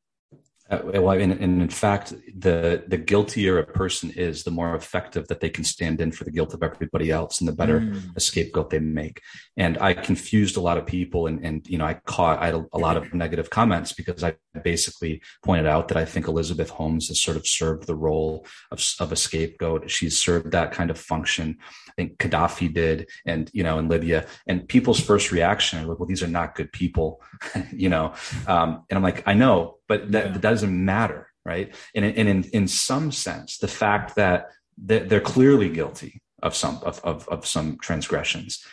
uh, 0.70 0.82
well, 0.84 1.20
and, 1.20 1.32
and, 1.32 1.62
in 1.62 1.70
fact, 1.70 2.14
the 2.38 2.84
the 2.88 2.98
guiltier 2.98 3.58
a 3.58 3.66
person 3.66 4.12
is, 4.12 4.44
the 4.44 4.52
more 4.52 4.76
effective 4.76 5.28
that 5.28 5.40
they 5.40 5.50
can 5.50 5.64
stand 5.64 6.00
in 6.00 6.12
for 6.12 6.26
the 6.26 6.32
guilt 6.32 6.54
of 6.54 6.62
everybody 6.62 7.10
else, 7.10 7.40
and 7.40 7.48
the 7.48 7.54
better 7.54 7.80
mm. 7.80 8.16
a 8.16 8.20
scapegoat 8.20 8.70
they 8.70 8.78
make. 8.78 9.20
And 9.58 9.80
I 9.80 9.96
confused 9.96 10.58
a 10.58 10.62
lot 10.62 10.78
of 10.78 10.86
people, 10.86 11.26
and 11.26 11.44
and 11.44 11.68
you 11.68 11.80
know, 11.80 11.86
I 11.86 11.96
caught 12.06 12.40
I 12.40 12.48
had 12.48 12.56
a, 12.56 12.66
a, 12.74 12.78
lot 12.78 12.98
of 12.98 13.16
negative 13.16 13.50
comments 13.50 13.94
because 13.94 14.24
I 14.24 14.36
basically 14.64 15.24
pointed 15.44 15.66
out 15.66 15.88
that 15.88 15.98
I 15.98 16.06
think 16.06 16.28
Elizabeth 16.28 16.70
Holmes 16.70 17.08
has 17.08 17.20
sort 17.20 17.38
of 17.38 17.48
served 17.48 17.88
the 17.88 17.96
role 17.96 18.46
of 18.70 18.80
of 19.00 19.12
a 19.12 19.16
scapegoat. 19.16 19.90
She's 19.90 20.20
served 20.20 20.52
that 20.52 20.72
kind 20.72 20.92
of 20.92 21.00
function. 21.00 21.58
I 21.88 21.92
think 21.96 22.18
Gaddafi 22.20 22.72
did, 22.72 23.10
and 23.26 23.50
you 23.54 23.64
know, 23.64 23.80
in 23.80 23.88
Libya, 23.88 24.28
and 24.46 24.68
people's 24.68 25.00
first 25.00 25.32
reaction 25.32 25.80
are 25.80 25.88
like, 25.88 25.98
well, 25.98 26.08
these 26.08 26.22
are 26.22 26.28
not 26.28 26.54
good 26.54 26.72
people, 26.72 27.24
you 27.72 27.90
know. 27.90 28.14
Um, 28.46 28.84
and 28.88 28.98
I'm 28.98 29.04
like, 29.04 29.24
I 29.26 29.34
know 29.34 29.79
but 29.90 30.12
that, 30.14 30.28
yeah. 30.28 30.32
that 30.32 30.42
doesn't 30.42 30.86
matter, 30.86 31.28
right? 31.44 31.76
And, 31.94 32.06
and 32.06 32.30
in, 32.30 32.44
in 32.54 32.68
some 32.70 33.12
sense, 33.12 33.58
the 33.58 33.68
fact 33.68 34.16
that 34.16 34.52
they're 34.78 35.20
clearly 35.20 35.68
guilty 35.68 36.22
of 36.42 36.56
some 36.56 36.80
of, 36.84 37.02
of, 37.04 37.28
of 37.28 37.46
some 37.46 37.78
transgressions 37.82 38.64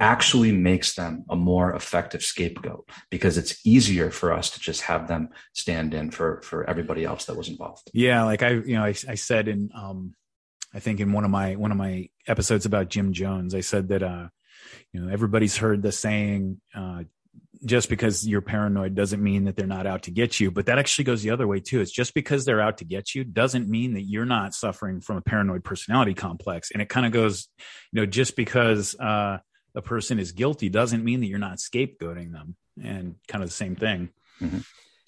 actually 0.00 0.52
makes 0.52 0.94
them 0.94 1.24
a 1.30 1.36
more 1.36 1.72
effective 1.74 2.22
scapegoat 2.22 2.88
because 3.10 3.38
it's 3.38 3.64
easier 3.64 4.10
for 4.10 4.32
us 4.32 4.50
to 4.50 4.60
just 4.60 4.82
have 4.82 5.06
them 5.08 5.28
stand 5.52 5.94
in 5.94 6.10
for 6.10 6.42
for 6.42 6.68
everybody 6.68 7.04
else 7.04 7.26
that 7.26 7.36
was 7.36 7.48
involved 7.48 7.90
yeah 7.92 8.24
like 8.24 8.42
i 8.42 8.50
you 8.50 8.74
know 8.74 8.82
i, 8.82 8.88
I 9.08 9.14
said 9.14 9.46
in 9.46 9.70
um 9.74 10.14
i 10.74 10.80
think 10.80 10.98
in 10.98 11.12
one 11.12 11.24
of 11.24 11.30
my 11.30 11.54
one 11.54 11.70
of 11.70 11.76
my 11.76 12.08
episodes 12.26 12.66
about 12.66 12.88
jim 12.88 13.12
jones 13.12 13.54
i 13.54 13.60
said 13.60 13.88
that 13.88 14.02
uh 14.02 14.26
you 14.92 15.00
know 15.00 15.12
everybody's 15.12 15.56
heard 15.56 15.80
the 15.82 15.92
saying 15.92 16.60
uh 16.74 17.04
just 17.64 17.88
because 17.88 18.26
you're 18.26 18.40
paranoid 18.40 18.94
doesn't 18.94 19.22
mean 19.22 19.44
that 19.44 19.56
they're 19.56 19.66
not 19.66 19.86
out 19.86 20.04
to 20.04 20.10
get 20.10 20.38
you. 20.40 20.50
But 20.50 20.66
that 20.66 20.78
actually 20.78 21.04
goes 21.04 21.22
the 21.22 21.30
other 21.30 21.46
way 21.46 21.60
too. 21.60 21.80
It's 21.80 21.90
just 21.90 22.14
because 22.14 22.44
they're 22.44 22.60
out 22.60 22.78
to 22.78 22.84
get 22.84 23.14
you 23.14 23.24
doesn't 23.24 23.68
mean 23.68 23.94
that 23.94 24.02
you're 24.02 24.26
not 24.26 24.54
suffering 24.54 25.00
from 25.00 25.16
a 25.16 25.22
paranoid 25.22 25.64
personality 25.64 26.14
complex. 26.14 26.70
And 26.70 26.82
it 26.82 26.88
kind 26.88 27.06
of 27.06 27.12
goes, 27.12 27.48
you 27.92 28.00
know, 28.00 28.06
just 28.06 28.36
because 28.36 28.98
uh, 28.98 29.38
a 29.74 29.82
person 29.82 30.18
is 30.18 30.32
guilty 30.32 30.68
doesn't 30.68 31.04
mean 31.04 31.20
that 31.20 31.26
you're 31.26 31.38
not 31.38 31.58
scapegoating 31.58 32.32
them. 32.32 32.56
And 32.82 33.16
kind 33.28 33.42
of 33.42 33.48
the 33.48 33.54
same 33.54 33.76
thing. 33.76 34.10
Mm-hmm. 34.40 34.58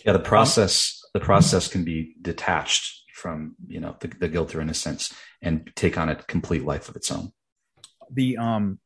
Yeah, 0.04 0.12
the 0.12 0.20
process 0.20 1.02
the 1.14 1.20
process 1.20 1.66
can 1.66 1.82
be 1.82 2.14
detached 2.20 3.02
from 3.14 3.56
you 3.66 3.80
know 3.80 3.96
the, 4.00 4.08
the 4.08 4.28
guilt 4.28 4.54
or 4.54 4.60
innocence 4.60 5.12
and 5.42 5.72
take 5.74 5.96
on 5.98 6.08
a 6.08 6.14
complete 6.14 6.64
life 6.64 6.88
of 6.88 6.96
its 6.96 7.10
own 7.10 7.32
the 8.10 8.36
um 8.36 8.78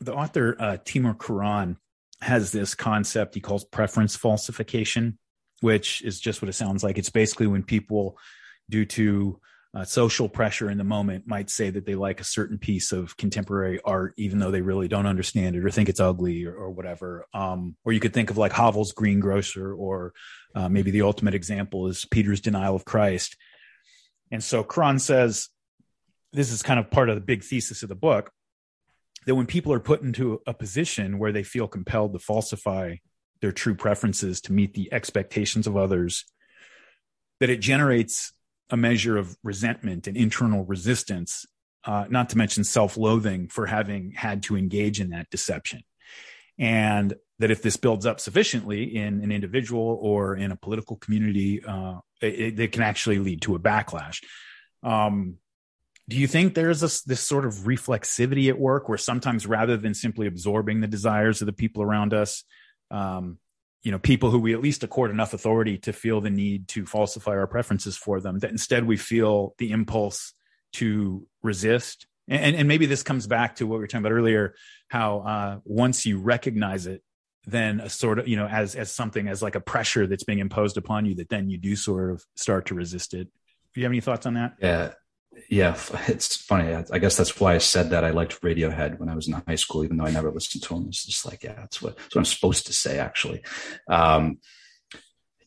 the 0.00 0.12
author 0.12 0.56
uh, 0.58 0.76
Timur 0.84 1.14
Kuran 1.14 1.78
has 2.20 2.52
this 2.52 2.74
concept 2.74 3.34
he 3.34 3.40
calls 3.40 3.64
preference 3.64 4.16
falsification, 4.16 5.18
which 5.60 6.02
is 6.02 6.20
just 6.20 6.42
what 6.42 6.48
it 6.48 6.54
sounds 6.54 6.82
like. 6.82 6.98
It's 6.98 7.10
basically 7.10 7.46
when 7.46 7.62
people, 7.62 8.16
due 8.68 8.84
to 8.86 9.40
uh, 9.74 9.84
social 9.84 10.28
pressure 10.28 10.70
in 10.70 10.78
the 10.78 10.84
moment, 10.84 11.26
might 11.26 11.50
say 11.50 11.68
that 11.68 11.84
they 11.84 11.94
like 11.94 12.20
a 12.20 12.24
certain 12.24 12.58
piece 12.58 12.92
of 12.92 13.16
contemporary 13.16 13.78
art, 13.84 14.14
even 14.16 14.38
though 14.38 14.50
they 14.50 14.62
really 14.62 14.88
don't 14.88 15.06
understand 15.06 15.54
it 15.54 15.64
or 15.64 15.70
think 15.70 15.90
it's 15.90 16.00
ugly 16.00 16.46
or, 16.46 16.54
or 16.54 16.70
whatever. 16.70 17.26
Um, 17.34 17.76
or 17.84 17.92
you 17.92 18.00
could 18.00 18.14
think 18.14 18.30
of 18.30 18.38
like 18.38 18.52
Havel's 18.52 18.92
Greengrocer, 18.92 19.74
or 19.74 20.14
uh, 20.54 20.68
maybe 20.68 20.90
the 20.90 21.02
ultimate 21.02 21.34
example 21.34 21.88
is 21.88 22.06
Peter's 22.06 22.40
denial 22.40 22.74
of 22.74 22.86
Christ. 22.86 23.36
And 24.30 24.42
so 24.42 24.64
Kuran 24.64 24.98
says 24.98 25.48
this 26.32 26.50
is 26.50 26.62
kind 26.62 26.80
of 26.80 26.90
part 26.90 27.10
of 27.10 27.14
the 27.14 27.20
big 27.20 27.44
thesis 27.44 27.82
of 27.82 27.88
the 27.88 27.94
book 27.94 28.30
that 29.26 29.34
when 29.34 29.46
people 29.46 29.72
are 29.72 29.80
put 29.80 30.02
into 30.02 30.40
a 30.46 30.54
position 30.54 31.18
where 31.18 31.32
they 31.32 31.42
feel 31.42 31.68
compelled 31.68 32.12
to 32.12 32.18
falsify 32.18 32.96
their 33.40 33.52
true 33.52 33.74
preferences 33.74 34.40
to 34.40 34.52
meet 34.52 34.74
the 34.74 34.92
expectations 34.92 35.66
of 35.66 35.76
others, 35.76 36.24
that 37.40 37.50
it 37.50 37.60
generates 37.60 38.32
a 38.70 38.76
measure 38.76 39.16
of 39.16 39.36
resentment 39.42 40.06
and 40.06 40.16
internal 40.16 40.64
resistance, 40.64 41.44
uh, 41.84 42.06
not 42.08 42.30
to 42.30 42.38
mention 42.38 42.64
self 42.64 42.96
loathing 42.96 43.48
for 43.48 43.66
having 43.66 44.12
had 44.12 44.42
to 44.44 44.56
engage 44.56 45.00
in 45.00 45.10
that 45.10 45.28
deception. 45.30 45.82
And 46.58 47.14
that 47.38 47.50
if 47.50 47.62
this 47.62 47.76
builds 47.76 48.06
up 48.06 48.18
sufficiently 48.18 48.96
in 48.96 49.22
an 49.22 49.30
individual 49.30 49.98
or 50.00 50.36
in 50.36 50.52
a 50.52 50.56
political 50.56 50.96
community, 50.96 51.62
uh, 51.62 51.98
it, 52.22 52.58
it, 52.58 52.72
can 52.72 52.82
actually 52.82 53.18
lead 53.18 53.42
to 53.42 53.54
a 53.54 53.58
backlash. 53.58 54.22
Um, 54.82 55.36
do 56.08 56.16
you 56.16 56.28
think 56.28 56.54
there's 56.54 56.80
this, 56.80 57.02
this 57.02 57.20
sort 57.20 57.44
of 57.44 57.54
reflexivity 57.64 58.48
at 58.48 58.58
work 58.58 58.88
where 58.88 58.98
sometimes 58.98 59.46
rather 59.46 59.76
than 59.76 59.94
simply 59.94 60.26
absorbing 60.26 60.80
the 60.80 60.86
desires 60.86 61.40
of 61.42 61.46
the 61.46 61.52
people 61.52 61.82
around 61.82 62.14
us 62.14 62.44
um, 62.90 63.38
you 63.82 63.92
know 63.92 63.98
people 63.98 64.30
who 64.30 64.38
we 64.38 64.52
at 64.52 64.60
least 64.60 64.82
accord 64.82 65.10
enough 65.10 65.32
authority 65.32 65.78
to 65.78 65.92
feel 65.92 66.20
the 66.20 66.30
need 66.30 66.68
to 66.68 66.86
falsify 66.86 67.32
our 67.32 67.46
preferences 67.46 67.96
for 67.96 68.20
them 68.20 68.38
that 68.40 68.50
instead 68.50 68.84
we 68.84 68.96
feel 68.96 69.54
the 69.58 69.70
impulse 69.70 70.34
to 70.72 71.26
resist? 71.42 72.06
And, 72.28 72.56
and 72.56 72.66
maybe 72.66 72.86
this 72.86 73.04
comes 73.04 73.28
back 73.28 73.56
to 73.56 73.66
what 73.66 73.76
we 73.76 73.80
were 73.80 73.86
talking 73.86 74.04
about 74.04 74.12
earlier 74.12 74.54
how 74.88 75.20
uh, 75.20 75.58
once 75.64 76.04
you 76.04 76.18
recognize 76.18 76.86
it 76.86 77.02
then 77.46 77.78
a 77.78 77.88
sort 77.88 78.18
of 78.18 78.26
you 78.26 78.36
know 78.36 78.46
as 78.46 78.74
as 78.74 78.90
something 78.90 79.28
as 79.28 79.40
like 79.40 79.54
a 79.54 79.60
pressure 79.60 80.08
that's 80.08 80.24
being 80.24 80.40
imposed 80.40 80.76
upon 80.76 81.06
you 81.06 81.14
that 81.14 81.28
then 81.28 81.48
you 81.48 81.58
do 81.58 81.76
sort 81.76 82.10
of 82.10 82.24
start 82.34 82.66
to 82.66 82.74
resist 82.74 83.14
it. 83.14 83.28
Do 83.72 83.80
you 83.80 83.84
have 83.84 83.92
any 83.92 84.00
thoughts 84.00 84.26
on 84.26 84.34
that? 84.34 84.56
Yeah 84.60 84.92
yeah, 85.48 85.76
it's 86.08 86.36
funny. 86.36 86.74
I 86.74 86.98
guess 86.98 87.16
that's 87.16 87.38
why 87.38 87.54
I 87.54 87.58
said 87.58 87.90
that 87.90 88.04
I 88.04 88.10
liked 88.10 88.40
Radiohead 88.42 88.98
when 88.98 89.08
I 89.08 89.14
was 89.14 89.28
in 89.28 89.34
high 89.46 89.54
school, 89.56 89.84
even 89.84 89.96
though 89.96 90.06
I 90.06 90.10
never 90.10 90.30
listened 90.30 90.62
to 90.64 90.74
them. 90.74 90.86
It's 90.88 91.04
just 91.04 91.26
like, 91.26 91.42
yeah, 91.44 91.54
that's 91.54 91.80
what, 91.80 91.96
that's 91.96 92.14
what 92.14 92.20
I'm 92.20 92.24
supposed 92.24 92.66
to 92.66 92.72
say, 92.72 92.98
actually. 92.98 93.42
Um, 93.88 94.38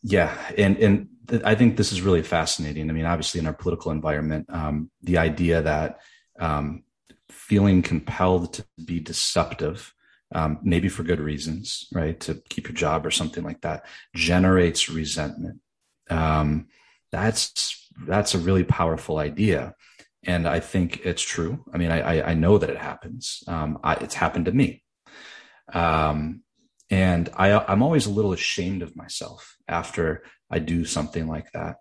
yeah, 0.01 0.37
and 0.57 0.77
and 0.77 1.07
th- 1.27 1.43
I 1.43 1.55
think 1.55 1.75
this 1.75 1.91
is 1.91 2.01
really 2.01 2.21
fascinating. 2.21 2.89
I 2.89 2.93
mean, 2.93 3.05
obviously, 3.05 3.39
in 3.39 3.47
our 3.47 3.53
political 3.53 3.91
environment, 3.91 4.45
um, 4.49 4.89
the 5.01 5.17
idea 5.17 5.61
that 5.61 5.99
um, 6.39 6.83
feeling 7.29 7.81
compelled 7.81 8.53
to 8.53 8.65
be 8.85 8.99
deceptive, 8.99 9.93
um, 10.33 10.59
maybe 10.63 10.87
for 10.87 11.03
good 11.03 11.19
reasons, 11.19 11.87
right, 11.91 12.17
to 12.21 12.41
keep 12.49 12.67
your 12.67 12.75
job 12.75 13.05
or 13.05 13.11
something 13.11 13.43
like 13.43 13.61
that, 13.61 13.85
generates 14.15 14.89
resentment. 14.89 15.59
Um, 16.09 16.67
that's 17.11 17.88
that's 18.05 18.35
a 18.35 18.39
really 18.39 18.63
powerful 18.63 19.17
idea 19.17 19.73
and 20.23 20.47
I 20.47 20.59
think 20.59 21.01
it's 21.05 21.21
true. 21.21 21.63
I 21.73 21.77
mean, 21.77 21.91
I 21.91 22.21
I, 22.21 22.33
know 22.33 22.57
that 22.57 22.69
it 22.69 22.77
happens. 22.77 23.43
Um, 23.47 23.79
I, 23.83 23.93
it's 23.95 24.15
happened 24.15 24.45
to 24.45 24.51
me, 24.51 24.83
um, 25.73 26.43
and 26.89 27.29
I 27.35 27.53
I'm 27.53 27.81
always 27.81 28.05
a 28.05 28.11
little 28.11 28.33
ashamed 28.33 28.81
of 28.81 28.95
myself 28.95 29.55
after 29.67 30.23
I 30.49 30.59
do 30.59 30.83
something 30.83 31.27
like 31.27 31.51
that. 31.53 31.77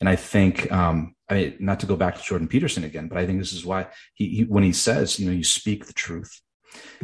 And 0.00 0.08
I 0.08 0.16
think, 0.16 0.70
um, 0.72 1.14
I 1.28 1.34
mean, 1.34 1.56
not 1.60 1.80
to 1.80 1.86
go 1.86 1.96
back 1.96 2.16
to 2.16 2.22
Jordan 2.22 2.48
Peterson 2.48 2.84
again, 2.84 3.08
but 3.08 3.18
I 3.18 3.26
think 3.26 3.38
this 3.38 3.52
is 3.52 3.66
why 3.66 3.88
he, 4.14 4.28
he 4.28 4.44
when 4.44 4.64
he 4.64 4.72
says, 4.72 5.18
you 5.18 5.26
know, 5.26 5.32
you 5.32 5.44
speak 5.44 5.86
the 5.86 5.92
truth, 5.94 6.40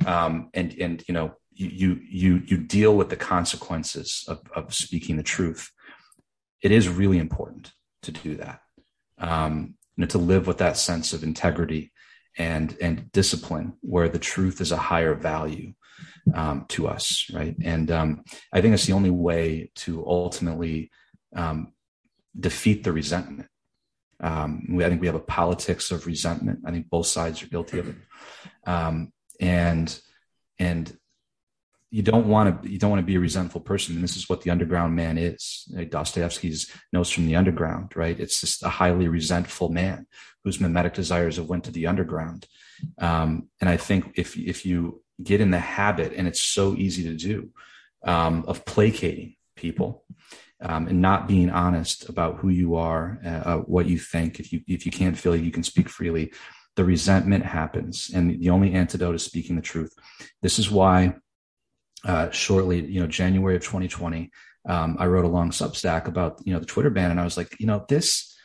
um, 0.04 0.50
and 0.52 0.74
and 0.78 1.02
you 1.08 1.14
know, 1.14 1.34
you 1.52 1.98
you 2.06 2.42
you 2.44 2.58
deal 2.58 2.94
with 2.94 3.08
the 3.08 3.16
consequences 3.16 4.24
of 4.28 4.40
of 4.54 4.74
speaking 4.74 5.16
the 5.16 5.22
truth. 5.22 5.70
It 6.62 6.70
is 6.70 6.88
really 6.88 7.18
important 7.18 7.72
to 8.06 8.12
do 8.12 8.36
that. 8.36 8.60
Um, 9.18 9.76
know, 9.96 10.06
to 10.06 10.18
live 10.18 10.46
with 10.46 10.58
that 10.58 10.76
sense 10.76 11.12
of 11.12 11.22
integrity 11.22 11.92
and 12.38 12.76
and 12.80 13.10
discipline 13.12 13.74
where 13.80 14.08
the 14.08 14.18
truth 14.18 14.60
is 14.60 14.72
a 14.72 14.76
higher 14.76 15.14
value 15.14 15.72
um, 16.34 16.66
to 16.68 16.86
us 16.86 17.30
right? 17.32 17.56
And 17.64 17.90
um, 17.90 18.24
i 18.52 18.60
think 18.60 18.74
it's 18.74 18.86
the 18.86 18.92
only 18.92 19.10
way 19.10 19.70
to 19.76 20.06
ultimately 20.06 20.90
um, 21.34 21.72
defeat 22.38 22.84
the 22.84 22.92
resentment. 22.92 23.48
Um, 24.20 24.66
we, 24.70 24.84
i 24.84 24.88
think 24.88 25.00
we 25.00 25.06
have 25.06 25.16
a 25.16 25.20
politics 25.20 25.90
of 25.90 26.06
resentment. 26.06 26.60
I 26.66 26.70
think 26.70 26.90
both 26.90 27.06
sides 27.06 27.42
are 27.42 27.48
guilty 27.48 27.78
of 27.78 27.88
it. 27.88 27.96
Um, 28.66 29.12
and 29.40 29.98
and 30.58 30.96
you 31.90 32.02
don't 32.02 32.26
want 32.26 32.62
to 32.62 32.70
you 32.70 32.78
don't 32.78 32.90
want 32.90 33.00
to 33.00 33.06
be 33.06 33.16
a 33.16 33.20
resentful 33.20 33.60
person. 33.60 33.94
And 33.94 34.04
this 34.04 34.16
is 34.16 34.28
what 34.28 34.42
the 34.42 34.50
underground 34.50 34.94
man 34.96 35.18
is. 35.18 35.72
Dostoevsky's 35.88 36.70
notes 36.92 37.10
from 37.10 37.26
the 37.26 37.36
underground 37.36 37.92
right? 37.96 38.18
It's 38.18 38.40
just 38.40 38.62
a 38.62 38.68
highly 38.68 39.08
resentful 39.08 39.68
man 39.68 40.06
whose 40.44 40.60
mimetic 40.60 40.94
desires 40.94 41.36
have 41.36 41.48
went 41.48 41.64
to 41.64 41.70
the 41.70 41.86
underground. 41.86 42.46
Um, 42.98 43.48
and 43.60 43.70
i 43.70 43.76
think 43.76 44.12
if 44.16 44.36
if 44.36 44.66
you 44.66 45.02
get 45.22 45.40
in 45.40 45.50
the 45.50 45.58
habit 45.58 46.12
and 46.14 46.28
it's 46.28 46.42
so 46.42 46.74
easy 46.74 47.04
to 47.04 47.14
do 47.14 47.50
um, 48.04 48.44
of 48.46 48.66
placating 48.66 49.34
people 49.56 50.04
um, 50.60 50.88
and 50.88 51.00
not 51.00 51.26
being 51.26 51.48
honest 51.48 52.10
about 52.10 52.36
who 52.36 52.50
you 52.50 52.74
are 52.74 53.18
uh, 53.24 53.28
uh 53.28 53.58
what 53.60 53.86
you 53.86 53.98
think 53.98 54.38
if 54.38 54.52
you 54.52 54.60
if 54.68 54.84
you 54.84 54.92
can't 54.92 55.16
feel 55.16 55.34
you 55.34 55.50
can 55.50 55.62
speak 55.62 55.88
freely 55.88 56.30
the 56.76 56.84
resentment 56.84 57.44
happens. 57.44 58.10
And 58.14 58.38
the 58.40 58.50
only 58.50 58.74
antidote 58.74 59.14
is 59.14 59.24
speaking 59.24 59.56
the 59.56 59.62
truth. 59.62 59.94
This 60.42 60.58
is 60.58 60.70
why 60.70 61.14
uh, 62.04 62.30
shortly, 62.30 62.84
you 62.84 63.00
know, 63.00 63.06
January 63.06 63.56
of 63.56 63.62
2020, 63.62 64.30
um, 64.68 64.96
I 64.98 65.06
wrote 65.06 65.24
a 65.24 65.28
long 65.28 65.50
Substack 65.50 66.06
about, 66.06 66.40
you 66.44 66.52
know, 66.52 66.60
the 66.60 66.66
Twitter 66.66 66.90
ban. 66.90 67.10
And 67.10 67.20
I 67.20 67.24
was 67.24 67.36
like, 67.36 67.58
you 67.60 67.66
know, 67.66 67.84
this, 67.88 68.36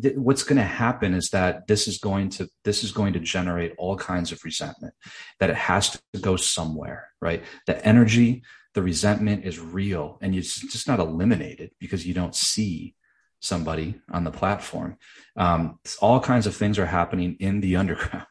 th- 0.00 0.16
what's 0.16 0.42
going 0.42 0.58
to 0.58 0.62
happen 0.62 1.14
is 1.14 1.30
that 1.30 1.66
this 1.66 1.88
is 1.88 1.98
going 1.98 2.30
to, 2.30 2.48
this 2.64 2.84
is 2.84 2.92
going 2.92 3.14
to 3.14 3.20
generate 3.20 3.74
all 3.78 3.96
kinds 3.96 4.32
of 4.32 4.44
resentment 4.44 4.94
that 5.38 5.50
it 5.50 5.56
has 5.56 5.90
to 5.90 6.20
go 6.20 6.36
somewhere, 6.36 7.08
right? 7.20 7.42
The 7.66 7.84
energy, 7.86 8.42
the 8.74 8.82
resentment 8.82 9.44
is 9.44 9.58
real 9.58 10.18
and 10.20 10.34
it's 10.34 10.60
just 10.60 10.86
not 10.86 11.00
eliminated 11.00 11.70
because 11.78 12.06
you 12.06 12.14
don't 12.14 12.34
see 12.34 12.94
somebody 13.40 13.98
on 14.12 14.24
the 14.24 14.30
platform. 14.30 14.98
Um, 15.36 15.78
all 16.00 16.20
kinds 16.20 16.46
of 16.46 16.54
things 16.54 16.78
are 16.78 16.86
happening 16.86 17.36
in 17.40 17.60
the 17.60 17.76
underground 17.82 18.26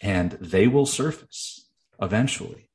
and 0.00 0.32
they 0.32 0.66
will 0.66 0.86
surface 0.86 1.68
eventually 2.00 2.69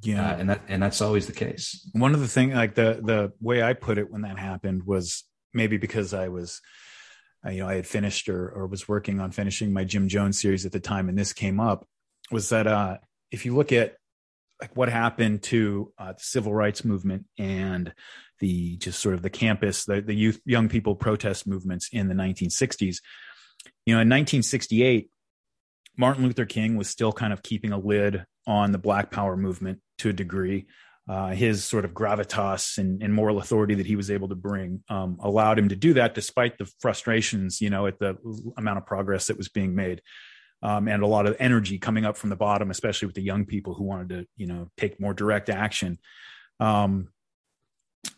yeah, 0.00 0.30
uh, 0.30 0.36
and 0.36 0.50
that 0.50 0.62
and 0.68 0.82
that's 0.82 1.00
always 1.00 1.26
the 1.26 1.32
case. 1.32 1.88
One 1.92 2.14
of 2.14 2.20
the 2.20 2.28
thing, 2.28 2.52
like 2.52 2.74
the 2.74 3.00
the 3.02 3.32
way 3.40 3.62
I 3.62 3.72
put 3.72 3.98
it 3.98 4.10
when 4.10 4.22
that 4.22 4.38
happened 4.38 4.84
was 4.86 5.24
maybe 5.52 5.76
because 5.76 6.14
I 6.14 6.28
was, 6.28 6.60
you 7.44 7.58
know, 7.60 7.68
I 7.68 7.74
had 7.74 7.86
finished 7.86 8.28
or 8.28 8.48
or 8.48 8.66
was 8.66 8.86
working 8.86 9.20
on 9.20 9.32
finishing 9.32 9.72
my 9.72 9.84
Jim 9.84 10.08
Jones 10.08 10.40
series 10.40 10.64
at 10.64 10.72
the 10.72 10.80
time, 10.80 11.08
and 11.08 11.18
this 11.18 11.32
came 11.32 11.58
up, 11.58 11.86
was 12.30 12.50
that 12.50 12.66
uh, 12.68 12.98
if 13.32 13.44
you 13.44 13.56
look 13.56 13.72
at 13.72 13.96
like 14.60 14.76
what 14.76 14.88
happened 14.88 15.42
to 15.44 15.92
uh, 15.98 16.12
the 16.12 16.22
civil 16.22 16.54
rights 16.54 16.84
movement 16.84 17.24
and 17.36 17.92
the 18.38 18.76
just 18.76 19.00
sort 19.00 19.16
of 19.16 19.22
the 19.22 19.30
campus, 19.30 19.84
the 19.84 20.00
the 20.00 20.14
youth 20.14 20.40
young 20.44 20.68
people 20.68 20.94
protest 20.94 21.44
movements 21.44 21.88
in 21.92 22.06
the 22.08 22.14
1960s, 22.14 22.98
you 23.84 23.94
know, 23.94 24.00
in 24.00 24.08
1968. 24.08 25.10
Martin 25.96 26.24
Luther 26.24 26.46
King 26.46 26.76
was 26.76 26.88
still 26.88 27.12
kind 27.12 27.32
of 27.32 27.42
keeping 27.42 27.72
a 27.72 27.78
lid 27.78 28.24
on 28.46 28.70
the 28.70 28.78
Black 28.78 29.10
Power 29.10 29.36
movement 29.36 29.80
to 29.98 30.10
a 30.10 30.12
degree. 30.12 30.66
Uh, 31.08 31.28
his 31.28 31.64
sort 31.64 31.86
of 31.86 31.92
gravitas 31.92 32.76
and, 32.76 33.02
and, 33.02 33.14
moral 33.14 33.38
authority 33.38 33.74
that 33.74 33.86
he 33.86 33.96
was 33.96 34.10
able 34.10 34.28
to 34.28 34.34
bring 34.34 34.84
um, 34.90 35.16
allowed 35.22 35.58
him 35.58 35.70
to 35.70 35.76
do 35.76 35.94
that 35.94 36.14
despite 36.14 36.58
the 36.58 36.70
frustrations, 36.80 37.62
you 37.62 37.70
know, 37.70 37.86
at 37.86 37.98
the 37.98 38.14
amount 38.58 38.76
of 38.76 38.84
progress 38.84 39.28
that 39.28 39.38
was 39.38 39.48
being 39.48 39.74
made. 39.74 40.02
Um, 40.62 40.86
and 40.86 41.02
a 41.02 41.06
lot 41.06 41.24
of 41.24 41.34
energy 41.38 41.78
coming 41.78 42.04
up 42.04 42.18
from 42.18 42.28
the 42.28 42.36
bottom, 42.36 42.70
especially 42.70 43.06
with 43.06 43.14
the 43.14 43.22
young 43.22 43.46
people 43.46 43.72
who 43.72 43.84
wanted 43.84 44.08
to, 44.10 44.26
you 44.36 44.46
know, 44.46 44.68
take 44.76 45.00
more 45.00 45.14
direct 45.14 45.48
action. 45.48 45.98
Um, 46.60 47.08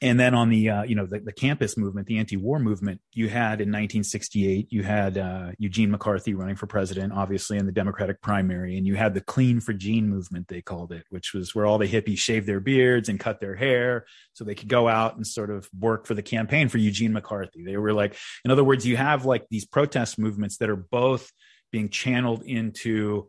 and 0.02 0.18
then 0.18 0.34
on 0.34 0.48
the 0.48 0.70
uh, 0.70 0.82
you 0.82 0.94
know 0.94 1.06
the, 1.06 1.20
the, 1.20 1.32
campus 1.32 1.76
movement, 1.76 2.06
the 2.06 2.18
anti-war 2.18 2.58
movement, 2.58 3.00
you 3.12 3.28
had 3.28 3.60
in 3.60 3.68
1968, 3.68 4.68
you 4.70 4.82
had 4.82 5.18
uh, 5.18 5.50
Eugene 5.58 5.90
McCarthy 5.90 6.34
running 6.34 6.56
for 6.56 6.66
president, 6.66 7.12
obviously 7.12 7.58
in 7.58 7.66
the 7.66 7.72
Democratic 7.72 8.20
primary, 8.20 8.76
and 8.76 8.86
you 8.86 8.94
had 8.94 9.14
the 9.14 9.20
Clean 9.20 9.60
for 9.60 9.72
Gene 9.72 10.08
movement, 10.08 10.48
they 10.48 10.62
called 10.62 10.92
it, 10.92 11.04
which 11.10 11.34
was 11.34 11.54
where 11.54 11.66
all 11.66 11.78
the 11.78 11.88
hippies 11.88 12.18
shaved 12.18 12.46
their 12.46 12.60
beards 12.60 13.08
and 13.08 13.20
cut 13.20 13.40
their 13.40 13.54
hair 13.54 14.06
so 14.32 14.44
they 14.44 14.54
could 14.54 14.68
go 14.68 14.88
out 14.88 15.16
and 15.16 15.26
sort 15.26 15.50
of 15.50 15.68
work 15.78 16.06
for 16.06 16.14
the 16.14 16.22
campaign 16.22 16.68
for 16.68 16.78
Eugene 16.78 17.12
McCarthy. 17.12 17.64
They 17.64 17.76
were 17.76 17.92
like, 17.92 18.16
in 18.44 18.50
other 18.50 18.64
words, 18.64 18.86
you 18.86 18.96
have 18.96 19.24
like 19.24 19.46
these 19.50 19.66
protest 19.66 20.18
movements 20.18 20.58
that 20.58 20.70
are 20.70 20.76
both 20.76 21.30
being 21.72 21.88
channeled 21.88 22.42
into 22.42 23.28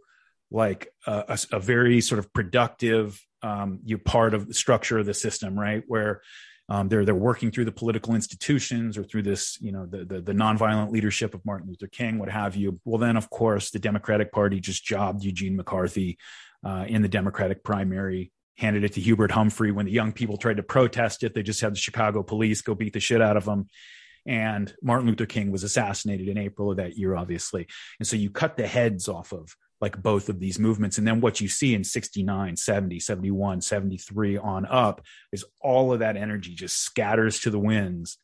like 0.49 0.93
a, 1.07 1.37
a, 1.51 1.57
a 1.57 1.59
very 1.59 2.01
sort 2.01 2.19
of 2.19 2.31
productive 2.33 3.21
um, 3.43 3.79
you 3.83 3.97
part 3.97 4.33
of 4.33 4.47
the 4.47 4.53
structure 4.53 4.99
of 4.99 5.05
the 5.05 5.13
system, 5.13 5.57
right? 5.57 5.83
Where 5.87 6.21
um, 6.69 6.87
they're 6.87 7.03
they're 7.03 7.15
working 7.15 7.51
through 7.51 7.65
the 7.65 7.71
political 7.71 8.15
institutions 8.15 8.97
or 8.97 9.03
through 9.03 9.23
this, 9.23 9.59
you 9.61 9.71
know, 9.71 9.85
the, 9.85 10.05
the, 10.05 10.21
the 10.21 10.33
nonviolent 10.33 10.91
leadership 10.91 11.33
of 11.33 11.45
Martin 11.45 11.67
Luther 11.67 11.87
King, 11.87 12.17
what 12.17 12.29
have 12.29 12.55
you. 12.55 12.79
Well, 12.85 12.99
then 12.99 13.17
of 13.17 13.29
course 13.29 13.71
the 13.71 13.79
Democratic 13.79 14.31
Party 14.31 14.59
just 14.59 14.85
jobbed 14.85 15.23
Eugene 15.23 15.57
McCarthy 15.57 16.17
uh, 16.65 16.85
in 16.87 17.01
the 17.01 17.09
Democratic 17.09 17.63
primary, 17.63 18.31
handed 18.57 18.83
it 18.83 18.93
to 18.93 19.01
Hubert 19.01 19.31
Humphrey. 19.31 19.71
When 19.71 19.85
the 19.85 19.91
young 19.91 20.13
people 20.13 20.37
tried 20.37 20.57
to 20.57 20.63
protest 20.63 21.23
it, 21.23 21.33
they 21.33 21.43
just 21.43 21.61
had 21.61 21.73
the 21.73 21.79
Chicago 21.79 22.23
police 22.23 22.61
go 22.61 22.75
beat 22.75 22.93
the 22.93 22.99
shit 22.99 23.21
out 23.21 23.37
of 23.37 23.45
them. 23.45 23.67
And 24.25 24.73
Martin 24.81 25.07
Luther 25.07 25.25
King 25.25 25.51
was 25.51 25.63
assassinated 25.63 26.29
in 26.29 26.37
April 26.37 26.71
of 26.71 26.77
that 26.77 26.95
year, 26.95 27.15
obviously. 27.15 27.67
And 27.99 28.07
so 28.07 28.15
you 28.15 28.29
cut 28.29 28.55
the 28.55 28.67
heads 28.67 29.09
off 29.09 29.33
of 29.33 29.55
like 29.81 30.01
both 30.01 30.29
of 30.29 30.39
these 30.39 30.59
movements. 30.59 30.97
And 30.97 31.07
then 31.07 31.19
what 31.19 31.41
you 31.41 31.47
see 31.47 31.73
in 31.73 31.83
69, 31.83 32.55
70, 32.55 32.99
71, 32.99 33.61
73 33.61 34.37
on 34.37 34.65
up 34.67 35.01
is 35.31 35.43
all 35.59 35.91
of 35.91 35.99
that 35.99 36.15
energy 36.15 36.53
just 36.53 36.77
scatters 36.77 37.39
to 37.41 37.49
the 37.49 37.59
winds 37.59 38.17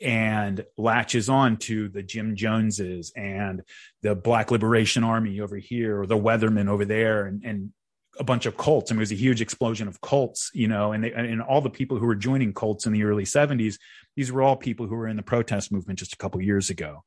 and 0.00 0.64
latches 0.76 1.28
on 1.28 1.58
to 1.58 1.88
the 1.88 2.02
Jim 2.02 2.34
Joneses 2.34 3.12
and 3.14 3.62
the 4.02 4.14
Black 4.14 4.50
Liberation 4.50 5.04
Army 5.04 5.40
over 5.40 5.56
here 5.56 6.00
or 6.00 6.06
the 6.06 6.18
Weathermen 6.18 6.68
over 6.68 6.84
there 6.84 7.26
and, 7.26 7.44
and 7.44 7.72
a 8.18 8.24
bunch 8.24 8.46
of 8.46 8.56
cults. 8.56 8.90
I 8.90 8.94
mean, 8.94 9.00
it 9.00 9.02
was 9.02 9.12
a 9.12 9.16
huge 9.16 9.40
explosion 9.40 9.88
of 9.88 10.00
cults, 10.00 10.50
you 10.54 10.68
know, 10.68 10.92
and 10.92 11.04
they, 11.04 11.12
and 11.12 11.42
all 11.42 11.60
the 11.60 11.70
people 11.70 11.98
who 11.98 12.06
were 12.06 12.14
joining 12.14 12.52
cults 12.52 12.86
in 12.86 12.92
the 12.92 13.04
early 13.04 13.24
70s, 13.24 13.76
these 14.16 14.32
were 14.32 14.42
all 14.42 14.56
people 14.56 14.86
who 14.86 14.94
were 14.94 15.08
in 15.08 15.16
the 15.16 15.22
protest 15.22 15.70
movement 15.70 15.98
just 15.98 16.14
a 16.14 16.16
couple 16.16 16.40
years 16.40 16.70
ago 16.70 17.02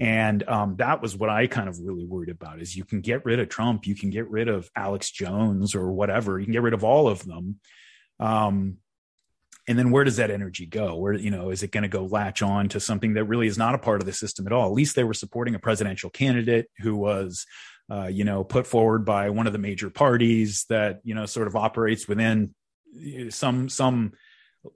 and 0.00 0.42
um, 0.48 0.76
that 0.76 1.00
was 1.00 1.16
what 1.16 1.30
i 1.30 1.46
kind 1.46 1.68
of 1.68 1.78
really 1.80 2.04
worried 2.04 2.28
about 2.28 2.60
is 2.60 2.76
you 2.76 2.84
can 2.84 3.00
get 3.00 3.24
rid 3.24 3.38
of 3.38 3.48
trump 3.48 3.86
you 3.86 3.94
can 3.94 4.10
get 4.10 4.28
rid 4.28 4.48
of 4.48 4.68
alex 4.76 5.10
jones 5.10 5.74
or 5.74 5.92
whatever 5.92 6.38
you 6.38 6.46
can 6.46 6.52
get 6.52 6.62
rid 6.62 6.74
of 6.74 6.84
all 6.84 7.08
of 7.08 7.24
them. 7.24 7.58
Um, 8.20 8.78
and 9.66 9.78
then 9.78 9.90
where 9.90 10.04
does 10.04 10.16
that 10.16 10.30
energy 10.30 10.66
go? 10.66 10.96
Where 10.96 11.14
you 11.14 11.30
know 11.30 11.50
is 11.50 11.62
it 11.62 11.72
going 11.72 11.82
to 11.82 11.88
go 11.88 12.04
latch 12.04 12.42
on 12.42 12.68
to 12.70 12.80
something 12.80 13.14
that 13.14 13.24
really 13.24 13.46
is 13.46 13.56
not 13.56 13.74
a 13.74 13.78
part 13.78 14.00
of 14.00 14.06
the 14.06 14.12
system 14.12 14.46
at 14.46 14.52
all? 14.52 14.66
At 14.66 14.74
least 14.74 14.94
they 14.94 15.04
were 15.04 15.14
supporting 15.14 15.54
a 15.54 15.58
presidential 15.58 16.10
candidate 16.10 16.66
who 16.78 16.96
was 16.96 17.46
uh, 17.90 18.06
you 18.06 18.24
know 18.24 18.44
put 18.44 18.66
forward 18.66 19.06
by 19.06 19.30
one 19.30 19.46
of 19.46 19.54
the 19.54 19.58
major 19.58 19.88
parties 19.88 20.66
that 20.68 21.00
you 21.02 21.14
know 21.14 21.24
sort 21.24 21.46
of 21.46 21.56
operates 21.56 22.06
within 22.06 22.54
uh, 22.94 23.30
some 23.30 23.70
some 23.70 24.12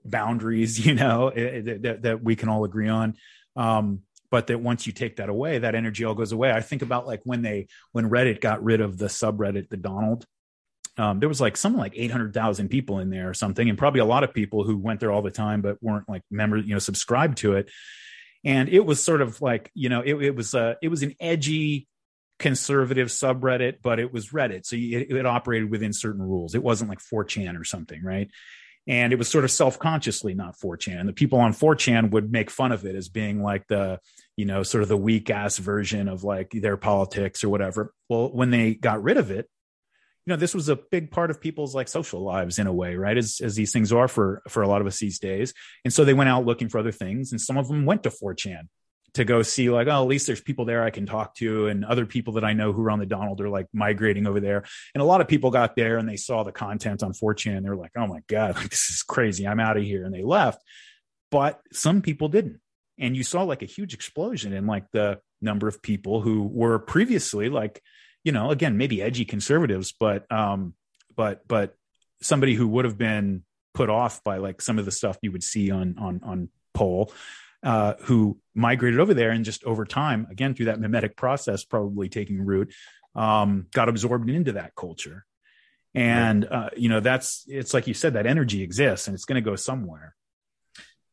boundaries 0.03 0.83
you 0.85 0.95
know 0.95 1.29
eh, 1.29 1.61
eh, 1.67 1.77
that, 1.81 2.01
that 2.01 2.23
we 2.23 2.35
can 2.35 2.49
all 2.49 2.63
agree 2.63 2.89
on. 2.89 3.15
Um, 3.55 4.01
but 4.31 4.47
that 4.47 4.59
once 4.59 4.85
you 4.87 4.93
take 4.93 5.17
that 5.17 5.29
away 5.29 5.59
that 5.59 5.75
energy 5.75 6.03
all 6.03 6.15
goes 6.15 6.31
away 6.31 6.51
i 6.51 6.61
think 6.61 6.81
about 6.81 7.07
like 7.07 7.21
when 7.23 7.41
they 7.41 7.67
when 7.91 8.09
reddit 8.09 8.41
got 8.41 8.63
rid 8.63 8.81
of 8.81 8.97
the 8.97 9.07
subreddit 9.07 9.69
the 9.69 9.77
donald 9.77 10.25
um, 10.97 11.21
there 11.21 11.29
was 11.29 11.39
like 11.39 11.55
something 11.55 11.79
like 11.79 11.93
800,000 11.95 12.67
people 12.67 12.99
in 12.99 13.09
there 13.09 13.29
or 13.29 13.33
something, 13.33 13.69
and 13.69 13.77
probably 13.77 14.01
a 14.01 14.05
lot 14.05 14.25
of 14.25 14.33
people 14.33 14.65
who 14.65 14.77
went 14.77 14.99
there 14.99 15.13
all 15.13 15.21
the 15.21 15.31
time 15.31 15.61
but 15.61 15.81
weren't 15.81 16.09
like 16.09 16.23
members, 16.29 16.65
you 16.65 16.73
know, 16.73 16.79
subscribed 16.79 17.37
to 17.37 17.53
it. 17.53 17.71
And 18.43 18.67
it 18.67 18.85
was 18.85 19.01
sort 19.01 19.21
of 19.21 19.41
like, 19.41 19.71
you 19.73 19.87
know, 19.87 20.01
it, 20.01 20.15
it 20.15 20.35
was 20.35 20.53
a, 20.53 20.75
it 20.81 20.89
was 20.89 21.01
an 21.01 21.15
edgy 21.17 21.87
conservative 22.39 23.09
subreddit, 23.09 23.77
but 23.81 23.99
it 23.99 24.11
was 24.11 24.29
Reddit, 24.29 24.65
so 24.65 24.75
it, 24.75 25.11
it 25.11 25.25
operated 25.25 25.69
within 25.69 25.93
certain 25.93 26.21
rules. 26.21 26.55
It 26.55 26.63
wasn't 26.63 26.89
like 26.89 26.99
4chan 26.99 27.59
or 27.59 27.63
something, 27.63 28.01
right? 28.03 28.29
And 28.89 29.13
it 29.13 29.17
was 29.17 29.29
sort 29.29 29.43
of 29.43 29.51
self-consciously 29.51 30.33
not 30.33 30.57
4chan. 30.57 30.99
And 30.99 31.07
the 31.07 31.13
people 31.13 31.39
on 31.39 31.53
4chan 31.53 32.09
would 32.09 32.31
make 32.31 32.49
fun 32.49 32.71
of 32.71 32.85
it 32.85 32.95
as 32.95 33.07
being 33.07 33.43
like 33.43 33.67
the, 33.67 33.99
you 34.35 34.45
know, 34.45 34.63
sort 34.63 34.81
of 34.81 34.89
the 34.89 34.97
weak 34.97 35.29
ass 35.29 35.59
version 35.59 36.09
of 36.09 36.23
like 36.23 36.49
their 36.49 36.75
politics 36.75 37.43
or 37.43 37.49
whatever. 37.49 37.93
Well, 38.09 38.33
when 38.33 38.49
they 38.49 38.73
got 38.73 39.03
rid 39.03 39.17
of 39.17 39.29
it, 39.29 39.47
you 40.25 40.31
know, 40.33 40.37
this 40.37 40.55
was 40.55 40.69
a 40.69 40.75
big 40.75 41.11
part 41.11 41.29
of 41.29 41.39
people's 41.39 41.75
like 41.75 41.87
social 41.87 42.23
lives 42.23 42.57
in 42.57 42.65
a 42.65 42.73
way, 42.73 42.95
right? 42.95 43.17
As 43.17 43.39
as 43.43 43.55
these 43.55 43.71
things 43.71 43.93
are 43.93 44.07
for 44.07 44.41
for 44.49 44.63
a 44.63 44.67
lot 44.67 44.81
of 44.81 44.87
us 44.87 44.99
these 44.99 45.19
days. 45.19 45.53
And 45.85 45.93
so 45.93 46.03
they 46.03 46.13
went 46.15 46.29
out 46.29 46.45
looking 46.45 46.67
for 46.67 46.79
other 46.79 46.91
things, 46.91 47.31
and 47.31 47.39
some 47.39 47.57
of 47.57 47.67
them 47.67 47.85
went 47.85 48.03
to 48.03 48.09
4chan 48.09 48.69
to 49.13 49.25
go 49.25 49.41
see 49.41 49.69
like 49.69 49.87
oh 49.87 50.01
at 50.01 50.07
least 50.07 50.27
there's 50.27 50.41
people 50.41 50.65
there 50.65 50.83
i 50.83 50.89
can 50.89 51.05
talk 51.05 51.33
to 51.35 51.67
and 51.67 51.83
other 51.83 52.05
people 52.05 52.33
that 52.33 52.43
i 52.43 52.53
know 52.53 52.71
who 52.73 52.81
are 52.83 52.91
on 52.91 52.99
the 52.99 53.05
donald 53.05 53.41
are 53.41 53.49
like 53.49 53.67
migrating 53.73 54.27
over 54.27 54.39
there. 54.39 54.63
And 54.93 55.01
a 55.01 55.05
lot 55.05 55.21
of 55.21 55.27
people 55.27 55.51
got 55.51 55.75
there 55.75 55.97
and 55.97 56.07
they 56.07 56.15
saw 56.15 56.43
the 56.43 56.51
content 56.51 57.03
on 57.03 57.13
4chan 57.13 57.63
they're 57.63 57.75
like 57.75 57.91
oh 57.97 58.07
my 58.07 58.21
god 58.27 58.55
like, 58.55 58.69
this 58.69 58.89
is 58.89 59.03
crazy. 59.03 59.47
I'm 59.47 59.59
out 59.59 59.77
of 59.77 59.83
here. 59.83 60.05
And 60.05 60.13
they 60.13 60.23
left. 60.23 60.61
But 61.31 61.61
some 61.71 62.01
people 62.01 62.27
didn't. 62.27 62.59
And 62.97 63.15
you 63.15 63.23
saw 63.23 63.43
like 63.43 63.61
a 63.61 63.67
huge 63.67 63.93
explosion 63.93 64.51
in 64.53 64.65
like 64.65 64.85
the 64.91 65.19
number 65.41 65.67
of 65.67 65.81
people 65.81 66.21
who 66.21 66.43
were 66.43 66.79
previously 66.79 67.49
like 67.49 67.81
you 68.23 68.31
know 68.31 68.51
again 68.51 68.77
maybe 68.77 69.01
edgy 69.01 69.25
conservatives 69.25 69.93
but 69.97 70.29
um 70.31 70.73
but 71.15 71.47
but 71.47 71.75
somebody 72.21 72.55
who 72.55 72.67
would 72.67 72.85
have 72.85 72.97
been 72.97 73.43
put 73.73 73.89
off 73.89 74.23
by 74.23 74.37
like 74.37 74.61
some 74.61 74.77
of 74.77 74.85
the 74.85 74.91
stuff 74.91 75.17
you 75.21 75.31
would 75.31 75.43
see 75.43 75.71
on 75.71 75.95
on 75.97 76.21
on 76.23 76.49
pol 76.73 77.13
uh, 77.63 77.93
who 78.01 78.39
migrated 78.55 78.99
over 78.99 79.13
there 79.13 79.31
and 79.31 79.45
just 79.45 79.63
over 79.63 79.85
time, 79.85 80.27
again, 80.31 80.53
through 80.53 80.67
that 80.67 80.79
mimetic 80.79 81.15
process, 81.15 81.63
probably 81.63 82.09
taking 82.09 82.45
root, 82.45 82.73
um, 83.15 83.67
got 83.73 83.89
absorbed 83.89 84.29
into 84.29 84.53
that 84.53 84.75
culture. 84.75 85.25
And, 85.95 86.45
uh, 86.45 86.69
you 86.77 86.87
know, 86.87 86.99
that's, 86.99 87.45
it's 87.47 87.73
like 87.73 87.87
you 87.87 87.93
said, 87.93 88.13
that 88.13 88.27
energy 88.27 88.61
exists 88.61 89.07
and 89.07 89.15
it's 89.15 89.25
going 89.25 89.43
to 89.43 89.49
go 89.49 89.55
somewhere. 89.55 90.15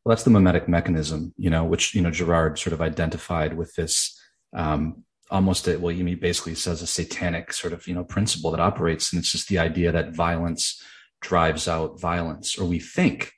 Well, 0.05 0.15
that's 0.15 0.23
the 0.23 0.31
mimetic 0.31 0.69
mechanism, 0.69 1.35
you 1.37 1.51
know, 1.51 1.65
which, 1.65 1.95
you 1.95 2.03
know, 2.03 2.11
Girard 2.11 2.59
sort 2.59 2.75
of 2.75 2.81
identified 2.81 3.57
with 3.57 3.75
this, 3.75 4.21
um, 4.55 5.05
almost 5.31 5.67
a, 5.67 5.79
well, 5.79 5.95
he 5.95 6.15
basically 6.15 6.55
says 6.55 6.83
a 6.83 6.87
satanic 6.87 7.53
sort 7.53 7.73
of, 7.73 7.89
you 7.89 7.95
know, 7.95 8.05
principle 8.05 8.53
that 8.53 8.61
operates. 8.61 9.13
And 9.13 9.19
it's 9.19 9.33
just 9.33 9.49
the 9.49 9.59
idea 9.59 9.91
that 9.91 10.15
violence 10.15 10.81
drives 11.21 11.67
out 11.67 11.99
violence, 11.99 12.57
or 12.59 12.67
we 12.67 12.79
think 12.79 13.33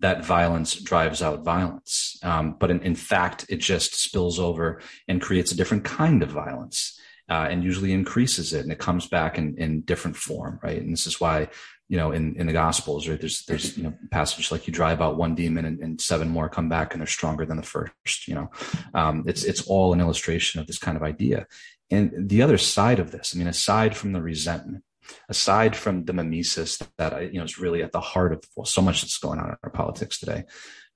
that 0.00 0.24
violence 0.24 0.74
drives 0.74 1.22
out 1.22 1.44
violence. 1.44 2.18
Um, 2.22 2.56
but 2.58 2.70
in, 2.70 2.80
in, 2.82 2.94
fact, 2.94 3.46
it 3.48 3.56
just 3.56 3.94
spills 3.94 4.38
over 4.38 4.80
and 5.08 5.20
creates 5.20 5.52
a 5.52 5.56
different 5.56 5.84
kind 5.84 6.22
of 6.22 6.30
violence 6.30 6.98
uh, 7.28 7.48
and 7.50 7.64
usually 7.64 7.92
increases 7.92 8.52
it. 8.52 8.62
And 8.62 8.72
it 8.72 8.78
comes 8.78 9.06
back 9.06 9.38
in, 9.38 9.56
in 9.58 9.82
different 9.82 10.16
form, 10.16 10.60
right? 10.62 10.80
And 10.80 10.92
this 10.92 11.06
is 11.06 11.20
why, 11.20 11.48
you 11.88 11.96
know, 11.96 12.12
in, 12.12 12.36
in 12.36 12.46
the 12.46 12.52
Gospels, 12.52 13.08
right, 13.08 13.20
there's, 13.20 13.44
there's, 13.46 13.76
you 13.76 13.82
know, 13.82 13.94
passage 14.10 14.52
like 14.52 14.66
you 14.66 14.72
drive 14.72 15.00
out 15.00 15.16
one 15.16 15.34
demon 15.34 15.64
and, 15.64 15.80
and 15.80 16.00
seven 16.00 16.28
more 16.28 16.48
come 16.48 16.68
back 16.68 16.92
and 16.92 17.00
they're 17.00 17.06
stronger 17.06 17.44
than 17.44 17.56
the 17.56 17.62
first, 17.62 18.28
you 18.28 18.34
know. 18.34 18.50
Um, 18.94 19.24
it's, 19.26 19.44
it's 19.44 19.66
all 19.66 19.92
an 19.92 20.00
illustration 20.00 20.60
of 20.60 20.66
this 20.66 20.78
kind 20.78 20.96
of 20.96 21.02
idea. 21.02 21.46
And 21.90 22.28
the 22.28 22.42
other 22.42 22.58
side 22.58 22.98
of 22.98 23.10
this, 23.10 23.32
I 23.34 23.38
mean, 23.38 23.48
aside 23.48 23.96
from 23.96 24.12
the 24.12 24.22
resentment, 24.22 24.84
aside 25.28 25.76
from 25.76 26.04
the 26.04 26.12
mimesis 26.12 26.78
that 26.96 27.12
I, 27.12 27.20
you 27.22 27.38
know 27.38 27.44
is 27.44 27.58
really 27.58 27.82
at 27.82 27.92
the 27.92 28.00
heart 28.00 28.32
of 28.32 28.68
so 28.68 28.82
much 28.82 29.02
that's 29.02 29.18
going 29.18 29.38
on 29.38 29.50
in 29.50 29.56
our 29.62 29.70
politics 29.70 30.18
today. 30.18 30.44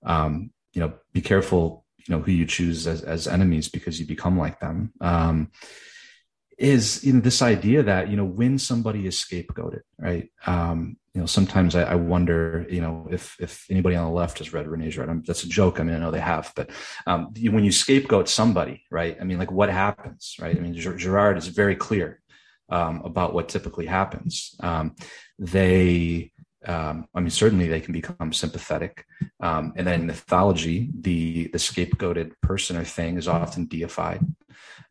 Um, 0.04 0.50
you 0.72 0.80
know, 0.80 0.94
be 1.12 1.20
careful, 1.20 1.84
you 1.98 2.14
know, 2.14 2.22
who 2.22 2.32
you 2.32 2.46
choose 2.46 2.86
as, 2.86 3.02
as 3.02 3.28
enemies 3.28 3.68
because 3.68 4.00
you 4.00 4.06
become 4.06 4.38
like 4.38 4.58
them. 4.60 4.92
Um, 5.00 5.50
is 6.58 7.04
you 7.04 7.12
know 7.12 7.20
this 7.20 7.42
idea 7.42 7.82
that 7.82 8.08
you 8.08 8.16
know 8.16 8.24
when 8.24 8.58
somebody 8.58 9.06
is 9.06 9.16
scapegoated, 9.16 9.80
right? 9.98 10.30
Um, 10.46 10.96
you 11.14 11.20
know, 11.20 11.26
sometimes 11.26 11.74
I, 11.74 11.82
I, 11.82 11.94
wonder, 11.96 12.66
you 12.70 12.80
know, 12.80 13.06
if 13.10 13.36
if 13.38 13.66
anybody 13.68 13.96
on 13.96 14.06
the 14.06 14.12
left 14.12 14.38
has 14.38 14.54
read 14.54 14.66
Rene 14.66 14.88
Girard. 14.88 15.26
That's 15.26 15.44
a 15.44 15.48
joke. 15.48 15.78
I 15.78 15.82
mean, 15.82 15.94
I 15.94 15.98
know 15.98 16.10
they 16.10 16.20
have, 16.20 16.52
but 16.56 16.70
um, 17.06 17.34
when 17.50 17.64
you 17.64 17.72
scapegoat 17.72 18.30
somebody, 18.30 18.84
right? 18.90 19.18
I 19.20 19.24
mean, 19.24 19.38
like 19.38 19.50
what 19.50 19.68
happens, 19.68 20.36
right? 20.40 20.56
I 20.56 20.60
mean, 20.60 20.72
Girard 20.74 21.36
is 21.36 21.48
very 21.48 21.76
clear 21.76 22.21
um, 22.68 23.02
about 23.04 23.34
what 23.34 23.48
typically 23.48 23.86
happens. 23.86 24.54
Um, 24.60 24.94
they, 25.38 26.32
um, 26.66 27.06
I 27.14 27.20
mean, 27.20 27.30
certainly 27.30 27.68
they 27.68 27.80
can 27.80 27.92
become 27.92 28.32
sympathetic, 28.32 29.04
um, 29.40 29.72
and 29.76 29.86
then 29.86 30.00
in 30.00 30.06
mythology, 30.06 30.90
the 30.98 31.48
the 31.48 31.58
scapegoated 31.58 32.32
person 32.40 32.76
or 32.76 32.84
thing 32.84 33.16
is 33.16 33.28
often 33.28 33.66
deified 33.66 34.24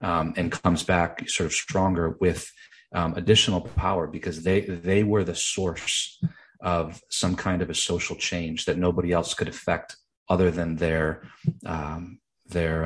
um, 0.01 0.33
and 0.37 0.51
comes 0.51 0.83
back 0.83 1.27
sort 1.29 1.47
of 1.47 1.53
stronger 1.53 2.17
with 2.19 2.51
um, 2.93 3.13
additional 3.15 3.61
power 3.61 4.07
because 4.07 4.43
they 4.43 4.61
they 4.61 5.03
were 5.03 5.23
the 5.23 5.35
source 5.35 6.21
of 6.59 7.01
some 7.09 7.35
kind 7.35 7.61
of 7.61 7.69
a 7.69 7.75
social 7.75 8.15
change 8.15 8.65
that 8.65 8.77
nobody 8.77 9.11
else 9.11 9.33
could 9.33 9.47
affect 9.47 9.95
other 10.29 10.51
than 10.51 10.75
their 10.75 11.23
their 12.47 12.85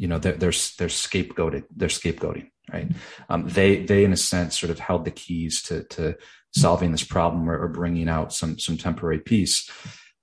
you 0.00 0.08
know 0.08 0.18
they're 0.18 0.32
they're, 0.32 0.58
they're 0.78 0.88
scapegoated 0.88 1.64
they're 1.76 1.88
scapegoating 1.88 2.48
right? 2.72 2.90
Um, 3.28 3.48
they 3.48 3.84
they 3.84 4.04
in 4.04 4.12
a 4.12 4.16
sense 4.16 4.58
sort 4.58 4.70
of 4.70 4.78
held 4.78 5.04
the 5.04 5.10
keys 5.10 5.62
to 5.64 5.84
to 5.84 6.16
solving 6.54 6.92
this 6.92 7.04
problem 7.04 7.48
or, 7.48 7.58
or 7.58 7.68
bringing 7.68 8.08
out 8.08 8.32
some 8.32 8.58
some 8.58 8.76
temporary 8.76 9.20
peace. 9.20 9.70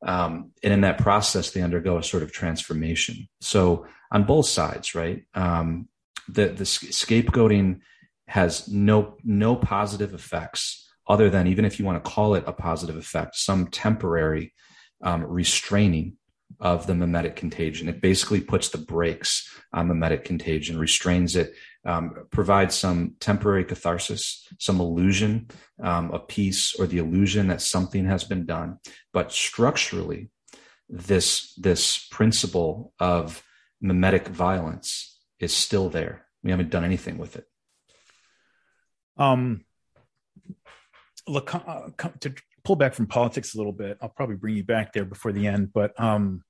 Um, 0.06 0.52
and 0.64 0.74
in 0.74 0.82
that 0.82 1.00
process, 1.00 1.52
they 1.52 1.62
undergo 1.62 1.98
a 1.98 2.04
sort 2.04 2.24
of 2.24 2.32
transformation. 2.32 3.28
So 3.42 3.88
on 4.12 4.24
both 4.24 4.48
sides, 4.48 4.96
right? 4.96 5.24
Um, 5.34 5.88
the 6.28 6.48
the 6.48 6.66
scapegoating 6.66 7.80
has 8.28 8.68
no 8.68 9.18
no 9.24 9.56
positive 9.56 10.14
effects 10.14 10.88
other 11.08 11.30
than 11.30 11.48
even 11.48 11.66
if 11.66 11.80
you 11.80 11.86
want 11.86 12.04
to 12.04 12.10
call 12.10 12.36
it 12.36 12.44
a 12.48 12.54
positive 12.54 12.98
effect, 12.98 13.36
some 13.36 13.68
temporary 13.68 14.54
um, 15.02 15.24
restraining 15.24 16.18
of 16.60 16.88
the 16.88 16.96
mimetic 16.96 17.36
contagion. 17.36 17.88
It 17.88 18.02
basically 18.02 18.42
puts 18.42 18.70
the 18.70 18.78
brakes 18.78 19.50
on 19.74 19.88
mimetic 19.88 20.26
contagion, 20.26 20.78
restrains 20.78 21.36
it, 21.36 21.54
um, 21.86 22.28
provides 22.32 22.76
some 22.76 23.16
temporary 23.20 23.64
catharsis, 23.64 24.48
some 24.60 24.80
illusion 24.80 25.48
um, 25.82 26.12
of 26.12 26.28
peace, 26.28 26.76
or 26.80 26.88
the 26.88 26.98
illusion 26.98 27.48
that 27.48 27.62
something 27.62 28.06
has 28.06 28.24
been 28.24 28.46
done. 28.46 28.80
But 29.14 29.32
structurally, 29.32 30.30
this 30.90 31.54
this 31.56 32.08
principle 32.10 32.94
of 33.00 33.44
mimetic 33.82 34.28
violence 34.28 35.20
is 35.40 35.54
still 35.54 35.90
there. 35.90 36.26
We 36.44 36.52
haven't 36.52 36.70
done 36.70 36.86
anything 36.86 37.18
with 37.18 37.36
it. 37.36 37.46
Um, 39.18 39.66
Lacan, 41.28 41.68
uh, 41.68 42.10
to 42.22 42.34
pull 42.64 42.76
back 42.76 42.94
from 42.94 43.08
politics 43.08 43.54
a 43.54 43.58
little 43.58 43.74
bit, 43.74 43.98
I'll 44.02 44.10
probably 44.10 44.36
bring 44.36 44.56
you 44.56 44.64
back 44.64 44.94
there 44.94 45.06
before 45.06 45.32
the 45.32 45.48
end. 45.48 45.74
But 45.74 46.00
um, 46.00 46.44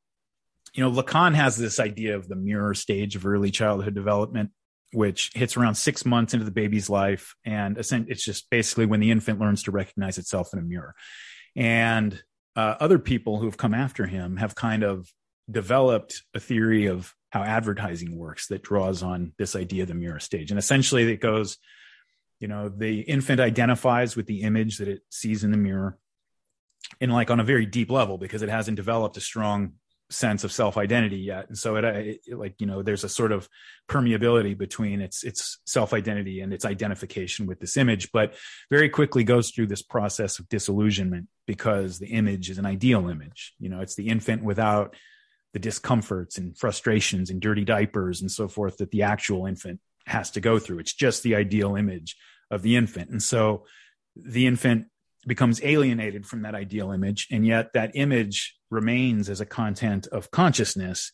you 0.73 0.83
know, 0.83 0.91
Lacan 0.91 1.33
has 1.35 1.57
this 1.57 1.79
idea 1.79 2.15
of 2.15 2.27
the 2.27 2.35
mirror 2.35 2.73
stage 2.73 3.15
of 3.15 3.25
early 3.25 3.51
childhood 3.51 3.95
development, 3.95 4.51
which 4.93 5.31
hits 5.35 5.57
around 5.57 5.75
six 5.75 6.05
months 6.05 6.33
into 6.33 6.45
the 6.45 6.51
baby's 6.51 6.89
life, 6.89 7.35
and 7.43 7.77
it's 7.77 8.23
just 8.23 8.49
basically 8.49 8.85
when 8.85 8.99
the 8.99 9.11
infant 9.11 9.39
learns 9.39 9.63
to 9.63 9.71
recognize 9.71 10.17
itself 10.17 10.53
in 10.53 10.59
a 10.59 10.63
mirror. 10.63 10.95
And 11.55 12.21
uh, 12.55 12.75
other 12.79 12.99
people 12.99 13.37
who 13.37 13.45
have 13.45 13.57
come 13.57 13.73
after 13.73 14.05
him 14.05 14.37
have 14.37 14.55
kind 14.55 14.83
of 14.83 15.11
developed 15.49 16.23
a 16.33 16.39
theory 16.39 16.87
of 16.87 17.13
how 17.29 17.43
advertising 17.43 18.17
works 18.17 18.47
that 18.47 18.63
draws 18.63 19.03
on 19.03 19.33
this 19.37 19.55
idea 19.55 19.83
of 19.83 19.89
the 19.89 19.93
mirror 19.93 20.19
stage. 20.19 20.51
And 20.51 20.57
essentially, 20.57 21.11
it 21.11 21.21
goes, 21.21 21.57
you 22.39 22.47
know, 22.47 22.69
the 22.69 23.01
infant 23.01 23.39
identifies 23.39 24.15
with 24.15 24.27
the 24.27 24.41
image 24.43 24.77
that 24.77 24.87
it 24.87 25.01
sees 25.09 25.43
in 25.43 25.51
the 25.51 25.57
mirror, 25.57 25.97
And 27.01 27.11
like 27.11 27.29
on 27.29 27.39
a 27.39 27.43
very 27.43 27.65
deep 27.65 27.91
level 27.91 28.17
because 28.17 28.41
it 28.41 28.49
hasn't 28.49 28.77
developed 28.77 29.17
a 29.17 29.21
strong 29.21 29.73
sense 30.09 30.43
of 30.43 30.51
self 30.51 30.77
identity 30.77 31.17
yet. 31.17 31.47
And 31.47 31.57
so 31.57 31.75
uh, 31.75 31.81
it, 31.81 32.21
it, 32.25 32.37
like 32.37 32.55
you 32.59 32.67
know 32.67 32.81
there's 32.81 33.03
a 33.03 33.09
sort 33.09 33.31
of 33.31 33.49
permeability 33.89 34.57
between 34.57 35.01
its 35.01 35.23
its 35.23 35.59
self 35.65 35.93
identity 35.93 36.41
and 36.41 36.53
its 36.53 36.65
identification 36.65 37.45
with 37.45 37.59
this 37.59 37.77
image 37.77 38.11
but 38.11 38.33
very 38.69 38.89
quickly 38.89 39.23
goes 39.23 39.51
through 39.51 39.67
this 39.67 39.81
process 39.81 40.39
of 40.39 40.47
disillusionment 40.49 41.27
because 41.45 41.99
the 41.99 42.07
image 42.07 42.49
is 42.49 42.57
an 42.57 42.65
ideal 42.65 43.09
image. 43.09 43.53
You 43.59 43.69
know 43.69 43.81
it's 43.81 43.95
the 43.95 44.07
infant 44.07 44.43
without 44.43 44.95
the 45.53 45.59
discomforts 45.59 46.37
and 46.37 46.57
frustrations 46.57 47.29
and 47.29 47.41
dirty 47.41 47.63
diapers 47.63 48.21
and 48.21 48.29
so 48.29 48.47
forth 48.47 48.77
that 48.77 48.91
the 48.91 49.03
actual 49.03 49.45
infant 49.45 49.79
has 50.05 50.31
to 50.31 50.39
go 50.39 50.59
through. 50.59 50.79
It's 50.79 50.93
just 50.93 51.23
the 51.23 51.35
ideal 51.35 51.75
image 51.75 52.15
of 52.49 52.61
the 52.61 52.75
infant. 52.75 53.09
And 53.09 53.21
so 53.21 53.65
the 54.15 54.47
infant 54.47 54.87
becomes 55.27 55.61
alienated 55.63 56.25
from 56.25 56.41
that 56.41 56.55
ideal 56.55 56.91
image 56.91 57.27
and 57.31 57.45
yet 57.45 57.73
that 57.73 57.91
image 57.93 58.55
remains 58.71 59.29
as 59.29 59.41
a 59.41 59.45
content 59.45 60.07
of 60.07 60.31
consciousness 60.31 61.11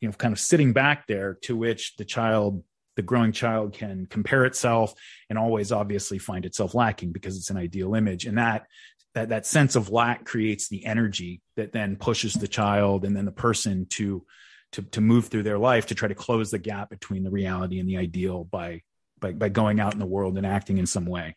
you 0.00 0.08
know 0.08 0.12
kind 0.14 0.32
of 0.32 0.40
sitting 0.40 0.72
back 0.72 1.06
there 1.06 1.38
to 1.42 1.56
which 1.56 1.96
the 1.96 2.04
child 2.04 2.62
the 2.96 3.02
growing 3.02 3.32
child 3.32 3.72
can 3.72 4.06
compare 4.06 4.44
itself 4.44 4.94
and 5.30 5.38
always 5.38 5.72
obviously 5.72 6.18
find 6.18 6.44
itself 6.44 6.74
lacking 6.74 7.12
because 7.12 7.36
it's 7.36 7.50
an 7.50 7.56
ideal 7.56 7.94
image. 7.94 8.26
And 8.26 8.38
that 8.38 8.66
that 9.14 9.28
that 9.28 9.46
sense 9.46 9.76
of 9.76 9.90
lack 9.90 10.24
creates 10.24 10.68
the 10.68 10.86
energy 10.86 11.40
that 11.56 11.72
then 11.72 11.96
pushes 11.96 12.34
the 12.34 12.48
child 12.48 13.04
and 13.04 13.16
then 13.16 13.24
the 13.24 13.32
person 13.32 13.86
to 13.90 14.24
to 14.72 14.82
to 14.82 15.00
move 15.00 15.26
through 15.26 15.42
their 15.42 15.58
life 15.58 15.86
to 15.86 15.94
try 15.94 16.08
to 16.08 16.14
close 16.14 16.50
the 16.50 16.58
gap 16.58 16.90
between 16.90 17.22
the 17.22 17.30
reality 17.30 17.78
and 17.78 17.88
the 17.88 17.98
ideal 17.98 18.44
by 18.44 18.82
by, 19.20 19.32
by 19.32 19.48
going 19.48 19.80
out 19.80 19.92
in 19.92 19.98
the 19.98 20.06
world 20.06 20.36
and 20.36 20.46
acting 20.46 20.78
in 20.78 20.86
some 20.86 21.06
way 21.06 21.34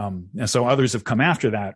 um, 0.00 0.28
and 0.38 0.48
so 0.48 0.66
others 0.66 0.94
have 0.94 1.04
come 1.04 1.20
after 1.20 1.50
that, 1.50 1.74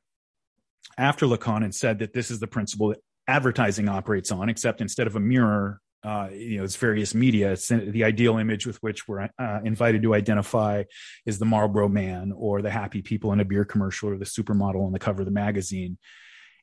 after 0.97 1.27
Lacan, 1.27 1.63
and 1.63 1.75
said 1.75 1.99
that 1.99 2.13
this 2.15 2.31
is 2.31 2.41
the 2.41 2.47
principle 2.47 2.89
that 2.89 2.99
advertising 3.29 3.89
operates 3.89 4.33
on, 4.33 4.49
except 4.49 4.81
instead 4.81 5.07
of 5.07 5.17
a 5.17 5.21
mirror, 5.21 5.81
uh, 6.03 6.29
you 6.33 6.59
know, 6.59 6.65
it's 6.65 6.77
various 6.77 7.15
media. 7.15 7.53
It's 7.53 7.69
the 7.69 8.05
ideal 8.05 8.39
image 8.39 8.67
with 8.67 8.77
which 8.83 9.07
we're 9.07 9.29
uh, 9.39 9.61
invited 9.65 10.03
to 10.03 10.15
identify 10.15 10.85
is 11.27 11.39
the 11.39 11.45
Marlboro 11.45 11.89
Man 11.89 12.33
or 12.35 12.63
the 12.63 12.71
happy 12.71 13.03
people 13.03 13.33
in 13.33 13.41
a 13.41 13.45
beer 13.45 13.65
commercial 13.65 14.11
or 14.11 14.17
the 14.17 14.25
supermodel 14.25 14.87
on 14.87 14.93
the 14.93 14.99
cover 14.99 15.23
of 15.23 15.27
the 15.27 15.33
magazine. 15.33 15.99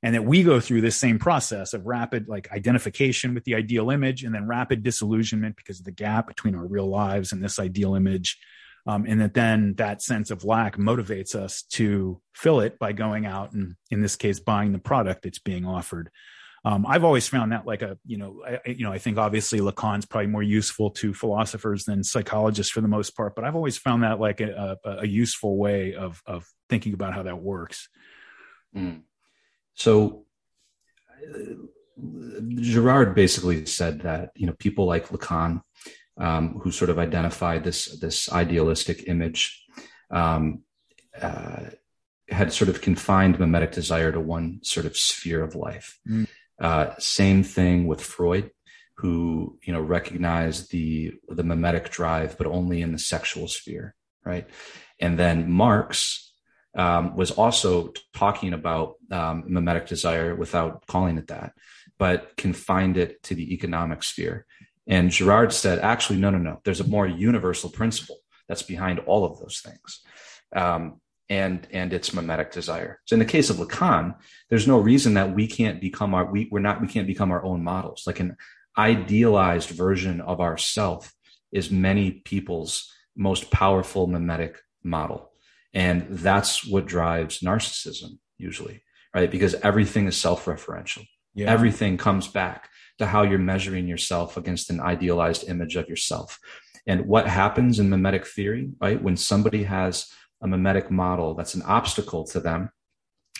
And 0.04 0.16
that 0.16 0.26
we 0.26 0.42
go 0.42 0.60
through 0.60 0.82
this 0.82 0.98
same 0.98 1.20
process 1.20 1.76
of 1.76 1.86
rapid 1.86 2.28
like 2.28 2.52
identification 2.52 3.36
with 3.36 3.44
the 3.44 3.54
ideal 3.54 3.92
image 3.92 4.24
and 4.24 4.34
then 4.34 4.48
rapid 4.48 4.82
disillusionment 4.82 5.56
because 5.56 5.78
of 5.78 5.86
the 5.86 5.92
gap 5.92 6.28
between 6.28 6.56
our 6.56 6.66
real 6.66 6.88
lives 6.88 7.32
and 7.32 7.44
this 7.44 7.60
ideal 7.60 7.94
image 7.94 8.40
um, 8.88 9.06
and 9.08 9.22
that 9.22 9.34
then 9.34 9.74
that 9.76 10.02
sense 10.02 10.32
of 10.32 10.44
lack 10.44 10.78
motivates 10.78 11.36
us 11.36 11.64
to 11.64 12.22
fill 12.34 12.60
it 12.60 12.80
by 12.80 12.92
going 12.92 13.26
out 13.26 13.54
and 13.54 13.76
in 13.90 14.02
this 14.02 14.16
case 14.16 14.40
buying 14.40 14.72
the 14.72 14.80
product 14.80 15.24
that's 15.24 15.40
being 15.40 15.66
offered 15.66 16.10
um, 16.64 16.86
I've 16.88 17.04
always 17.04 17.28
found 17.28 17.52
that 17.52 17.66
like 17.66 17.82
a 17.82 17.98
you 18.06 18.18
know 18.18 18.44
I, 18.46 18.70
you 18.70 18.86
know 18.86 18.92
I 18.92 19.00
think 19.00 19.18
obviously 19.18 19.60
Lacan's 19.60 20.06
probably 20.06 20.28
more 20.28 20.44
useful 20.44 20.92
to 20.92 21.14
philosophers 21.14 21.86
than 21.86 22.04
psychologists 22.04 22.72
for 22.72 22.82
the 22.82 22.88
most 22.88 23.16
part, 23.16 23.36
but 23.36 23.44
I've 23.44 23.56
always 23.56 23.78
found 23.78 24.04
that 24.04 24.20
like 24.20 24.42
a, 24.42 24.78
a, 24.84 24.90
a 25.00 25.08
useful 25.08 25.58
way 25.58 25.96
of 25.96 26.22
of 26.28 26.46
thinking 26.70 26.94
about 26.94 27.14
how 27.14 27.24
that 27.24 27.42
works. 27.42 27.90
Mm. 28.76 29.02
So 29.74 30.26
uh, 31.28 31.56
Girard 32.56 33.16
basically 33.16 33.66
said 33.66 34.02
that 34.02 34.30
you 34.36 34.46
know 34.46 34.54
people 34.60 34.86
like 34.86 35.08
Lacan 35.08 35.62
um, 36.22 36.60
who 36.62 36.72
sort 36.72 36.92
of 36.92 37.00
identified 37.00 37.64
this 37.64 38.00
this 38.00 38.32
idealistic 38.32 39.08
image, 39.08 39.66
um, 40.12 40.62
uh, 41.20 41.64
had 42.30 42.54
sort 42.54 42.70
of 42.70 42.82
confined 42.82 43.40
mimetic 43.40 43.72
desire 43.72 44.12
to 44.12 44.20
one 44.20 44.60
sort 44.64 44.86
of 44.86 44.96
sphere 44.96 45.44
of 45.44 45.56
life. 45.56 46.00
Mm. 46.08 46.28
Uh, 46.60 46.92
same 47.00 47.44
thing 47.44 47.88
with 47.88 48.02
Freud, 48.02 48.52
who 48.98 49.58
you 49.64 49.74
know 49.74 49.82
recognized 49.82 50.72
the 50.72 51.14
the 51.28 51.44
mimetic 51.44 51.90
drive, 51.90 52.38
but 52.38 52.46
only 52.46 52.84
in 52.84 52.92
the 52.92 53.00
sexual 53.00 53.48
sphere, 53.48 53.96
right? 54.24 54.48
And 55.00 55.18
then 55.18 55.52
Marx 55.52 56.34
um, 56.76 57.16
was 57.16 57.32
also 57.32 57.94
talking 58.14 58.54
about 58.54 58.98
um, 59.10 59.46
mimetic 59.48 59.88
desire 59.88 60.36
without 60.36 60.86
calling 60.86 61.18
it 61.18 61.28
that, 61.28 61.54
but 61.98 62.38
confined 62.38 62.98
it 62.98 63.24
to 63.24 63.34
the 63.34 63.56
economic 63.56 64.04
sphere. 64.04 64.46
And 64.92 65.10
Girard 65.10 65.54
said, 65.54 65.80
actually, 65.80 66.20
no, 66.20 66.30
no, 66.30 66.38
no. 66.38 66.60
There's 66.66 66.82
a 66.82 66.88
more 66.88 67.08
universal 67.08 67.70
principle 67.70 68.18
that's 68.50 68.62
behind 68.62 69.00
all 69.00 69.24
of 69.24 69.40
those 69.40 69.62
things. 69.62 70.02
Um, 70.54 71.00
and 71.30 71.66
and 71.72 71.94
it's 71.94 72.14
mimetic 72.14 72.52
desire. 72.52 73.00
So 73.06 73.14
in 73.14 73.20
the 73.20 73.26
case 73.26 73.50
of 73.50 73.56
Lacan, 73.56 74.16
there's 74.50 74.68
no 74.68 74.78
reason 74.78 75.14
that 75.14 75.34
we 75.34 75.48
can't 75.48 75.80
become 75.80 76.14
our 76.14 76.30
we, 76.30 76.50
we're 76.52 76.60
not 76.60 76.82
we 76.82 76.88
can't 76.88 77.08
become 77.08 77.32
our 77.32 77.42
own 77.42 77.64
models. 77.64 78.04
Like 78.06 78.20
an 78.20 78.36
idealized 78.78 79.70
version 79.70 80.20
of 80.20 80.42
ourself 80.42 81.14
is 81.54 81.72
many 81.72 82.12
people's 82.12 82.92
most 83.16 83.50
powerful 83.50 84.08
mimetic 84.08 84.60
model. 84.84 85.32
And 85.74 86.06
that's 86.10 86.68
what 86.68 86.86
drives 86.86 87.40
narcissism 87.40 88.20
usually, 88.38 88.84
right? 89.16 89.32
Because 89.32 89.56
everything 89.56 90.08
is 90.08 90.18
self-referential. 90.18 91.06
Yeah. 91.34 91.50
Everything 91.50 91.96
comes 91.98 92.28
back 92.28 92.68
to 93.02 93.08
how 93.08 93.24
you're 93.24 93.40
measuring 93.40 93.88
yourself 93.88 94.38
against 94.38 94.70
an 94.70 94.80
idealized 94.80 95.50
image 95.50 95.76
of 95.76 95.90
yourself. 95.90 96.40
And 96.86 97.08
what 97.08 97.28
happens 97.28 97.80
in 97.80 97.90
mimetic 97.90 98.26
theory, 98.26 98.70
right? 98.80 99.02
When 99.02 99.18
somebody 99.18 99.64
has 99.64 100.12
a 100.42 100.48
mimetic 100.48 100.90
model 100.92 101.34
that's 101.34 101.56
an 101.56 101.64
obstacle 101.64 102.24
to 102.26 102.40
them, 102.40 102.70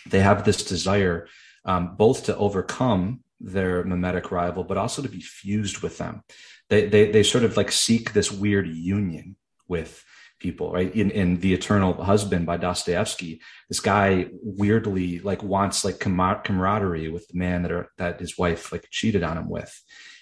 they 0.10 0.20
have 0.20 0.44
this 0.44 0.64
desire 0.64 1.28
um, 1.64 1.96
both 1.96 2.26
to 2.26 2.36
overcome 2.38 3.24
their 3.40 3.84
mimetic 3.84 4.32
rival, 4.32 4.64
but 4.64 4.78
also 4.78 5.02
to 5.04 5.10
be 5.10 5.22
fused 5.22 5.80
with 5.84 5.98
them. 6.00 6.24
They, 6.70 6.88
they, 6.88 7.12
they 7.12 7.24
sort 7.24 7.44
of 7.44 7.56
like 7.56 7.72
seek 7.72 8.14
this 8.14 8.32
weird 8.32 8.68
union 8.68 9.36
with 9.68 10.04
people, 10.42 10.72
right? 10.72 10.94
In, 10.94 11.12
in 11.12 11.40
The 11.40 11.54
Eternal 11.54 11.94
Husband 12.04 12.46
by 12.46 12.58
Dostoevsky, 12.58 13.42
this 13.70 13.80
guy 13.80 14.28
weirdly 14.42 15.20
like 15.20 15.44
wants 15.44 15.86
like 15.86 16.00
camaraderie 16.00 17.10
with 17.10 17.28
the 17.28 17.38
man 17.38 17.62
that 17.62 17.72
are, 17.72 17.92
that 17.98 18.20
his 18.20 18.38
wife 18.38 18.72
like 18.72 18.88
cheated 18.90 19.24
on 19.24 19.38
him 19.38 19.50
with. 19.50 19.74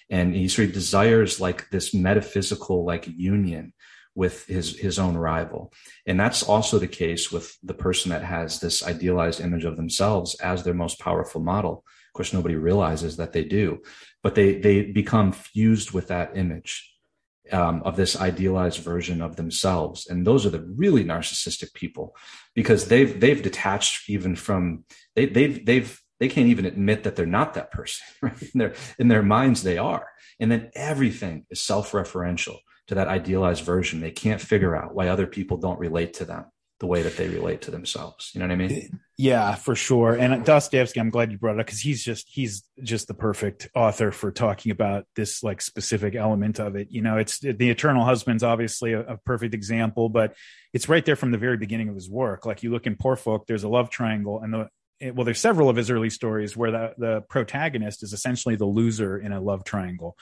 And 0.09 0.35
he 0.35 0.47
sort 0.47 0.67
of 0.67 0.73
desires 0.73 1.39
like 1.39 1.69
this 1.69 1.93
metaphysical 1.93 2.85
like 2.85 3.07
union 3.07 3.73
with 4.15 4.45
his 4.47 4.77
his 4.77 4.99
own 4.99 5.15
rival 5.15 5.71
and 6.05 6.19
that's 6.19 6.43
also 6.43 6.79
the 6.79 6.87
case 6.87 7.31
with 7.31 7.55
the 7.63 7.75
person 7.75 8.09
that 8.09 8.23
has 8.23 8.59
this 8.59 8.83
idealized 8.83 9.39
image 9.39 9.63
of 9.63 9.77
themselves 9.77 10.35
as 10.41 10.63
their 10.63 10.73
most 10.73 10.99
powerful 10.99 11.39
model 11.39 11.85
of 12.07 12.13
course 12.13 12.33
nobody 12.33 12.55
realizes 12.55 13.17
that 13.17 13.33
they 13.33 13.43
do 13.43 13.79
but 14.23 14.35
they 14.35 14.59
they 14.59 14.81
become 14.81 15.31
fused 15.31 15.91
with 15.91 16.07
that 16.07 16.35
image 16.35 16.88
um, 17.51 17.81
of 17.84 17.95
this 17.95 18.19
idealized 18.19 18.80
version 18.80 19.21
of 19.21 19.35
themselves. 19.35 20.07
And 20.07 20.26
those 20.26 20.45
are 20.45 20.49
the 20.49 20.61
really 20.61 21.03
narcissistic 21.03 21.73
people 21.73 22.15
because 22.55 22.88
they've 22.88 23.19
they've 23.19 23.41
detached 23.41 24.09
even 24.09 24.35
from 24.35 24.85
they, 25.15 25.26
they've 25.26 25.65
they've 25.65 26.01
they 26.19 26.27
can't 26.27 26.49
even 26.49 26.65
admit 26.65 27.03
that 27.03 27.15
they're 27.15 27.26
not 27.26 27.53
that 27.53 27.71
person 27.71 28.05
right? 28.21 28.41
In 28.41 28.57
their 28.59 28.73
in 28.97 29.07
their 29.07 29.23
minds 29.23 29.63
they 29.63 29.77
are. 29.77 30.07
And 30.39 30.51
then 30.51 30.71
everything 30.73 31.45
is 31.49 31.61
self-referential 31.61 32.57
to 32.88 32.95
that 32.95 33.07
idealized 33.07 33.63
version. 33.63 33.99
They 33.99 34.11
can't 34.11 34.41
figure 34.41 34.76
out 34.76 34.95
why 34.95 35.09
other 35.09 35.27
people 35.27 35.57
don't 35.57 35.80
relate 35.80 36.13
to 36.15 36.26
them 36.26 36.45
the 36.80 36.88
way 36.88 37.01
that 37.01 37.18
they 37.18 37.27
relate 37.27 37.61
to 37.61 37.72
themselves. 37.72 38.31
You 38.34 38.39
know 38.39 38.47
what 38.47 38.53
i 38.53 38.56
mean? 38.56 38.99
Yeah 39.18 39.56
for 39.56 39.76
sure. 39.76 40.14
And 40.15 40.45
dostoevsky 40.45 40.99
i'm 40.99 41.10
glad 41.10 41.31
you 41.31 41.38
brought 41.38 41.56
it 41.56 41.60
up 41.60 41.65
because 41.65 41.81
he's 41.81 42.03
just 42.03 42.27
he's 42.30 42.64
just 42.84 43.07
the 43.07 43.14
perfect 43.14 43.69
author 43.76 44.11
for 44.11 44.31
talking 44.31 44.72
about 44.72 45.06
this 45.15 45.43
like 45.43 45.61
specific 45.61 46.15
element 46.15 46.60
of 46.60 46.76
it. 46.76 46.88
You 46.89 47.01
know 47.01 47.18
it's 47.18 47.39
the 47.39 47.69
eternal 47.69 48.06
husband's 48.06 48.43
obviously 48.43 48.93
a, 48.93 49.01
a 49.01 49.18
perfect 49.18 49.53
example 49.53 50.10
but 50.10 50.35
it's 50.73 50.88
right 50.88 51.06
there 51.06 51.15
from 51.15 51.31
the 51.31 51.38
very 51.38 51.57
beginning 51.57 51.89
of 51.89 51.95
his 51.95 52.10
work. 52.10 52.45
Like 52.45 52.64
you 52.64 52.72
look 52.72 52.88
in 52.88 52.95
poor 52.95 53.15
folk 53.15 53.45
there's 53.47 53.64
a 53.64 53.69
love 53.69 53.89
triangle 53.89 54.41
and 54.41 54.53
the 54.53 54.69
well, 55.01 55.26
there's 55.26 55.39
several 55.39 55.69
of 55.69 55.76
his 55.76 55.89
early 55.89 56.09
stories 56.09 56.55
where 56.57 56.71
the, 56.71 56.93
the 56.97 57.21
protagonist 57.21 58.03
is 58.03 58.13
essentially 58.13 58.55
the 58.55 58.65
loser 58.65 59.17
in 59.17 59.31
a 59.31 59.41
love 59.41 59.63
triangle. 59.63 60.17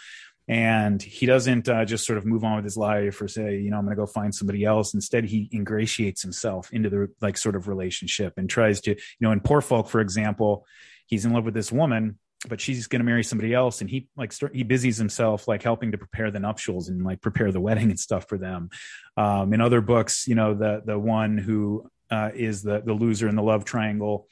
And 0.48 1.02
he 1.02 1.26
doesn't 1.26 1.68
uh, 1.68 1.84
just 1.84 2.06
sort 2.06 2.18
of 2.18 2.26
move 2.26 2.46
on 2.46 2.56
with 2.56 2.64
his 2.64 2.78
life 2.78 3.22
or 3.22 3.28
say, 3.28 3.58
you 3.58 3.70
know, 3.70 3.78
I'm 3.78 3.84
going 3.84 3.98
to 3.98 4.02
go 4.02 4.06
find 4.06 4.34
somebody 4.34 4.64
else. 4.64 4.94
Instead, 4.94 5.26
he 5.26 5.50
ingratiates 5.54 6.22
himself 6.22 6.72
into 6.72 6.90
the 6.90 7.10
like 7.20 7.38
sort 7.38 7.58
of 7.58 7.68
relationship 7.68 8.34
and 8.38 8.50
tries 8.50 8.80
to, 8.82 8.92
you 8.92 8.98
know, 9.20 9.32
in 9.32 9.42
Poor 9.42 9.60
Folk, 9.60 9.90
for 9.90 10.00
example, 10.00 10.66
he's 11.06 11.26
in 11.26 11.34
love 11.34 11.44
with 11.44 11.54
this 11.54 11.70
woman, 11.70 12.18
but 12.48 12.62
she's 12.62 12.88
going 12.88 13.00
to 13.00 13.06
marry 13.06 13.24
somebody 13.24 13.54
else, 13.54 13.82
and 13.82 13.90
he 13.90 14.08
like 14.16 14.32
he 14.54 14.64
busies 14.64 14.98
himself 14.98 15.48
like 15.48 15.64
helping 15.64 15.92
to 15.92 15.98
prepare 15.98 16.30
the 16.30 16.40
nuptials 16.40 16.88
and 16.88 17.04
like 17.04 17.20
prepare 17.20 17.52
the 17.52 17.60
wedding 17.60 17.90
and 17.90 18.00
stuff 18.00 18.28
for 18.30 18.38
them. 18.38 18.70
Um, 19.18 19.54
in 19.54 19.60
other 19.60 19.82
books, 19.82 20.28
you 20.28 20.36
know, 20.36 20.54
the 20.54 20.82
the 20.86 21.00
one 21.00 21.38
who 21.38 21.90
uh, 22.12 22.30
is 22.34 22.62
the 22.62 22.82
the 22.82 22.94
loser 22.94 23.28
in 23.28 23.36
the 23.36 23.44
love 23.44 23.66
triangle 23.66 24.28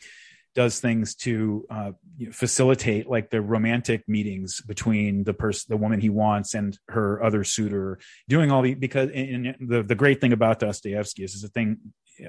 does 0.56 0.80
things 0.80 1.16
to 1.16 1.66
uh, 1.70 1.92
facilitate 2.32 3.08
like 3.08 3.30
the 3.30 3.42
romantic 3.42 4.08
meetings 4.08 4.62
between 4.62 5.24
the 5.24 5.34
person, 5.34 5.68
the 5.70 5.78
woman 5.78 6.00
he 6.00 6.10
wants, 6.10 6.54
and 6.54 6.80
her 6.88 7.22
other 7.22 7.44
suitor. 7.44 8.00
Doing 8.28 8.52
all 8.52 8.62
the 8.62 8.74
because 8.74 9.10
in, 9.12 9.56
the 9.60 9.84
the 9.84 9.96
great 9.96 10.22
thing 10.22 10.34
about 10.34 10.60
Dostoevsky 10.60 11.24
is, 11.24 11.36
is 11.36 11.50
thing 11.50 11.78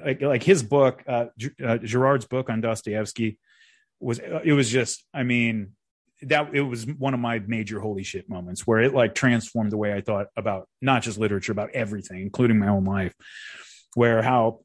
like, 0.05 0.21
like 0.21 0.43
his 0.43 0.61
book, 0.61 1.03
uh, 1.07 1.25
uh, 1.65 1.77
Girard's 1.77 2.25
book 2.25 2.49
on 2.49 2.61
Dostoevsky 2.61 3.39
was 3.99 4.19
it 4.19 4.53
was 4.53 4.69
just 4.69 5.03
I 5.13 5.23
mean 5.23 5.71
that 6.23 6.53
it 6.53 6.61
was 6.61 6.85
one 6.85 7.13
of 7.13 7.19
my 7.19 7.39
major 7.39 7.79
holy 7.79 8.03
shit 8.03 8.29
moments 8.29 8.65
where 8.65 8.79
it 8.81 8.93
like 8.93 9.15
transformed 9.15 9.71
the 9.71 9.77
way 9.77 9.93
I 9.93 10.01
thought 10.01 10.27
about 10.35 10.67
not 10.81 11.03
just 11.03 11.17
literature 11.17 11.51
about 11.51 11.71
everything, 11.71 12.21
including 12.21 12.59
my 12.59 12.67
own 12.67 12.85
life. 12.85 13.13
Where 13.95 14.21
how 14.21 14.59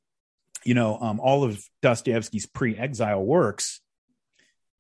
you 0.65 0.75
know, 0.75 0.99
um, 0.99 1.21
all 1.21 1.45
of 1.45 1.63
Dostoevsky's 1.83 2.47
pre-exile 2.47 3.23
works. 3.23 3.81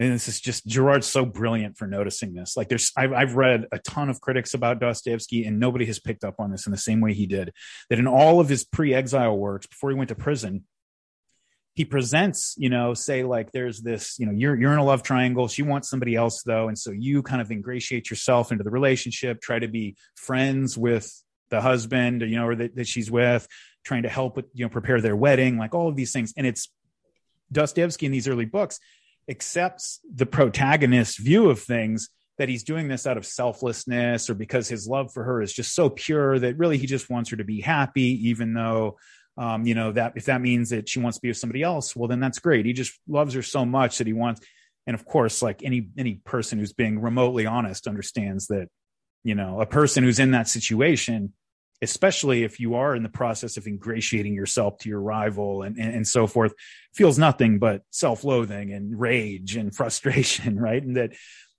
And 0.01 0.13
this 0.13 0.27
is 0.27 0.41
just 0.41 0.67
Girard's 0.67 1.07
so 1.07 1.25
brilliant 1.25 1.79
for 1.79 1.87
noticing 1.87 2.35
this. 2.35 2.57
Like, 2.57 2.69
there's 2.69 2.91
I've, 2.97 3.13
I've 3.13 3.37
read 3.37 3.67
a 3.71 3.79
ton 3.79 4.11
of 4.11 4.21
critics 4.21 4.53
about 4.53 4.81
Dostoevsky, 4.81 5.45
and 5.45 5.61
nobody 5.61 5.87
has 5.87 6.01
picked 6.01 6.25
up 6.25 6.37
on 6.41 6.51
this 6.51 6.67
in 6.67 6.73
the 6.73 6.79
same 6.79 7.01
way 7.01 7.13
he 7.13 7.27
did. 7.27 7.53
That 7.89 8.01
in 8.01 8.09
all 8.09 8.41
of 8.41 8.49
his 8.49 8.65
pre-exile 8.65 9.37
works, 9.37 9.67
before 9.69 9.91
he 9.91 9.97
went 9.97 10.09
to 10.09 10.17
prison, 10.17 10.65
he 11.75 11.85
presents, 11.85 12.55
you 12.59 12.69
know, 12.69 12.95
say 12.95 13.23
like 13.23 13.53
there's 13.53 13.81
this, 13.81 14.19
you 14.19 14.27
know, 14.27 14.33
you're 14.33 14.61
you're 14.61 14.73
in 14.73 14.79
a 14.79 14.85
love 14.85 15.03
triangle. 15.03 15.49
She 15.49 15.63
wants 15.63 15.89
somebody 15.89 16.17
else 16.17 16.43
though, 16.43 16.69
and 16.69 16.79
so 16.79 16.91
you 16.91 17.23
kind 17.23 17.41
of 17.41 17.51
ingratiate 17.51 18.11
yourself 18.11 18.53
into 18.53 18.65
the 18.65 18.71
relationship, 18.71 19.41
try 19.41 19.59
to 19.59 19.69
be 19.69 19.97
friends 20.17 20.77
with 20.77 21.11
the 21.51 21.61
husband, 21.61 22.23
you 22.23 22.37
know, 22.37 22.49
or 22.49 22.57
that, 22.57 22.77
that 22.77 22.89
she's 22.89 23.11
with, 23.11 23.47
trying 23.85 24.05
to 24.05 24.09
help 24.09 24.37
with, 24.37 24.47
you 24.55 24.65
know, 24.65 24.69
prepare 24.69 25.01
their 25.01 25.17
wedding, 25.17 25.59
like 25.59 25.75
all 25.75 25.89
of 25.89 25.97
these 25.97 26.13
things. 26.13 26.33
And 26.37 26.47
it's 26.47 26.69
Dostoevsky 27.51 28.07
in 28.07 28.13
these 28.13 28.29
early 28.29 28.45
books 28.45 28.81
accepts 29.29 30.01
the 30.13 30.27
protagonist's 30.27 31.17
view 31.17 31.49
of 31.49 31.61
things 31.61 32.09
that 32.39 32.49
he's 32.49 32.65
doing 32.65 32.89
this 32.89 33.07
out 33.07 33.17
of 33.17 33.27
selflessness 33.27 34.29
or 34.29 34.35
because 34.35 34.69
his 34.69 34.89
love 34.89 35.13
for 35.13 35.23
her 35.23 35.43
is 35.43 35.53
just 35.53 35.75
so 35.75 35.91
pure 35.91 36.39
that 36.39 36.59
really 36.59 36.79
he 36.79 36.87
just 36.87 37.11
wants 37.11 37.31
her 37.31 37.37
to 37.37 37.45
be 37.45 37.61
happy, 37.61 38.29
even 38.29 38.55
though 38.55 38.99
um, 39.39 39.65
you 39.67 39.75
know 39.75 39.93
that 39.93 40.13
if 40.17 40.27
that 40.27 40.43
means 40.43 40.71
that 40.71 40.89
she 40.89 40.99
wants 40.99 41.19
to 41.19 41.23
be 41.23 41.29
with 41.29 41.37
somebody 41.37 41.63
else, 41.63 41.95
well 41.95 42.09
then 42.09 42.21
that's 42.21 42.39
great. 42.39 42.67
He 42.67 42.73
just 42.73 42.99
loves 43.07 43.35
her 43.35 43.43
so 43.43 43.65
much 43.65 43.99
that 43.99 44.07
he 44.07 44.13
wants 44.13 44.41
and 44.87 44.95
of 44.95 45.05
course 45.05 45.43
like 45.43 45.63
any 45.63 45.89
any 45.97 46.15
person 46.25 46.59
who's 46.59 46.73
being 46.73 47.01
remotely 47.01 47.47
honest 47.47 47.87
understands 47.87 48.49
that 48.49 48.69
you 49.25 49.35
know 49.35 49.61
a 49.61 49.67
person 49.67 50.05
who's 50.05 50.19
in 50.19 50.33
that 50.33 50.49
situation 50.49 51.33
especially 51.83 52.45
if 52.45 52.61
you 52.61 52.77
are 52.77 52.95
in 52.95 53.03
the 53.03 53.09
process 53.09 53.57
of 53.57 53.67
ingratiating 53.67 54.35
yourself 54.35 54.79
to 54.79 54.89
your 54.89 55.01
rival 55.01 55.63
and, 55.63 55.77
and, 55.77 55.95
and 55.95 56.09
so 56.09 56.27
forth, 56.27 56.55
feels 56.95 57.19
nothing 57.19 57.59
but 57.59 57.83
self-loathing 57.91 58.73
and 58.73 58.99
rage 58.99 59.57
and 59.57 59.75
frustration, 59.77 60.59
right? 60.59 60.83
And 60.83 60.97
that, 60.97 61.13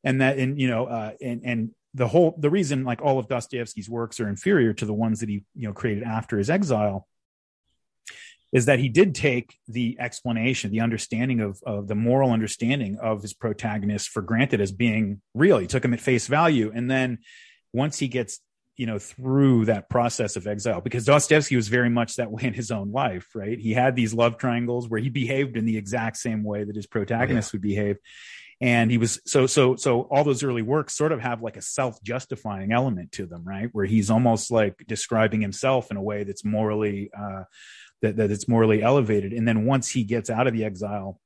and 0.03 0.21
that, 0.21 0.39
and 0.39 0.59
you 0.59 0.67
know, 0.67 0.85
uh, 0.85 1.11
and 1.21 1.41
and 1.43 1.71
the 1.93 2.07
whole 2.07 2.35
the 2.39 2.49
reason 2.49 2.83
like 2.83 3.01
all 3.01 3.19
of 3.19 3.27
Dostoevsky's 3.27 3.89
works 3.89 4.19
are 4.19 4.27
inferior 4.27 4.73
to 4.73 4.85
the 4.85 4.93
ones 4.93 5.19
that 5.19 5.29
he 5.29 5.43
you 5.55 5.67
know 5.67 5.73
created 5.73 6.03
after 6.03 6.37
his 6.37 6.49
exile 6.49 7.07
is 8.53 8.65
that 8.67 8.79
he 8.79 8.87
did 8.87 9.15
take 9.15 9.57
the 9.67 9.97
explanation, 9.99 10.71
the 10.71 10.79
understanding 10.79 11.41
of, 11.41 11.59
of 11.65 11.87
the 11.87 11.95
moral 11.95 12.31
understanding 12.31 12.97
of 13.01 13.23
his 13.23 13.33
protagonist 13.33 14.09
for 14.09 14.21
granted 14.21 14.61
as 14.61 14.71
being 14.71 15.19
real. 15.33 15.57
He 15.57 15.65
took 15.65 15.83
him 15.83 15.93
at 15.93 15.99
face 15.99 16.27
value. 16.27 16.71
And 16.73 16.89
then 16.89 17.17
once 17.73 17.97
he 17.97 18.07
gets 18.07 18.39
you 18.77 18.85
know 18.87 18.97
through 18.97 19.65
that 19.65 19.89
process 19.89 20.35
of 20.35 20.47
exile 20.47 20.81
because 20.81 21.05
Dostoevsky 21.05 21.55
was 21.55 21.67
very 21.67 21.89
much 21.89 22.15
that 22.15 22.31
way 22.31 22.43
in 22.43 22.53
his 22.53 22.71
own 22.71 22.91
life 22.91 23.29
right? 23.35 23.59
He 23.59 23.73
had 23.73 23.95
these 23.95 24.13
love 24.13 24.37
triangles 24.37 24.89
where 24.89 24.99
he 24.99 25.09
behaved 25.09 25.57
in 25.57 25.65
the 25.65 25.77
exact 25.77 26.17
same 26.17 26.43
way 26.43 26.63
that 26.63 26.75
his 26.75 26.87
protagonist 26.87 27.49
oh, 27.49 27.51
yeah. 27.53 27.57
would 27.57 27.61
behave. 27.61 27.97
And 28.61 28.89
he 28.89 28.97
was 28.97 29.19
so 29.25 29.45
so 29.45 29.75
so 29.75 30.01
all 30.03 30.23
those 30.23 30.43
early 30.43 30.61
works 30.61 30.95
sort 30.95 31.11
of 31.11 31.19
have 31.19 31.41
like 31.41 31.57
a 31.57 31.61
self-justifying 31.61 32.71
element 32.71 33.11
to 33.13 33.25
them 33.25 33.43
right? 33.45 33.69
Where 33.71 33.85
he's 33.85 34.09
almost 34.09 34.51
like 34.51 34.83
describing 34.87 35.41
himself 35.41 35.91
in 35.91 35.97
a 35.97 36.01
way 36.01 36.23
that's 36.23 36.45
morally 36.45 37.11
uh 37.17 37.43
that, 38.01 38.17
that 38.17 38.31
it's 38.31 38.47
morally 38.47 38.81
elevated. 38.81 39.33
And 39.33 39.47
then 39.47 39.65
once 39.65 39.89
he 39.89 40.03
gets 40.03 40.29
out 40.29 40.47
of 40.47 40.53
the 40.53 40.65
exile 40.65 41.19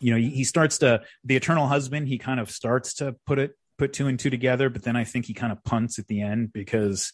you 0.00 0.12
know 0.12 0.18
he, 0.18 0.30
he 0.30 0.44
starts 0.44 0.78
to 0.78 1.02
the 1.24 1.36
eternal 1.36 1.66
husband 1.66 2.08
he 2.08 2.18
kind 2.18 2.40
of 2.40 2.50
starts 2.50 2.94
to 2.94 3.16
put 3.24 3.38
it 3.38 3.56
put 3.78 3.92
two 3.92 4.06
and 4.06 4.18
two 4.18 4.30
together, 4.30 4.70
but 4.70 4.82
then 4.82 4.96
I 4.96 5.04
think 5.04 5.26
he 5.26 5.34
kind 5.34 5.52
of 5.52 5.62
punts 5.64 5.98
at 5.98 6.06
the 6.06 6.22
end 6.22 6.52
because 6.52 7.12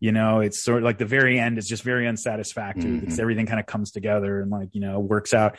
you 0.00 0.12
know 0.12 0.40
it's 0.40 0.62
sort 0.62 0.78
of 0.78 0.84
like 0.84 0.98
the 0.98 1.06
very 1.06 1.38
end 1.38 1.58
is 1.58 1.68
just 1.68 1.82
very 1.82 2.06
unsatisfactory 2.06 2.84
mm-hmm. 2.84 3.00
because 3.00 3.18
everything 3.18 3.46
kind 3.46 3.60
of 3.60 3.66
comes 3.66 3.90
together 3.90 4.40
and 4.40 4.50
like 4.50 4.68
you 4.72 4.80
know 4.80 5.00
works 5.00 5.32
out. 5.34 5.56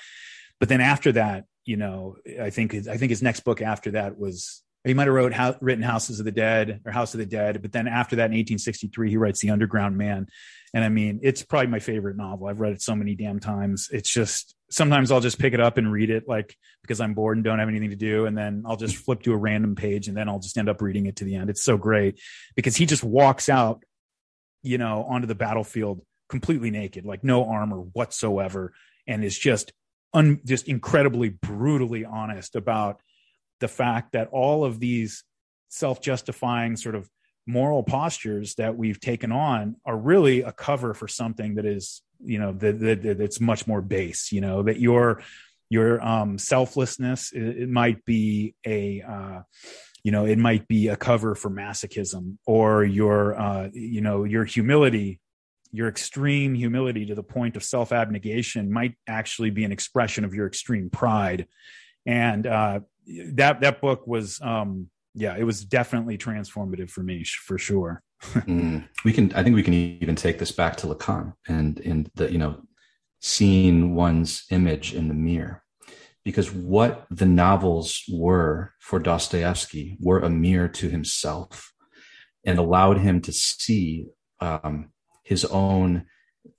But 0.59 0.69
then 0.69 0.81
after 0.81 1.11
that, 1.13 1.45
you 1.65 1.77
know, 1.77 2.15
I 2.41 2.49
think 2.49 2.73
I 2.73 2.97
think 2.97 3.09
his 3.09 3.21
next 3.21 3.41
book 3.41 3.61
after 3.61 3.91
that 3.91 4.17
was 4.17 4.63
he 4.85 4.93
might 4.93 5.07
have 5.07 5.15
wrote 5.15 5.33
how, 5.33 5.55
written 5.61 5.83
Houses 5.83 6.19
of 6.19 6.25
the 6.25 6.31
Dead 6.31 6.81
or 6.85 6.91
House 6.91 7.13
of 7.15 7.19
the 7.19 7.25
Dead, 7.25 7.61
but 7.61 7.71
then 7.71 7.87
after 7.87 8.17
that 8.17 8.25
in 8.25 8.37
1863 8.37 9.09
he 9.09 9.17
writes 9.17 9.41
The 9.41 9.49
Underground 9.49 9.97
Man, 9.97 10.27
and 10.73 10.83
I 10.83 10.89
mean 10.89 11.19
it's 11.23 11.43
probably 11.43 11.67
my 11.67 11.79
favorite 11.79 12.17
novel. 12.17 12.47
I've 12.47 12.59
read 12.59 12.73
it 12.73 12.81
so 12.81 12.95
many 12.95 13.15
damn 13.15 13.39
times. 13.39 13.89
It's 13.91 14.09
just 14.09 14.55
sometimes 14.69 15.11
I'll 15.11 15.21
just 15.21 15.39
pick 15.39 15.53
it 15.53 15.59
up 15.59 15.77
and 15.77 15.91
read 15.91 16.09
it 16.09 16.27
like 16.27 16.57
because 16.81 16.99
I'm 16.99 17.13
bored 17.13 17.37
and 17.37 17.43
don't 17.43 17.59
have 17.59 17.69
anything 17.69 17.91
to 17.91 17.95
do. 17.95 18.25
And 18.25 18.37
then 18.37 18.63
I'll 18.65 18.77
just 18.77 18.95
flip 18.95 19.21
to 19.23 19.33
a 19.33 19.37
random 19.37 19.75
page 19.75 20.07
and 20.07 20.17
then 20.17 20.27
I'll 20.27 20.39
just 20.39 20.57
end 20.57 20.69
up 20.69 20.81
reading 20.81 21.05
it 21.05 21.17
to 21.17 21.23
the 21.23 21.35
end. 21.35 21.49
It's 21.49 21.63
so 21.63 21.77
great 21.77 22.19
because 22.55 22.75
he 22.75 22.85
just 22.85 23.03
walks 23.03 23.49
out, 23.49 23.83
you 24.63 24.77
know, 24.77 25.03
onto 25.03 25.27
the 25.27 25.35
battlefield 25.35 26.01
completely 26.29 26.71
naked, 26.71 27.05
like 27.05 27.23
no 27.23 27.45
armor 27.49 27.77
whatsoever. 27.77 28.73
And 29.07 29.23
is 29.23 29.37
just 29.37 29.71
un, 30.13 30.41
just 30.45 30.67
incredibly 30.67 31.29
brutally 31.29 32.05
honest 32.05 32.55
about 32.55 33.01
the 33.59 33.67
fact 33.67 34.13
that 34.13 34.29
all 34.31 34.65
of 34.65 34.79
these 34.79 35.23
self-justifying 35.69 36.75
sort 36.75 36.95
of 36.95 37.09
moral 37.47 37.83
postures 37.83 38.55
that 38.55 38.75
we've 38.75 38.99
taken 38.99 39.31
on 39.31 39.75
are 39.85 39.97
really 39.97 40.41
a 40.41 40.51
cover 40.51 40.93
for 40.93 41.07
something 41.07 41.55
that 41.55 41.65
is 41.65 42.01
you 42.23 42.39
know 42.39 42.53
that, 42.53 42.79
that 42.79 43.17
that's 43.17 43.39
much 43.39 43.67
more 43.67 43.81
base 43.81 44.31
you 44.31 44.41
know 44.41 44.63
that 44.63 44.79
your 44.79 45.21
your 45.69 46.01
um 46.05 46.37
selflessness 46.37 47.31
it, 47.31 47.63
it 47.63 47.69
might 47.69 48.03
be 48.05 48.55
a 48.65 49.01
uh 49.01 49.41
you 50.03 50.11
know 50.11 50.25
it 50.25 50.37
might 50.37 50.67
be 50.67 50.87
a 50.87 50.95
cover 50.95 51.35
for 51.35 51.49
masochism 51.49 52.37
or 52.45 52.83
your 52.83 53.39
uh 53.39 53.69
you 53.73 54.01
know 54.01 54.23
your 54.23 54.45
humility 54.45 55.19
your 55.75 55.87
extreme 55.87 56.53
humility 56.55 57.05
to 57.05 57.15
the 57.15 57.23
point 57.23 57.55
of 57.55 57.63
self 57.63 57.91
abnegation 57.91 58.71
might 58.71 58.95
actually 59.07 59.49
be 59.49 59.63
an 59.63 59.71
expression 59.71 60.23
of 60.23 60.33
your 60.33 60.47
extreme 60.47 60.89
pride. 60.89 61.47
And 62.05 62.47
uh 62.47 62.79
that 63.33 63.61
that 63.61 63.81
book 63.81 64.07
was 64.07 64.39
um 64.41 64.89
yeah 65.13 65.35
it 65.37 65.43
was 65.43 65.63
definitely 65.63 66.17
transformative 66.17 66.89
for 66.89 67.03
me 67.03 67.23
for 67.23 67.57
sure 67.57 68.01
mm. 68.33 68.87
We 69.05 69.13
can, 69.13 69.33
I 69.33 69.43
think 69.43 69.55
we 69.55 69.63
can 69.63 69.73
even 69.73 70.15
take 70.15 70.39
this 70.39 70.51
back 70.51 70.77
to 70.77 70.87
Lacan 70.87 71.33
and 71.47 71.79
in 71.79 72.09
the, 72.15 72.31
you 72.31 72.37
know, 72.37 72.61
seeing 73.21 73.95
one's 73.95 74.45
image 74.49 74.93
in 74.93 75.07
the 75.07 75.13
mirror. 75.13 75.63
Because 76.23 76.51
what 76.51 77.05
the 77.11 77.25
novels 77.25 78.03
were 78.11 78.73
for 78.79 78.99
Dostoevsky 78.99 79.97
were 79.99 80.19
a 80.19 80.29
mirror 80.29 80.67
to 80.69 80.89
himself 80.89 81.71
and 82.43 82.57
allowed 82.57 82.97
him 82.97 83.21
to 83.21 83.31
see 83.31 84.07
um, 84.39 84.91
his 85.23 85.45
own 85.45 86.05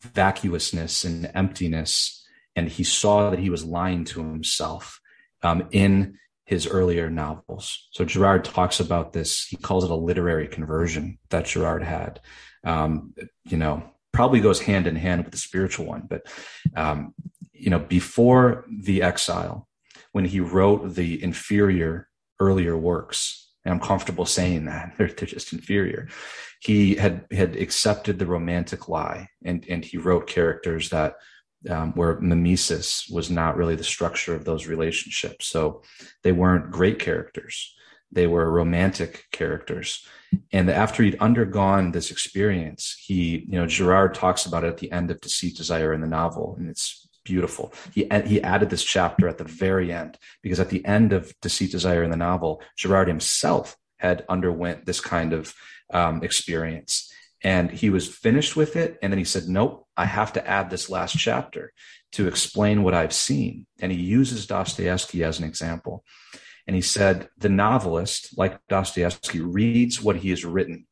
vacuousness 0.01 1.05
and 1.05 1.31
emptiness. 1.35 2.25
And 2.55 2.69
he 2.69 2.85
saw 2.85 3.31
that 3.31 3.39
he 3.39 3.51
was 3.51 3.65
lying 3.65 4.05
to 4.07 4.21
himself 4.21 5.01
um, 5.43 5.69
in 5.71 6.19
his 6.47 6.67
earlier 6.67 7.11
novels. 7.11 7.89
So 7.91 8.05
Girard 8.05 8.45
talks 8.45 8.81
about 8.81 9.13
this. 9.13 9.47
He 9.47 9.57
calls 9.57 9.85
it 9.85 9.91
a 9.91 9.97
literary 9.97 10.47
conversion 10.47 11.19
that 11.31 11.47
Girard 11.47 11.83
had. 11.83 12.21
Um, 12.65 13.15
you 13.45 13.57
know, 13.57 13.83
probably 14.13 14.41
goes 14.41 14.61
hand 14.61 14.87
in 14.87 14.97
hand 14.97 15.25
with 15.25 15.33
the 15.33 15.39
spiritual 15.39 15.87
one. 15.87 16.07
But 16.09 16.27
um, 16.75 17.15
you 17.53 17.71
know, 17.71 17.81
before 17.81 18.65
the 18.71 19.03
exile, 19.03 19.69
when 20.13 20.25
he 20.25 20.41
wrote 20.41 20.95
the 20.95 21.23
inferior 21.23 22.09
earlier 22.41 22.77
works, 22.77 23.53
and 23.65 23.75
I'm 23.75 23.81
comfortable 23.81 24.25
saying 24.25 24.67
that 24.67 24.95
they're, 24.99 25.09
they're 25.09 25.27
just 25.27 25.53
inferior. 25.53 26.09
He 26.61 26.95
had 26.95 27.27
had 27.33 27.57
accepted 27.57 28.19
the 28.19 28.27
romantic 28.27 28.89
lie, 28.89 29.29
and 29.45 29.67
and 29.69 29.85
he 29.85 29.99
wrote 29.99 30.29
characters 30.29 30.91
that 30.91 31.17
um, 31.69 31.93
where 31.93 32.21
mimesis 32.21 33.09
was 33.11 33.31
not 33.31 33.57
really 33.57 33.75
the 33.75 33.85
structure 33.85 34.35
of 34.35 34.45
those 34.45 34.67
relationships. 34.67 35.47
So 35.47 35.83
they 36.23 36.33
weren't 36.33 36.71
great 36.71 36.99
characters. 36.99 37.75
They 38.13 38.27
were 38.27 38.51
romantic 38.51 39.25
characters. 39.33 40.07
And 40.53 40.71
after 40.71 41.03
he'd 41.03 41.19
undergone 41.19 41.93
this 41.93 42.11
experience, 42.11 42.97
he, 43.05 43.47
you 43.49 43.59
know, 43.59 43.67
Girard 43.67 44.15
talks 44.15 44.47
about 44.47 44.65
it 44.65 44.69
at 44.69 44.79
the 44.79 44.93
end 44.93 45.11
of 45.11 45.21
Deceit, 45.21 45.57
Desire 45.57 45.93
in 45.93 46.01
the 46.01 46.07
novel, 46.07 46.55
and 46.59 46.69
it's 46.69 47.09
beautiful. 47.25 47.73
He 47.93 48.09
he 48.25 48.41
added 48.43 48.71
this 48.71 48.85
chapter 48.85 49.29
at 49.29 49.39
the 49.39 49.45
very 49.45 49.93
end 49.93 50.17
because 50.43 50.61
at 50.61 50.71
the 50.71 50.85
end 50.87 51.13
of 51.13 51.33
Deceit, 51.43 51.73
Desire 51.73 52.03
in 52.05 52.11
the 52.11 52.17
novel, 52.17 52.63
Girard 52.77 53.09
himself 53.09 53.77
had 53.99 54.25
underwent 54.29 54.87
this 54.87 55.01
kind 55.01 55.33
of 55.33 55.53
um, 55.93 56.23
experience, 56.23 57.13
and 57.47 57.71
he 57.71 57.91
was 57.91 58.09
finished 58.09 58.57
with 58.57 58.75
it. 58.75 58.99
And 59.01 59.13
then 59.13 59.19
he 59.19 59.25
said, 59.25 59.47
"Nope, 59.47 59.87
I 59.97 60.05
have 60.05 60.33
to 60.33 60.45
add 60.47 60.69
this 60.69 60.91
last 60.91 61.17
chapter 61.17 61.73
to 62.17 62.27
explain 62.27 62.83
what 62.83 62.93
I've 62.93 63.13
seen. 63.13 63.67
And 63.81 63.93
he 63.93 63.99
uses 63.99 64.47
Dostoevsky 64.47 65.23
as 65.23 65.39
an 65.39 65.45
example. 65.45 66.03
And 66.67 66.75
he 66.75 66.83
said, 66.83 67.29
the 67.39 67.49
novelist, 67.49 68.37
like 68.37 68.59
Dostoevsky, 68.69 69.41
reads 69.41 70.03
what 70.03 70.17
he 70.17 70.31
has 70.31 70.45
written, 70.45 70.87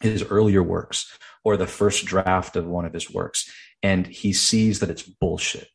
his 0.00 0.22
earlier 0.22 0.62
works, 0.62 1.18
or 1.44 1.56
the 1.56 1.66
first 1.66 2.06
draft 2.06 2.56
of 2.56 2.66
one 2.66 2.86
of 2.86 2.94
his 2.94 3.10
works, 3.10 3.52
and 3.82 4.06
he 4.06 4.32
sees 4.32 4.80
that 4.80 4.90
it's 4.90 5.02
bullshit. 5.02 5.68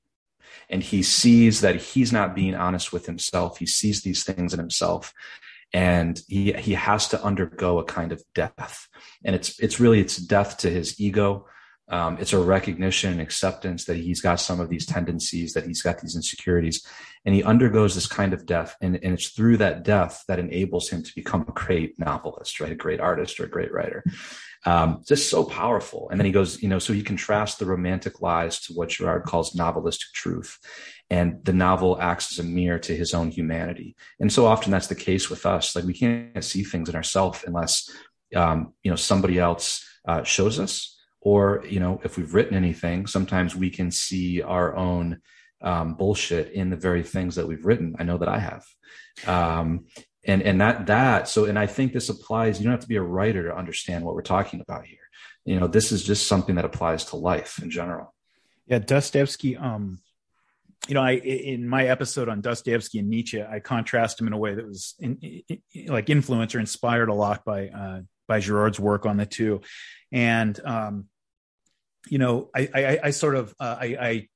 And 0.68 0.82
he 0.82 1.04
sees 1.04 1.62
that 1.62 1.76
he's 1.76 2.12
not 2.12 2.36
being 2.36 2.56
honest 2.56 2.92
with 2.92 3.06
himself. 3.06 3.60
He 3.60 3.66
sees 3.66 4.02
these 4.02 4.24
things 4.24 4.54
in 4.54 4.60
himself 4.60 5.14
and 5.74 6.22
he 6.28 6.54
he 6.54 6.74
has 6.74 7.08
to 7.10 7.24
undergo 7.24 7.80
a 7.80 7.84
kind 7.84 8.12
of 8.12 8.24
death. 8.34 8.88
And 9.24 9.36
it's 9.36 9.60
it's 9.60 9.80
really 9.80 10.00
it's 10.00 10.18
death 10.18 10.58
to 10.58 10.70
his 10.70 11.00
ego 11.00 11.46
um, 11.90 12.18
it's 12.20 12.34
a 12.34 12.40
recognition 12.40 13.12
and 13.12 13.22
acceptance 13.22 13.86
that 13.86 13.98
he's 13.98 14.22
got 14.22 14.40
some 14.40 14.60
of 14.60 14.70
these 14.70 14.86
tendencies, 14.86 15.54
that 15.54 15.66
he's 15.66 15.82
got 15.82 16.00
these 16.00 16.16
insecurities, 16.16 16.86
and 17.26 17.34
he 17.34 17.44
undergoes 17.44 17.96
this 17.96 18.06
kind 18.06 18.34
of 18.34 18.46
death. 18.46 18.76
And, 18.80 18.96
and 19.04 19.14
it's 19.14 19.30
through 19.30 19.58
that 19.58 19.84
death 19.84 20.24
that 20.28 20.40
enables 20.40 20.90
him 20.90 21.02
to 21.02 21.16
become 21.16 21.42
a 21.42 21.52
great 21.52 21.98
novelist, 21.98 22.60
right? 22.60 22.72
A 22.72 22.76
great 22.76 23.00
artist 23.00 23.40
or 23.40 23.46
a 23.46 23.50
great 23.50 23.74
writer. 23.74 24.04
Um, 24.66 25.04
just 25.08 25.30
so 25.30 25.44
powerful. 25.44 26.10
And 26.10 26.20
then 26.20 26.26
he 26.26 26.32
goes, 26.32 26.62
you 26.62 26.70
know, 26.70 26.80
so 26.80 26.94
he 26.94 27.02
contrasts 27.02 27.58
the 27.58 27.66
romantic 27.66 28.22
lies 28.22 28.60
to 28.62 28.74
what 28.74 28.90
Girard 28.90 29.24
calls 29.24 29.56
novelistic 29.56 30.12
truth. 30.14 30.60
And 31.10 31.44
the 31.44 31.54
novel 31.54 32.00
acts 32.00 32.32
as 32.32 32.46
a 32.46 32.48
mirror 32.48 32.78
to 32.80 32.96
his 32.96 33.14
own 33.14 33.32
humanity. 33.32 33.96
And 34.20 34.32
so 34.32 34.46
often 34.46 34.72
that's 34.72 34.88
the 34.88 34.96
case 34.96 35.30
with 35.30 35.46
us. 35.46 35.76
Like 35.76 35.86
we 35.86 35.94
can't 35.94 36.44
see 36.44 36.64
things 36.64 36.90
in 36.90 36.96
ourselves 36.96 37.44
unless, 37.48 37.90
um, 38.36 38.74
you 38.84 38.92
know, 38.92 38.98
somebody 38.98 39.40
else 39.40 39.84
uh, 40.08 40.24
shows 40.24 40.60
us 40.60 40.99
or 41.22 41.64
you 41.68 41.80
know 41.80 42.00
if 42.04 42.18
we've 42.18 42.34
written 42.34 42.56
anything 42.56 43.06
sometimes 43.08 43.56
we 43.56 43.70
can 43.70 43.92
see 43.92 44.42
our 44.42 44.76
own 44.76 45.22
um, 45.62 45.96
bullshit 45.96 46.52
in 46.52 46.70
the 46.70 46.78
very 46.78 47.04
things 47.04 47.36
that 47.36 47.48
we've 47.48 47.66
written. 47.66 47.96
I 48.00 48.04
know 48.04 48.18
that 48.18 48.30
i 48.30 48.40
have. 48.40 48.66
Um, 49.28 49.86
and 50.26 50.42
and 50.42 50.62
that 50.62 50.88
that 50.88 51.30
so 51.30 51.46
and 51.46 51.58
i 51.58 51.66
think 51.66 51.94
this 51.94 52.10
applies 52.10 52.60
you 52.60 52.66
don't 52.66 52.74
have 52.74 52.82
to 52.82 52.88
be 52.88 52.98
a 52.98 53.02
writer 53.02 53.44
to 53.44 53.56
understand 53.56 54.04
what 54.04 54.16
we're 54.16 54.22
talking 54.22 54.62
about 54.62 54.86
here. 54.86 54.98
You 55.46 55.60
know 55.60 55.68
this 55.68 55.92
is 55.92 56.04
just 56.04 56.28
something 56.28 56.56
that 56.56 56.66
applies 56.66 57.06
to 57.06 57.16
life 57.16 57.62
in 57.62 57.72
general. 57.72 58.14
Yeah 58.68 58.80
dostoevsky 58.80 59.58
um 59.58 60.00
you 60.88 60.96
know, 60.96 61.02
I 61.02 61.12
in 61.12 61.68
my 61.68 61.86
episode 61.88 62.30
on 62.30 62.42
Dostoevsky 62.42 63.00
and 63.00 63.10
Nietzsche, 63.10 63.44
I 63.44 63.60
contrast 63.60 64.20
him 64.20 64.28
in 64.28 64.34
a 64.34 64.38
way 64.38 64.56
that 64.56 64.66
was 64.66 64.96
in, 65.00 65.18
in, 65.18 65.88
like 65.88 66.10
influenced 66.10 66.56
or 66.56 66.60
inspired 66.60 67.10
a 67.10 67.14
lot 67.14 67.44
by 67.44 67.68
uh, 67.68 68.02
by 68.30 68.40
Girard's 68.40 68.80
work 68.80 69.06
on 69.06 69.18
the 69.18 69.26
two 69.26 69.60
and 70.12 70.58
um, 70.66 71.06
you 72.08 72.18
know, 72.18 72.50
I, 72.56 72.70
I, 72.74 73.00
I 73.06 73.10
sort 73.12 73.36
of 73.36 73.54
uh, 73.60 73.78
I, 73.80 73.86
I 73.86 74.28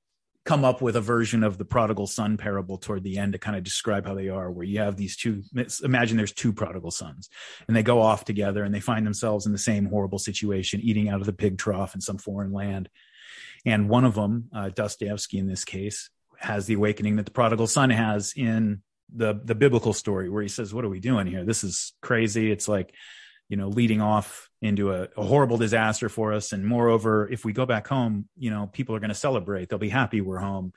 come 0.46 0.66
up 0.66 0.82
with 0.82 0.96
a 0.98 1.02
version 1.02 1.44
of 1.44 1.58
the 1.58 1.66
prodigal 1.66 2.06
son 2.06 2.36
parable 2.36 2.78
toward 2.78 3.04
the 3.04 3.18
end 3.18 3.32
to 3.32 3.40
kind 3.40 3.56
of 3.56 3.64
describe 3.64 4.06
how 4.06 4.14
they 4.14 4.28
are 4.28 4.52
where 4.52 4.66
you 4.66 4.80
have 4.80 4.98
these 4.98 5.16
two 5.16 5.42
imagine 5.84 6.18
there's 6.18 6.34
two 6.34 6.52
prodigal 6.52 6.92
sons 6.92 7.30
and 7.68 7.78
they 7.78 7.84
go 7.84 8.02
off 8.02 8.26
together 8.26 8.66
and 8.66 8.76
they 8.76 8.82
find 8.82 9.06
themselves 9.06 9.46
in 9.46 9.54
the 9.54 9.58
same 9.58 9.86
horrible 9.86 10.20
situation 10.20 10.82
eating 10.82 11.08
out 11.08 11.22
of 11.22 11.26
the 11.26 11.34
pig 11.34 11.58
trough 11.58 11.96
in 11.96 12.02
some 12.02 12.18
foreign 12.18 12.52
land. 12.52 12.90
And 13.66 13.88
one 13.88 14.04
of 14.04 14.16
them 14.16 14.50
uh, 14.54 14.70
dostoevsky 14.70 15.38
in 15.38 15.48
this 15.48 15.64
case 15.64 16.10
has 16.38 16.66
the 16.66 16.74
awakening 16.74 17.16
that 17.16 17.26
the 17.26 17.32
prodigal 17.32 17.68
son 17.68 17.90
has 17.90 18.34
in 18.36 18.82
the 19.16 19.40
the 19.46 19.56
biblical 19.56 19.94
story 19.94 20.30
where 20.30 20.42
he 20.42 20.50
says 20.50 20.74
what 20.74 20.84
are 20.84 20.90
we 20.90 21.00
doing 21.00 21.28
here? 21.28 21.46
This 21.46 21.64
is 21.64 21.94
crazy. 22.02 22.52
It's 22.52 22.68
like 22.68 22.94
you 23.54 23.58
know, 23.58 23.68
leading 23.68 24.02
off 24.02 24.50
into 24.64 24.92
a, 24.92 25.08
a, 25.16 25.24
horrible 25.24 25.58
disaster 25.58 26.10
for 26.10 26.34
us. 26.34 26.54
And 26.54 26.66
moreover, 26.66 27.30
if 27.30 27.46
we 27.46 27.54
go 27.54 27.68
back 27.68 27.88
home, 27.88 28.28
you 28.36 28.50
know, 28.50 28.66
people 28.66 28.96
are 28.96 29.00
going 29.00 29.10
to 29.10 29.16
celebrate. 29.16 29.70
They'll 29.70 29.78
be 29.78 29.90
happy 29.90 30.22
we're 30.22 30.40
home. 30.40 30.74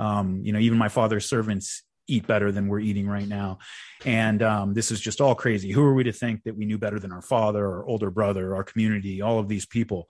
Um, 0.00 0.40
you 0.42 0.52
know, 0.52 0.58
even 0.58 0.76
my 0.76 0.88
father's 0.88 1.24
servants 1.24 1.84
eat 2.08 2.26
better 2.26 2.50
than 2.50 2.66
we're 2.66 2.80
eating 2.80 3.06
right 3.06 3.28
now. 3.28 3.58
And 4.04 4.42
um, 4.42 4.74
this 4.74 4.90
is 4.90 5.00
just 5.00 5.20
all 5.20 5.36
crazy. 5.36 5.70
Who 5.70 5.84
are 5.84 5.94
we 5.94 6.02
to 6.02 6.12
think 6.12 6.42
that 6.42 6.56
we 6.56 6.66
knew 6.66 6.78
better 6.78 6.98
than 6.98 7.12
our 7.12 7.22
father, 7.22 7.64
our 7.64 7.86
older 7.86 8.10
brother, 8.10 8.56
our 8.56 8.64
community, 8.64 9.22
all 9.22 9.38
of 9.38 9.46
these 9.46 9.64
people? 9.64 10.08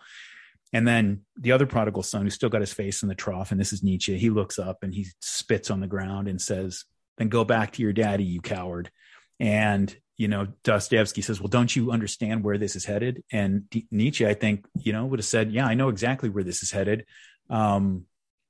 And 0.72 0.88
then 0.88 1.20
the 1.38 1.52
other 1.52 1.66
prodigal 1.66 2.02
son, 2.02 2.22
who's 2.22 2.34
still 2.34 2.48
got 2.48 2.62
his 2.62 2.72
face 2.72 3.02
in 3.02 3.10
the 3.10 3.14
trough, 3.14 3.50
and 3.50 3.60
this 3.60 3.74
is 3.74 3.82
Nietzsche, 3.82 4.16
he 4.16 4.30
looks 4.30 4.58
up 4.58 4.78
and 4.82 4.94
he 4.94 5.06
spits 5.20 5.70
on 5.70 5.80
the 5.80 5.86
ground 5.86 6.28
and 6.28 6.40
says, 6.40 6.86
Then 7.18 7.28
go 7.28 7.44
back 7.44 7.72
to 7.72 7.82
your 7.82 7.92
daddy, 7.92 8.24
you 8.24 8.40
coward. 8.40 8.90
And 9.38 9.94
you 10.16 10.28
know, 10.28 10.48
Dostoevsky 10.64 11.22
says, 11.22 11.40
well, 11.40 11.48
don't 11.48 11.74
you 11.74 11.90
understand 11.90 12.42
where 12.42 12.58
this 12.58 12.76
is 12.76 12.84
headed? 12.84 13.22
And 13.30 13.68
D- 13.68 13.86
Nietzsche, 13.90 14.26
I 14.26 14.34
think, 14.34 14.66
you 14.74 14.92
know, 14.92 15.04
would 15.06 15.18
have 15.18 15.26
said, 15.26 15.52
yeah, 15.52 15.66
I 15.66 15.74
know 15.74 15.88
exactly 15.88 16.28
where 16.28 16.44
this 16.44 16.62
is 16.62 16.70
headed. 16.70 17.04
Um, 17.50 18.06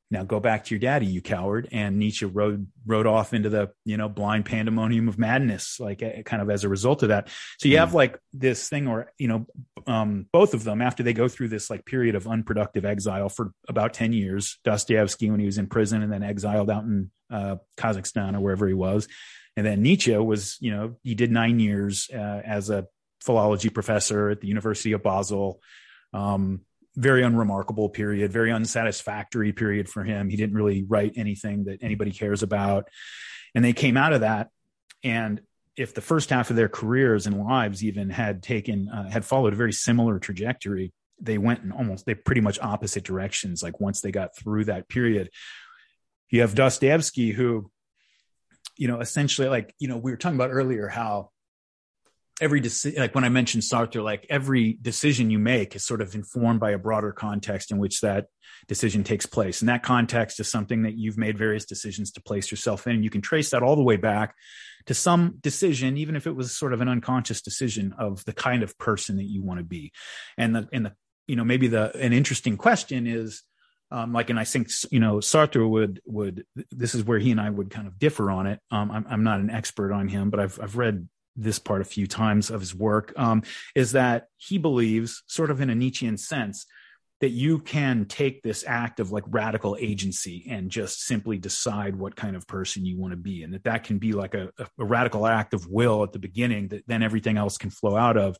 now 0.08 0.22
go 0.22 0.38
back 0.38 0.64
to 0.64 0.74
your 0.74 0.78
daddy, 0.78 1.06
you 1.06 1.20
coward. 1.20 1.68
And 1.72 1.98
Nietzsche 1.98 2.24
rode, 2.24 2.68
rode 2.86 3.08
off 3.08 3.34
into 3.34 3.48
the, 3.48 3.72
you 3.84 3.96
know, 3.96 4.08
blind 4.08 4.44
pandemonium 4.44 5.08
of 5.08 5.18
madness, 5.18 5.80
like 5.80 6.00
uh, 6.00 6.22
kind 6.22 6.40
of 6.40 6.48
as 6.48 6.62
a 6.62 6.68
result 6.68 7.02
of 7.02 7.08
that. 7.08 7.28
So 7.58 7.68
you 7.68 7.74
mm. 7.76 7.80
have 7.80 7.92
like 7.92 8.16
this 8.32 8.68
thing 8.68 8.86
or, 8.86 9.12
you 9.18 9.26
know, 9.26 9.46
um, 9.88 10.26
both 10.32 10.54
of 10.54 10.62
them 10.62 10.80
after 10.80 11.02
they 11.02 11.12
go 11.12 11.26
through 11.26 11.48
this 11.48 11.68
like 11.68 11.84
period 11.84 12.14
of 12.14 12.28
unproductive 12.28 12.84
exile 12.84 13.28
for 13.28 13.52
about 13.68 13.94
10 13.94 14.12
years, 14.12 14.58
Dostoevsky 14.62 15.28
when 15.28 15.40
he 15.40 15.46
was 15.46 15.58
in 15.58 15.66
prison 15.66 16.02
and 16.02 16.12
then 16.12 16.22
exiled 16.22 16.70
out 16.70 16.84
in 16.84 17.10
uh, 17.28 17.56
Kazakhstan 17.76 18.36
or 18.36 18.40
wherever 18.40 18.68
he 18.68 18.74
was. 18.74 19.08
And 19.56 19.64
then 19.64 19.82
Nietzsche 19.82 20.16
was, 20.16 20.58
you 20.60 20.70
know, 20.70 20.96
he 21.02 21.14
did 21.14 21.30
nine 21.30 21.58
years 21.58 22.10
uh, 22.12 22.42
as 22.44 22.70
a 22.70 22.86
philology 23.20 23.70
professor 23.70 24.28
at 24.30 24.40
the 24.40 24.48
University 24.48 24.92
of 24.92 25.02
Basel. 25.02 25.60
Um, 26.12 26.60
very 26.94 27.22
unremarkable 27.22 27.90
period, 27.90 28.32
very 28.32 28.50
unsatisfactory 28.50 29.52
period 29.52 29.88
for 29.88 30.02
him. 30.02 30.30
He 30.30 30.36
didn't 30.36 30.56
really 30.56 30.82
write 30.82 31.12
anything 31.16 31.64
that 31.64 31.78
anybody 31.82 32.10
cares 32.10 32.42
about. 32.42 32.88
And 33.54 33.64
they 33.64 33.74
came 33.74 33.96
out 33.96 34.12
of 34.12 34.22
that. 34.22 34.48
And 35.04 35.40
if 35.76 35.92
the 35.92 36.00
first 36.00 36.30
half 36.30 36.48
of 36.48 36.56
their 36.56 36.68
careers 36.68 37.26
and 37.26 37.38
lives 37.38 37.84
even 37.84 38.08
had 38.08 38.42
taken, 38.42 38.88
uh, 38.88 39.10
had 39.10 39.26
followed 39.26 39.52
a 39.52 39.56
very 39.56 39.72
similar 39.72 40.18
trajectory, 40.18 40.92
they 41.20 41.36
went 41.38 41.62
in 41.62 41.72
almost, 41.72 42.06
they 42.06 42.14
pretty 42.14 42.40
much 42.40 42.58
opposite 42.60 43.04
directions. 43.04 43.62
Like 43.62 43.78
once 43.78 44.00
they 44.00 44.10
got 44.10 44.36
through 44.36 44.66
that 44.66 44.88
period, 44.88 45.30
you 46.30 46.40
have 46.40 46.54
Dostoevsky, 46.54 47.32
who 47.32 47.70
you 48.76 48.88
know, 48.88 49.00
essentially 49.00 49.48
like, 49.48 49.74
you 49.78 49.88
know, 49.88 49.96
we 49.96 50.10
were 50.10 50.16
talking 50.16 50.36
about 50.36 50.50
earlier 50.50 50.88
how 50.88 51.30
every 52.40 52.60
decision, 52.60 53.00
like 53.00 53.14
when 53.14 53.24
I 53.24 53.30
mentioned 53.30 53.62
Sartre, 53.62 54.04
like 54.04 54.26
every 54.28 54.78
decision 54.82 55.30
you 55.30 55.38
make 55.38 55.74
is 55.74 55.86
sort 55.86 56.02
of 56.02 56.14
informed 56.14 56.60
by 56.60 56.72
a 56.72 56.78
broader 56.78 57.12
context 57.12 57.70
in 57.70 57.78
which 57.78 58.02
that 58.02 58.26
decision 58.68 59.04
takes 59.04 59.24
place. 59.24 59.62
And 59.62 59.68
that 59.68 59.82
context 59.82 60.38
is 60.40 60.48
something 60.48 60.82
that 60.82 60.96
you've 60.96 61.16
made 61.16 61.38
various 61.38 61.64
decisions 61.64 62.10
to 62.12 62.22
place 62.22 62.50
yourself 62.50 62.86
in. 62.86 62.96
And 62.96 63.04
you 63.04 63.10
can 63.10 63.22
trace 63.22 63.50
that 63.50 63.62
all 63.62 63.76
the 63.76 63.82
way 63.82 63.96
back 63.96 64.34
to 64.86 64.94
some 64.94 65.38
decision, 65.40 65.96
even 65.96 66.14
if 66.14 66.26
it 66.26 66.36
was 66.36 66.54
sort 66.54 66.72
of 66.72 66.80
an 66.80 66.88
unconscious 66.88 67.40
decision 67.40 67.94
of 67.98 68.24
the 68.26 68.34
kind 68.34 68.62
of 68.62 68.76
person 68.78 69.16
that 69.16 69.24
you 69.24 69.42
want 69.42 69.58
to 69.58 69.64
be. 69.64 69.92
And 70.36 70.54
the, 70.54 70.68
and 70.72 70.86
the, 70.86 70.92
you 71.26 71.36
know, 71.36 71.44
maybe 71.44 71.68
the, 71.68 71.96
an 71.96 72.12
interesting 72.12 72.56
question 72.56 73.06
is, 73.06 73.42
um, 73.90 74.12
like, 74.12 74.30
and 74.30 74.38
I 74.38 74.44
think 74.44 74.68
you 74.90 75.00
know 75.00 75.16
Sartre 75.16 75.68
would 75.68 76.00
would 76.06 76.44
this 76.70 76.94
is 76.94 77.04
where 77.04 77.18
he 77.18 77.30
and 77.30 77.40
I 77.40 77.50
would 77.50 77.70
kind 77.70 77.86
of 77.86 77.98
differ 77.98 78.30
on 78.30 78.46
it. 78.46 78.60
Um, 78.70 78.90
I'm, 78.90 79.06
I'm 79.08 79.24
not 79.24 79.40
an 79.40 79.50
expert 79.50 79.92
on 79.92 80.08
him, 80.08 80.30
but 80.30 80.40
I've 80.40 80.58
I've 80.60 80.76
read 80.76 81.08
this 81.36 81.58
part 81.58 81.82
a 81.82 81.84
few 81.84 82.06
times 82.06 82.50
of 82.50 82.60
his 82.60 82.74
work. 82.74 83.12
Um, 83.16 83.42
is 83.74 83.92
that 83.92 84.28
he 84.38 84.58
believes, 84.58 85.22
sort 85.26 85.50
of 85.50 85.60
in 85.60 85.70
a 85.70 85.74
Nietzschean 85.74 86.16
sense, 86.16 86.66
that 87.20 87.30
you 87.30 87.58
can 87.58 88.04
take 88.04 88.42
this 88.42 88.64
act 88.66 89.00
of 89.00 89.10
like 89.10 89.24
radical 89.28 89.76
agency 89.80 90.46
and 90.50 90.70
just 90.70 91.02
simply 91.02 91.38
decide 91.38 91.96
what 91.96 92.14
kind 92.14 92.36
of 92.36 92.46
person 92.46 92.84
you 92.84 92.98
want 92.98 93.12
to 93.12 93.16
be 93.16 93.42
and 93.42 93.54
that 93.54 93.64
that 93.64 93.84
can 93.84 93.98
be 93.98 94.12
like 94.12 94.34
a, 94.34 94.50
a 94.58 94.84
radical 94.84 95.26
act 95.26 95.54
of 95.54 95.66
will 95.66 96.02
at 96.02 96.12
the 96.12 96.18
beginning 96.18 96.68
that 96.68 96.84
then 96.86 97.02
everything 97.02 97.38
else 97.38 97.56
can 97.56 97.70
flow 97.70 97.96
out 97.96 98.18
of 98.18 98.36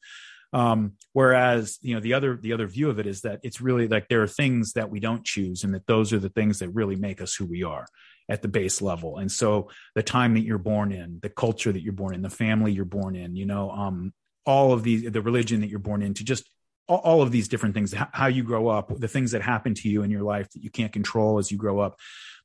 um, 0.57 0.93
whereas 1.13 1.79
you 1.83 1.95
know 1.95 2.01
the 2.01 2.15
other 2.15 2.35
the 2.35 2.55
other 2.55 2.67
view 2.67 2.89
of 2.89 2.99
it 2.99 3.07
is 3.07 3.21
that 3.21 3.41
it's 3.43 3.61
really 3.61 3.89
like 3.89 4.09
there 4.09 4.23
are 4.23 4.27
things 4.27 4.73
that 4.73 4.89
we 4.91 5.01
don't 5.01 5.23
choose 5.23 5.65
and 5.65 5.75
that 5.75 5.87
those 5.87 6.15
are 6.15 6.19
the 6.19 6.31
things 6.31 6.61
that 6.61 6.71
really 6.71 6.97
make 6.97 7.21
us 7.21 7.35
who 7.35 7.45
we 7.45 7.63
are 7.63 7.87
at 8.31 8.41
the 8.41 8.49
base 8.49 8.81
level. 8.81 9.19
And 9.19 9.31
so 9.31 9.69
the 9.95 10.03
time 10.03 10.33
that 10.33 10.41
you're 10.41 10.57
born 10.57 10.93
in 10.93 11.19
the 11.21 11.29
culture 11.29 11.71
that 11.71 11.83
you're 11.83 11.93
born 11.93 12.15
in 12.15 12.23
the 12.23 12.31
family 12.31 12.73
you're 12.73 12.87
born 12.87 13.17
in 13.17 13.37
you 13.37 13.45
know 13.45 13.71
um, 13.71 14.15
all 14.47 14.73
of 14.73 14.83
these 14.83 15.11
the 15.11 15.21
religion 15.21 15.61
that 15.61 15.69
you're 15.69 15.79
born 15.79 16.03
into 16.03 16.25
just 16.25 16.49
all 16.89 17.21
of 17.21 17.33
these 17.33 17.49
different 17.49 17.75
things 17.75 17.93
how 18.13 18.29
you 18.29 18.43
grow 18.43 18.69
up 18.69 18.91
the 18.99 19.09
things 19.09 19.33
that 19.33 19.43
happen 19.43 19.75
to 19.75 19.89
you 19.89 20.05
in 20.05 20.11
your 20.11 20.23
life 20.23 20.49
that 20.53 20.63
you 20.63 20.71
can't 20.71 20.93
control 20.93 21.39
as 21.39 21.51
you 21.51 21.59
grow 21.59 21.81
up 21.81 21.97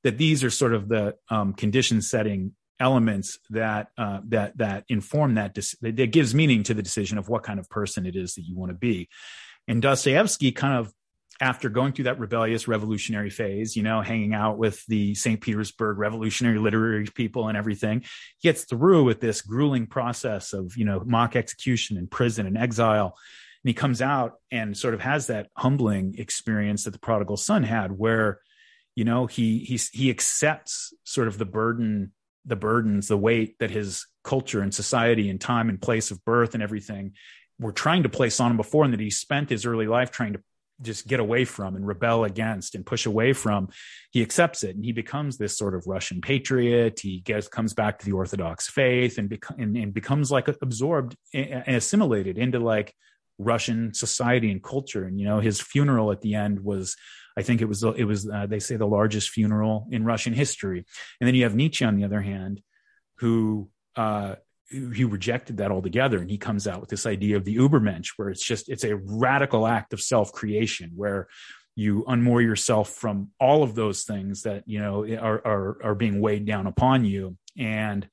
that 0.03 0.17
these 0.17 0.43
are 0.43 0.49
sort 0.49 0.73
of 0.73 0.89
the 0.89 1.15
um, 1.29 1.53
condition 1.53 2.01
setting 2.01 2.53
elements 2.81 3.39
that 3.51 3.87
uh, 3.97 4.19
that 4.29 4.57
that 4.57 4.83
inform 4.89 5.35
that 5.35 5.57
that 5.81 6.11
gives 6.11 6.35
meaning 6.35 6.63
to 6.63 6.73
the 6.73 6.81
decision 6.81 7.17
of 7.17 7.29
what 7.29 7.43
kind 7.43 7.59
of 7.59 7.69
person 7.69 8.05
it 8.05 8.15
is 8.15 8.33
that 8.33 8.41
you 8.41 8.57
want 8.57 8.71
to 8.71 8.77
be. 8.77 9.07
And 9.67 9.81
dostoevsky 9.81 10.51
kind 10.51 10.79
of 10.79 10.91
after 11.39 11.69
going 11.69 11.93
through 11.93 12.05
that 12.05 12.19
rebellious 12.19 12.67
revolutionary 12.67 13.31
phase 13.31 13.75
you 13.75 13.81
know 13.81 14.01
hanging 14.01 14.33
out 14.33 14.59
with 14.59 14.85
the 14.85 15.15
st 15.15 15.41
petersburg 15.41 15.97
revolutionary 15.97 16.59
literary 16.59 17.05
people 17.05 17.47
and 17.47 17.57
everything 17.57 18.03
gets 18.43 18.65
through 18.65 19.03
with 19.03 19.19
this 19.19 19.41
grueling 19.41 19.87
process 19.87 20.53
of 20.53 20.75
you 20.75 20.85
know 20.85 21.01
mock 21.05 21.35
execution 21.35 21.97
and 21.97 22.09
prison 22.09 22.45
and 22.45 22.57
exile. 22.57 23.17
And 23.63 23.69
he 23.69 23.73
comes 23.75 24.01
out 24.01 24.33
and 24.49 24.75
sort 24.75 24.95
of 24.95 25.01
has 25.01 25.27
that 25.27 25.49
humbling 25.55 26.15
experience 26.17 26.85
that 26.85 26.91
the 26.91 26.99
prodigal 26.99 27.37
son 27.37 27.61
had 27.61 27.91
where 27.91 28.39
you 28.95 29.03
know 29.03 29.27
he 29.27 29.59
he 29.59 29.79
he 29.91 30.09
accepts 30.09 30.93
sort 31.03 31.27
of 31.27 31.37
the 31.37 31.45
burden 31.45 32.11
the 32.45 32.55
burdens 32.55 33.07
the 33.07 33.17
weight 33.17 33.57
that 33.59 33.71
his 33.71 34.05
culture 34.23 34.61
and 34.61 34.73
society 34.73 35.29
and 35.29 35.39
time 35.39 35.69
and 35.69 35.81
place 35.81 36.11
of 36.11 36.23
birth 36.25 36.53
and 36.53 36.63
everything 36.63 37.13
were 37.59 37.71
trying 37.71 38.03
to 38.03 38.09
place 38.09 38.39
on 38.39 38.51
him 38.51 38.57
before 38.57 38.83
and 38.83 38.93
that 38.93 38.99
he 38.99 39.09
spent 39.09 39.49
his 39.49 39.65
early 39.65 39.87
life 39.87 40.11
trying 40.11 40.33
to 40.33 40.41
just 40.81 41.07
get 41.07 41.19
away 41.19 41.45
from 41.45 41.75
and 41.75 41.85
rebel 41.85 42.23
against 42.23 42.73
and 42.73 42.85
push 42.85 43.05
away 43.05 43.33
from 43.33 43.69
he 44.09 44.23
accepts 44.23 44.63
it 44.63 44.75
and 44.75 44.83
he 44.83 44.91
becomes 44.91 45.37
this 45.37 45.55
sort 45.55 45.75
of 45.75 45.85
russian 45.85 46.21
patriot 46.21 46.99
he 46.99 47.19
gets 47.19 47.47
comes 47.47 47.75
back 47.75 47.99
to 47.99 48.05
the 48.05 48.11
orthodox 48.11 48.67
faith 48.67 49.19
and, 49.19 49.29
beco- 49.29 49.61
and, 49.61 49.77
and 49.77 49.93
becomes 49.93 50.31
like 50.31 50.47
absorbed 50.47 51.15
and 51.33 51.75
assimilated 51.75 52.39
into 52.39 52.57
like 52.57 52.95
Russian 53.43 53.93
society 53.93 54.51
and 54.51 54.63
culture. 54.63 55.03
And 55.03 55.19
you 55.19 55.25
know, 55.25 55.39
his 55.39 55.59
funeral 55.59 56.11
at 56.11 56.21
the 56.21 56.35
end 56.35 56.63
was, 56.63 56.95
I 57.37 57.43
think 57.43 57.61
it 57.61 57.65
was 57.65 57.83
it 57.83 58.03
was 58.03 58.29
uh, 58.29 58.45
they 58.45 58.59
say 58.59 58.75
the 58.75 58.87
largest 58.87 59.29
funeral 59.29 59.87
in 59.91 60.03
Russian 60.03 60.33
history. 60.33 60.85
And 61.19 61.27
then 61.27 61.35
you 61.35 61.43
have 61.43 61.55
Nietzsche 61.55 61.85
on 61.85 61.95
the 61.95 62.03
other 62.03 62.21
hand, 62.21 62.61
who 63.17 63.69
uh, 63.95 64.35
he 64.69 65.03
rejected 65.03 65.57
that 65.57 65.71
altogether, 65.71 66.19
and 66.19 66.29
he 66.29 66.37
comes 66.37 66.67
out 66.67 66.81
with 66.81 66.89
this 66.89 67.05
idea 67.05 67.37
of 67.37 67.45
the 67.45 67.57
Ubermensch, 67.57 68.09
where 68.17 68.29
it's 68.29 68.45
just 68.45 68.69
it's 68.69 68.83
a 68.83 68.95
radical 68.95 69.67
act 69.67 69.93
of 69.93 70.01
self 70.01 70.31
creation 70.31 70.91
where 70.95 71.27
you 71.75 72.03
unmoor 72.07 72.43
yourself 72.43 72.89
from 72.89 73.29
all 73.39 73.63
of 73.63 73.75
those 73.75 74.03
things 74.03 74.43
that 74.43 74.63
you 74.65 74.79
know 74.79 75.05
are 75.17 75.41
are, 75.45 75.77
are 75.83 75.95
being 75.95 76.19
weighed 76.19 76.45
down 76.45 76.67
upon 76.67 77.05
you 77.05 77.37
and 77.57 78.07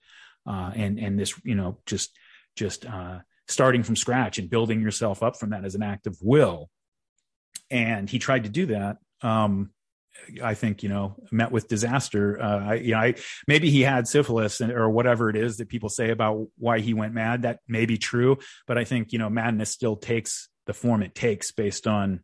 uh, 0.47 0.71
and 0.75 0.99
and 0.99 1.19
this 1.19 1.35
you 1.45 1.55
know 1.55 1.79
just 1.87 2.17
just 2.57 2.87
uh, 2.87 3.19
starting 3.49 3.83
from 3.83 3.97
scratch 3.97 4.39
and 4.39 4.51
building 4.51 4.81
yourself 4.81 5.23
up 5.23 5.37
from 5.37 5.51
that 5.51 5.65
as 5.65 5.75
an 5.75 5.83
act 5.83 6.07
of 6.07 6.17
will. 6.21 6.69
And 7.71 8.09
he 8.09 8.19
tried 8.19 8.45
to 8.45 8.51
do 8.51 8.67
that. 8.67 8.99
Um, 9.23 9.71
I 10.43 10.55
think 10.55 10.83
you 10.83 10.89
know 10.89 11.17
met 11.31 11.53
with 11.53 11.69
disaster. 11.69 12.41
Uh, 12.41 12.71
I, 12.71 12.75
you 12.75 12.93
know, 12.93 12.99
I, 12.99 13.15
maybe 13.47 13.71
he 13.71 13.83
had 13.83 14.09
syphilis 14.09 14.61
or 14.61 14.91
whatever 14.91 15.31
it 15.31 15.37
is 15.37 15.59
that 15.59 15.69
people 15.69 15.89
say 15.89 16.11
about 16.11 16.49
why 16.57 16.81
he 16.81 16.95
went 16.95 17.15
mad. 17.15 17.43
That 17.43 17.61
may 17.69 17.87
be 17.87 17.99
true, 17.99 18.39
but 18.67 18.79
I 18.79 18.85
think 18.85 19.13
you 19.13 19.19
know 19.19 19.31
madness 19.31 19.71
still 19.71 19.97
takes 19.97 20.49
the 20.67 20.75
form 20.75 21.03
it 21.03 21.15
takes 21.15 21.53
based 21.53 21.87
on 21.87 22.21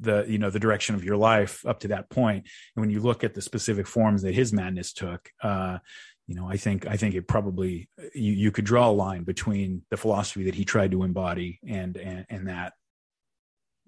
the 0.00 0.24
you 0.28 0.38
know 0.38 0.50
the 0.50 0.60
direction 0.60 0.94
of 0.94 1.04
your 1.04 1.16
life 1.16 1.64
up 1.66 1.80
to 1.80 1.88
that 1.88 2.10
point. 2.10 2.46
And 2.74 2.82
when 2.82 2.90
you 2.90 3.00
look 3.00 3.24
at 3.24 3.34
the 3.34 3.42
specific 3.42 3.86
forms 3.86 4.22
that 4.22 4.34
his 4.34 4.52
madness 4.52 4.92
took, 4.92 5.30
uh, 5.42 5.78
you 6.26 6.34
know, 6.34 6.48
I 6.48 6.56
think 6.56 6.86
I 6.86 6.96
think 6.96 7.14
it 7.14 7.28
probably 7.28 7.88
you, 8.14 8.32
you 8.32 8.50
could 8.50 8.64
draw 8.64 8.90
a 8.90 8.92
line 8.92 9.24
between 9.24 9.82
the 9.90 9.96
philosophy 9.96 10.44
that 10.44 10.54
he 10.54 10.64
tried 10.64 10.90
to 10.92 11.02
embody 11.02 11.60
and 11.66 11.96
and, 11.96 12.26
and 12.28 12.48
that. 12.48 12.72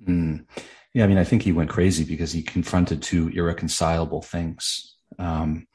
Mm. 0.07 0.47
Yeah, 0.95 1.05
I 1.05 1.07
mean, 1.07 1.19
I 1.19 1.25
think 1.25 1.43
he 1.43 1.53
went 1.53 1.71
crazy 1.71 2.05
because 2.05 2.33
he 2.33 2.43
confronted 2.43 3.03
two 3.03 3.29
irreconcilable 3.29 4.23
things. 4.23 4.97
Um, 5.19 5.67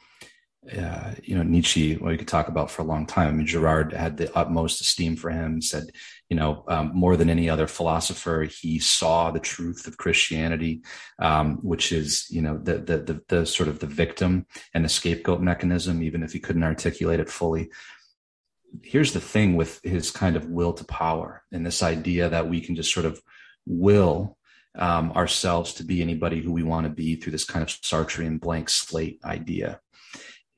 uh, 0.77 1.13
you 1.21 1.35
know, 1.35 1.43
Nietzsche, 1.43 1.97
well, 1.97 2.11
we 2.11 2.17
could 2.17 2.27
talk 2.27 2.47
about 2.47 2.71
for 2.71 2.81
a 2.81 2.85
long 2.85 3.05
time. 3.05 3.27
I 3.27 3.31
mean, 3.31 3.45
Girard 3.45 3.91
had 3.91 4.15
the 4.15 4.33
utmost 4.35 4.79
esteem 4.79 5.15
for 5.15 5.29
him, 5.29 5.61
said, 5.61 5.87
you 6.29 6.37
know, 6.37 6.63
um, 6.67 6.91
more 6.93 7.17
than 7.17 7.29
any 7.29 7.49
other 7.49 7.67
philosopher, 7.67 8.47
he 8.49 8.79
saw 8.79 9.29
the 9.29 9.41
truth 9.41 9.87
of 9.87 9.97
Christianity, 9.97 10.81
um, 11.19 11.57
which 11.57 11.91
is, 11.91 12.27
you 12.29 12.41
know, 12.41 12.57
the, 12.57 12.77
the, 12.77 12.97
the, 12.97 13.21
the, 13.27 13.45
sort 13.45 13.67
of 13.67 13.79
the 13.79 13.87
victim 13.87 14.45
and 14.73 14.85
the 14.85 14.89
scapegoat 14.89 15.41
mechanism, 15.41 16.01
even 16.01 16.23
if 16.23 16.31
he 16.31 16.39
couldn't 16.39 16.63
articulate 16.63 17.19
it 17.19 17.29
fully. 17.29 17.69
Here's 18.81 19.13
the 19.13 19.21
thing 19.21 19.55
with 19.55 19.81
his 19.83 20.11
kind 20.11 20.35
of 20.35 20.49
will 20.49 20.73
to 20.73 20.85
power 20.85 21.43
and 21.51 21.65
this 21.65 21.83
idea 21.83 22.29
that 22.29 22.47
we 22.47 22.61
can 22.61 22.75
just 22.75 22.93
sort 22.93 23.05
of 23.05 23.21
will 23.65 24.37
um, 24.75 25.11
ourselves 25.11 25.73
to 25.75 25.83
be 25.83 26.01
anybody 26.01 26.41
who 26.41 26.51
we 26.51 26.63
want 26.63 26.85
to 26.85 26.89
be 26.89 27.15
through 27.15 27.31
this 27.31 27.45
kind 27.45 27.63
of 27.63 27.69
Sartrean 27.69 28.39
blank 28.39 28.69
slate 28.69 29.19
idea 29.23 29.79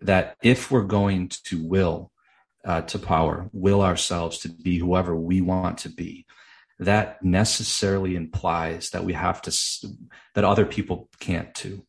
that 0.02 0.36
if 0.44 0.72
we're 0.72 0.84
going 0.84 1.30
to 1.46 1.66
will 1.66 2.12
uh, 2.64 2.82
to 2.82 3.00
power, 3.00 3.50
will 3.54 3.82
ourselves 3.82 4.40
to 4.40 4.50
be 4.50 4.78
whoever 4.78 5.16
we 5.16 5.42
want 5.42 5.80
to 5.80 5.90
be, 5.90 6.26
that 6.80 7.24
necessarily 7.24 8.16
implies 8.16 8.90
that 8.90 9.04
we 9.04 9.14
have 9.14 9.42
to, 9.42 9.56
that 10.34 10.44
other 10.44 10.66
people 10.66 11.10
can't 11.20 11.54
too, 11.54 11.86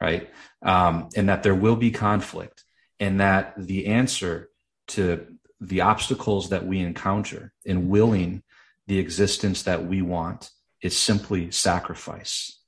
right? 0.00 0.30
Um, 0.62 1.08
and 1.16 1.28
that 1.28 1.42
there 1.42 1.54
will 1.54 1.76
be 1.76 1.90
conflict, 1.90 2.64
and 2.98 3.20
that 3.20 3.54
the 3.56 3.86
answer 3.86 4.48
to 4.88 5.26
the 5.60 5.82
obstacles 5.82 6.48
that 6.48 6.66
we 6.66 6.80
encounter 6.80 7.52
in 7.64 7.88
willing 7.88 8.42
the 8.90 8.98
existence 8.98 9.62
that 9.62 9.86
we 9.86 10.02
want 10.02 10.50
is 10.82 10.98
simply 10.98 11.48
sacrifice. 11.52 12.58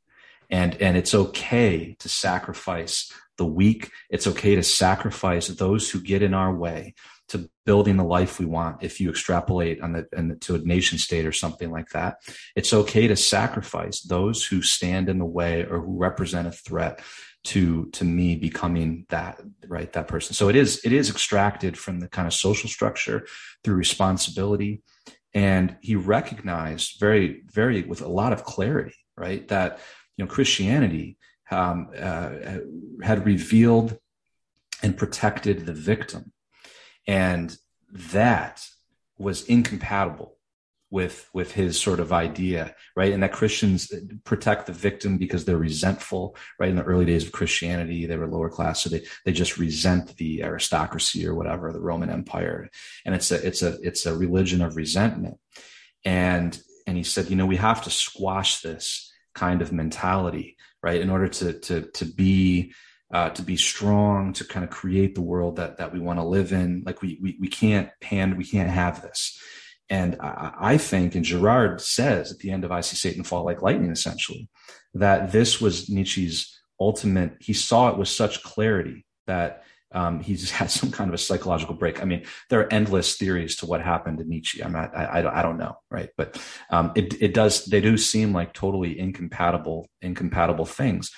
And, 0.50 0.80
and 0.80 0.96
it's 0.96 1.14
okay 1.14 1.96
to 1.98 2.08
sacrifice 2.08 3.12
the 3.38 3.44
weak. 3.44 3.90
It's 4.08 4.28
okay 4.28 4.54
to 4.54 4.62
sacrifice 4.62 5.48
those 5.48 5.90
who 5.90 6.00
get 6.00 6.22
in 6.22 6.32
our 6.32 6.54
way 6.54 6.94
to 7.30 7.50
building 7.66 7.96
the 7.96 8.04
life 8.04 8.38
we 8.38 8.46
want. 8.46 8.84
If 8.84 9.00
you 9.00 9.10
extrapolate 9.10 9.80
on 9.80 9.94
the, 9.94 10.06
the, 10.12 10.36
to 10.42 10.54
a 10.54 10.58
nation 10.58 10.96
state 10.96 11.26
or 11.26 11.32
something 11.32 11.72
like 11.72 11.88
that, 11.88 12.18
it's 12.54 12.72
okay 12.72 13.08
to 13.08 13.16
sacrifice 13.16 14.00
those 14.02 14.46
who 14.46 14.62
stand 14.62 15.08
in 15.08 15.18
the 15.18 15.24
way 15.24 15.64
or 15.64 15.80
who 15.80 15.98
represent 15.98 16.46
a 16.46 16.52
threat 16.52 17.00
to 17.44 17.86
to 17.90 18.04
me 18.04 18.36
becoming 18.36 19.06
that 19.08 19.40
right 19.66 19.92
that 19.94 20.06
person. 20.06 20.34
So 20.34 20.48
it 20.48 20.54
is 20.54 20.80
it 20.84 20.92
is 20.92 21.10
extracted 21.10 21.76
from 21.76 21.98
the 21.98 22.06
kind 22.06 22.28
of 22.28 22.34
social 22.34 22.68
structure 22.68 23.26
through 23.64 23.74
responsibility, 23.74 24.82
and 25.34 25.76
he 25.80 25.96
recognized 25.96 27.00
very 27.00 27.42
very 27.52 27.82
with 27.82 28.02
a 28.02 28.08
lot 28.08 28.32
of 28.32 28.44
clarity 28.44 28.96
right 29.16 29.48
that 29.48 29.78
you 30.16 30.24
know 30.24 30.30
Christianity 30.30 31.16
um, 31.50 31.90
uh, 31.98 32.30
had 33.02 33.26
revealed 33.26 33.98
and 34.82 34.96
protected 34.96 35.66
the 35.66 35.72
victim. 35.72 36.32
And 37.06 37.56
that 37.90 38.66
was 39.18 39.44
incompatible 39.44 40.36
with 40.92 41.28
with 41.34 41.50
his 41.50 41.80
sort 41.80 41.98
of 41.98 42.12
idea 42.12 42.72
right 42.94 43.12
and 43.12 43.22
that 43.24 43.32
christians 43.32 43.92
protect 44.22 44.66
the 44.66 44.72
victim 44.72 45.18
because 45.18 45.44
they're 45.44 45.56
resentful 45.56 46.36
right 46.60 46.70
in 46.70 46.76
the 46.76 46.84
early 46.84 47.04
days 47.04 47.24
of 47.26 47.32
christianity 47.32 48.06
they 48.06 48.16
were 48.16 48.28
lower 48.28 48.50
class 48.50 48.82
so 48.82 48.88
they 48.88 49.02
they 49.24 49.32
just 49.32 49.58
resent 49.58 50.16
the 50.18 50.44
aristocracy 50.44 51.26
or 51.26 51.34
whatever 51.34 51.72
the 51.72 51.80
roman 51.80 52.10
empire 52.10 52.68
and 53.04 53.14
it's 53.14 53.32
a 53.32 53.44
it's 53.44 53.62
a 53.62 53.76
it's 53.82 54.06
a 54.06 54.16
religion 54.16 54.62
of 54.62 54.76
resentment 54.76 55.38
and 56.04 56.60
and 56.86 56.96
he 56.96 57.02
said 57.02 57.28
you 57.28 57.36
know 57.36 57.46
we 57.46 57.56
have 57.56 57.82
to 57.82 57.90
squash 57.90 58.60
this 58.60 59.12
kind 59.34 59.62
of 59.62 59.72
mentality 59.72 60.56
right? 60.82 61.00
In 61.00 61.10
order 61.10 61.28
to 61.28 61.52
to 61.60 61.82
to 61.82 62.04
be 62.04 62.74
uh, 63.12 63.30
to 63.30 63.42
be 63.42 63.56
strong, 63.56 64.32
to 64.32 64.44
kind 64.44 64.64
of 64.64 64.70
create 64.70 65.14
the 65.14 65.20
world 65.20 65.56
that 65.56 65.78
that 65.78 65.92
we 65.92 66.00
want 66.00 66.18
to 66.18 66.24
live 66.24 66.52
in. 66.52 66.82
Like 66.84 67.02
we 67.02 67.18
we 67.22 67.36
we 67.40 67.48
can't 67.48 67.90
hand 68.02 68.36
we 68.36 68.44
can't 68.44 68.70
have 68.70 69.02
this. 69.02 69.40
And 69.92 70.16
I, 70.20 70.54
I 70.58 70.76
think, 70.78 71.14
and 71.14 71.22
Girard 71.22 71.82
says 71.82 72.32
at 72.32 72.38
the 72.38 72.50
end 72.50 72.64
of 72.64 72.72
I 72.72 72.80
See 72.80 72.96
Satan 72.96 73.24
Fall 73.24 73.44
Like 73.44 73.60
Lightning, 73.60 73.90
essentially, 73.90 74.48
that 74.94 75.32
this 75.32 75.60
was 75.60 75.90
Nietzsche's 75.90 76.58
ultimate. 76.80 77.34
He 77.40 77.52
saw 77.52 77.90
it 77.90 77.98
with 77.98 78.08
such 78.08 78.42
clarity 78.42 79.04
that 79.26 79.64
um, 79.92 80.20
he's 80.20 80.50
had 80.58 80.70
some 80.70 80.90
kind 80.90 81.10
of 81.10 81.14
a 81.14 81.18
psychological 81.18 81.74
break. 81.74 82.00
I 82.00 82.06
mean, 82.06 82.24
there 82.48 82.60
are 82.60 82.72
endless 82.72 83.18
theories 83.18 83.56
to 83.56 83.66
what 83.66 83.82
happened 83.82 84.16
to 84.16 84.24
Nietzsche. 84.24 84.64
I'm 84.64 84.72
not, 84.72 84.96
I, 84.96 85.04
I, 85.04 85.40
I 85.40 85.42
don't 85.42 85.58
know, 85.58 85.76
right? 85.90 86.08
But 86.16 86.42
um, 86.70 86.92
it, 86.94 87.20
it 87.20 87.34
does, 87.34 87.66
they 87.66 87.82
do 87.82 87.98
seem 87.98 88.32
like 88.32 88.54
totally 88.54 88.98
incompatible, 88.98 89.90
incompatible 90.00 90.64
things. 90.64 91.10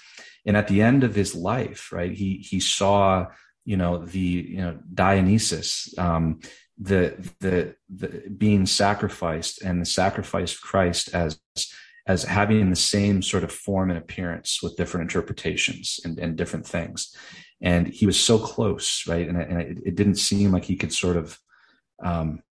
And 0.45 0.57
at 0.57 0.67
the 0.67 0.83
end 0.83 1.05
of 1.05 1.15
his 1.15 1.37
life, 1.37 1.93
right, 1.93 2.13
he 2.13 2.45
he 2.47 2.61
saw, 2.61 3.29
you 3.65 3.79
know, 3.79 4.05
the 4.05 4.19
you 4.19 4.59
know 4.59 4.79
Dionysus, 4.93 5.95
um, 5.97 6.41
the 6.79 7.15
the 7.41 7.77
the 7.89 8.31
being 8.31 8.67
sacrificed, 8.67 9.63
and 9.63 9.81
the 9.81 9.87
sacrifice 9.87 10.55
of 10.55 10.61
Christ 10.61 11.15
as 11.15 11.39
as 12.07 12.25
having 12.25 12.69
the 12.69 12.77
same 12.77 13.23
sort 13.23 13.45
of 13.45 13.53
form 13.53 13.91
and 13.91 13.99
appearance 13.99 14.63
with 14.63 14.77
different 14.77 15.11
interpretations 15.11 15.99
and, 16.05 16.19
and 16.19 16.37
different 16.37 16.67
things 16.67 17.17
and 17.65 17.87
he 17.87 18.05
was 18.05 18.21
so 18.21 18.39
close, 18.39 19.07
right? 19.07 19.27
And, 19.27 19.41
and 19.41 19.61
it, 19.61 19.79
it, 19.87 19.95
didn't 19.95 20.17
seem 20.17 20.53
like 20.53 20.65
he 20.65 20.77
could 20.77 20.93
sort 20.93 21.17
of. 21.17 21.39
Um, 22.03 22.43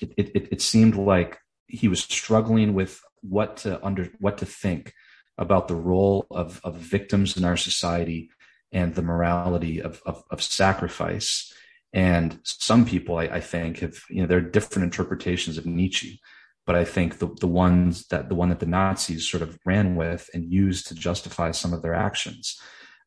it, 0.00 0.30
it, 0.34 0.48
it 0.52 0.62
seemed 0.62 0.96
like 0.96 1.38
he 1.66 1.86
was 1.86 2.00
struggling 2.00 2.74
with 2.74 3.00
what 3.20 3.58
to 3.58 3.84
under 3.84 4.10
what 4.18 4.38
to 4.38 4.46
think 4.46 4.92
about 5.38 5.68
the 5.68 5.76
role 5.76 6.26
of 6.30 6.60
of 6.64 6.76
victims 6.76 7.36
in 7.36 7.44
our 7.44 7.56
society 7.56 8.30
and 8.72 8.94
the 8.94 9.02
morality 9.02 9.80
of 9.80 10.02
of, 10.04 10.24
of 10.30 10.42
sacrifice. 10.42 11.54
And 11.92 12.38
some 12.44 12.84
people, 12.84 13.18
I, 13.18 13.24
I 13.24 13.40
think, 13.40 13.80
have 13.80 13.98
you 14.08 14.20
know 14.20 14.26
there 14.26 14.38
are 14.38 14.42
different 14.42 14.84
interpretations 14.84 15.58
of 15.58 15.66
Nietzsche, 15.66 16.20
but 16.66 16.76
I 16.76 16.84
think 16.84 17.18
the 17.18 17.28
the 17.40 17.48
ones 17.48 18.06
that 18.08 18.28
the 18.28 18.34
one 18.34 18.50
that 18.50 18.60
the 18.60 18.66
Nazis 18.66 19.28
sort 19.28 19.42
of 19.42 19.58
ran 19.64 19.96
with 19.96 20.30
and 20.32 20.52
used 20.52 20.86
to 20.88 20.94
justify 20.94 21.50
some 21.50 21.72
of 21.72 21.82
their 21.82 21.94
actions 21.94 22.60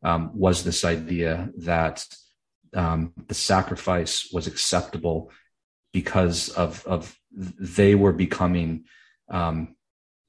um, 0.04 0.32
was 0.34 0.64
this 0.64 0.84
idea 0.84 1.50
that 1.60 2.06
um, 2.76 3.14
the 3.28 3.34
sacrifice 3.34 4.30
was 4.34 4.48
acceptable 4.48 5.32
because 5.94 6.50
of 6.50 6.86
of 6.86 7.18
they 7.32 7.96
were 7.96 8.14
becoming 8.14 8.84
um, 9.30 9.76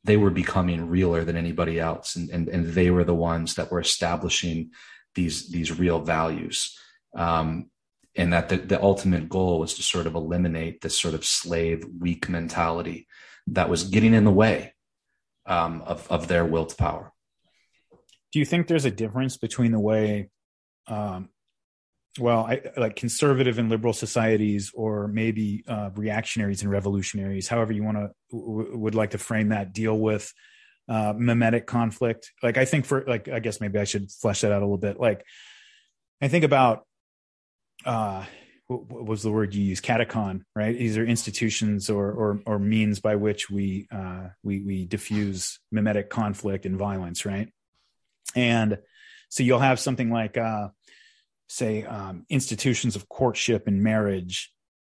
they 0.04 0.16
were 0.16 0.30
becoming 0.30 0.88
realer 0.88 1.24
than 1.24 1.36
anybody 1.36 1.80
else, 1.80 2.14
and, 2.14 2.30
and 2.30 2.48
and 2.48 2.66
they 2.66 2.90
were 2.90 3.04
the 3.04 3.14
ones 3.14 3.54
that 3.54 3.70
were 3.72 3.80
establishing 3.80 4.70
these 5.14 5.50
these 5.50 5.76
real 5.76 6.00
values. 6.00 6.78
Um, 7.16 7.70
and 8.16 8.32
that 8.32 8.48
the, 8.48 8.56
the 8.56 8.80
ultimate 8.82 9.28
goal 9.28 9.58
was 9.58 9.74
to 9.74 9.82
sort 9.82 10.06
of 10.06 10.14
eliminate 10.14 10.80
this 10.80 10.98
sort 10.98 11.14
of 11.14 11.24
slave 11.24 11.84
weak 11.98 12.28
mentality 12.28 13.06
that 13.48 13.68
was 13.68 13.84
getting 13.84 14.14
in 14.14 14.24
the 14.24 14.30
way 14.30 14.72
um, 15.46 15.82
of, 15.82 16.10
of 16.10 16.28
their 16.28 16.44
will 16.44 16.66
to 16.66 16.76
power. 16.76 17.12
Do 18.32 18.38
you 18.38 18.44
think 18.44 18.66
there's 18.66 18.84
a 18.84 18.90
difference 18.90 19.36
between 19.36 19.72
the 19.72 19.80
way 19.80 20.30
um, 20.86 21.30
well 22.18 22.46
I, 22.46 22.62
like 22.76 22.96
conservative 22.96 23.58
and 23.58 23.68
liberal 23.68 23.92
societies 23.92 24.70
or 24.74 25.08
maybe 25.08 25.64
uh, 25.66 25.90
reactionaries 25.94 26.62
and 26.62 26.70
revolutionaries 26.70 27.48
however 27.48 27.72
you 27.72 27.82
want 27.82 27.96
to 27.96 28.10
w- 28.30 28.76
would 28.76 28.94
like 28.94 29.10
to 29.10 29.18
frame 29.18 29.48
that 29.48 29.72
deal 29.72 29.98
with 29.98 30.32
uh, 30.88 31.14
mimetic 31.16 31.66
conflict? 31.66 32.32
Like 32.42 32.56
i 32.56 32.64
think 32.64 32.84
for 32.86 33.04
like 33.06 33.28
i 33.28 33.38
guess 33.38 33.60
maybe 33.60 33.78
i 33.78 33.84
should 33.84 34.10
flesh 34.10 34.42
that 34.42 34.52
out 34.52 34.62
a 34.62 34.66
little 34.66 34.78
bit. 34.78 35.00
Like 35.00 35.24
i 36.20 36.28
think 36.28 36.44
about 36.44 36.86
uh 37.84 38.24
what 38.66 39.04
was 39.04 39.22
the 39.22 39.30
word 39.30 39.54
you 39.54 39.62
use 39.62 39.80
katechon 39.80 40.42
right 40.56 40.78
these 40.78 40.96
are 40.96 41.04
institutions 41.04 41.90
or 41.90 42.10
or, 42.10 42.40
or 42.46 42.58
means 42.58 43.00
by 43.00 43.14
which 43.14 43.50
we 43.50 43.86
uh 43.92 44.28
we 44.42 44.60
we 44.60 44.86
diffuse 44.86 45.60
mimetic 45.70 46.08
conflict 46.08 46.64
and 46.64 46.76
violence 46.78 47.26
right 47.26 47.52
and 48.34 48.78
so 49.34 49.42
you'll 49.42 49.58
have 49.58 49.80
something 49.80 50.10
like, 50.10 50.36
uh, 50.36 50.68
say, 51.48 51.82
um, 51.82 52.24
institutions 52.28 52.94
of 52.94 53.08
courtship 53.08 53.66
and 53.66 53.82
marriage 53.82 54.52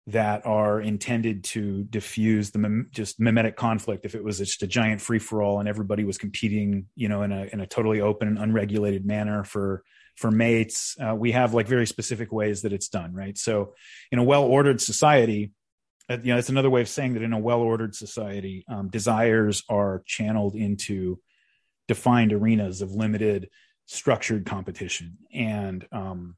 that 0.09 0.45
are 0.45 0.81
intended 0.81 1.45
to 1.45 1.85
diffuse 1.85 2.51
the 2.51 2.59
mim- 2.59 2.89
just 2.91 3.19
mimetic 3.19 3.57
conflict. 3.57 4.05
If 4.05 4.15
it 4.17 4.25
was 4.25 4.39
just 4.39 4.63
a 4.63 4.67
giant 4.67 5.01
free 5.01 5.19
for 5.19 5.41
all 5.41 5.61
and 5.61 5.69
everybody 5.69 6.03
was 6.03 6.19
competing, 6.19 6.87
you 6.95 7.09
know, 7.09 7.23
in 7.23 7.31
a 7.31 7.45
in 7.53 7.61
a 7.61 7.67
totally 7.67 8.01
open 8.01 8.27
and 8.27 8.39
unregulated 8.39 9.07
manner 9.07 9.45
for 9.45 9.83
for 10.17 10.31
mates, 10.31 10.97
uh, 11.01 11.15
we 11.15 11.33
have 11.33 11.55
like 11.55 11.67
very 11.67 11.87
specific 11.87 12.33
ways 12.33 12.63
that 12.63 12.73
it's 12.73 12.89
done, 12.89 13.13
right? 13.15 13.37
So, 13.37 13.75
in 14.11 14.19
a 14.19 14.25
well 14.25 14.45
ordered 14.45 14.81
society, 14.81 15.53
uh, 16.09 16.19
you 16.23 16.33
know, 16.33 16.39
it's 16.39 16.49
another 16.49 16.71
way 16.71 16.81
of 16.81 16.89
saying 16.89 17.15
that 17.15 17.23
in 17.23 17.33
a 17.33 17.39
well 17.39 17.61
ordered 17.61 17.95
society, 17.95 18.65
um, 18.69 18.89
desires 18.89 19.65
are 19.69 20.03
channeled 20.07 20.55
into 20.55 21.19
defined 21.89 22.33
arenas 22.33 22.83
of 22.83 22.93
limited 22.93 23.49
structured 23.87 24.47
competition 24.47 25.19
and 25.33 25.87
um, 25.93 26.37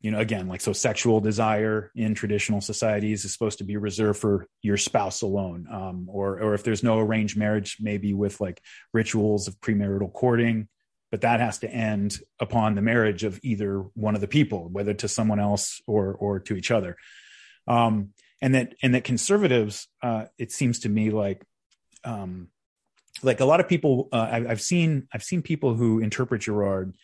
you 0.00 0.10
know 0.10 0.18
again 0.18 0.48
like 0.48 0.60
so 0.60 0.72
sexual 0.72 1.20
desire 1.20 1.90
in 1.94 2.14
traditional 2.14 2.60
societies 2.60 3.24
is 3.24 3.32
supposed 3.32 3.58
to 3.58 3.64
be 3.64 3.76
reserved 3.76 4.18
for 4.18 4.46
your 4.62 4.76
spouse 4.76 5.22
alone 5.22 5.66
um, 5.70 6.06
or 6.08 6.40
or 6.40 6.54
if 6.54 6.64
there's 6.64 6.82
no 6.82 6.98
arranged 6.98 7.36
marriage 7.36 7.76
maybe 7.80 8.14
with 8.14 8.40
like 8.40 8.60
rituals 8.92 9.48
of 9.48 9.60
premarital 9.60 10.12
courting 10.12 10.68
but 11.16 11.22
that 11.22 11.40
has 11.40 11.60
to 11.60 11.70
end 11.70 12.20
upon 12.38 12.74
the 12.74 12.82
marriage 12.82 13.24
of 13.24 13.40
either 13.42 13.78
one 13.94 14.14
of 14.14 14.20
the 14.20 14.28
people 14.28 14.68
whether 14.68 14.92
to 14.92 15.08
someone 15.08 15.40
else 15.40 15.80
or 15.86 16.12
or 16.12 16.40
to 16.40 16.54
each 16.54 16.70
other. 16.70 16.98
Um, 17.66 18.10
and 18.42 18.54
that 18.54 18.74
and 18.82 18.94
that 18.94 19.04
conservatives 19.04 19.88
uh, 20.02 20.26
it 20.36 20.52
seems 20.52 20.80
to 20.80 20.90
me 20.90 21.08
like 21.08 21.42
um, 22.04 22.48
like 23.22 23.40
a 23.40 23.46
lot 23.46 23.60
of 23.60 23.66
people 23.66 24.10
uh, 24.12 24.28
I, 24.30 24.40
have 24.40 24.60
seen 24.60 25.08
i've 25.10 25.22
seen 25.22 25.40
people 25.40 25.74
who 25.74 26.00
interpret 26.00 26.42
girard 26.42 26.94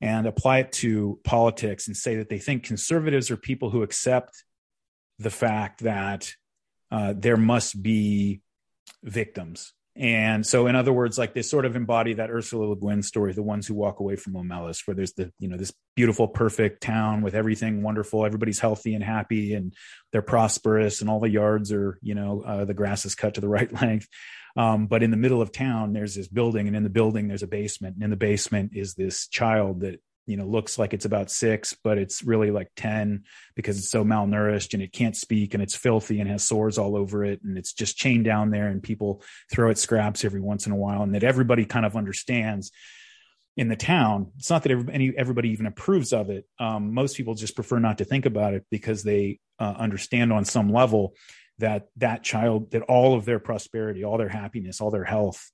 and 0.00 0.26
apply 0.26 0.60
it 0.60 0.72
to 0.80 1.20
politics 1.22 1.88
and 1.88 1.94
say 1.94 2.16
that 2.16 2.30
they 2.30 2.38
think 2.38 2.64
conservatives 2.64 3.30
are 3.30 3.36
people 3.36 3.68
who 3.68 3.82
accept 3.82 4.44
the 5.18 5.28
fact 5.28 5.80
that 5.80 6.32
uh, 6.90 7.12
there 7.14 7.36
must 7.36 7.82
be 7.82 8.40
victims 9.02 9.74
and 9.94 10.46
so 10.46 10.66
in 10.66 10.74
other 10.74 10.92
words 10.92 11.18
like 11.18 11.34
they 11.34 11.42
sort 11.42 11.66
of 11.66 11.76
embody 11.76 12.14
that 12.14 12.30
ursula 12.30 12.64
le 12.64 12.76
guin 12.76 13.02
story 13.02 13.32
the 13.32 13.42
ones 13.42 13.66
who 13.66 13.74
walk 13.74 14.00
away 14.00 14.16
from 14.16 14.32
omelas 14.32 14.86
where 14.86 14.94
there's 14.94 15.12
the 15.12 15.30
you 15.38 15.48
know 15.48 15.56
this 15.56 15.72
beautiful 15.94 16.26
perfect 16.26 16.82
town 16.82 17.20
with 17.20 17.34
everything 17.34 17.82
wonderful 17.82 18.24
everybody's 18.24 18.58
healthy 18.58 18.94
and 18.94 19.04
happy 19.04 19.54
and 19.54 19.74
they're 20.10 20.22
prosperous 20.22 21.00
and 21.00 21.10
all 21.10 21.20
the 21.20 21.28
yards 21.28 21.72
are 21.72 21.98
you 22.00 22.14
know 22.14 22.42
uh, 22.46 22.64
the 22.64 22.74
grass 22.74 23.04
is 23.04 23.14
cut 23.14 23.34
to 23.34 23.40
the 23.40 23.48
right 23.56 23.72
length 23.80 24.08
um, 24.56 24.86
but 24.86 25.02
in 25.02 25.10
the 25.10 25.16
middle 25.16 25.40
of 25.40 25.50
town, 25.50 25.92
there's 25.92 26.14
this 26.14 26.28
building, 26.28 26.66
and 26.66 26.76
in 26.76 26.82
the 26.82 26.90
building, 26.90 27.28
there's 27.28 27.42
a 27.42 27.46
basement. 27.46 27.94
And 27.94 28.04
in 28.04 28.10
the 28.10 28.16
basement 28.16 28.72
is 28.74 28.94
this 28.94 29.26
child 29.28 29.80
that 29.80 30.00
you 30.26 30.36
know 30.36 30.46
looks 30.46 30.78
like 30.78 30.94
it's 30.94 31.04
about 31.04 31.30
six, 31.30 31.76
but 31.82 31.98
it's 31.98 32.22
really 32.22 32.50
like 32.50 32.68
ten 32.76 33.24
because 33.54 33.78
it's 33.78 33.90
so 33.90 34.04
malnourished 34.04 34.74
and 34.74 34.82
it 34.82 34.92
can't 34.92 35.16
speak 35.16 35.54
and 35.54 35.62
it's 35.62 35.76
filthy 35.76 36.20
and 36.20 36.30
has 36.30 36.44
sores 36.44 36.78
all 36.78 36.96
over 36.96 37.24
it 37.24 37.42
and 37.42 37.58
it's 37.58 37.72
just 37.72 37.96
chained 37.96 38.24
down 38.24 38.50
there. 38.50 38.68
And 38.68 38.82
people 38.82 39.22
throw 39.50 39.70
it 39.70 39.78
scraps 39.78 40.24
every 40.24 40.40
once 40.40 40.66
in 40.66 40.72
a 40.72 40.76
while, 40.76 41.02
and 41.02 41.14
that 41.14 41.24
everybody 41.24 41.64
kind 41.64 41.86
of 41.86 41.96
understands 41.96 42.70
in 43.56 43.68
the 43.68 43.76
town. 43.76 44.32
It's 44.38 44.50
not 44.50 44.62
that 44.62 44.72
everybody, 44.72 45.14
everybody 45.16 45.50
even 45.50 45.66
approves 45.66 46.12
of 46.12 46.30
it. 46.30 46.46
Um, 46.58 46.94
most 46.94 47.16
people 47.16 47.34
just 47.34 47.54
prefer 47.54 47.78
not 47.78 47.98
to 47.98 48.04
think 48.04 48.24
about 48.24 48.54
it 48.54 48.64
because 48.70 49.02
they 49.02 49.40
uh, 49.58 49.74
understand 49.76 50.32
on 50.32 50.44
some 50.44 50.72
level 50.72 51.14
that 51.58 51.88
that 51.96 52.22
child 52.22 52.70
that 52.72 52.82
all 52.82 53.14
of 53.14 53.24
their 53.24 53.38
prosperity 53.38 54.04
all 54.04 54.18
their 54.18 54.28
happiness 54.28 54.80
all 54.80 54.90
their 54.90 55.04
health 55.04 55.50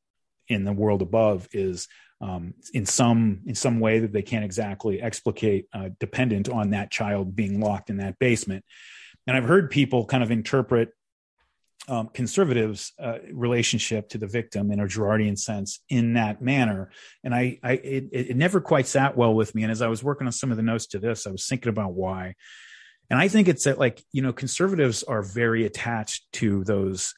in 0.48 0.64
the 0.64 0.72
world 0.72 1.02
above 1.02 1.48
is 1.52 1.88
um, 2.20 2.54
in 2.74 2.84
some 2.84 3.40
in 3.46 3.54
some 3.54 3.80
way 3.80 4.00
that 4.00 4.12
they 4.12 4.22
can't 4.22 4.44
exactly 4.44 5.00
explicate 5.00 5.66
uh, 5.72 5.88
dependent 6.00 6.48
on 6.48 6.70
that 6.70 6.90
child 6.90 7.34
being 7.34 7.60
locked 7.60 7.90
in 7.90 7.98
that 7.98 8.18
basement 8.18 8.64
and 9.26 9.36
i've 9.36 9.44
heard 9.44 9.70
people 9.70 10.04
kind 10.04 10.22
of 10.22 10.30
interpret 10.30 10.90
um, 11.88 12.08
conservatives 12.12 12.92
uh, 12.98 13.18
relationship 13.32 14.10
to 14.10 14.18
the 14.18 14.26
victim 14.26 14.70
in 14.70 14.80
a 14.80 14.84
Girardian 14.84 15.38
sense 15.38 15.80
in 15.88 16.14
that 16.14 16.42
manner. 16.42 16.90
And 17.24 17.34
I, 17.34 17.58
I 17.62 17.72
it, 17.72 18.08
it, 18.12 18.36
never 18.36 18.60
quite 18.60 18.86
sat 18.86 19.16
well 19.16 19.34
with 19.34 19.54
me. 19.54 19.62
And 19.62 19.72
as 19.72 19.80
I 19.80 19.88
was 19.88 20.04
working 20.04 20.26
on 20.26 20.32
some 20.32 20.50
of 20.50 20.58
the 20.58 20.62
notes 20.62 20.86
to 20.88 20.98
this, 20.98 21.26
I 21.26 21.30
was 21.30 21.46
thinking 21.46 21.70
about 21.70 21.94
why. 21.94 22.34
And 23.08 23.18
I 23.18 23.28
think 23.28 23.48
it's 23.48 23.64
that 23.64 23.78
like, 23.78 24.02
you 24.12 24.20
know, 24.20 24.34
conservatives 24.34 25.02
are 25.02 25.22
very 25.22 25.64
attached 25.64 26.30
to 26.34 26.62
those 26.64 27.14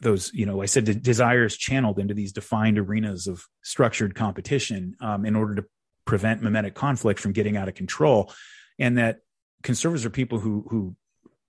those 0.00 0.32
you 0.34 0.46
know 0.46 0.60
i 0.60 0.66
said 0.66 0.86
the 0.86 0.94
desires 0.94 1.56
channeled 1.56 1.98
into 1.98 2.14
these 2.14 2.32
defined 2.32 2.78
arenas 2.78 3.26
of 3.26 3.44
structured 3.62 4.14
competition 4.14 4.96
um, 5.00 5.24
in 5.24 5.36
order 5.36 5.54
to 5.54 5.64
prevent 6.04 6.42
mimetic 6.42 6.74
conflict 6.74 7.20
from 7.20 7.32
getting 7.32 7.56
out 7.56 7.68
of 7.68 7.74
control 7.74 8.32
and 8.78 8.98
that 8.98 9.20
conservatives 9.62 10.04
are 10.04 10.10
people 10.10 10.38
who 10.38 10.64
who 10.68 10.96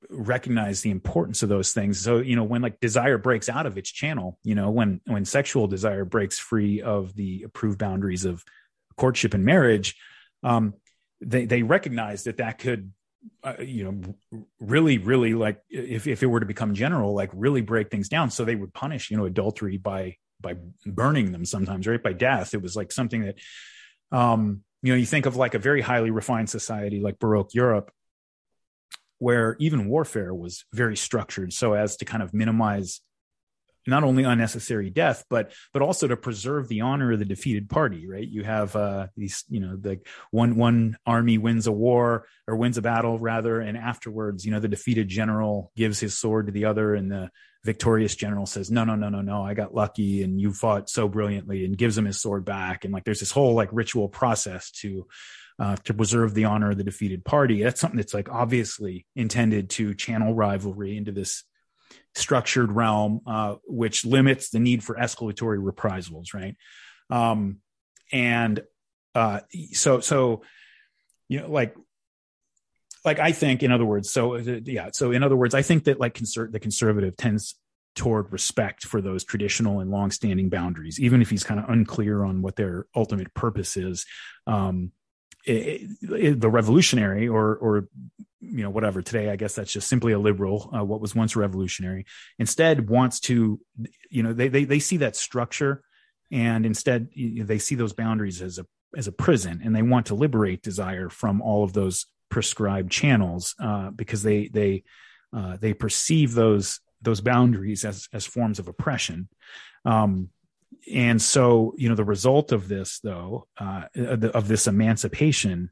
recognize 0.10 0.82
the 0.82 0.92
importance 0.92 1.44
of 1.44 1.50
those 1.50 1.74
things. 1.74 2.00
So 2.00 2.20
you 2.20 2.36
know 2.36 2.44
when 2.44 2.62
like 2.62 2.80
desire 2.80 3.18
breaks 3.18 3.50
out 3.50 3.66
of 3.66 3.78
its 3.78 3.92
channel 3.92 4.40
you 4.44 4.56
know 4.56 4.70
when 4.70 5.02
when 5.06 5.26
sexual 5.26 5.68
desire 5.68 6.06
breaks 6.06 6.40
free 6.40 6.82
of 6.82 7.16
the 7.16 7.44
approved 7.44 7.80
boundaries 7.80 8.26
of 8.26 8.44
courtship 8.98 9.34
and 9.34 9.44
marriage 9.44 9.96
um 10.42 10.74
they 11.22 11.46
they 11.46 11.64
recognize 11.64 12.24
that 12.24 12.38
that 12.38 12.60
could 12.60 12.94
uh, 13.44 13.56
you 13.60 13.84
know 13.84 14.46
really 14.60 14.98
really 14.98 15.34
like 15.34 15.62
if, 15.70 16.08
if 16.08 16.24
it 16.24 16.28
were 16.28 16.40
to 16.40 16.46
become 16.46 16.74
general 16.74 17.14
like 17.14 17.30
really 17.34 17.62
break 17.62 17.90
things 17.90 18.10
down. 18.10 18.30
So 18.30 18.46
they 18.46 18.56
would 18.56 18.74
punish 18.74 19.12
you 19.12 19.18
know 19.18 19.26
adultery 19.26 19.78
by 19.78 20.18
by 20.42 20.56
burning 20.86 21.32
them 21.32 21.46
sometimes 21.46 21.88
right? 21.88 22.02
By 22.02 22.14
death. 22.14 22.54
It 22.54 22.62
was 22.62 22.76
like 22.76 22.92
something 22.92 23.22
that 23.22 23.36
um 24.12 24.64
you 24.86 24.92
know, 24.92 24.98
you 25.00 25.06
think 25.08 25.26
of 25.26 25.36
like 25.36 25.56
a 25.56 25.60
very 25.60 25.82
highly 25.82 26.12
refined 26.12 26.48
society 26.48 27.00
like 27.00 27.18
Baroque 27.18 27.56
Europe, 27.56 27.92
where 29.18 29.56
even 29.60 29.88
warfare 29.88 30.32
was 30.32 30.64
very 30.74 30.96
structured. 30.96 31.54
So 31.54 31.74
as 31.74 31.98
to 31.98 32.06
kind 32.06 32.22
of 32.22 32.36
minimize 32.36 33.02
not 33.88 34.04
only 34.04 34.24
unnecessary 34.24 34.90
death 34.90 35.24
but 35.30 35.52
but 35.74 35.82
also 35.82 36.08
to 36.08 36.18
preserve 36.18 36.68
the 36.68 36.82
honor 36.82 37.12
of 37.12 37.20
the 37.20 37.26
defeated 37.26 37.70
party 37.70 38.08
right? 38.08 38.28
You 38.28 38.44
have 38.44 38.76
uh 38.76 39.08
these 39.16 39.44
you 39.50 39.60
know 39.60 39.76
the 39.76 40.00
one 40.32 40.56
one 40.56 40.98
army 41.06 41.38
wins 41.38 41.68
a 41.68 41.72
war 41.72 42.28
or 42.48 42.56
wins 42.56 42.78
a 42.78 42.82
battle 42.82 43.20
rather 43.20 43.60
and 43.60 43.78
afterwards 43.78 44.46
you 44.46 44.52
know 44.52 44.60
the 44.60 44.68
defeated 44.68 45.08
general 45.08 45.72
gives 45.76 46.00
his 46.00 46.18
sword 46.18 46.48
to 46.48 46.52
the 46.52 46.66
other 46.66 46.96
and 46.96 47.12
the 47.12 47.30
victorious 47.64 48.16
general 48.16 48.46
says 48.46 48.70
no 48.70 48.84
no 48.84 48.96
no 48.96 49.10
no 49.10 49.22
no 49.22 49.42
i 49.42 49.56
got 49.56 49.74
lucky 49.74 50.22
and 50.22 50.40
you 50.40 50.54
fought 50.54 50.90
so 50.90 51.08
brilliantly 51.08 51.66
and 51.66 51.78
gives 51.78 51.98
him 51.98 52.06
his 52.06 52.22
sword 52.22 52.46
back. 52.46 52.84
And 52.84 52.94
like 52.94 53.04
there's 53.04 53.20
this 53.20 53.32
whole 53.32 53.54
like 53.54 53.70
ritual 53.72 54.10
process 54.10 54.72
to 54.82 55.08
uh, 55.58 55.78
to 55.86 55.94
preserve 55.94 56.34
the 56.34 56.46
honor 56.46 56.72
of 56.72 56.78
the 56.78 56.84
defeated 56.84 57.24
party. 57.24 57.64
That's 57.64 57.80
something 57.80 57.98
that's 57.98 58.14
like 58.14 58.30
obviously 58.30 59.06
intended 59.16 59.70
to 59.72 59.94
channel 59.94 60.34
rivalry 60.34 60.98
into 60.98 61.14
this 61.14 61.44
structured 62.16 62.72
realm, 62.72 63.22
uh, 63.28 63.56
which 63.66 64.06
limits 64.06 64.50
the 64.50 64.60
need 64.60 64.84
for 64.84 64.96
escalatory 64.96 65.58
reprisals, 65.60 66.34
right? 66.34 66.56
Um, 67.10 67.58
and 68.12 68.62
uh, 69.14 69.42
so, 69.74 70.00
so 70.00 70.44
you 71.28 71.42
know, 71.42 71.50
like, 71.50 71.76
like 73.04 73.20
I 73.20 73.32
think, 73.32 73.64
in 73.64 73.72
other 73.72 73.86
words, 73.86 74.10
so 74.10 74.36
yeah, 74.38 74.90
so 74.92 75.12
in 75.12 75.24
other 75.24 75.36
words, 75.36 75.54
I 75.54 75.62
think 75.62 75.84
that 75.84 76.00
like 76.00 76.16
conser- 76.16 76.52
the 76.52 76.60
conservative 76.60 77.16
tends 77.16 77.56
toward 77.96 78.32
respect 78.32 78.86
for 78.86 79.02
those 79.02 79.24
traditional 79.24 79.80
and 79.80 79.90
long-standing 79.90 80.50
boundaries, 80.50 81.00
even 81.00 81.22
if 81.22 81.30
he's 81.30 81.44
kind 81.44 81.60
of 81.60 81.70
unclear 81.70 82.24
on 82.24 82.42
what 82.42 82.56
their 82.56 82.88
ultimate 82.96 83.34
purpose 83.34 83.78
is. 83.78 84.06
Um, 84.48 84.92
it, 85.46 85.90
it, 86.02 86.42
the 86.42 86.50
revolutionary 86.50 87.28
or 87.28 87.56
or 87.56 87.88
you 88.52 88.64
know 88.64 88.70
whatever. 88.70 89.02
Today 89.02 89.30
i 89.30 89.36
guess 89.36 89.56
that's 89.56 89.74
just 89.74 89.88
simply 89.88 90.14
a 90.14 90.20
liberal 90.20 90.70
uh, 90.76 90.84
what 90.84 91.02
was 91.02 91.16
once 91.16 91.36
revolutionary. 91.36 92.06
Instead 92.40 92.90
wants 92.90 93.20
to 93.22 93.60
you 94.10 94.24
know 94.24 94.34
they, 94.34 94.48
they 94.48 94.64
they 94.64 94.80
see 94.80 94.98
that 94.98 95.16
structure 95.16 95.84
and 96.32 96.66
instead 96.66 97.10
they 97.16 97.60
see 97.60 97.76
those 97.76 97.94
boundaries 97.94 98.42
as 98.42 98.60
a 98.60 98.66
as 98.96 99.08
a 99.08 99.12
prison 99.12 99.62
and 99.64 99.76
they 99.76 99.82
want 99.82 100.08
to 100.08 100.16
liberate 100.16 100.62
desire 100.62 101.10
from 101.10 101.42
all 101.42 101.64
of 101.64 101.74
those 101.74 102.06
prescribed 102.30 102.92
channels 102.92 103.56
uh, 103.60 103.90
because 103.92 104.24
they 104.24 104.48
they 104.48 104.84
uh, 105.36 105.58
they 105.58 105.74
perceive 105.74 106.34
those 106.34 106.80
those 107.02 107.22
boundaries 107.22 107.86
as 107.86 108.08
as 108.14 108.26
forms 108.26 108.60
of 108.60 108.68
oppression. 108.68 109.28
Um, 109.84 110.30
and 110.92 111.22
so 111.22 111.74
you 111.78 111.90
know 111.90 111.96
the 111.96 112.04
result 112.04 112.52
of 112.52 112.68
this 112.68 113.00
though 113.00 113.48
uh, 113.58 113.84
of 113.96 114.48
this 114.48 114.68
emancipation 114.68 115.72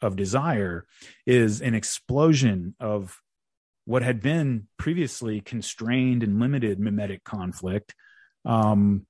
of 0.00 0.16
desire 0.16 0.86
is 1.26 1.60
an 1.60 1.74
explosion 1.74 2.74
of 2.80 3.20
what 3.84 4.02
had 4.02 4.20
been 4.20 4.68
previously 4.78 5.40
constrained 5.40 6.22
and 6.22 6.38
limited 6.38 6.78
mimetic 6.78 7.24
conflict 7.24 7.94
um, 8.44 9.06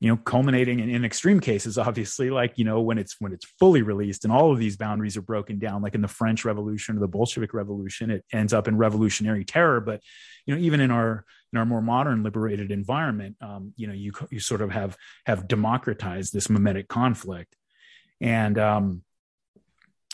you 0.00 0.10
know 0.10 0.16
culminating 0.16 0.80
in, 0.80 0.90
in, 0.90 1.04
extreme 1.04 1.40
cases 1.40 1.78
obviously 1.88 2.30
like 2.30 2.58
you 2.58 2.64
know 2.64 2.80
when 2.80 2.98
it's 2.98 3.16
when 3.20 3.32
it's 3.32 3.46
fully 3.58 3.82
released 3.82 4.24
and 4.24 4.32
all 4.32 4.52
of 4.52 4.58
these 4.58 4.76
boundaries 4.76 5.16
are 5.16 5.22
broken 5.22 5.58
down 5.58 5.80
like 5.82 5.94
in 5.94 6.02
the 6.02 6.08
french 6.08 6.44
revolution 6.44 6.96
or 6.96 7.00
the 7.00 7.08
bolshevik 7.08 7.54
revolution 7.54 8.10
it 8.10 8.24
ends 8.32 8.52
up 8.52 8.68
in 8.68 8.76
revolutionary 8.76 9.44
terror. 9.44 9.80
But 9.80 10.00
you 10.46 10.54
know 10.54 10.60
even 10.60 10.80
in 10.80 10.90
our 10.90 11.24
in 11.52 11.58
our 11.58 11.64
more 11.64 11.80
modern 11.80 12.22
liberated 12.22 12.70
environment 12.70 13.36
um, 13.40 13.72
you 13.76 13.86
know 13.86 13.94
you 13.94 14.12
you 14.30 14.40
sort 14.40 14.60
of 14.60 14.70
have 14.70 14.96
have 15.24 15.48
democratized 15.48 16.32
this 16.32 16.50
mimetic 16.50 16.88
conflict. 16.88 17.56
And 18.20 18.58
um, 18.58 19.02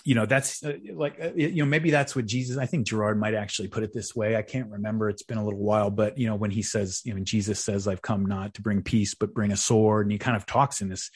you 0.05 0.15
know 0.15 0.27
that's 0.27 0.63
uh, 0.65 0.75
like 0.95 1.19
uh, 1.23 1.31
you 1.35 1.63
know 1.63 1.67
maybe 1.67 1.91
that's 1.91 2.17
what 2.17 2.27
jesus 2.27 2.57
i 2.57 2.67
think 2.67 2.87
girard 2.87 3.19
might 3.19 3.35
actually 3.35 3.69
put 3.69 3.83
it 3.83 3.93
this 3.93 4.15
way. 4.15 4.37
I 4.37 4.43
can't 4.43 4.71
remember. 4.71 5.09
It's 5.09 5.23
been 5.23 5.39
a 5.39 5.45
little 5.45 5.61
while. 5.61 5.91
But 5.91 6.19
you 6.19 6.27
know 6.27 6.37
when 6.37 6.51
he 6.51 6.63
says 6.63 7.03
you 7.05 7.15
know 7.15 7.21
jesus 7.21 7.63
says 7.63 7.87
i've 7.87 8.03
come 8.03 8.27
not 8.27 8.55
to 8.55 8.63
bring 8.63 8.83
peace 8.83 9.15
but 9.15 9.35
bring 9.35 9.53
a 9.53 9.57
sword 9.57 10.07
and 10.07 10.13
he 10.13 10.19
kind 10.19 10.37
of 10.37 10.47
talks 10.47 10.81
in 10.81 10.89
this 10.89 11.11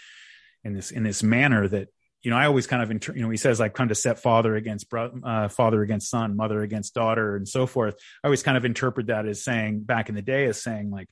in 0.63 0.75
this 0.75 0.91
in 0.91 1.03
this 1.03 1.23
manner 1.23 1.67
that 1.69 1.89
you 2.23 2.31
know 2.31 2.37
i 2.37 2.47
always 2.47 2.67
kind 2.67 2.83
of 2.83 2.91
inter- 2.91 3.15
you 3.15 3.23
know 3.23 3.31
he 3.31 3.37
says 3.37 3.61
i've 3.61 3.73
come 3.73 3.89
to 3.89 3.95
set 3.95 4.19
father 4.21 4.57
against 4.57 4.89
bro- 4.89 5.13
uh, 5.23 5.49
father 5.49 5.83
against 5.83 6.11
son 6.11 6.37
mother 6.37 6.63
against 6.63 6.95
daughter 6.95 7.37
and 7.37 7.49
so 7.49 7.67
forth. 7.67 7.95
I 8.23 8.29
always 8.29 8.43
kind 8.43 8.57
of 8.57 8.65
interpret 8.65 9.09
that 9.09 9.27
as 9.27 9.43
saying 9.45 9.81
back 9.81 10.09
in 10.09 10.15
the 10.15 10.23
day 10.23 10.47
as 10.47 10.63
saying 10.63 10.91
like 10.91 11.09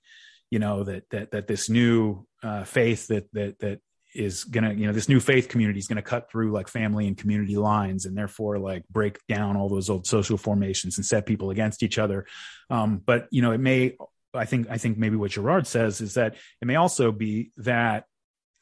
you 0.51 0.59
know 0.59 0.85
that 0.85 1.05
that 1.11 1.31
that 1.31 1.47
this 1.47 1.71
new 1.71 2.27
uh, 2.43 2.65
faith 2.65 3.07
that 3.09 3.33
that 3.33 3.59
that 3.61 3.81
is 4.15 4.45
gonna 4.45 4.73
you 4.73 4.87
know 4.87 4.93
this 4.93 5.09
new 5.09 5.21
faith 5.21 5.49
community 5.49 5.79
is 5.79 5.87
gonna 5.87 6.03
cut 6.03 6.31
through 6.31 6.53
like 6.53 6.69
family 6.69 7.07
and 7.07 7.17
community 7.17 7.57
lines 7.57 8.07
and 8.07 8.17
therefore 8.17 8.59
like 8.59 8.87
break 8.89 9.19
down 9.29 9.57
all 9.57 9.69
those 9.69 9.91
old 9.91 10.07
social 10.07 10.37
formations 10.37 10.99
and 10.99 11.07
set 11.07 11.27
people 11.27 11.51
against 11.51 11.83
each 11.83 11.99
other. 11.99 12.27
Um, 12.71 12.99
but 13.05 13.29
you 13.31 13.43
know 13.43 13.53
it 13.53 13.61
may 13.61 13.97
i 14.35 14.45
think 14.45 14.67
i 14.71 14.79
think 14.79 14.97
maybe 14.97 15.17
what 15.17 15.31
girard 15.31 15.67
says 15.67 16.01
is 16.01 16.15
that 16.15 16.37
it 16.61 16.65
may 16.67 16.77
also 16.77 17.13
be 17.13 17.53
that 17.59 18.05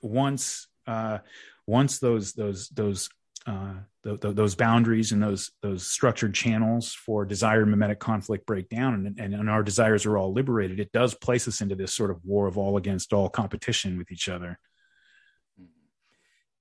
once 0.02 0.68
uh, 0.86 1.18
once 1.66 1.98
those 1.98 2.32
those 2.32 2.68
those 2.70 3.08
uh, 3.46 3.74
th- 4.04 4.20
th- 4.20 4.34
those 4.34 4.54
boundaries 4.54 5.12
and 5.12 5.22
those 5.22 5.50
those 5.62 5.86
structured 5.86 6.34
channels 6.34 6.92
for 6.92 7.24
desire 7.24 7.64
mimetic 7.64 7.98
conflict 7.98 8.44
break 8.46 8.68
down 8.68 8.94
and, 8.94 9.18
and, 9.18 9.34
and 9.34 9.48
our 9.48 9.62
desires 9.62 10.04
are 10.04 10.18
all 10.18 10.32
liberated 10.32 10.80
it 10.80 10.92
does 10.92 11.14
place 11.14 11.46
us 11.48 11.60
into 11.60 11.74
this 11.74 11.94
sort 11.94 12.10
of 12.10 12.24
war 12.24 12.46
of 12.46 12.58
all 12.58 12.76
against 12.76 13.12
all 13.12 13.28
competition 13.28 13.96
with 13.98 14.10
each 14.10 14.28
other 14.28 14.58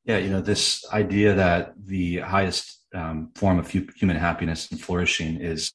yeah, 0.10 0.18
you 0.18 0.31
know, 0.31 0.41
this 0.41 0.84
idea 0.91 1.36
that 1.36 1.73
the 1.86 2.18
highest 2.18 2.84
um, 2.95 3.30
form 3.36 3.60
of 3.60 3.69
human 3.69 4.18
happiness 4.18 4.72
and 4.72 4.81
flourishing 4.81 5.40
is 5.40 5.72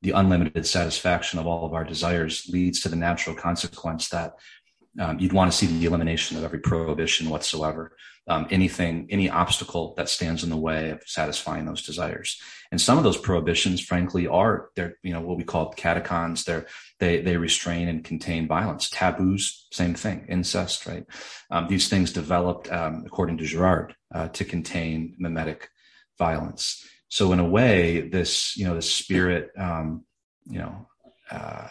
the 0.00 0.12
unlimited 0.12 0.64
satisfaction 0.64 1.38
of 1.38 1.46
all 1.46 1.66
of 1.66 1.74
our 1.74 1.84
desires 1.84 2.48
leads 2.50 2.80
to 2.80 2.88
the 2.88 2.96
natural 2.96 3.36
consequence 3.36 4.08
that 4.08 4.32
um, 5.00 5.18
you'd 5.18 5.32
want 5.32 5.50
to 5.50 5.56
see 5.56 5.66
the 5.66 5.86
elimination 5.86 6.36
of 6.36 6.44
every 6.44 6.60
prohibition 6.60 7.28
whatsoever 7.28 7.96
um, 8.26 8.46
anything, 8.50 9.06
any 9.10 9.28
obstacle 9.28 9.94
that 9.96 10.08
stands 10.08 10.44
in 10.44 10.50
the 10.50 10.56
way 10.56 10.90
of 10.90 11.02
satisfying 11.06 11.66
those 11.66 11.82
desires. 11.82 12.40
And 12.70 12.80
some 12.80 12.96
of 12.96 13.04
those 13.04 13.18
prohibitions, 13.18 13.80
frankly, 13.80 14.26
are 14.26 14.70
they're 14.74 14.96
you 15.02 15.12
know 15.12 15.20
what 15.20 15.36
we 15.36 15.44
call 15.44 15.74
katechons. 15.74 16.44
They're 16.44 16.66
they 16.98 17.20
they 17.20 17.36
restrain 17.36 17.88
and 17.88 18.02
contain 18.02 18.48
violence. 18.48 18.88
Taboos, 18.88 19.66
same 19.70 19.94
thing. 19.94 20.26
Incest, 20.28 20.86
right? 20.86 21.04
Um, 21.50 21.68
these 21.68 21.88
things 21.88 22.12
developed, 22.12 22.72
um, 22.72 23.04
according 23.06 23.38
to 23.38 23.44
Girard, 23.44 23.94
uh, 24.14 24.28
to 24.28 24.44
contain 24.44 25.14
mimetic 25.18 25.68
violence. 26.18 26.84
So 27.08 27.32
in 27.32 27.40
a 27.40 27.48
way, 27.48 28.08
this 28.08 28.56
you 28.56 28.66
know 28.66 28.74
the 28.74 28.82
spirit, 28.82 29.50
um, 29.58 30.04
you 30.46 30.58
know. 30.58 30.88
Uh, 31.30 31.68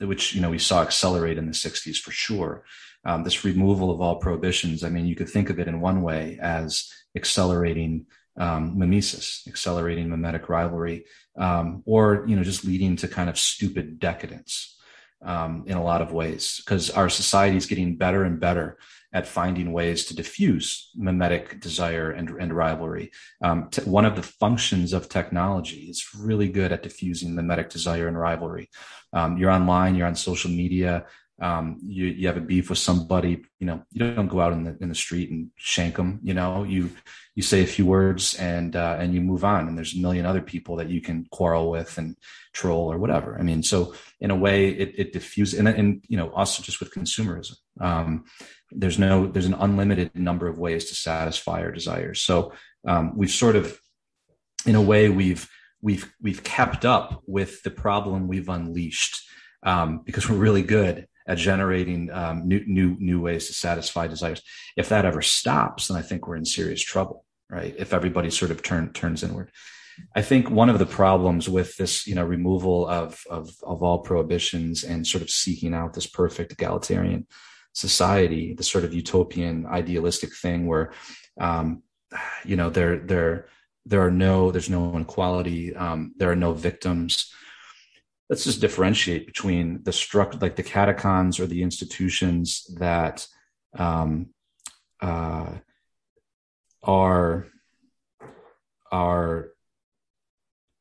which 0.00 0.34
you 0.34 0.40
know 0.40 0.50
we 0.50 0.58
saw 0.58 0.82
accelerate 0.82 1.38
in 1.38 1.46
the 1.46 1.52
60s 1.52 1.96
for 1.96 2.10
sure. 2.10 2.64
Um, 3.04 3.24
this 3.24 3.44
removal 3.44 3.90
of 3.90 4.00
all 4.00 4.16
prohibitions, 4.16 4.84
I 4.84 4.88
mean, 4.88 5.06
you 5.06 5.14
could 5.14 5.28
think 5.28 5.50
of 5.50 5.58
it 5.58 5.68
in 5.68 5.80
one 5.80 6.02
way 6.02 6.38
as 6.42 6.92
accelerating 7.16 8.06
um, 8.36 8.78
mimesis, 8.78 9.46
accelerating 9.48 10.08
mimetic 10.08 10.48
rivalry, 10.48 11.04
um, 11.36 11.82
or 11.86 12.24
you 12.26 12.36
know, 12.36 12.42
just 12.42 12.64
leading 12.64 12.96
to 12.96 13.08
kind 13.08 13.28
of 13.28 13.38
stupid 13.38 13.98
decadence 13.98 14.76
um, 15.24 15.64
in 15.66 15.76
a 15.76 15.82
lot 15.82 16.02
of 16.02 16.12
ways, 16.12 16.60
because 16.64 16.90
our 16.90 17.08
society 17.08 17.56
is 17.56 17.66
getting 17.66 17.96
better 17.96 18.24
and 18.24 18.40
better 18.40 18.78
at 19.12 19.26
finding 19.26 19.72
ways 19.72 20.04
to 20.04 20.14
diffuse 20.14 20.90
mimetic 20.94 21.60
desire 21.60 22.10
and, 22.10 22.28
and 22.30 22.52
rivalry. 22.52 23.10
Um, 23.42 23.68
t- 23.70 23.82
one 23.82 24.04
of 24.04 24.16
the 24.16 24.22
functions 24.22 24.92
of 24.92 25.08
technology 25.08 25.82
is 25.88 26.06
really 26.18 26.48
good 26.48 26.72
at 26.72 26.82
diffusing 26.82 27.34
mimetic 27.34 27.70
desire 27.70 28.08
and 28.08 28.18
rivalry. 28.18 28.68
Um, 29.12 29.38
you're 29.38 29.50
online, 29.50 29.94
you're 29.94 30.06
on 30.06 30.14
social 30.14 30.50
media, 30.50 31.06
um, 31.40 31.78
you, 31.82 32.06
you 32.06 32.26
have 32.26 32.36
a 32.36 32.40
beef 32.40 32.68
with 32.68 32.78
somebody, 32.78 33.44
you 33.60 33.66
know, 33.66 33.82
you 33.92 34.12
don't 34.12 34.26
go 34.26 34.40
out 34.40 34.52
in 34.52 34.64
the, 34.64 34.76
in 34.80 34.88
the 34.88 34.94
street 34.94 35.30
and 35.30 35.50
shank 35.54 35.96
them, 35.96 36.18
you 36.22 36.34
know, 36.34 36.64
you, 36.64 36.90
you 37.36 37.42
say 37.42 37.62
a 37.62 37.66
few 37.66 37.86
words 37.86 38.34
and, 38.34 38.74
uh, 38.74 38.96
and 38.98 39.14
you 39.14 39.20
move 39.20 39.44
on. 39.44 39.68
And 39.68 39.78
there's 39.78 39.94
a 39.94 40.00
million 40.00 40.26
other 40.26 40.42
people 40.42 40.76
that 40.76 40.88
you 40.88 41.00
can 41.00 41.26
quarrel 41.30 41.70
with 41.70 41.96
and 41.96 42.16
troll 42.52 42.92
or 42.92 42.98
whatever. 42.98 43.38
I 43.38 43.42
mean, 43.42 43.62
so 43.62 43.94
in 44.20 44.32
a 44.32 44.36
way 44.36 44.70
it, 44.70 44.94
it 44.98 45.12
diffuses 45.12 45.58
and, 45.60 45.68
and, 45.68 46.04
you 46.08 46.16
know, 46.16 46.30
also 46.32 46.60
just 46.60 46.80
with 46.80 46.92
consumerism, 46.92 47.54
um, 47.80 48.24
there's 48.70 48.98
no, 48.98 49.26
there's 49.26 49.46
an 49.46 49.54
unlimited 49.54 50.14
number 50.14 50.46
of 50.48 50.58
ways 50.58 50.86
to 50.86 50.94
satisfy 50.94 51.62
our 51.62 51.72
desires. 51.72 52.20
So, 52.20 52.52
um, 52.86 53.16
we've 53.16 53.30
sort 53.30 53.56
of, 53.56 53.78
in 54.66 54.74
a 54.74 54.82
way, 54.82 55.08
we've, 55.08 55.48
we've, 55.80 56.12
we've 56.20 56.42
kept 56.42 56.84
up 56.84 57.22
with 57.26 57.62
the 57.62 57.70
problem 57.70 58.28
we've 58.28 58.48
unleashed, 58.48 59.28
um, 59.62 60.02
because 60.04 60.28
we're 60.28 60.36
really 60.36 60.62
good 60.62 61.06
at 61.28 61.36
generating 61.36 62.10
um, 62.10 62.48
new 62.48 62.64
new 62.66 62.96
new 62.98 63.20
ways 63.20 63.46
to 63.46 63.52
satisfy 63.52 64.06
desires. 64.06 64.42
If 64.76 64.88
that 64.88 65.04
ever 65.04 65.20
stops, 65.20 65.88
then 65.88 65.96
I 65.96 66.02
think 66.02 66.26
we're 66.26 66.36
in 66.36 66.44
serious 66.46 66.82
trouble, 66.82 67.24
right? 67.50 67.74
If 67.78 67.92
everybody 67.92 68.30
sort 68.30 68.50
of 68.50 68.62
turn 68.62 68.92
turns 68.92 69.22
inward. 69.22 69.52
I 70.14 70.22
think 70.22 70.48
one 70.48 70.68
of 70.68 70.78
the 70.78 70.86
problems 70.86 71.48
with 71.48 71.76
this, 71.76 72.06
you 72.06 72.14
know, 72.14 72.24
removal 72.24 72.86
of, 72.88 73.20
of, 73.28 73.50
of 73.64 73.82
all 73.82 73.98
prohibitions 73.98 74.84
and 74.84 75.04
sort 75.04 75.22
of 75.22 75.30
seeking 75.30 75.74
out 75.74 75.92
this 75.92 76.06
perfect 76.06 76.52
egalitarian 76.52 77.26
society, 77.78 78.54
the 78.54 78.62
sort 78.62 78.84
of 78.84 78.92
utopian 78.92 79.66
idealistic 79.66 80.34
thing 80.34 80.66
where 80.66 80.92
um, 81.40 81.82
you 82.44 82.56
know 82.56 82.70
there 82.70 82.98
there 82.98 83.46
there 83.86 84.02
are 84.02 84.10
no 84.10 84.50
there's 84.50 84.70
no 84.70 84.94
inequality 84.94 85.74
um, 85.76 86.12
there 86.16 86.30
are 86.30 86.36
no 86.36 86.52
victims. 86.52 87.32
Let's 88.28 88.44
just 88.44 88.60
differentiate 88.60 89.26
between 89.26 89.82
the 89.84 89.90
struct 89.90 90.42
like 90.42 90.56
the 90.56 90.62
katechons 90.62 91.40
or 91.40 91.46
the 91.46 91.62
institutions 91.62 92.66
that 92.78 93.26
um, 93.78 94.34
uh, 95.00 95.52
are 96.82 97.46
are 98.90 99.50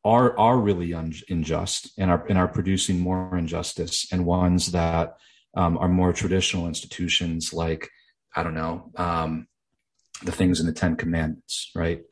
are 0.04 0.38
are 0.40 0.58
really 0.58 0.94
un- 0.94 1.14
unjust 1.30 1.92
and 1.98 2.10
are 2.12 2.26
and 2.28 2.38
are 2.38 2.48
producing 2.48 3.00
more 3.00 3.38
injustice 3.38 4.08
and 4.12 4.26
ones 4.26 4.72
that 4.72 5.18
um, 5.58 5.78
are 5.80 5.90
more 5.90 6.14
traditional 6.14 6.68
institutions 6.68 7.52
like 7.52 7.90
I 8.36 8.44
don't 8.44 8.54
know 8.54 8.92
um, 8.96 9.48
the 10.24 10.32
things 10.32 10.60
in 10.60 10.68
the 10.68 10.74
Ten 10.74 10.96
Commandments, 10.96 11.72
right? 11.76 12.04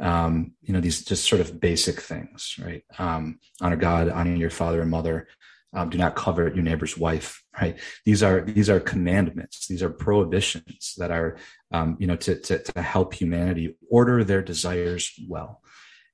Um, 0.00 0.52
you 0.62 0.72
know 0.72 0.80
these 0.80 1.04
just 1.04 1.28
sort 1.28 1.40
of 1.40 1.60
basic 1.60 2.00
things, 2.00 2.56
right? 2.64 2.84
Um, 2.98 3.40
honor 3.60 3.76
God, 3.76 4.08
honor 4.08 4.34
your 4.34 4.50
father 4.50 4.80
and 4.80 4.90
mother. 4.90 5.28
Um, 5.74 5.88
do 5.88 5.96
not 5.96 6.16
covet 6.16 6.54
your 6.54 6.64
neighbor's 6.64 6.98
wife, 6.98 7.42
right? 7.60 7.78
These 8.04 8.22
are 8.22 8.42
these 8.42 8.70
are 8.70 8.78
commandments. 8.78 9.66
These 9.66 9.82
are 9.82 9.90
prohibitions 9.90 10.94
that 10.98 11.10
are, 11.10 11.38
um, 11.72 11.96
you 11.98 12.06
know, 12.06 12.16
to, 12.16 12.36
to 12.36 12.62
to 12.62 12.82
help 12.82 13.14
humanity 13.14 13.76
order 13.90 14.22
their 14.22 14.42
desires 14.42 15.12
well. 15.28 15.62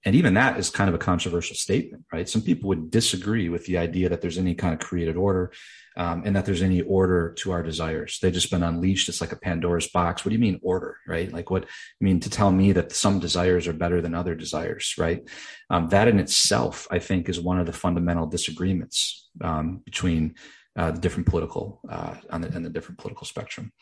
And 0.05 0.15
even 0.15 0.35
that 0.35 0.59
is 0.59 0.71
kind 0.71 0.89
of 0.89 0.95
a 0.95 0.99
controversial 0.99 1.57
statement, 1.57 2.05
right? 2.13 2.29
Some 2.29 2.43
people 2.43 2.69
would 2.69 2.91
disagree 2.91 3.49
with 3.49 3.67
the 3.67 3.79
idea 3.79 4.09
that 4.09 4.21
there's 4.21 4.39
any 4.39 4.55
kind 4.55 4.73
of 4.73 4.81
created 4.81 5.17
order 5.17 5.53
um, 5.97 6.23
and 6.25 6.37
that 6.37 6.47
there's 6.47 6.63
any 6.63 6.83
order 6.83 7.35
to 7.39 7.51
our 7.51 7.65
desires. 7.65 8.19
They've 8.23 8.33
just 8.33 8.51
been 8.51 8.63
unleashed. 8.63 9.09
It's 9.09 9.21
like 9.21 9.33
a 9.33 9.37
Pandora's 9.37 9.89
box. 9.89 10.25
What 10.25 10.31
do 10.31 10.37
you 10.37 10.41
mean 10.41 10.61
order, 10.63 10.99
right? 11.07 11.33
Like 11.33 11.51
what, 11.51 11.65
I 11.65 12.05
mean, 12.05 12.21
to 12.21 12.31
tell 12.31 12.53
me 12.53 12.71
that 12.73 12.93
some 12.93 13.19
desires 13.19 13.67
are 13.67 13.73
better 13.73 14.01
than 14.01 14.15
other 14.15 14.37
desires, 14.37 14.95
right? 14.97 15.29
Um, 15.69 15.89
that 15.89 16.07
in 16.07 16.21
itself, 16.21 16.87
I 16.91 17.01
think, 17.01 17.29
is 17.29 17.41
one 17.41 17.59
of 17.59 17.67
the 17.67 17.73
fundamental 17.73 18.27
disagreements 18.27 19.29
um, 19.43 19.83
between 19.85 20.37
uh, 20.77 20.93
the 20.93 21.01
different 21.01 21.27
political, 21.27 21.81
uh, 21.91 22.15
on 22.31 22.43
the, 22.43 22.49
the 22.49 22.71
different 22.71 22.99
political 22.99 23.27
spectrum. 23.27 23.73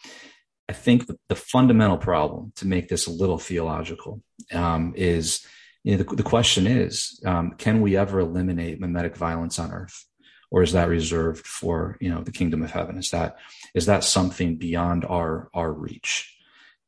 I 0.69 0.73
think 0.73 1.07
the, 1.07 1.19
the 1.29 1.37
fundamental 1.37 1.99
problem 1.99 2.53
to 2.57 2.67
make 2.67 2.89
this 2.89 3.07
a 3.07 3.13
little 3.13 3.39
theological 3.39 4.23
um, 4.53 4.95
is 4.97 5.47
you 5.87 5.97
know, 5.97 6.03
the, 6.03 6.17
the 6.17 6.23
question 6.25 6.67
is, 6.67 7.21
um, 7.25 7.53
can 7.59 7.81
we 7.81 7.97
ever 7.97 8.19
eliminate 8.19 8.81
mimetic 8.81 9.17
violence 9.17 9.61
on 9.61 9.71
earth? 9.71 10.05
Or 10.51 10.65
is 10.65 10.73
that 10.73 10.89
reserved 10.89 11.47
for, 11.47 11.97
you 12.01 12.11
know, 12.13 12.23
the 12.23 12.33
kingdom 12.33 12.65
of 12.65 12.73
heaven? 12.73 12.99
Is 12.99 13.11
that, 13.11 13.37
is 13.73 13.87
that 13.87 14.03
something 14.03 14.57
beyond 14.57 15.05
our, 15.05 15.49
our 15.55 15.73
reach? 15.73 16.37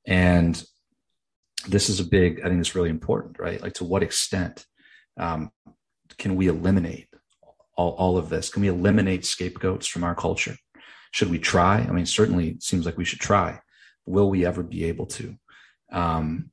And 0.04 0.60
this 1.68 1.88
is 1.88 2.00
a 2.00 2.04
big, 2.04 2.40
I 2.40 2.48
think 2.48 2.58
it's 2.58 2.74
really 2.74 2.90
important, 2.90 3.38
right? 3.38 3.62
Like 3.62 3.74
to 3.74 3.84
what 3.84 4.02
extent, 4.02 4.66
um, 5.16 5.52
can 6.16 6.34
we 6.34 6.48
eliminate 6.48 7.06
all, 7.76 7.92
all 7.92 8.18
of 8.18 8.30
this? 8.30 8.50
Can 8.50 8.62
we 8.62 8.68
eliminate 8.68 9.24
scapegoats 9.24 9.86
from 9.86 10.02
our 10.02 10.16
culture? 10.16 10.56
Should 11.12 11.30
we 11.30 11.38
try? 11.38 11.86
I 11.88 11.92
mean, 11.92 12.06
certainly 12.06 12.48
it 12.48 12.64
seems 12.64 12.84
like 12.84 12.98
we 12.98 13.04
should 13.04 13.20
try. 13.20 13.60
Will 14.06 14.28
we 14.28 14.44
ever 14.44 14.64
be 14.64 14.86
able 14.86 15.06
to? 15.06 15.36
Um, 15.92 16.50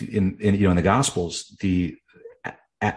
in, 0.00 0.36
in 0.40 0.54
you 0.54 0.64
know 0.64 0.70
in 0.70 0.76
the 0.76 0.82
gospels 0.82 1.56
the 1.60 1.96
a, 2.44 2.52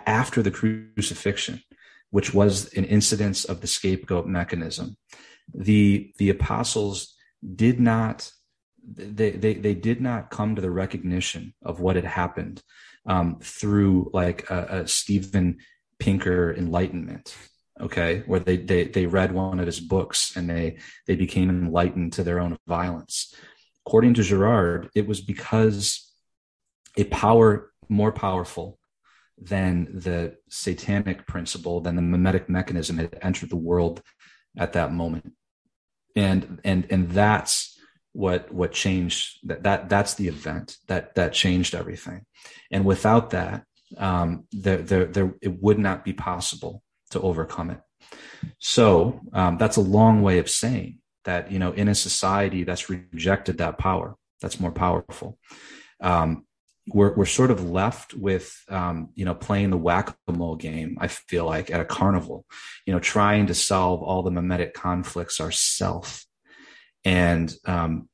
after 0.10 0.42
the 0.42 0.52
crucifixion 0.52 1.62
which 2.10 2.34
was 2.34 2.74
an 2.74 2.86
incidence 2.86 3.46
of 3.46 3.62
the 3.62 3.68
scapegoat 3.68 4.26
mechanism 4.26 4.98
the 5.54 6.14
the 6.18 6.30
apostles 6.30 7.16
did 7.56 7.80
not 7.80 8.32
they 8.84 9.32
they, 9.32 9.54
they 9.56 9.74
did 9.74 10.02
not 10.02 10.30
come 10.30 10.56
to 10.56 10.62
the 10.62 10.72
recognition 10.72 11.54
of 11.62 11.80
what 11.80 11.96
had 11.96 12.06
happened 12.06 12.62
um, 13.06 13.38
through 13.42 14.10
like 14.14 14.50
a, 14.50 14.82
a 14.82 14.88
Steven 14.88 15.58
Pinker 16.00 16.54
enlightenment 16.54 17.36
okay? 17.80 18.24
Where 18.26 18.40
they, 18.40 18.58
they 18.58 18.86
they 18.86 19.06
read 19.06 19.32
one 19.32 19.60
of 19.60 19.66
his 19.66 19.80
books 19.80 20.36
and 20.36 20.50
they 20.50 20.78
they 21.06 21.16
became 21.16 21.50
enlightened 21.50 22.14
to 22.14 22.24
their 22.24 22.40
own 22.40 22.58
violence. 22.68 23.34
According 23.86 24.16
to 24.16 24.24
girard 24.24 24.90
it 24.96 25.08
was 25.08 25.22
because 25.22 26.07
a 26.98 27.06
power 27.06 27.72
more 27.90 28.12
powerful 28.12 28.78
than 29.38 29.88
the 29.94 30.36
satanic 30.50 31.28
principle, 31.28 31.80
than 31.80 31.96
the 31.96 32.02
mimetic 32.02 32.50
mechanism 32.50 32.98
had 32.98 33.18
entered 33.22 33.50
the 33.50 33.56
world 33.56 34.02
at 34.58 34.74
that 34.74 34.92
moment. 34.92 35.34
And 36.16 36.60
and 36.64 36.88
and 36.90 37.10
that's 37.12 37.80
what 38.14 38.52
what 38.52 38.72
changed 38.72 39.40
that 39.44 39.62
that 39.64 39.90
that's 39.90 40.16
the 40.16 40.28
event 40.28 40.78
that 40.88 41.14
that 41.16 41.34
changed 41.34 41.76
everything. 41.76 42.26
And 42.72 42.84
without 42.84 43.30
that, 43.30 43.64
um, 43.98 44.46
there, 44.52 44.80
there, 44.80 45.06
there, 45.06 45.36
it 45.42 45.62
would 45.62 45.78
not 45.78 46.04
be 46.04 46.14
possible 46.14 46.82
to 47.12 47.22
overcome 47.22 47.70
it. 47.70 47.80
So 48.58 49.22
um, 49.34 49.58
that's 49.58 49.78
a 49.78 49.82
long 49.82 50.24
way 50.24 50.40
of 50.40 50.50
saying 50.50 50.98
that 51.26 51.52
you 51.52 51.60
know 51.60 51.72
in 51.74 51.88
a 51.88 51.96
society 51.96 52.64
that's 52.64 52.90
rejected 52.90 53.60
that 53.60 53.78
power, 53.78 54.16
that's 54.42 54.60
more 54.60 54.72
powerful. 54.72 55.38
Um, 56.02 56.47
we're 56.88 57.14
we're 57.14 57.26
sort 57.26 57.52
of 57.52 57.70
left 57.70 58.14
with 58.14 58.64
um, 58.70 59.10
you 59.16 59.26
know 59.26 59.36
playing 59.36 59.70
the 59.70 59.78
whack-a-mole 59.78 60.56
game. 60.56 60.98
I 61.00 61.08
feel 61.08 61.46
like 61.46 61.70
at 61.70 61.82
a 61.82 61.86
carnival, 61.86 62.46
you 62.86 62.94
know, 62.94 63.00
trying 63.00 63.48
to 63.48 63.54
solve 63.54 64.02
all 64.02 64.24
the 64.24 64.32
mimetic 64.32 64.74
conflicts 64.74 65.42
ourselves, 65.42 66.28
and 67.04 67.54
um, 67.66 68.10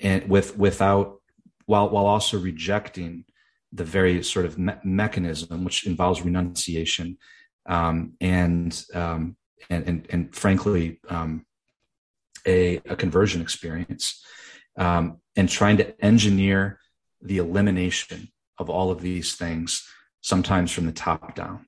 and 0.00 0.28
with 0.28 0.56
without 0.56 1.20
while 1.66 1.90
while 1.90 2.06
also 2.06 2.38
rejecting 2.38 3.24
the 3.72 3.84
very 3.84 4.22
sort 4.22 4.46
of 4.46 4.58
me- 4.58 4.72
mechanism 4.84 5.64
which 5.64 5.86
involves 5.86 6.22
renunciation 6.22 7.18
um, 7.66 8.12
and, 8.20 8.84
um, 8.94 9.36
and 9.68 9.86
and 9.88 10.06
and 10.10 10.34
frankly 10.34 11.00
um, 11.08 11.44
a, 12.46 12.76
a 12.88 12.96
conversion 12.96 13.42
experience 13.42 14.24
um, 14.78 15.20
and 15.36 15.48
trying 15.48 15.76
to 15.76 16.04
engineer 16.04 16.78
the 17.26 17.38
elimination 17.38 18.28
of 18.58 18.70
all 18.70 18.90
of 18.90 19.00
these 19.00 19.34
things, 19.34 19.86
sometimes 20.20 20.72
from 20.72 20.86
the 20.86 20.92
top 20.92 21.34
down. 21.34 21.66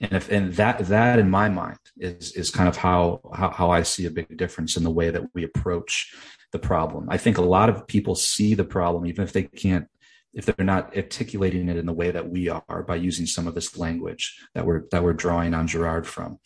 And 0.00 0.12
if 0.12 0.30
and 0.30 0.52
that 0.54 0.78
that 0.86 1.18
in 1.18 1.28
my 1.28 1.48
mind 1.48 1.78
is 1.96 2.32
is 2.32 2.50
kind 2.50 2.68
of 2.68 2.76
how, 2.76 3.20
how 3.34 3.50
how 3.50 3.70
I 3.70 3.82
see 3.82 4.06
a 4.06 4.10
big 4.10 4.36
difference 4.36 4.76
in 4.76 4.84
the 4.84 4.90
way 4.90 5.10
that 5.10 5.24
we 5.34 5.42
approach 5.42 6.14
the 6.52 6.58
problem. 6.58 7.08
I 7.10 7.18
think 7.18 7.36
a 7.36 7.42
lot 7.42 7.68
of 7.68 7.86
people 7.86 8.14
see 8.14 8.54
the 8.54 8.64
problem 8.64 9.06
even 9.06 9.24
if 9.24 9.32
they 9.32 9.42
can't 9.42 9.88
if 10.34 10.46
they're 10.46 10.64
not 10.64 10.96
articulating 10.96 11.68
it 11.68 11.76
in 11.76 11.86
the 11.86 11.92
way 11.92 12.10
that 12.10 12.28
we 12.28 12.48
are 12.48 12.84
by 12.86 12.94
using 12.94 13.26
some 13.26 13.48
of 13.48 13.54
this 13.54 13.76
language 13.76 14.38
that 14.54 14.64
we're 14.64 14.84
that 14.92 15.02
we're 15.02 15.12
drawing 15.12 15.54
on 15.54 15.66
Girard 15.66 16.06
from. 16.06 16.38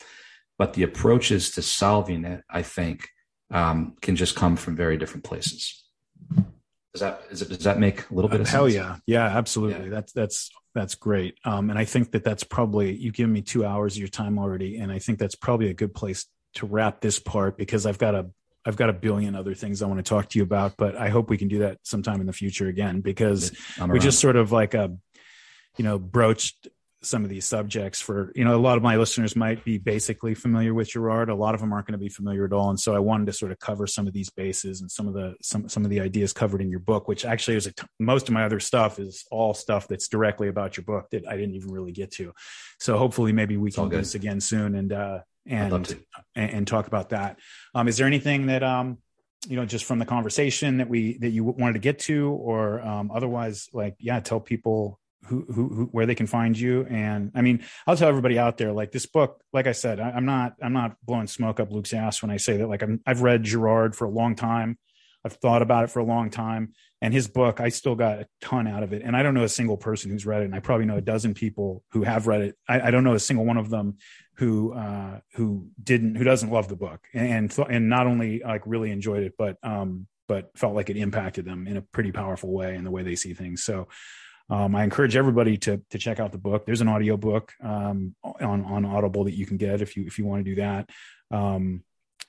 But 0.59 0.75
the 0.75 0.85
approaches 0.85 1.51
to 1.53 1.63
solving 1.63 2.25
it, 2.25 2.43
I 2.49 2.63
think, 2.63 3.09
um, 3.51 3.97
can 4.01 4.17
just 4.17 4.37
come 4.37 4.57
from 4.57 4.77
very 4.77 4.97
different 4.97 5.25
places. 5.25 5.85
Does 6.95 7.01
that 7.01 7.23
is 7.31 7.43
it, 7.43 7.49
does 7.49 7.65
that 7.65 7.79
make 7.79 8.11
a 8.11 8.15
little 8.15 8.29
bit 8.29 8.41
of 8.41 8.47
sense? 8.47 8.55
Hell 8.55 8.69
yeah, 8.69 8.97
yeah, 9.07 9.25
absolutely. 9.25 9.85
Yeah. 9.85 9.91
That's 9.91 10.13
that's 10.13 10.51
that's 10.75 10.95
great. 10.95 11.39
Um, 11.45 11.71
and 11.71 11.79
I 11.79 11.85
think 11.85 12.13
that 12.13 12.23
that's 12.23 12.45
probably 12.45 12.95
you've 12.95 13.15
given 13.15 13.33
me 13.33 13.41
two 13.41 13.65
hours 13.65 13.95
of 13.95 13.99
your 13.99 14.09
time 14.09 14.39
already, 14.39 14.77
and 14.77 14.93
I 14.93 14.99
think 14.99 15.19
that's 15.19 15.35
probably 15.35 15.71
a 15.71 15.75
good 15.75 15.95
place 15.95 16.27
to 16.55 16.67
wrap 16.67 17.01
this 17.01 17.19
part 17.19 17.57
because 17.57 17.87
I've 17.87 17.99
got 17.99 18.15
a 18.15 18.27
I've 18.65 18.77
got 18.77 18.91
a 18.91 18.93
billion 18.93 19.35
other 19.35 19.55
things 19.55 19.83
I 19.83 19.87
want 19.87 19.99
to 19.99 20.09
talk 20.09 20.29
to 20.31 20.39
you 20.39 20.45
about, 20.45 20.77
but 20.77 20.97
I 20.97 21.09
hope 21.09 21.31
we 21.31 21.39
can 21.39 21.49
do 21.49 21.61
that 21.61 21.79
sometime 21.83 22.21
in 22.21 22.27
the 22.27 22.33
future 22.33 22.69
again 22.69 23.01
because 23.01 23.53
we 23.89 23.99
just 23.99 24.21
sort 24.21 24.37
of 24.37 24.53
like 24.53 24.75
a, 24.75 24.97
you 25.79 25.85
know, 25.85 25.99
broached 25.99 26.69
some 27.03 27.25
of 27.25 27.31
these 27.31 27.45
subjects 27.45 28.01
for 28.01 28.33
you 28.35 28.45
know 28.45 28.55
a 28.55 28.61
lot 28.61 28.77
of 28.77 28.83
my 28.83 28.97
listeners 28.97 29.35
might 29.35 29.65
be 29.65 29.79
basically 29.79 30.35
familiar 30.35 30.73
with 30.73 30.91
Girard 30.91 31.29
a 31.29 31.35
lot 31.35 31.55
of 31.55 31.61
them 31.61 31.73
aren't 31.73 31.87
going 31.87 31.99
to 31.99 31.99
be 31.99 32.09
familiar 32.09 32.45
at 32.45 32.53
all. 32.53 32.71
And 32.71 32.79
so 32.79 32.95
I 32.95 32.99
wanted 32.99 33.27
to 33.27 33.33
sort 33.33 33.53
of 33.53 33.59
cover 33.59 33.87
some 33.87 34.07
of 34.07 34.13
these 34.13 34.31
bases 34.31 34.81
and 34.81 34.91
some 34.91 35.09
of 35.09 35.15
the 35.15 35.35
some 35.43 35.69
some 35.69 35.85
of 35.85 35.91
the 35.91 36.01
ideas 36.01 36.33
covered 36.33 36.61
in 36.61 36.71
your 36.71 36.81
book 36.81 37.09
which 37.09 37.25
actually 37.25 37.57
is 37.57 37.67
a 37.67 37.73
t- 37.73 37.87
most 37.99 38.29
of 38.29 38.35
my 38.35 38.45
other 38.45 38.61
stuff 38.61 38.99
is 38.99 39.25
all 39.31 39.55
stuff 39.55 39.89
that's 39.89 40.09
directly 40.09 40.49
about 40.49 40.77
your 40.77 40.85
book 40.85 41.09
that 41.11 41.27
I 41.29 41.37
didn't 41.37 41.55
even 41.55 41.71
really 41.73 41.93
get 41.93 42.13
to. 42.13 42.33
So 42.79 42.97
hopefully 42.97 43.33
maybe 43.33 43.57
we 43.57 43.71
can 43.71 43.89
do 43.89 43.97
this 43.97 44.15
again 44.15 44.41
soon 44.41 44.75
and 44.75 44.93
uh 44.93 45.19
and, 45.47 45.73
and 46.37 46.51
and 46.51 46.67
talk 46.67 46.87
about 46.87 47.11
that. 47.11 47.39
Um 47.75 47.89
is 47.89 47.97
there 47.97 48.07
anything 48.07 48.47
that 48.47 48.63
um 48.63 48.99
you 49.49 49.57
know 49.57 49.67
just 49.67 49.85
from 49.85 49.99
the 49.99 50.07
conversation 50.07 50.79
that 50.79 50.89
we 50.89 51.19
that 51.19 51.31
you 51.31 51.45
wanted 51.45 51.75
to 51.75 51.79
get 51.81 51.99
to 51.99 52.31
or 52.31 52.81
um 52.81 53.11
otherwise 53.13 53.69
like 53.73 53.97
yeah 53.99 54.21
tell 54.21 54.41
people 54.41 55.01
who, 55.27 55.45
who, 55.53 55.69
who, 55.69 55.85
where 55.93 56.07
they 56.07 56.15
can 56.15 56.27
find 56.27 56.59
you. 56.59 56.87
And 56.89 57.31
I 57.35 57.43
mean, 57.43 57.65
I'll 57.87 57.97
tell 57.97 58.09
everybody 58.09 58.39
out 58.39 58.59
there, 58.59 58.73
like 58.73 58.93
this 58.93 59.07
book, 59.07 59.43
like 59.53 59.67
I 59.67 59.73
said, 59.73 60.01
I, 60.01 60.17
am 60.17 60.25
not, 60.25 60.55
I'm 60.63 60.73
not 60.73 60.97
blowing 61.05 61.27
smoke 61.27 61.61
up 61.61 61.71
Luke's 61.71 61.95
ass 61.95 62.23
when 62.23 62.31
I 62.31 62.37
say 62.37 62.57
that, 62.57 62.69
like 62.69 62.83
I'm, 62.83 63.01
I've 63.07 63.23
read 63.23 63.45
Girard 63.45 63.95
for 63.95 64.05
a 64.05 64.11
long 64.11 64.35
time. 64.35 64.79
I've 65.25 65.35
thought 65.35 65.63
about 65.63 65.85
it 65.85 65.91
for 65.91 66.01
a 66.01 66.05
long 66.05 66.31
time 66.31 66.73
and 67.03 67.13
his 67.13 67.27
book, 67.27 67.61
I 67.61 67.69
still 67.69 67.97
got 67.97 68.21
a 68.21 68.29
ton 68.41 68.69
out 68.69 68.85
of 68.85 68.93
it. 68.93 69.03
And 69.05 69.17
I 69.17 69.25
don't 69.25 69.35
know 69.35 69.43
a 69.43 69.49
single 69.49 69.77
person 69.77 70.13
who's 70.13 70.25
read 70.25 70.43
it. 70.43 70.45
And 70.45 70.55
I 70.55 70.61
probably 70.61 70.87
know 70.87 70.97
a 70.97 71.03
dozen 71.03 71.35
people 71.35 71.83
who 71.91 72.05
have 72.05 72.29
read 72.29 72.43
it. 72.43 72.57
I, 72.69 72.81
I 72.81 72.91
don't 72.93 73.03
know 73.03 73.15
a 73.15 73.19
single 73.19 73.45
one 73.45 73.57
of 73.57 73.71
them 73.71 73.99
who, 74.37 74.73
uh, 74.73 75.19
who 75.35 75.67
didn't, 75.83 76.15
who 76.15 76.23
doesn't 76.23 76.51
love 76.51 76.69
the 76.69 76.77
book 76.77 77.01
and, 77.13 77.53
and, 77.59 77.69
and 77.69 77.89
not 77.89 78.07
only 78.07 78.41
like 78.45 78.63
really 78.67 78.93
enjoyed 78.93 79.25
it, 79.25 79.35
but, 79.37 79.59
um, 79.65 80.07
but 80.29 80.57
felt 80.57 80.77
like 80.77 80.91
it 80.91 80.97
impacted 80.97 81.45
them 81.45 81.67
in 81.67 81.77
a 81.77 81.83
pretty 81.83 82.13
powerful 82.13 82.53
way 82.53 82.77
in 82.77 82.85
the 82.85 82.91
way 82.91 83.03
they 83.03 83.17
see 83.17 83.35
things. 83.35 83.65
So 83.65 83.89
um, 84.51 84.75
I 84.75 84.85
encourage 84.85 85.17
everybody 85.17 85.57
to 85.59 85.81
to 85.91 85.99
check 85.99 86.21
out 86.21 86.33
the 86.33 86.39
book. 86.39 86.67
There's 86.67 86.81
an 86.81 86.89
audio 86.89 87.17
book 87.17 87.53
um, 87.63 88.15
on 88.23 88.65
on 88.65 88.85
Audible 88.85 89.25
that 89.25 89.35
you 89.35 89.47
can 89.47 89.57
get 89.57 89.81
if 89.81 89.97
you 89.97 90.05
if 90.07 90.19
you 90.19 90.27
want 90.27 90.45
to 90.45 90.51
do 90.51 90.61
that. 90.61 90.91
Um, 91.31 91.85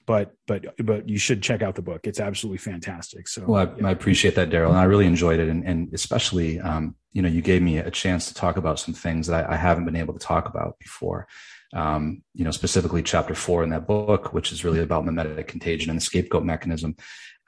but 0.06 0.34
but 0.48 0.76
but 0.86 1.08
you 1.08 1.18
should 1.18 1.42
check 1.42 1.62
out 1.62 1.76
the 1.76 1.82
book. 1.82 2.02
It's 2.06 2.20
absolutely 2.20 2.58
fantastic. 2.58 3.28
So 3.28 3.46
well, 3.46 3.68
I, 3.68 3.80
yeah. 3.80 3.88
I 3.88 3.92
appreciate 3.92 4.36
that, 4.36 4.50
Darryl, 4.50 4.70
and 4.70 4.78
I 4.78 4.84
really 4.84 5.06
enjoyed 5.06 5.40
it, 5.40 5.50
and, 5.50 5.64
and 5.64 5.94
especially 5.94 6.60
um, 6.60 6.96
you 7.12 7.22
know 7.22 7.30
you 7.30 7.42
gave 7.42 7.62
me 7.62 7.78
a 7.78 7.92
chance 7.92 8.28
to 8.28 8.34
talk 8.34 8.58
about 8.58 8.80
some 8.80 8.94
things 8.94 9.28
that 9.28 9.50
I, 9.50 9.54
I 9.54 9.56
haven't 9.56 9.86
been 9.86 9.96
able 9.96 10.14
to 10.14 10.20
talk 10.20 10.48
about 10.48 10.78
before. 10.80 11.28
Um, 11.74 12.22
you 12.36 12.46
know, 12.46 12.52
specifically 12.52 13.02
chapter 13.02 13.34
four 13.34 13.64
in 13.64 13.70
that 13.72 13.88
book, 13.88 14.34
which 14.34 14.52
is 14.52 14.64
really 14.64 14.80
about 14.80 15.06
mimetic 15.06 15.48
contagion 15.48 15.90
and 15.90 15.98
the 15.98 16.04
scapegoat 16.04 16.44
mechanism. 16.44 16.96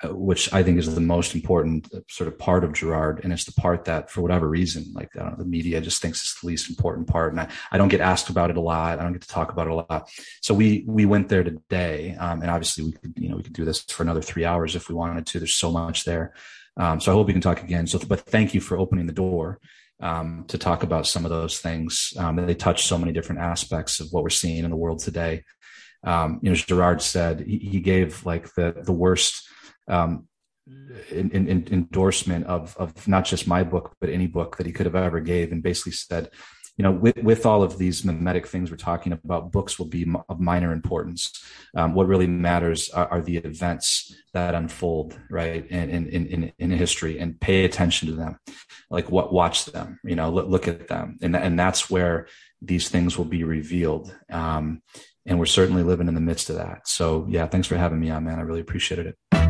Uh, 0.04 0.14
which 0.14 0.52
I 0.52 0.62
think 0.62 0.78
is 0.78 0.94
the 0.94 1.00
most 1.00 1.36
important 1.36 1.88
uh, 1.94 2.00
sort 2.10 2.28
of 2.28 2.38
part 2.38 2.66
of 2.66 2.74
Girard. 2.74 3.22
And 3.24 3.32
it's 3.32 3.46
the 3.46 3.54
part 3.54 3.86
that, 3.86 4.12
for 4.12 4.22
whatever 4.22 4.50
reason, 4.50 4.92
like 4.94 5.16
know, 5.16 5.34
the 5.38 5.46
media 5.46 5.80
just 5.80 6.02
thinks 6.02 6.22
it's 6.22 6.42
the 6.42 6.48
least 6.48 6.70
important 6.70 7.08
part. 7.08 7.32
And 7.32 7.40
I, 7.40 7.48
I, 7.72 7.78
don't 7.78 7.88
get 7.88 8.02
asked 8.02 8.30
about 8.30 8.50
it 8.50 8.58
a 8.58 8.62
lot. 8.62 9.00
I 9.00 9.04
don't 9.04 9.14
get 9.14 9.22
to 9.22 9.28
talk 9.30 9.54
about 9.54 9.68
it 9.68 9.72
a 9.72 9.76
lot. 9.76 10.10
So 10.42 10.54
we 10.54 10.84
we 10.86 11.06
went 11.06 11.30
there 11.30 11.46
today, 11.46 12.14
um, 12.20 12.42
and 12.42 12.52
obviously 12.52 12.84
we 12.84 12.92
could 12.92 13.14
you 13.16 13.30
know 13.30 13.38
we 13.38 13.44
could 13.44 13.54
do 13.54 13.64
this 13.64 13.86
for 13.86 14.04
another 14.04 14.22
three 14.22 14.44
hours 14.44 14.76
if 14.76 14.90
we 14.90 14.96
wanted 14.96 15.28
to. 15.28 15.40
There's 15.40 15.56
so 15.56 15.72
much 15.72 16.04
there. 16.04 16.34
Um, 16.76 17.00
so 17.00 17.14
I 17.14 17.16
hope 17.16 17.28
we 17.28 17.34
can 17.34 17.42
talk 17.42 17.64
again. 17.64 17.88
So, 17.88 17.98
but 18.00 18.20
thank 18.20 18.54
you 18.54 18.60
for 18.60 18.78
opening 18.78 19.06
the 19.06 19.14
door. 19.14 19.60
Um, 20.02 20.44
to 20.50 20.58
talk 20.58 20.84
about 20.84 21.08
some 21.08 21.24
of 21.24 21.32
those 21.32 21.60
things. 21.60 22.12
Um, 22.18 22.36
they 22.36 22.54
touch 22.54 22.84
so 22.84 22.98
many 22.98 23.14
different 23.14 23.40
aspects 23.40 24.02
of 24.02 24.10
what 24.12 24.24
we're 24.24 24.30
seeing 24.30 24.66
in 24.66 24.70
the 24.70 24.76
world 24.76 25.00
today. 25.00 25.46
Um, 26.04 26.42
you 26.44 26.50
know, 26.50 26.56
Girard 26.56 27.02
said 27.02 27.40
he, 27.40 27.60
he, 27.60 27.80
gave 27.80 28.26
like 28.26 28.54
the 28.56 28.76
the 28.84 28.92
worst 28.92 29.48
um, 29.88 30.28
in, 31.12 31.30
in, 31.32 31.68
endorsement 31.72 32.48
of 32.48 32.76
of 32.78 33.08
not 33.08 33.24
just 33.24 33.48
my 33.48 33.64
book 33.64 33.96
but 34.02 34.10
any 34.10 34.26
book 34.26 34.58
that 34.58 34.66
he 34.66 34.72
could 34.72 34.86
have 34.86 34.96
ever 34.96 35.20
gave, 35.20 35.52
and 35.52 35.62
basically 35.62 35.92
said, 35.92 36.30
you 36.78 36.84
know, 36.84 36.92
with, 36.92 37.18
with 37.18 37.46
all 37.46 37.64
of 37.64 37.78
these 37.78 38.04
mimetic 38.04 38.48
things 38.48 38.70
we're 38.70 38.78
talking 38.78 39.14
about, 39.14 39.52
books 39.52 39.80
will 39.80 39.86
be 39.86 40.06
of 40.28 40.40
minor 40.40 40.74
importance. 40.74 41.32
Um, 41.76 41.94
what 41.94 42.08
really 42.08 42.28
matters 42.28 42.90
are, 42.90 43.08
are, 43.08 43.22
the 43.22 43.38
events 43.38 44.14
that 44.34 44.56
unfold, 44.56 45.18
right, 45.30 45.66
in, 45.68 45.90
in, 45.90 46.08
in, 46.28 46.54
in 46.60 46.72
history, 46.72 47.20
and 47.20 47.40
pay 47.40 47.64
attention 47.64 48.10
to 48.10 48.16
them. 48.16 48.40
Like 48.90 49.10
what, 49.10 49.32
watch 49.32 49.66
them, 49.66 50.00
you 50.04 50.16
know, 50.16 50.30
look, 50.30 50.48
look 50.48 50.68
at 50.68 50.88
them, 50.88 51.18
and 51.22 51.36
and 51.36 51.58
that's 51.58 51.90
where 51.90 52.28
these 52.62 52.90
things 52.90 53.18
will 53.18 53.26
be 53.26 53.44
revealed. 53.44 54.14
Um, 54.30 54.82
and 55.26 55.40
we're 55.40 55.46
certainly 55.46 55.82
living 55.82 56.08
in 56.08 56.14
the 56.14 56.22
midst 56.22 56.50
of 56.50 56.58
that. 56.58 56.88
So 56.88 57.26
yeah, 57.30 57.48
thanks 57.48 57.68
for 57.68 57.78
having 57.78 58.00
me 58.00 58.10
on, 58.10 58.26
man. 58.26 58.38
I 58.38 58.44
really 58.44 58.62
appreciated 58.62 59.08
it. 59.08 59.45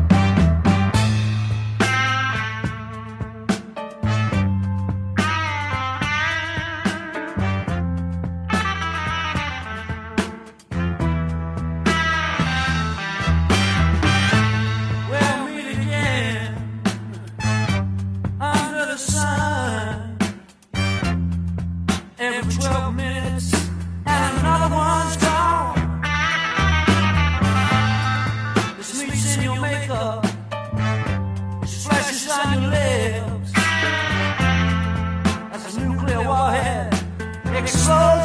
Says, 37.66 38.15